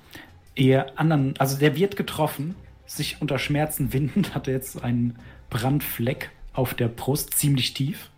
[0.56, 2.56] Ihr anderen, also der wird getroffen,
[2.88, 5.18] sich unter Schmerzen windend, hat er jetzt einen
[5.50, 8.10] Brandfleck auf der Brust, ziemlich tief.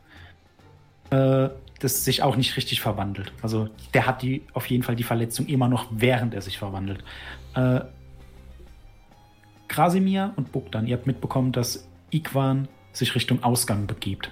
[1.09, 3.31] Äh, das sich auch nicht richtig verwandelt.
[3.41, 7.03] Also der hat die auf jeden Fall die Verletzung immer noch, während er sich verwandelt.
[7.55, 7.81] Äh,
[9.67, 14.31] Krasimir und Bogdan, ihr habt mitbekommen, dass Ikwan sich Richtung Ausgang begibt.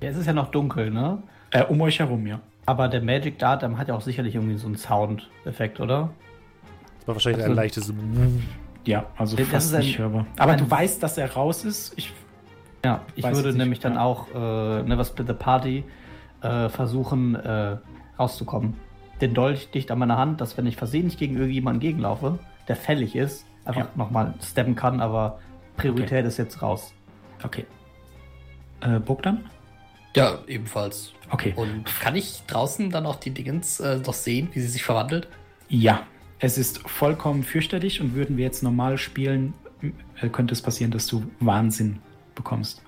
[0.00, 1.22] Ja, es ist ja noch dunkel, ne?
[1.50, 2.40] Äh, um euch herum, ja.
[2.66, 6.10] Aber der Magic Dart hat ja auch sicherlich irgendwie so einen Soundeffekt, oder?
[7.00, 7.92] Das war wahrscheinlich Also- ein leichtes.
[8.86, 10.26] Ja, also Das fast ist ein- nicht hörbar.
[10.38, 11.92] Aber ein- du weißt, dass er raus ist.
[11.96, 12.12] Ich,
[12.84, 14.02] Ja, ich würde nicht, nämlich dann ja.
[14.04, 15.84] auch äh, Never Split the Party
[16.42, 17.76] äh, versuchen äh,
[18.18, 18.74] rauszukommen.
[19.20, 23.14] Den Dolch dicht an meiner Hand, dass wenn ich versehentlich gegen irgendjemanden gegenlaufe, der fällig
[23.16, 23.88] ist, einfach Ja.
[23.96, 25.40] nochmal steppen kann, aber
[25.76, 26.94] Priorität ist jetzt raus.
[27.44, 27.66] Okay.
[28.80, 29.48] Äh, Bogdan?
[30.16, 31.12] Ja, ebenfalls.
[31.30, 31.52] Okay.
[31.56, 35.28] Und kann ich draußen dann auch die Dingens äh, noch sehen, wie sie sich verwandelt?
[35.68, 36.06] Ja,
[36.40, 39.54] es ist vollkommen fürchterlich und würden wir jetzt normal spielen,
[40.20, 42.00] äh, könnte es passieren, dass du Wahnsinn
[42.34, 42.82] bekommst.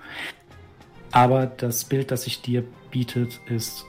[1.11, 3.85] Aber das Bild, das sich dir bietet, ist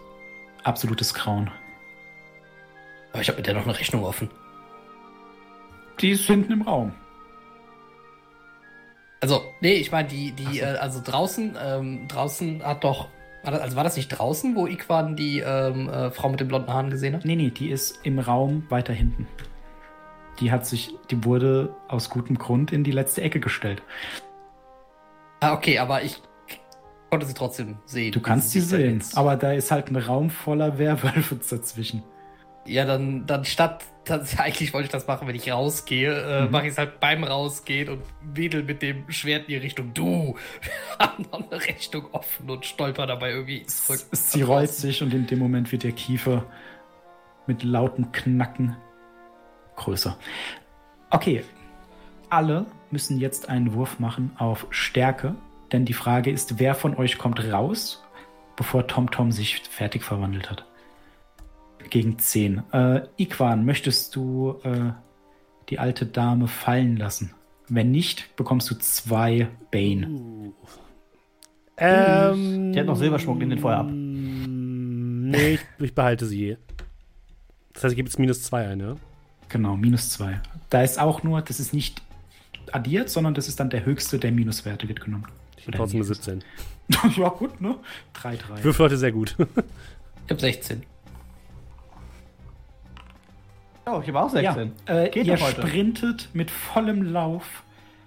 [0.62, 1.50] absolutes Grauen.
[3.12, 4.30] Aber ich habe mit der noch eine Rechnung offen.
[6.00, 6.92] Die ist hinten im Raum.
[9.24, 13.08] Also, nee, ich meine, die, die, äh, also draußen, ähm, draußen hat doch,
[13.42, 16.48] war das, also war das nicht draußen, wo Iquan die ähm, äh, Frau mit den
[16.48, 17.24] blonden Haaren gesehen hat?
[17.24, 19.26] Nee, nee, die ist im Raum weiter hinten.
[20.40, 23.82] Die hat sich, die wurde aus gutem Grund in die letzte Ecke gestellt.
[25.40, 26.20] Ah, okay, aber ich
[27.08, 28.12] konnte sie trotzdem sehen.
[28.12, 32.02] Du kannst sie da sehen, aber da ist halt ein Raum voller Werwölfe dazwischen.
[32.66, 36.50] Ja, dann, dann statt, das, eigentlich wollte ich das machen, wenn ich rausgehe, äh, Mhm.
[36.50, 39.92] mache ich es halt beim Rausgehen und wedel mit dem Schwert in die Richtung.
[39.94, 44.00] Du, wir haben noch eine Rechnung offen und stolper dabei irgendwie zurück.
[44.12, 46.44] Sie rollt sich und in dem Moment wird der Kiefer
[47.46, 48.76] mit lautem Knacken
[49.76, 50.16] größer.
[51.10, 51.44] Okay,
[52.30, 55.34] alle müssen jetzt einen Wurf machen auf Stärke,
[55.72, 58.02] denn die Frage ist, wer von euch kommt raus,
[58.56, 60.64] bevor TomTom sich fertig verwandelt hat.
[61.90, 62.62] Gegen 10.
[62.72, 64.92] Äh, Iquan, möchtest du äh,
[65.68, 67.32] die alte Dame fallen lassen?
[67.68, 70.52] Wenn nicht, bekommst du zwei Bane.
[71.76, 73.88] Ähm, Die hat noch Silberschmuck, nimm den vorher ab.
[73.90, 76.56] Nee, ich, ich behalte sie.
[77.72, 78.96] Das heißt, ich gebe jetzt minus zwei ein, ja?
[79.48, 80.40] Genau, minus zwei.
[80.70, 82.02] Da ist auch nur, das ist nicht
[82.72, 85.26] addiert, sondern das ist dann der höchste der Minuswerte wird genommen.
[85.56, 86.44] Ich habe trotzdem eine 17.
[87.16, 87.76] ja, gut, ne?
[88.14, 88.58] 3, 3.
[88.58, 89.36] Ich würfel heute sehr gut.
[90.26, 90.82] Ich habe 16.
[93.86, 94.72] Oh, ich habe auch 16.
[94.88, 97.64] Ja, äh, Geht ihr sprintet mit vollem Lauf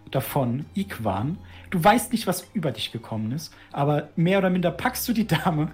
[0.09, 1.37] davon, Ikwan.
[1.69, 5.27] Du weißt nicht, was über dich gekommen ist, aber mehr oder minder packst du die
[5.27, 5.71] Dame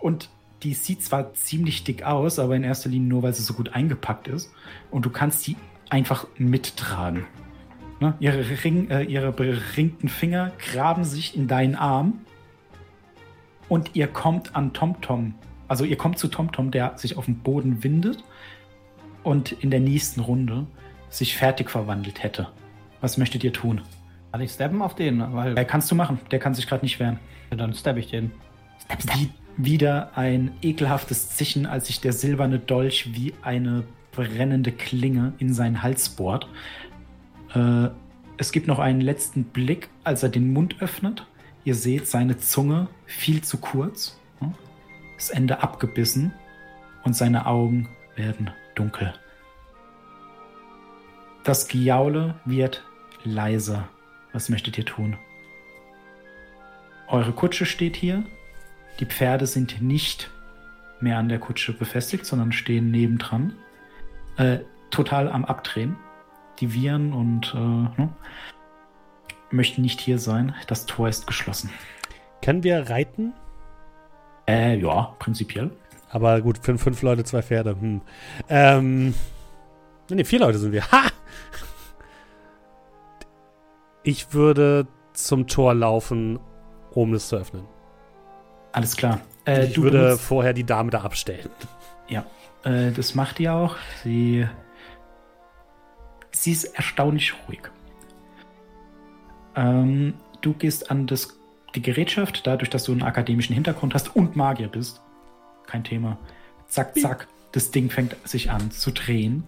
[0.00, 0.28] und
[0.62, 3.74] die sieht zwar ziemlich dick aus, aber in erster Linie nur, weil sie so gut
[3.74, 4.50] eingepackt ist.
[4.90, 5.56] Und du kannst die
[5.90, 7.26] einfach mittragen.
[8.00, 8.14] Ne?
[8.18, 12.20] Ihre, Ring, äh, ihre beringten Finger graben sich in deinen Arm
[13.68, 15.34] und ihr kommt an TomTom.
[15.68, 18.24] Also ihr kommt zu TomTom, der sich auf dem Boden windet
[19.24, 20.66] und in der nächsten Runde
[21.08, 22.48] sich fertig verwandelt hätte.
[23.00, 23.80] Was möchtet ihr tun?
[24.32, 25.20] Kann ich steppen auf den?
[25.34, 26.18] Weil Äh, kannst du machen.
[26.30, 27.18] Der kann sich gerade nicht wehren.
[27.50, 28.32] dann steppe ich den.
[29.14, 35.54] Wie, wieder ein ekelhaftes Zischen, als sich der silberne Dolch wie eine brennende Klinge in
[35.54, 36.48] seinen Hals bohrt.
[37.54, 37.88] Äh,
[38.36, 41.26] es gibt noch einen letzten Blick, als er den Mund öffnet.
[41.64, 44.18] Ihr seht seine Zunge viel zu kurz,
[45.16, 46.32] das Ende abgebissen
[47.04, 49.12] und seine Augen werden dunkel.
[51.44, 52.82] Das Gejaule wird
[53.24, 53.88] leiser.
[54.32, 55.16] Was möchtet ihr tun?
[57.06, 58.24] Eure Kutsche steht hier.
[59.00, 60.30] Die Pferde sind nicht
[61.00, 63.54] mehr an der Kutsche befestigt, sondern stehen nebendran.
[64.36, 65.96] Äh, total am Abdrehen.
[66.60, 68.08] Die Viren und äh, ne,
[69.50, 70.54] möchten nicht hier sein.
[70.66, 71.70] Das Tor ist geschlossen.
[72.42, 73.34] Können wir reiten?
[74.46, 75.70] Äh, ja, prinzipiell.
[76.14, 77.70] Aber gut, fünf, fünf Leute, zwei Pferde.
[77.70, 78.00] Hm.
[78.48, 79.14] Ähm.
[80.08, 80.88] Ne, vier Leute sind wir.
[80.92, 81.08] Ha!
[84.04, 86.38] Ich würde zum Tor laufen,
[86.92, 87.64] um es zu öffnen.
[88.70, 89.22] Alles klar.
[89.44, 91.50] Äh, ich du würde vorher die Dame da abstellen.
[92.06, 92.24] Ja,
[92.62, 93.76] äh, das macht ihr auch.
[94.04, 94.46] Sie,
[96.30, 97.62] sie ist erstaunlich ruhig.
[99.56, 101.40] Ähm, du gehst an das,
[101.74, 105.03] die Gerätschaft, dadurch, dass du einen akademischen Hintergrund hast und Magier bist.
[105.66, 106.18] Kein Thema.
[106.68, 107.28] Zack, zack.
[107.52, 109.44] Das Ding fängt sich an zu drehen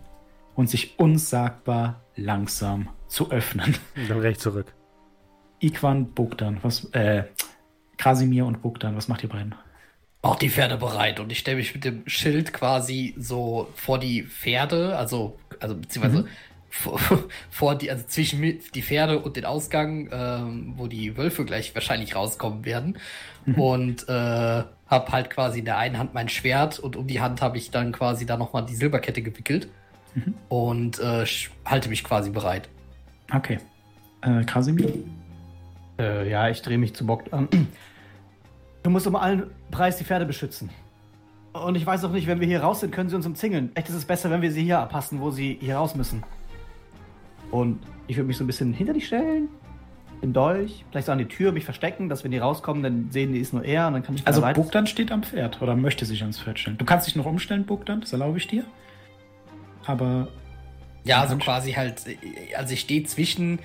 [0.54, 3.76] und sich unsagbar langsam zu öffnen.
[4.08, 4.72] Dann recht zurück.
[5.60, 7.24] Iquan, Bogdan, was, äh,
[7.96, 9.54] Krasimir und Bogdan, was macht ihr beiden?
[10.22, 14.22] Auch die Pferde bereit und ich stelle mich mit dem Schild quasi so vor die
[14.24, 16.28] Pferde, also, also beziehungsweise Mhm.
[16.80, 17.00] Vor,
[17.50, 22.14] vor die, also zwischen die Pferde und den Ausgang, ähm, wo die Wölfe gleich wahrscheinlich
[22.14, 22.98] rauskommen werden.
[23.44, 23.54] Mhm.
[23.54, 27.42] Und äh, hab halt quasi in der einen Hand mein Schwert und um die Hand
[27.42, 29.68] habe ich dann quasi da nochmal die Silberkette gewickelt
[30.16, 30.34] Mhm.
[30.48, 31.26] und äh,
[31.66, 32.68] halte mich quasi bereit.
[33.32, 33.58] Okay.
[34.22, 34.92] Äh, Krasimir?
[35.98, 37.48] Äh, ja, ich drehe mich zu Bock an.
[38.82, 40.70] Du musst um allen Preis die Pferde beschützen.
[41.52, 43.74] Und ich weiß auch nicht, wenn wir hier raus sind, können sie uns umzingeln.
[43.74, 46.22] Echt ist es besser, wenn wir sie hier abpassen, wo sie hier raus müssen.
[47.50, 49.48] Und ich würde mich so ein bisschen hinter dich stellen,
[50.22, 53.32] den Dolch, vielleicht so an die Tür, mich verstecken, dass wenn die rauskommen, dann sehen
[53.32, 56.04] die, ist nur er und dann kann ich Also Bogdan steht am Pferd oder möchte
[56.04, 56.78] sich ans Pferd stellen.
[56.78, 58.64] Du kannst dich noch umstellen, Bogdan, das erlaube ich dir.
[59.84, 60.28] Aber
[61.04, 62.02] Ja, also quasi halt,
[62.56, 63.58] also ich stehe zwischen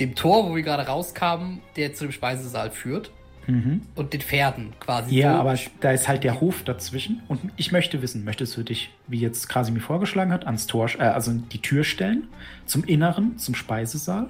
[0.00, 3.10] dem Tor, wo wir gerade rauskamen, der zu dem Speisesaal führt,
[3.48, 3.82] mhm.
[3.96, 5.16] und den Pferden quasi.
[5.16, 5.40] ja, so.
[5.40, 7.22] aber da ist halt der Hof dazwischen.
[7.26, 11.02] Und ich möchte wissen, möchtest du dich, wie jetzt Krasimir vorgeschlagen hat, ans Tor, äh,
[11.02, 12.28] also die Tür stellen,
[12.66, 14.28] zum Inneren, zum Speisesaal?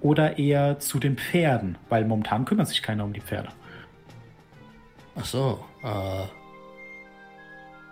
[0.00, 1.76] Oder eher zu den Pferden?
[1.88, 3.48] Weil momentan kümmert sich keiner um die Pferde.
[5.16, 5.86] Ach so, äh.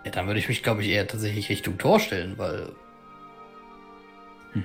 [0.05, 2.69] Ja, dann würde ich mich, glaube ich, eher tatsächlich Richtung Tor stellen, weil.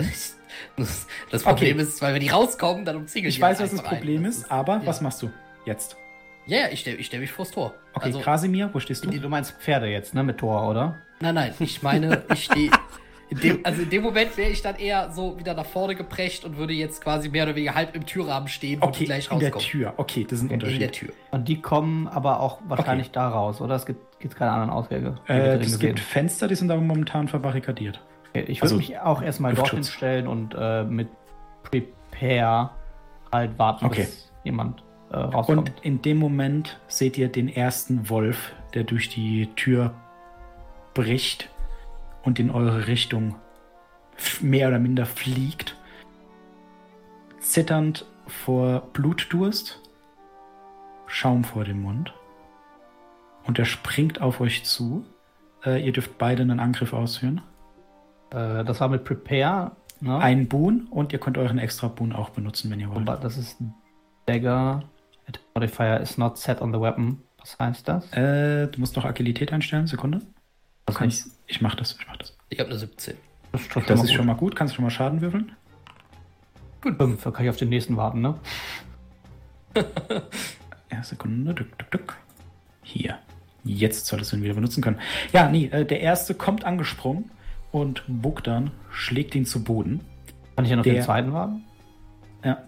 [0.77, 1.83] Das, das Problem Okay.
[1.83, 4.75] ist, weil wenn die rauskommen, dann umzingeln Ich weiß, halt was das Problem ist, aber
[4.77, 4.87] ja.
[4.87, 5.31] was machst du
[5.65, 5.97] jetzt?
[6.47, 7.75] Ja, ja, ich stelle ich stell mich vors Tor.
[7.95, 9.11] Okay, also, Krasimir, wo stehst du?
[9.11, 10.97] Du meinst Pferde jetzt, ne, mit Tor, oder?
[11.21, 12.71] Nein, nein, ich meine, ich stehe.
[13.29, 16.45] In dem, also in dem Moment wäre ich dann eher so wieder nach vorne geprescht
[16.45, 19.31] und würde jetzt quasi mehr oder weniger halb im Türrahmen stehen, wo die Okay, gleich
[19.31, 19.67] in der rauskommen.
[19.71, 19.95] Tür.
[19.97, 20.81] Okay, das ist ein In Unterschied.
[20.83, 21.13] der Tür.
[21.31, 23.75] Und die kommen aber auch wahrscheinlich da raus, oder?
[23.77, 25.15] Es gibt, gibt keine anderen Auswege.
[25.29, 28.03] die Äh, es gibt Fenster, die sind aber momentan verbarrikadiert.
[28.35, 29.97] Okay, Ich würde also mich auch erstmal dorthin Luftschutz.
[29.97, 31.09] stellen und äh, mit
[31.63, 32.71] Prepare
[33.33, 34.03] halt warten, Okay.
[34.03, 34.83] bis jemand
[35.13, 35.71] äh, rauskommt.
[35.71, 39.95] Und in dem Moment seht ihr den ersten Wolf, der durch die Tür
[40.95, 41.51] bricht
[42.23, 43.35] und in eure Richtung
[44.41, 45.77] mehr oder minder fliegt.
[47.41, 49.81] Zitternd vor Blutdurst,
[51.07, 52.15] Schaum vor dem Mund.
[53.45, 55.05] Und er springt auf euch zu.
[55.65, 57.43] Äh, ihr dürft beide einen Angriff ausführen.
[58.31, 59.73] Äh, das war mit Prepare.
[60.01, 60.17] Ne?
[60.17, 63.07] Ein Boon und ihr könnt euren extra Boon auch benutzen, wenn ihr wollt.
[63.23, 63.59] Das ist
[64.27, 64.85] Dagger.
[65.55, 67.23] Modifier is not set on the weapon.
[67.39, 68.13] Was heißt das?
[68.13, 70.19] Äh, du musst noch Agilität einstellen, Sekunde.
[70.21, 70.25] Du
[70.87, 72.37] Das kannst, ich mach das, ich mach das.
[72.49, 73.15] Ich habe eine 17.
[73.53, 74.17] Das ist, schon Das mal ist gut.
[74.17, 74.57] schon mal gut.
[74.57, 75.53] Kannst du schon mal Schaden würfeln?
[76.81, 76.97] gut.
[76.97, 78.39] Fünf, da kann ich auf den nächsten warten, ne?
[80.91, 81.55] Ja, Sekunde.
[81.55, 82.17] Duck, duck, duck.
[82.83, 83.19] Hier.
[83.65, 84.99] Jetzt solltest du ihn wieder benutzen können.
[85.33, 87.31] Ja, nee, äh, der erste kommt angesprungen
[87.71, 90.01] und Bogdan schlägt ihn zu Boden.
[90.57, 91.65] Kann ich ja noch Der- den zweiten warten?
[92.45, 92.59] Ja.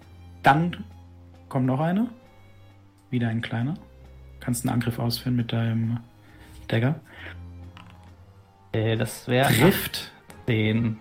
[0.42, 0.84] Dann
[1.50, 2.06] kommt noch einer.
[3.14, 3.74] Wieder ein kleiner.
[4.40, 6.00] Kannst einen Angriff ausführen mit deinem
[6.66, 6.98] Dagger.
[8.72, 10.10] Äh, das wäre Trifft
[10.46, 10.98] 10.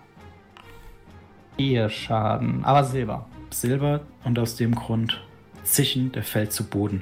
[1.57, 2.63] Vier Schaden.
[2.65, 3.27] Aber Silber.
[3.49, 5.25] Silber und aus dem Grund
[5.63, 7.01] zischen, der fällt zu Boden.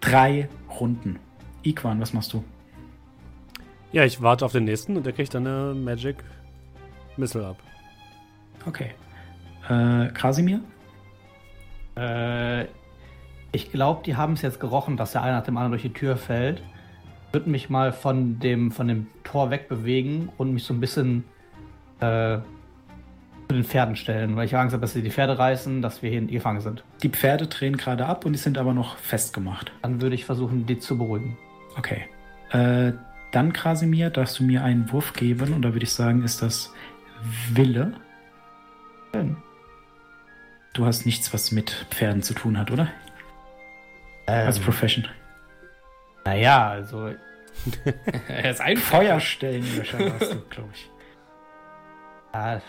[0.00, 1.18] Drei Runden.
[1.64, 2.44] Iquan, was machst du?
[3.92, 6.16] Ja, ich warte auf den nächsten und der kriegt dann eine Magic
[7.16, 7.62] Missile ab.
[8.66, 8.90] Okay.
[9.70, 10.60] Äh, Krasimir?
[11.96, 12.66] Äh,
[13.52, 15.92] ich glaube, die haben es jetzt gerochen, dass der eine nach dem anderen durch die
[15.92, 16.62] Tür fällt.
[17.32, 21.24] Würde mich mal von dem, von dem Tor wegbewegen und mich so ein bisschen
[22.00, 22.38] äh,
[23.48, 26.10] zu den Pferden stellen, weil ich Angst habe, dass sie die Pferde reißen, dass wir
[26.10, 26.84] hier gefangen sind.
[27.02, 29.72] Die Pferde drehen gerade ab und die sind aber noch festgemacht.
[29.82, 31.36] Dann würde ich versuchen, die zu beruhigen.
[31.76, 32.02] Okay.
[32.50, 32.92] Äh,
[33.32, 36.72] dann, Krasimir, darfst du mir einen Wurf geben und da würde ich sagen, ist das
[37.52, 37.92] Wille.
[39.14, 39.36] Schön.
[40.72, 42.88] Du hast nichts, was mit Pferden zu tun hat, oder?
[44.28, 45.06] Ähm, Als Profession.
[46.24, 47.08] naja, also
[48.28, 50.90] er ist ein Feuerstellenlöscher warst du, glaube ich.
[52.34, 52.60] ja,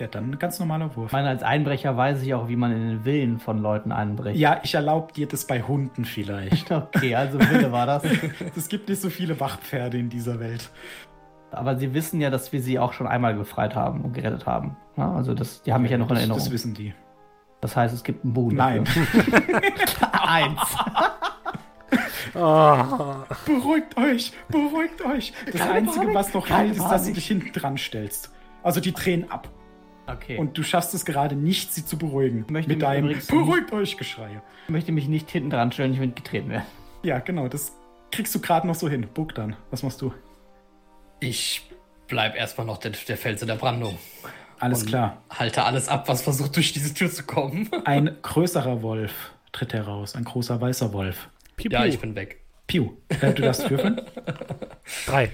[0.00, 1.12] Ja, dann ein ganz normaler ich Wurf.
[1.12, 4.36] meine, als Einbrecher weiß ich auch, wie man in den Willen von Leuten einbricht.
[4.38, 6.70] Ja, ich erlaube dir das bei Hunden vielleicht.
[6.72, 8.02] Okay, also Wille war das.
[8.56, 10.68] Es gibt nicht so viele Wachpferde in dieser Welt.
[11.52, 14.76] Aber sie wissen ja, dass wir sie auch schon einmal befreit haben und gerettet haben.
[14.96, 16.40] Ja, also das, die haben mich ja noch in Erinnerung.
[16.40, 16.92] Das wissen die.
[17.64, 18.54] Das heißt, es gibt einen Boon.
[18.56, 18.84] Nein.
[20.12, 20.60] Eins.
[22.34, 25.32] Ah, Beruhigt euch, beruhigt euch.
[25.50, 28.30] Das Keine Einzige, Panik, was noch hält, ist, dass du dich hinten dran stellst.
[28.62, 29.48] Also die drehen ab.
[30.06, 30.36] Okay.
[30.36, 32.44] Und du schaffst es gerade nicht, sie zu beruhigen.
[32.50, 34.42] Möchte mit mich deinem Beruhigt euch Geschrei.
[34.66, 36.66] ich möchte mich nicht hinten dran stellen, ich will getreten werden.
[37.02, 37.72] Ja, genau, das
[38.12, 39.08] kriegst du gerade noch so hin.
[39.14, 39.56] Buck dann.
[39.70, 40.12] Was machst du?
[41.20, 41.70] Ich
[42.08, 43.96] bleib erstmal noch der, der Fels in der Brandung.
[44.60, 45.22] Alles Und klar.
[45.30, 47.68] Halte alles ab, was versucht, durch diese Tür zu kommen.
[47.84, 50.14] Ein größerer Wolf tritt heraus.
[50.14, 51.28] Ein großer weißer Wolf.
[51.56, 51.88] piu, Ja, piu.
[51.88, 52.40] ich bin weg.
[52.66, 52.92] Piu.
[53.08, 54.00] Äh, du darfst würfeln.
[55.06, 55.30] Drei.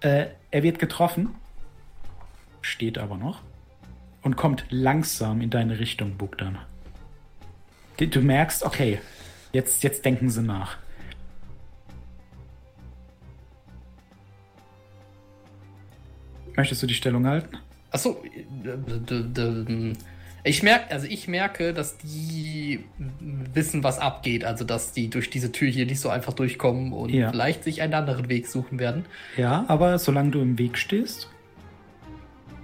[0.00, 1.34] Äh, er wird getroffen,
[2.62, 3.40] steht aber noch
[4.22, 6.58] und kommt langsam in deine Richtung, Bogdan.
[7.98, 9.00] Du- Du merkst, okay,
[9.52, 10.76] jetzt, jetzt denken sie nach.
[16.56, 17.58] Möchtest du die Stellung halten?
[17.96, 18.22] Achso,
[18.64, 19.92] äh,
[20.44, 22.84] Ich merke, also ich merke, dass die
[23.52, 24.44] wissen, was abgeht.
[24.44, 27.30] Also dass die durch diese Tür hier nicht so einfach durchkommen und Ja.
[27.30, 29.06] vielleicht sich einen anderen Weg suchen werden.
[29.36, 31.28] Ja, aber solange du im Weg stehst,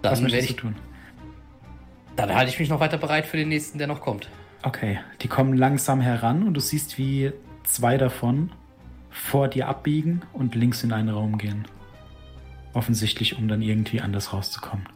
[0.02, 0.76] Dann, was möchtest ich, du tun?
[2.14, 4.28] dann halte ich mich noch weiter bereit für den nächsten, der noch kommt.
[4.62, 7.32] Okay, die kommen langsam heran und du siehst, wie
[7.64, 8.52] zwei davon
[9.10, 11.64] vor dir abbiegen und links in einen Raum gehen.
[12.74, 14.86] Offensichtlich, um dann irgendwie anders rauszukommen.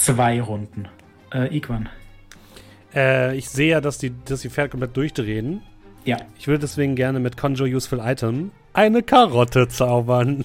[0.00, 0.88] Zwei Runden.
[1.32, 1.88] Äh, Igwan.
[2.94, 5.60] Äh, ich sehe ja, dass die, dass die Pferde komplett durchdrehen.
[6.06, 10.44] Ja, Ich würde deswegen gerne mit Conjure Useful Item eine Karotte zaubern.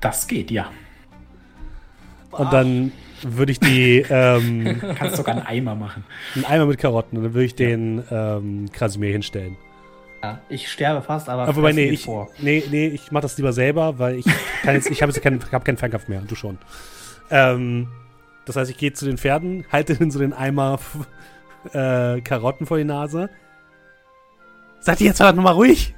[0.00, 0.70] das geht, ja.
[2.30, 6.04] Und dann würde ich die, ähm, Kannst sogar einen Eimer machen.
[6.34, 9.56] einen Eimer mit Karotten und dann würde ich den ähm, Krasimir hinstellen.
[10.22, 11.42] Ja, ich sterbe fast, aber.
[11.42, 12.30] Aber wobei, nee, ich, vor.
[12.38, 14.24] nee, nee, ich mach das lieber selber, weil ich
[14.62, 16.56] kann jetzt, ich habe jetzt keinen, hab keinen Fernkampf mehr, du schon.
[17.34, 17.88] Ähm,
[18.44, 20.78] das heißt, ich gehe zu den Pferden, halte ihnen so den Eimer
[21.72, 23.28] äh, Karotten vor die Nase.
[24.78, 25.94] Seid ihr jetzt verdammt nochmal ruhig?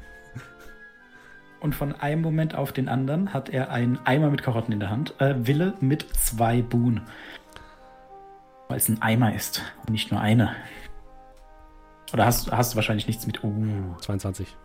[1.61, 4.89] Und von einem Moment auf den anderen hat er einen Eimer mit Karotten in der
[4.89, 5.21] Hand.
[5.21, 7.03] Äh, Wille mit zwei Boon.
[8.69, 10.57] Weil es ein Eimer ist und nicht nur eine.
[12.15, 13.45] Oder hast, hast du wahrscheinlich nichts mit.
[13.45, 13.95] Uh.
[13.99, 14.57] 22.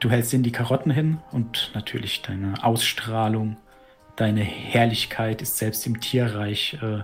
[0.00, 3.56] Du hältst ihnen die Karotten hin und natürlich deine Ausstrahlung,
[4.22, 7.02] deine Herrlichkeit ist selbst im Tierreich äh,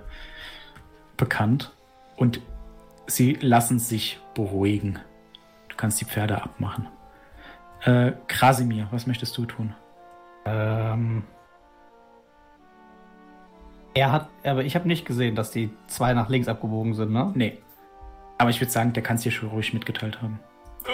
[1.16, 1.72] bekannt.
[2.16, 2.40] Und
[3.06, 5.00] sie lassen sich beruhigen.
[5.68, 6.88] Du kannst die Pferde abmachen.
[7.82, 9.74] Äh, Krasimir, was möchtest du tun?
[10.44, 11.24] Ähm.
[13.94, 17.32] Er hat, aber ich habe nicht gesehen, dass die zwei nach links abgebogen sind, ne?
[17.34, 17.58] Nee.
[18.38, 20.38] Aber ich würde sagen, der kann es dir schon ruhig mitgeteilt haben.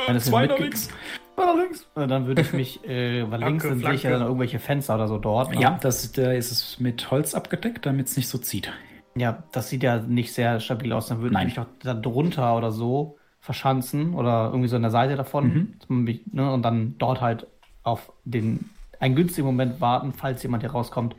[0.06, 0.88] Wenn es mir mitge-
[1.34, 1.86] Zwei nach links.
[1.96, 5.18] Äh, Dann würde ich mich, äh, weil links sind sicher dann irgendwelche Fenster oder so
[5.18, 5.54] dort.
[5.54, 5.60] ne?
[5.60, 8.72] Ja, das, da ist es mit Holz abgedeckt, damit es nicht so zieht.
[9.16, 11.08] Ja, das sieht ja nicht sehr stabil aus.
[11.08, 11.48] Dann würde Nein.
[11.48, 15.76] ich mich doch da drunter oder so verschanzen oder irgendwie so an der Seite davon.
[15.88, 16.16] Mhm.
[16.32, 17.46] Ne, und dann dort halt
[17.82, 21.14] auf den einen günstigen Moment warten, falls jemand hier rauskommt,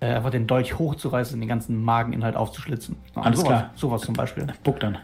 [0.00, 2.96] äh, einfach den Dolch hochzureißen und den ganzen Mageninhalt aufzuschlitzen.
[3.14, 3.70] Ja, Alles sowas, klar.
[3.76, 4.46] Sowas zum Beispiel.
[4.64, 4.98] Buck dann.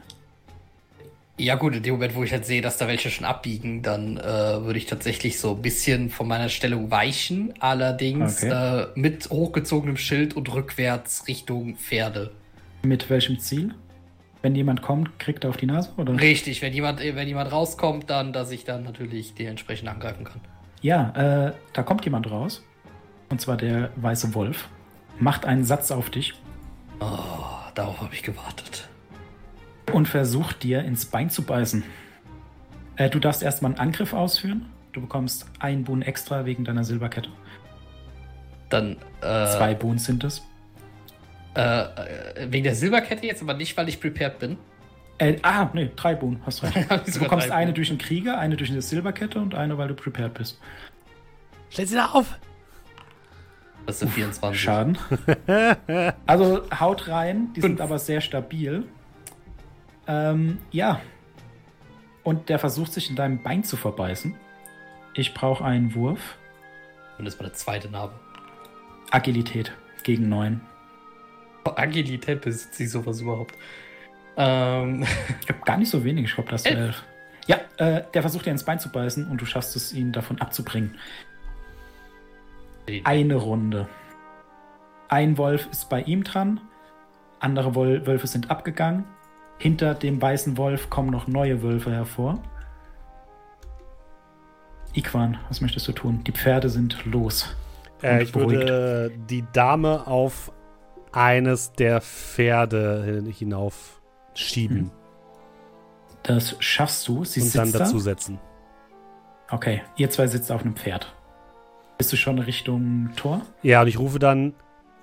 [1.39, 4.17] Ja gut, in dem Moment, wo ich halt sehe, dass da welche schon abbiegen, dann
[4.17, 8.83] äh, würde ich tatsächlich so ein bisschen von meiner Stellung weichen, allerdings Okay.
[8.85, 12.33] äh, mit hochgezogenem Schild und rückwärts Richtung Pferde.
[12.83, 13.75] Mit welchem Ziel?
[14.41, 16.19] Wenn jemand kommt, kriegt er auf die Nase, oder?
[16.19, 20.41] Richtig, wenn jemand, wenn jemand rauskommt, dann, dass ich dann natürlich dementsprechend angreifen kann.
[20.81, 22.63] Ja, äh, da kommt jemand raus.
[23.29, 24.69] Und zwar der weiße Wolf.
[25.19, 26.35] Macht einen Satz auf dich
[27.01, 27.09] Oh,
[27.75, 28.89] darauf habe ich gewartet.
[29.93, 31.83] Und versucht dir ins Bein zu beißen.
[32.97, 34.67] Äh, du darfst erstmal einen Angriff ausführen.
[34.93, 37.29] Du bekommst einen Boon extra wegen deiner Silberkette.
[38.69, 40.43] Dann äh, Zwei Boons sind es.
[41.55, 44.57] Äh, äh, wegen der Silberkette jetzt, aber nicht, weil ich prepared bin.
[45.19, 46.77] Äh, ah, nee, drei Boon, hast recht.
[46.91, 49.89] Hab ich Du bekommst eine durch den Krieger, eine durch eine Silberkette und eine, weil
[49.89, 50.59] du prepared bist.
[51.71, 52.39] Stellt sie da auf!
[53.87, 54.61] Das sind 24.
[54.61, 54.99] Schaden.
[56.27, 58.85] also haut rein, die sind aber sehr stabil.
[60.07, 61.01] Ähm, ja.
[62.23, 64.35] Und der versucht sich in deinem Bein zu verbeißen.
[65.15, 66.37] Ich brauche einen Wurf.
[67.19, 68.13] Und das war der zweite Name.
[69.11, 70.61] Agilität gegen 9.
[71.65, 73.55] Agilität besitzt sie sowas überhaupt.
[74.37, 75.05] Ähm,
[75.41, 76.77] Ich habe gar nicht so wenig, ich glaube, das Elf.
[76.79, 76.95] wäre.
[77.47, 80.41] Ja, äh, der versucht dir ins Bein zu beißen und du schaffst es, ihn davon
[80.41, 80.97] abzubringen.
[83.05, 83.89] Eine Runde.
[85.09, 86.61] Ein Wolf ist bei ihm dran,
[87.41, 89.05] andere Wölfe sind abgegangen.
[89.59, 92.43] Hinter dem weißen Wolf kommen noch neue Wölfe hervor.
[94.95, 96.23] Iquan, was möchtest du tun?
[96.25, 97.55] Die Pferde sind los.
[98.03, 100.53] Äh, ich würde die Dame auf
[101.13, 104.01] eines der Pferde hin- hinauf
[104.35, 104.91] schieben Mhm.
[106.23, 107.25] Das schaffst du.
[107.25, 108.01] Sie und dann dazu da.
[108.01, 108.39] setzen.
[109.49, 111.15] Okay, ihr zwei sitzt auf einem Pferd.
[111.99, 113.43] Bist du schon Richtung Tor?
[113.63, 114.55] Ja, und ich rufe dann,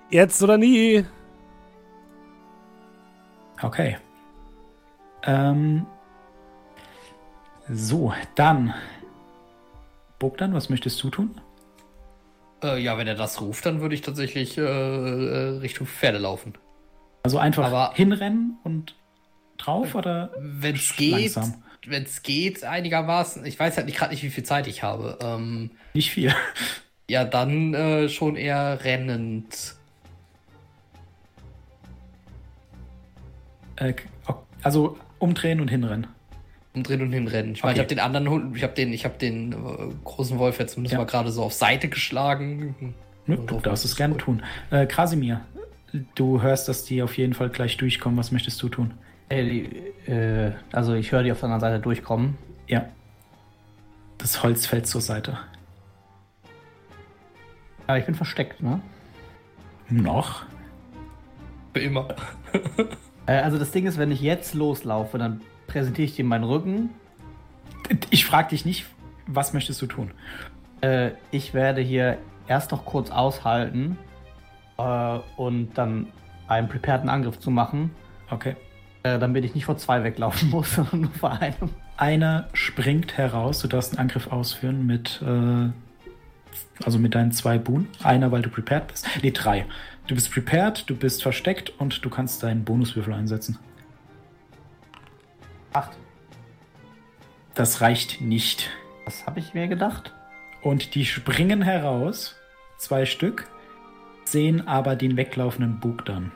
[0.10, 1.06] jetzt oder nie.
[3.62, 3.98] Okay.
[5.26, 5.86] Ähm,
[7.70, 8.74] so, dann.
[10.20, 11.40] Bogdan, was möchtest du tun?
[12.64, 16.54] äh, ja, wenn er das ruft, dann würde ich tatsächlich äh, äh, Richtung Pferde laufen.
[17.24, 18.96] Also einfach Aber- hinrennen und
[19.58, 21.38] drauf oder Wenn es geht,
[21.86, 23.46] wenn es geht, einigermaßen.
[23.46, 25.20] Ich weiß halt nicht gerade nicht, wie viel Zeit ich habe.
[25.22, 26.34] Ähm, Nicht viel.
[27.10, 29.76] ja, dann äh, schon eher rennend.
[33.76, 33.94] Äh,
[34.62, 36.08] also umdrehen und hinrennen.
[36.76, 37.54] Umdrehen und hinrennen.
[37.54, 37.86] Ich meine, ich Okay.
[37.86, 39.56] habe den anderen Hund, ich habe den, ich habe den äh,
[40.04, 41.00] großen Wolf jetzt zumindest Ja.
[41.00, 42.96] mal gerade so auf Seite geschlagen.
[43.26, 44.44] Nö, Und du darfst es gerne tun.
[44.72, 45.42] Äh, Krasimir,
[46.16, 48.18] du hörst, dass die auf jeden Fall gleich durchkommen.
[48.18, 48.94] Was möchtest du tun?
[49.30, 52.38] Äh, also ich höre die auf der anderen Seite durchkommen.
[52.68, 52.86] Ja.
[54.18, 55.38] Das Holz fällt zur Seite.
[57.88, 58.82] Aber ich bin versteckt, ne?
[59.90, 60.44] Noch?
[61.74, 62.08] Für immer.
[63.26, 66.90] Äh, also das Ding ist, wenn ich jetzt loslaufe, dann präsentiere ich dir meinen Rücken.
[68.10, 68.86] Ich frage dich nicht,
[69.28, 70.12] was möchtest du tun?
[70.82, 73.98] Äh, ich werde hier erst noch kurz aushalten
[74.78, 76.08] äh, und dann
[76.48, 77.92] einen prepareden Angriff zu machen,
[78.30, 78.56] Okay.
[79.04, 81.70] äh, damit ich nicht vor zwei weglaufen muss, sondern nur vor einem.
[81.96, 85.70] Einer springt heraus, du darfst einen Angriff ausführen mit, äh,
[86.84, 87.88] also mit deinen zwei Boon.
[88.04, 89.08] Einer, weil du prepared bist.
[89.22, 89.66] Nee, drei.
[90.08, 93.58] Du bist prepared, du bist versteckt und du kannst deinen Bonuswürfel einsetzen.
[95.72, 95.98] Acht.
[97.56, 98.70] Das reicht nicht.
[99.06, 100.14] Was habe ich mir gedacht?
[100.62, 102.36] Und die springen heraus,
[102.78, 103.50] zwei Stück,
[104.26, 106.32] sehen aber den weglaufenden Bug dann.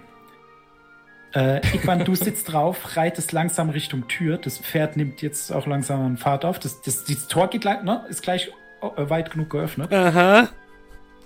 [1.34, 4.38] Äh, Igwan, du sitzt drauf, reitest langsam Richtung Tür.
[4.38, 6.60] Das Pferd nimmt jetzt auch langsam an Fahrt auf.
[6.60, 9.94] Das, das, das Tor geht gleich, ne, ist gleich äh, weit genug geöffnet.
[9.94, 10.50] Aha.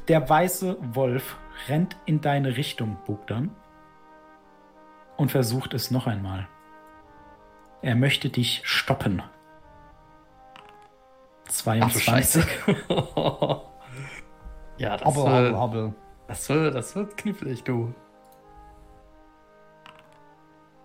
[0.08, 3.52] Der weiße Wolf rennt in deine Richtung, Bogdan.
[5.18, 6.48] Und versucht es noch einmal.
[7.82, 9.22] Er möchte dich stoppen.
[9.24, 9.30] Ach
[11.46, 12.04] du 22.
[12.04, 12.48] Scheiße.
[14.78, 15.94] ja, das, Hobbel, wird, hobbel, hobbel.
[16.28, 17.94] das, wird, das wird knifflig, du.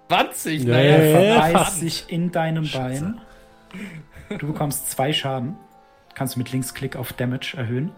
[0.09, 1.41] 20, Ja, naja, ja, Er ja.
[1.43, 3.21] verbeißt sich in deinem Bein.
[4.39, 5.57] Du bekommst zwei Schaden.
[6.15, 7.93] Kannst du mit Linksklick auf Damage erhöhen.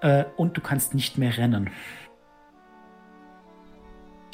[0.00, 1.70] Äh, und du kannst nicht mehr rennen.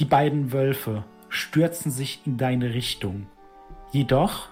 [0.00, 3.26] Die beiden Wölfe stürzen sich in deine Richtung.
[3.92, 4.48] Jedoch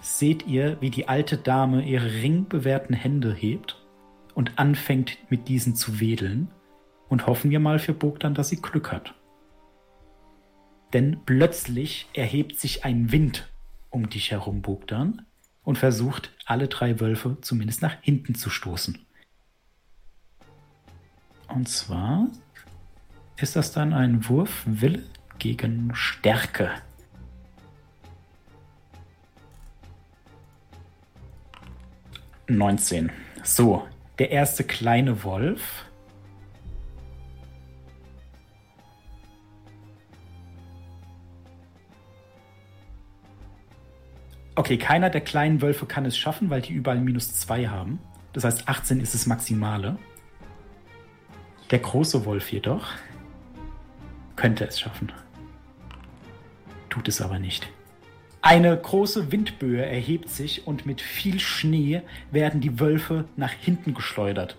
[0.00, 3.80] seht ihr, wie die alte Dame ihre ringbewehrten Hände hebt
[4.34, 6.50] und anfängt mit diesen zu wedeln.
[7.08, 9.14] Und hoffen wir mal für Bogdan, dass sie Glück hat.
[10.92, 13.48] Denn plötzlich erhebt sich ein Wind
[13.90, 15.24] um dich herum, Bogdan,
[15.64, 19.06] und versucht, alle drei Wölfe zumindest nach hinten zu stoßen.
[21.48, 22.28] Und zwar
[23.36, 25.02] ist das dann ein Wurf Wille
[25.38, 26.70] gegen Stärke.
[32.46, 33.10] Neunzehn.
[33.42, 33.86] So,
[34.18, 35.84] der erste kleine Wolf.
[44.54, 48.00] Okay, keiner der kleinen Wölfe kann es schaffen, weil die überall minus 2 haben.
[48.32, 49.96] Das heißt, 18 ist das Maximale.
[51.70, 52.86] Der große Wolf jedoch
[54.36, 55.12] könnte es schaffen.
[56.88, 57.68] Tut es aber nicht.
[58.40, 64.56] Eine große Windböe erhebt sich und mit viel Schnee werden die Wölfe nach hinten geschleudert.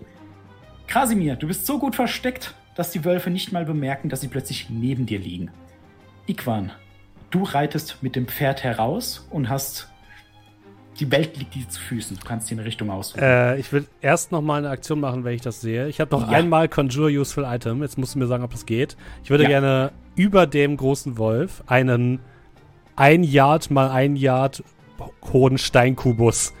[0.86, 4.70] Krasimir, du bist so gut versteckt, dass die Wölfe nicht mal bemerken, dass sie plötzlich
[4.70, 5.50] neben dir liegen.
[6.26, 6.70] Ikwan,
[7.30, 9.88] du reitest mit dem Pferd heraus und hast.
[10.98, 12.18] Die Welt liegt dir zu Füßen.
[12.18, 13.22] Du kannst dir eine Richtung aussuchen.
[13.22, 15.88] Äh, ich will erst noch mal eine Aktion machen, wenn ich das sehe.
[15.88, 16.36] Ich habe noch Ja.
[16.36, 17.80] einmal Conjure Useful Item.
[17.82, 18.96] Jetzt musst du mir sagen, ob das geht.
[19.24, 19.48] Ich würde Ja.
[19.50, 22.20] gerne über dem großen Wolf einen
[22.96, 24.62] ein Yard mal ein Yard
[25.32, 26.52] hohen Steinkubus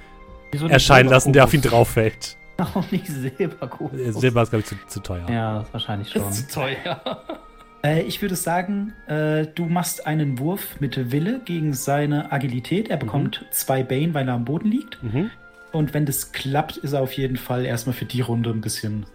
[0.52, 2.36] nicht erscheinen lassen, der auf ihn drauf fällt.
[2.74, 4.20] Auch nicht Silberkubus.
[4.20, 5.26] Silber ist, glaube ich, zu, zu teuer.
[5.30, 6.28] Ja, das ist wahrscheinlich schon.
[6.30, 7.00] Ist zu teuer.
[7.82, 12.88] Äh, ich würde sagen, äh, du machst einen Wurf mit Wille gegen seine Agilität.
[12.90, 15.02] Er bekommt zwei Bane, weil er am Boden liegt.
[15.02, 15.30] Mhm.
[15.72, 19.06] Und wenn das klappt, ist er auf jeden Fall erstmal für die Runde ein bisschen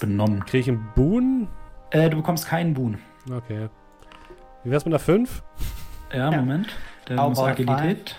[0.00, 0.44] benommen.
[0.44, 1.48] Kriege ich einen Boon?
[1.90, 2.98] Äh, du bekommst keinen Boon.
[3.30, 3.68] Okay.
[4.64, 5.42] Wie wär's mit einer 5?
[6.12, 6.40] Ja, Ja.
[6.40, 6.68] Moment.
[7.08, 8.16] Der How muss Agilität.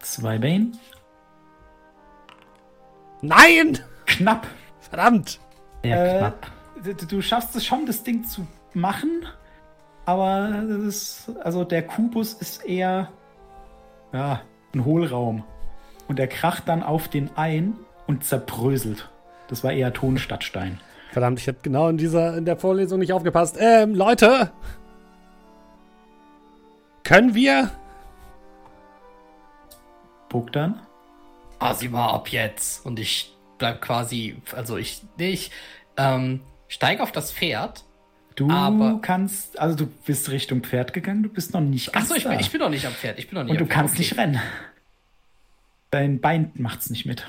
[0.00, 0.72] Zwei Bane.
[3.22, 3.78] Nein!
[4.06, 4.46] Knapp.
[4.80, 5.40] Verdammt!
[5.82, 6.50] Sehr Äh, knapp.
[6.84, 9.26] Du, du schaffst es schon, das Ding zu machen,
[10.04, 13.10] aber das ist, also der Kubus ist eher
[14.12, 14.42] ja,
[14.74, 15.44] ein Hohlraum.
[16.08, 19.10] Und er kracht dann auf den ein und zerbröselt.
[19.48, 20.80] Das war eher Ton statt Stein.
[21.10, 23.56] Verdammt, ich habe genau in dieser in der Vorlesung nicht aufgepasst.
[23.58, 24.52] Ähm, Leute!
[27.02, 27.70] Können wir?
[30.28, 30.80] Bogdan?
[31.58, 32.84] Ah, sie mal ab jetzt.
[32.84, 35.50] Und ich bleib quasi, also ich, nee, ich
[35.96, 37.84] ähm, steige auf das Pferd.
[38.34, 42.16] Du Aber- kannst, also du bist Richtung Pferd gegangen, du bist noch nicht ganz Achso,
[42.16, 43.18] ich bin, ich bin noch nicht am Pferd.
[43.18, 43.74] Ich bin noch nicht Und du Pferd.
[43.74, 44.02] kannst okay.
[44.02, 44.40] nicht rennen.
[45.90, 47.26] Dein Bein macht's nicht mit.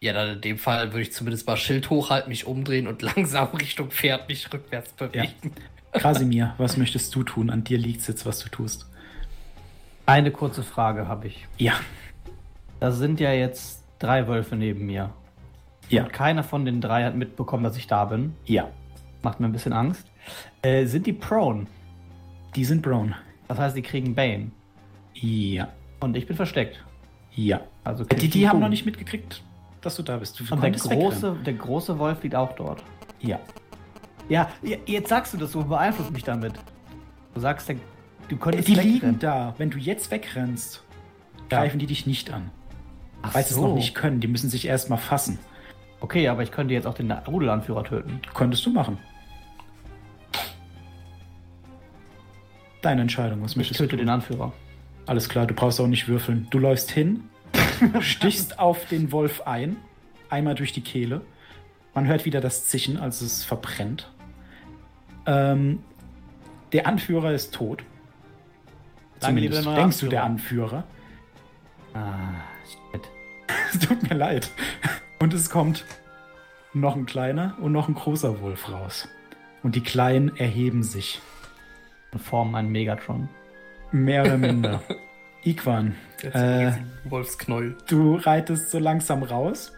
[0.00, 3.48] Ja, dann in dem Fall würde ich zumindest mal Schild hochhalten, mich umdrehen und langsam
[3.56, 5.52] Richtung Pferd mich rückwärts bewegen.
[5.92, 7.48] Krasimir, was möchtest du tun?
[7.50, 8.86] An dir liegt's jetzt, was du tust.
[10.06, 11.46] Eine kurze Frage habe ich.
[11.56, 11.74] Ja,
[12.80, 15.14] Da sind ja jetzt drei Wölfe neben mir.
[15.94, 18.34] Ja, Und keiner von den drei hat mitbekommen, dass ich da bin.
[18.46, 18.68] ja.
[19.22, 20.06] Macht mir ein bisschen Angst.
[20.60, 21.66] Äh, sind die prone?
[22.56, 23.14] Die sind brown.
[23.48, 24.50] Das heißt, die kriegen Bane.
[25.14, 25.68] Ja.
[26.00, 26.84] Und ich bin versteckt.
[27.34, 27.62] Ja.
[27.84, 29.42] Also Die, die haben noch nicht mitgekriegt,
[29.80, 30.38] dass du da bist.
[30.38, 32.82] Du Und der große, der große Wolf liegt auch dort.
[33.20, 33.40] Ja.
[34.28, 34.50] Ja,
[34.84, 36.52] jetzt sagst du das so, beeinflusst mich damit.
[37.32, 37.72] Du sagst,
[38.28, 38.92] du könntest Die wegrennen.
[38.92, 39.54] liegen da.
[39.56, 40.82] Wenn du jetzt wegrennst,
[41.50, 41.60] Ja.
[41.60, 42.50] greifen die dich nicht an.
[43.22, 43.68] Ach Weil sie es so.
[43.68, 44.20] noch nicht können.
[44.20, 45.38] Die müssen sich erstmal fassen.
[46.04, 48.20] Okay, aber ich könnte jetzt auch den Rudelanführer töten.
[48.34, 48.98] Könntest du machen.
[52.82, 53.42] Deine Entscheidung.
[53.42, 53.84] Was Ich möchtest du?
[53.84, 54.52] töte den Anführer.
[55.06, 56.46] Alles klar, du brauchst auch nicht würfeln.
[56.50, 57.24] Du läufst hin,
[58.00, 59.78] stichst auf den Wolf ein,
[60.28, 61.22] einmal durch die Kehle.
[61.94, 64.12] Man hört wieder das Zischen, als es verbrennt.
[65.24, 65.78] Ähm,
[66.74, 67.82] der Anführer ist tot.
[69.20, 70.10] Zumindest denkst du Anführer.
[70.10, 70.84] der Anführer.
[71.94, 72.34] Ah,
[72.92, 73.00] shit.
[73.72, 74.50] Es tut mir leid.
[75.18, 75.84] Und es kommt
[76.72, 79.08] noch ein kleiner und noch ein großer Wolf raus.
[79.62, 81.20] Und die Kleinen erheben sich.
[82.12, 83.28] Und formen einen Megatron.
[83.92, 84.82] Mehr oder minder.
[85.44, 86.72] Iquan, äh,
[87.04, 87.76] Wolfsknäuel.
[87.86, 89.72] du reitest so langsam raus.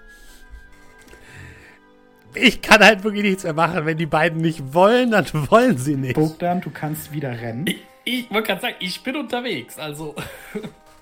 [2.34, 3.84] Ich kann halt wirklich nichts mehr machen.
[3.86, 6.14] Wenn die beiden nicht wollen, dann wollen sie nicht.
[6.14, 7.66] Bogdan, du kannst wieder rennen.
[8.04, 10.14] Ich wollte gerade sagen, ich bin unterwegs, also.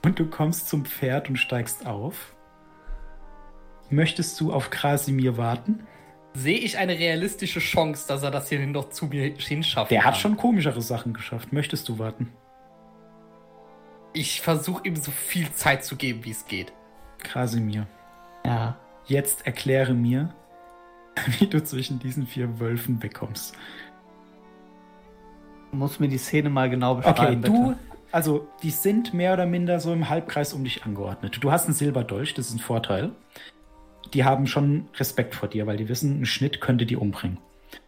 [0.03, 2.34] Und du kommst zum Pferd und steigst auf.
[3.91, 5.87] Möchtest du auf Krasimir warten?
[6.35, 9.91] Sehe ich eine realistische Chance, dass er das hier noch zu mir hinschafft?
[9.91, 11.53] Der hat schon komischere Sachen geschafft.
[11.53, 12.33] Möchtest du warten?
[14.13, 16.73] Ich versuche ihm so viel Zeit zu geben, wie es geht.
[17.19, 17.87] Krasimir,
[18.45, 18.77] Ja.
[19.07, 20.35] jetzt erkläre mir,
[21.39, 23.55] wie du zwischen diesen vier Wölfen wegkommst.
[25.71, 27.43] Du musst mir die Szene mal genau Okay, beschreiben.
[27.43, 27.79] du, bitte.
[28.13, 31.39] also die sind mehr oder minder so im Halbkreis um dich angeordnet.
[31.41, 33.13] Du hast einen Silberdolch, das ist ein Vorteil.
[34.15, 37.39] Die haben schon Respekt vor dir, weil die wissen, ein Schnitt könnte die umbringen.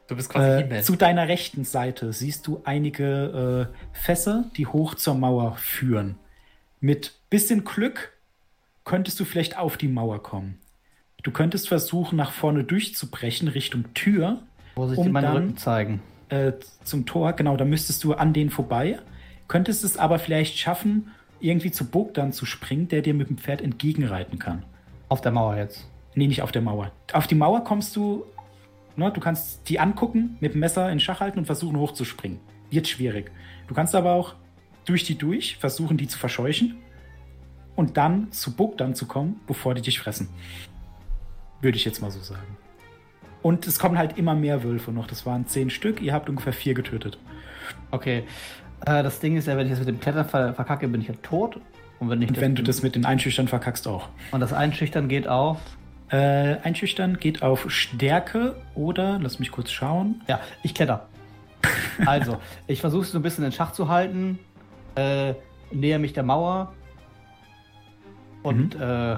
[0.08, 4.94] Du bist quasi Äh, zu deiner rechten Seite siehst du einige äh, Fässer, die hoch
[4.94, 6.16] zur Mauer führen.
[6.80, 8.12] Mit bisschen Glück
[8.84, 10.58] könntest du vielleicht auf die Mauer kommen.
[11.22, 14.40] Du könntest versuchen, nach vorne durchzubrechen, Richtung Tür,
[14.76, 16.02] Wo sich um die meinen dann- Rücken zeigen.
[16.28, 16.52] äh,
[16.84, 17.32] zum Tor.
[17.32, 18.98] Genau, da müsstest du an denen vorbei.
[19.48, 23.60] Könntest es aber vielleicht schaffen, irgendwie zu Bogdan zu springen, der dir mit dem Pferd
[23.60, 24.64] entgegenreiten kann.
[25.08, 25.88] Auf der Mauer jetzt.
[26.16, 26.90] Nee, nicht auf der Mauer.
[27.12, 28.24] Auf die Mauer kommst du,
[28.96, 32.40] ne, du kannst die angucken, mit dem Messer in Schach halten und versuchen hochzuspringen.
[32.70, 33.30] Wird schwierig.
[33.68, 34.34] Du kannst aber auch
[34.86, 36.78] durch die durch versuchen, die zu verscheuchen
[37.76, 40.30] und dann zu Bogdan zu kommen, bevor die dich fressen.
[41.60, 42.56] Würde ich jetzt mal so sagen.
[43.42, 45.06] Und es kommen halt immer mehr Wölfe noch.
[45.06, 46.00] Das waren zehn Stück.
[46.00, 47.18] Ihr habt ungefähr vier getötet.
[47.90, 48.24] Okay.
[48.86, 51.08] Äh, das Ding ist ja, wenn ich das mit dem Klettern ver verkacke, bin ich
[51.08, 51.60] ja tot.
[51.98, 54.08] Und wenn ich Und wenn du das mit den Einschüchtern verkackst auch.
[54.32, 55.58] Und das Einschüchtern geht auf.
[56.10, 60.22] Äh, Einschüchtern geht auf Stärke oder, lass mich kurz schauen.
[60.28, 61.08] Ja, ich kletter.
[62.04, 64.38] Also, ich versuche es so ein bisschen in Schach zu halten.
[64.94, 65.34] Äh,
[65.72, 66.74] näher mich der Mauer.
[68.42, 69.16] Und äh,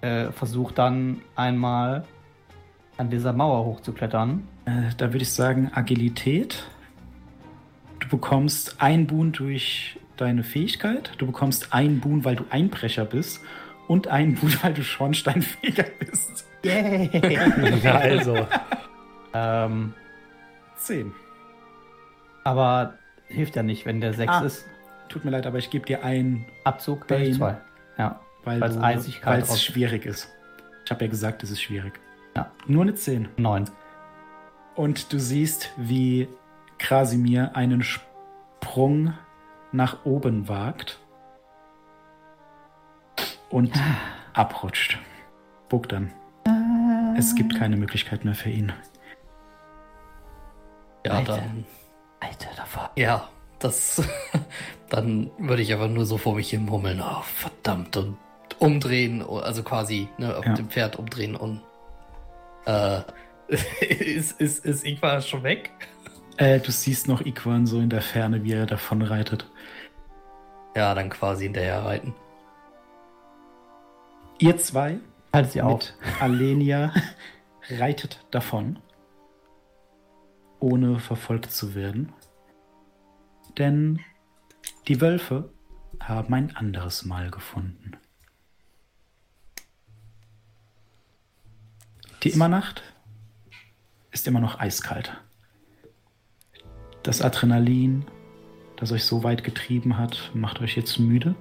[0.00, 2.04] äh, versuche dann einmal
[2.96, 4.48] an dieser Mauer hochzuklettern.
[4.64, 6.66] Äh, da würde ich sagen Agilität.
[7.98, 11.12] Du bekommst ein Boon durch deine Fähigkeit.
[11.18, 13.42] Du bekommst ein Boon, weil du Einbrecher bist.
[13.88, 16.46] Und ein Boon, weil du Schornsteinfeger bist.
[16.64, 17.10] Yay!
[17.82, 18.46] Ja, also.
[19.32, 19.94] ähm,
[20.76, 21.12] Zehn.
[22.44, 22.94] aber
[23.28, 24.40] hilft ja nicht, wenn der 6 Ah.
[24.44, 24.66] ist.
[25.08, 27.32] Tut mir leid, aber ich gebe dir ein, Abzug Bane.
[27.32, 27.56] 2.
[27.98, 28.20] Ja.
[28.44, 28.62] weil
[29.40, 30.28] es schwierig ist.
[30.84, 31.98] Ich habe ja gesagt, es ist schwierig.
[32.36, 32.50] Ja.
[32.66, 33.28] Nur eine 10.
[33.36, 33.64] 9.
[34.74, 36.28] Und du siehst, wie
[36.78, 39.14] Krasimir einen Sprung
[39.72, 41.00] nach oben wagt
[43.50, 43.72] und
[44.32, 44.98] abrutscht.
[45.68, 46.12] Bogdan.
[47.16, 48.72] Es gibt keine Möglichkeit mehr für ihn.
[51.04, 51.36] Ja, Alter.
[51.36, 51.64] dann.
[52.20, 52.90] Alter, davor.
[52.96, 54.02] Ja, das.
[54.90, 57.00] dann würde ich aber nur so vor mich hin murmeln.
[57.00, 57.96] Oh, verdammt.
[57.96, 58.16] Und
[58.58, 60.54] umdrehen, also quasi ne, auf Ja.
[60.54, 61.62] dem Pferd umdrehen und.
[62.66, 63.00] Äh,
[63.80, 65.70] ist, ist, ist Ingvar schon weg?
[66.36, 69.46] Äh, du siehst noch Iquan so in der Ferne, wie er davonreitet.
[70.76, 72.14] Ja, dann quasi hinterher reiten.
[74.38, 75.00] Ihr zwei
[75.32, 75.82] Halt sie auf.
[76.00, 76.92] mit Alenia
[77.70, 78.78] reitet davon,
[80.60, 82.12] ohne verfolgt zu werden.
[83.56, 84.00] Denn
[84.88, 85.50] die Wölfe
[86.00, 87.92] haben ein anderes Mal gefunden.
[92.22, 92.82] Die Immernacht
[94.10, 95.16] ist immer noch eiskalt.
[97.02, 98.04] Das Adrenalin,
[98.76, 101.36] das euch so weit getrieben hat, macht euch jetzt müde.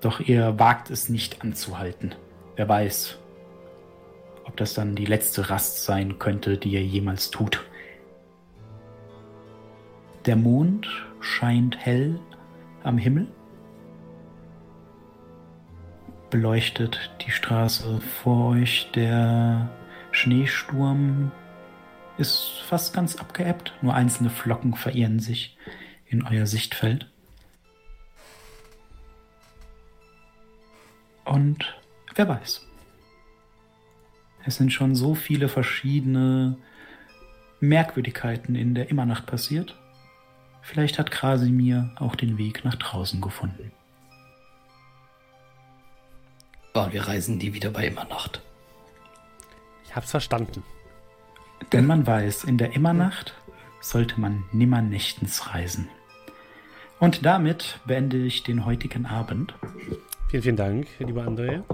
[0.00, 2.14] Doch ihr wagt es nicht anzuhalten.
[2.56, 3.18] Wer weiß,
[4.44, 7.64] ob das dann die letzte Rast sein könnte, die ihr jemals tut.
[10.26, 10.88] Der Mond
[11.20, 12.18] scheint hell
[12.82, 13.28] am Himmel,
[16.30, 18.90] beleuchtet die Straße vor euch.
[18.94, 19.70] Der
[20.12, 21.32] Schneesturm
[22.18, 25.56] ist fast ganz abgeebbt, nur einzelne Flocken verirren sich
[26.06, 27.10] in euer Sichtfeld.
[31.30, 31.78] Und
[32.16, 32.66] wer weiß.
[34.44, 36.56] Es sind schon so viele verschiedene
[37.60, 39.78] Merkwürdigkeiten in der Immernacht passiert.
[40.60, 43.70] Vielleicht hat Krasimir auch den Weg nach draußen gefunden.
[46.72, 48.42] Und wir reisen die wieder bei Immernacht.
[49.84, 50.64] Ich hab's verstanden.
[51.70, 53.34] Denn man weiß, in der Immernacht
[53.80, 55.88] sollte man nimmer nächtens reisen.
[56.98, 59.54] Und damit beende ich den heutigen Abend.
[60.30, 61.64] Vielen, vielen Dank, lieber André.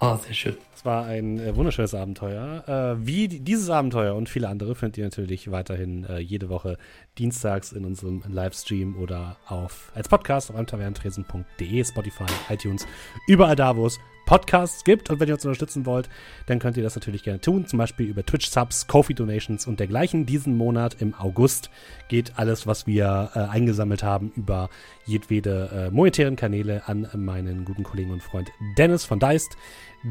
[0.00, 0.56] Oh, sehr schön.
[0.86, 2.62] War ein äh, wunderschönes Abenteuer.
[2.68, 6.78] Äh, wie dieses Abenteuer und viele andere findet ihr natürlich weiterhin äh, jede Woche
[7.18, 12.86] dienstags in unserem Livestream oder auf als Podcast auf amtaverntresen.de, Spotify, iTunes,
[13.26, 15.08] überall da, wo es Podcasts gibt.
[15.08, 16.10] Und wenn ihr uns unterstützen wollt,
[16.46, 17.66] dann könnt ihr das natürlich gerne tun.
[17.66, 20.26] Zum Beispiel über Twitch-Subs, Kofi-Donations und dergleichen.
[20.26, 21.70] Diesen Monat im August
[22.08, 24.68] geht alles, was wir äh, eingesammelt haben, über
[25.06, 29.56] jedwede äh, monetären Kanäle an meinen guten Kollegen und Freund Dennis von Deist,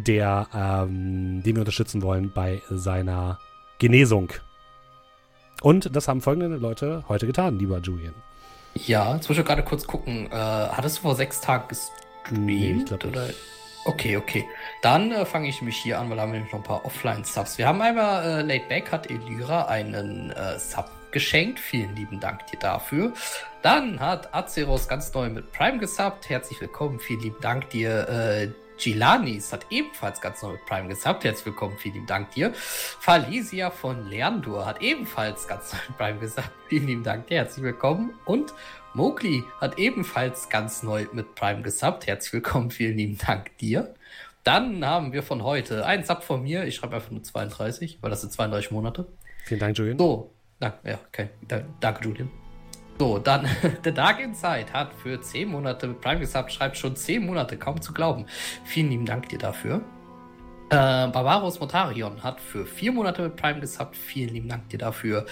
[0.04, 3.40] der, ähm, den wir unterstützen wollen bei seiner
[3.80, 4.32] Genesung.
[5.62, 8.14] Und das haben folgende Leute heute getan, lieber Julian.
[8.74, 10.28] Ja, jetzt muss ich gerade kurz gucken.
[10.28, 12.46] Äh, hattest du vor sechs Tagen gestreamt?
[12.46, 13.28] Nee, ich glaub oder?
[13.28, 13.40] nicht.
[13.86, 14.46] Okay, okay.
[14.82, 16.86] Dann äh, fange ich mich hier an, weil da haben wir nämlich noch ein paar
[16.86, 17.58] Offline-Subs.
[17.58, 21.60] Wir haben einmal, äh, Late Back hat Elira einen äh, Sub geschenkt.
[21.60, 23.14] Vielen lieben Dank dir dafür.
[23.62, 26.30] Dann hat Azeros ganz neu mit Prime gesubbt.
[26.30, 27.00] Herzlich willkommen.
[27.00, 28.10] Vielen lieben Dank dir.
[28.10, 31.24] Äh, Gilanis hat ebenfalls ganz neu mit Prime gesubbt.
[31.24, 31.78] Herzlich willkommen.
[31.78, 32.54] Vielen lieben Dank dir.
[32.54, 36.50] Falesia von Leandur hat ebenfalls ganz neu mit Prime gesubbt.
[36.68, 37.38] Vielen lieben Dank dir.
[37.38, 38.14] Herzlich willkommen.
[38.26, 38.54] Und
[38.94, 42.08] Mowgli hat ebenfalls ganz neu mit Prime gesubbt.
[42.08, 43.94] Herzlich willkommen, vielen lieben Dank dir.
[44.46, 46.64] Dann haben wir von heute einen Sub von mir.
[46.64, 49.06] Ich schreibe einfach nur 32, weil das sind 32 Monate.
[49.44, 49.98] Vielen Dank, Julian.
[49.98, 51.30] So, danke, ja, okay.
[51.46, 52.32] Da, danke, Julian.
[52.98, 53.46] So, dann,
[53.84, 57.82] The Dark Inside hat für 10 Monate mit Prime gesubbt, schreibt schon 10 Monate, kaum
[57.82, 58.26] zu glauben.
[58.64, 59.82] Vielen lieben Dank dir dafür.
[60.70, 63.98] Äh, Barbaros Motarion hat für 4 Monate mit Prime gesubbt.
[63.98, 65.26] Vielen lieben Dank dir dafür.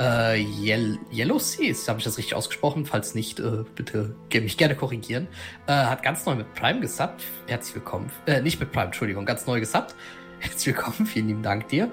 [0.00, 2.84] Äh, Yel Yellow Seas, habe ich das richtig ausgesprochen?
[2.84, 5.28] Falls nicht, äh, bitte mich gerne korrigieren.
[5.66, 7.22] Äh, hat ganz neu mit Prime gesubbt.
[7.46, 8.10] Herzlich willkommen.
[8.26, 9.94] Äh, nicht mit Prime, Entschuldigung, ganz neu gesubbt.
[10.40, 11.90] Herzlich willkommen, vielen lieben Dank dir.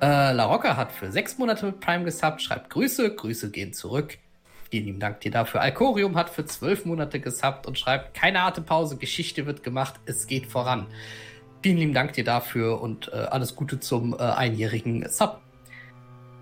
[0.00, 4.18] Äh, La Rocca hat für sechs Monate mit Prime gesubbt, schreibt Grüße, Grüße gehen zurück.
[4.74, 5.60] Vielen lieben Dank dir dafür.
[5.60, 10.26] Alcorium hat für zwölf Monate gesubbt und schreibt, keine harte Pause, Geschichte wird gemacht, es
[10.26, 10.88] geht voran.
[11.62, 15.40] Vielen lieben Dank dir dafür und äh, alles Gute zum äh, einjährigen Sub.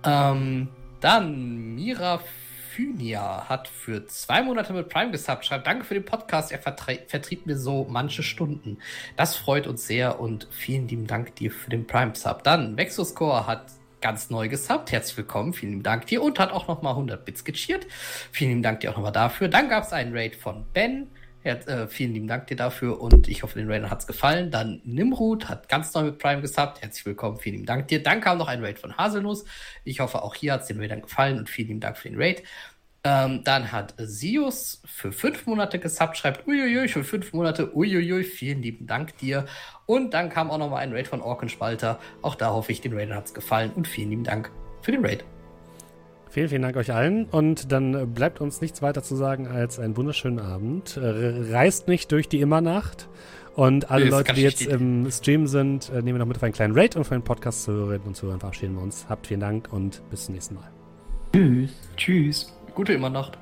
[0.02, 0.68] Ähm,
[1.00, 2.22] dann Mira
[2.70, 7.44] Phynia hat für zwei Monate mit Prime gesubbt, schreibt Danke für den Podcast, er vertrieb
[7.44, 8.78] mir so manche Stunden.
[9.18, 12.42] Das freut uns sehr und vielen lieben Dank dir für den Prime-Sub.
[12.44, 13.66] Dann Vexoscore hat
[14.02, 17.44] ganz neu gesubbt, herzlich willkommen, vielen lieben Dank dir und hat auch nochmal 100 Bits
[17.44, 17.86] gecheert.
[18.32, 19.48] Vielen lieben Dank dir auch nochmal dafür.
[19.48, 21.06] Dann gab es einen Raid von Ben,
[21.44, 24.50] hat, äh, vielen lieben Dank dir dafür und ich hoffe, den Raidern hat es gefallen.
[24.50, 26.82] Dann Nimrud hat ganz neu mit Prime gesubbt.
[26.82, 28.02] Herzlich willkommen, vielen lieben Dank dir.
[28.02, 29.44] Dann kam noch ein Raid von Haselnuss.
[29.84, 32.20] Ich hoffe, auch hier hat es den Raidern gefallen und vielen lieben Dank für den
[32.20, 32.42] Raid.
[33.04, 38.62] Ähm, dann hat Sius für fünf Monate gesubbt, schreibt uiuiui, für fünf Monate, uiuiui, vielen
[38.62, 39.46] lieben Dank dir.
[39.86, 41.98] Und dann kam auch noch mal ein Raid von Orkenspalter.
[42.22, 45.04] Auch da hoffe ich, den Raidern hat es gefallen und vielen lieben Dank für den
[45.04, 45.24] Raid.
[46.30, 47.26] Vielen, vielen Dank euch allen.
[47.26, 50.96] Und dann äh, bleibt uns nichts weiter zu sagen als einen wunderschönen Abend.
[50.96, 53.08] Äh, Reist nicht durch die Immernacht.
[53.54, 56.42] Und alle das Leute, die jetzt im Stream sind, äh, nehmen wir noch mit auf
[56.42, 59.06] einen kleinen Raid und für einen Podcast zu hören und zu hören verabschieden wir uns.
[59.08, 60.70] Habt vielen Dank und bis zum nächsten Mal.
[61.34, 61.70] Tschüss.
[61.96, 62.61] Tschüss.
[62.74, 63.36] Gute Immernacht.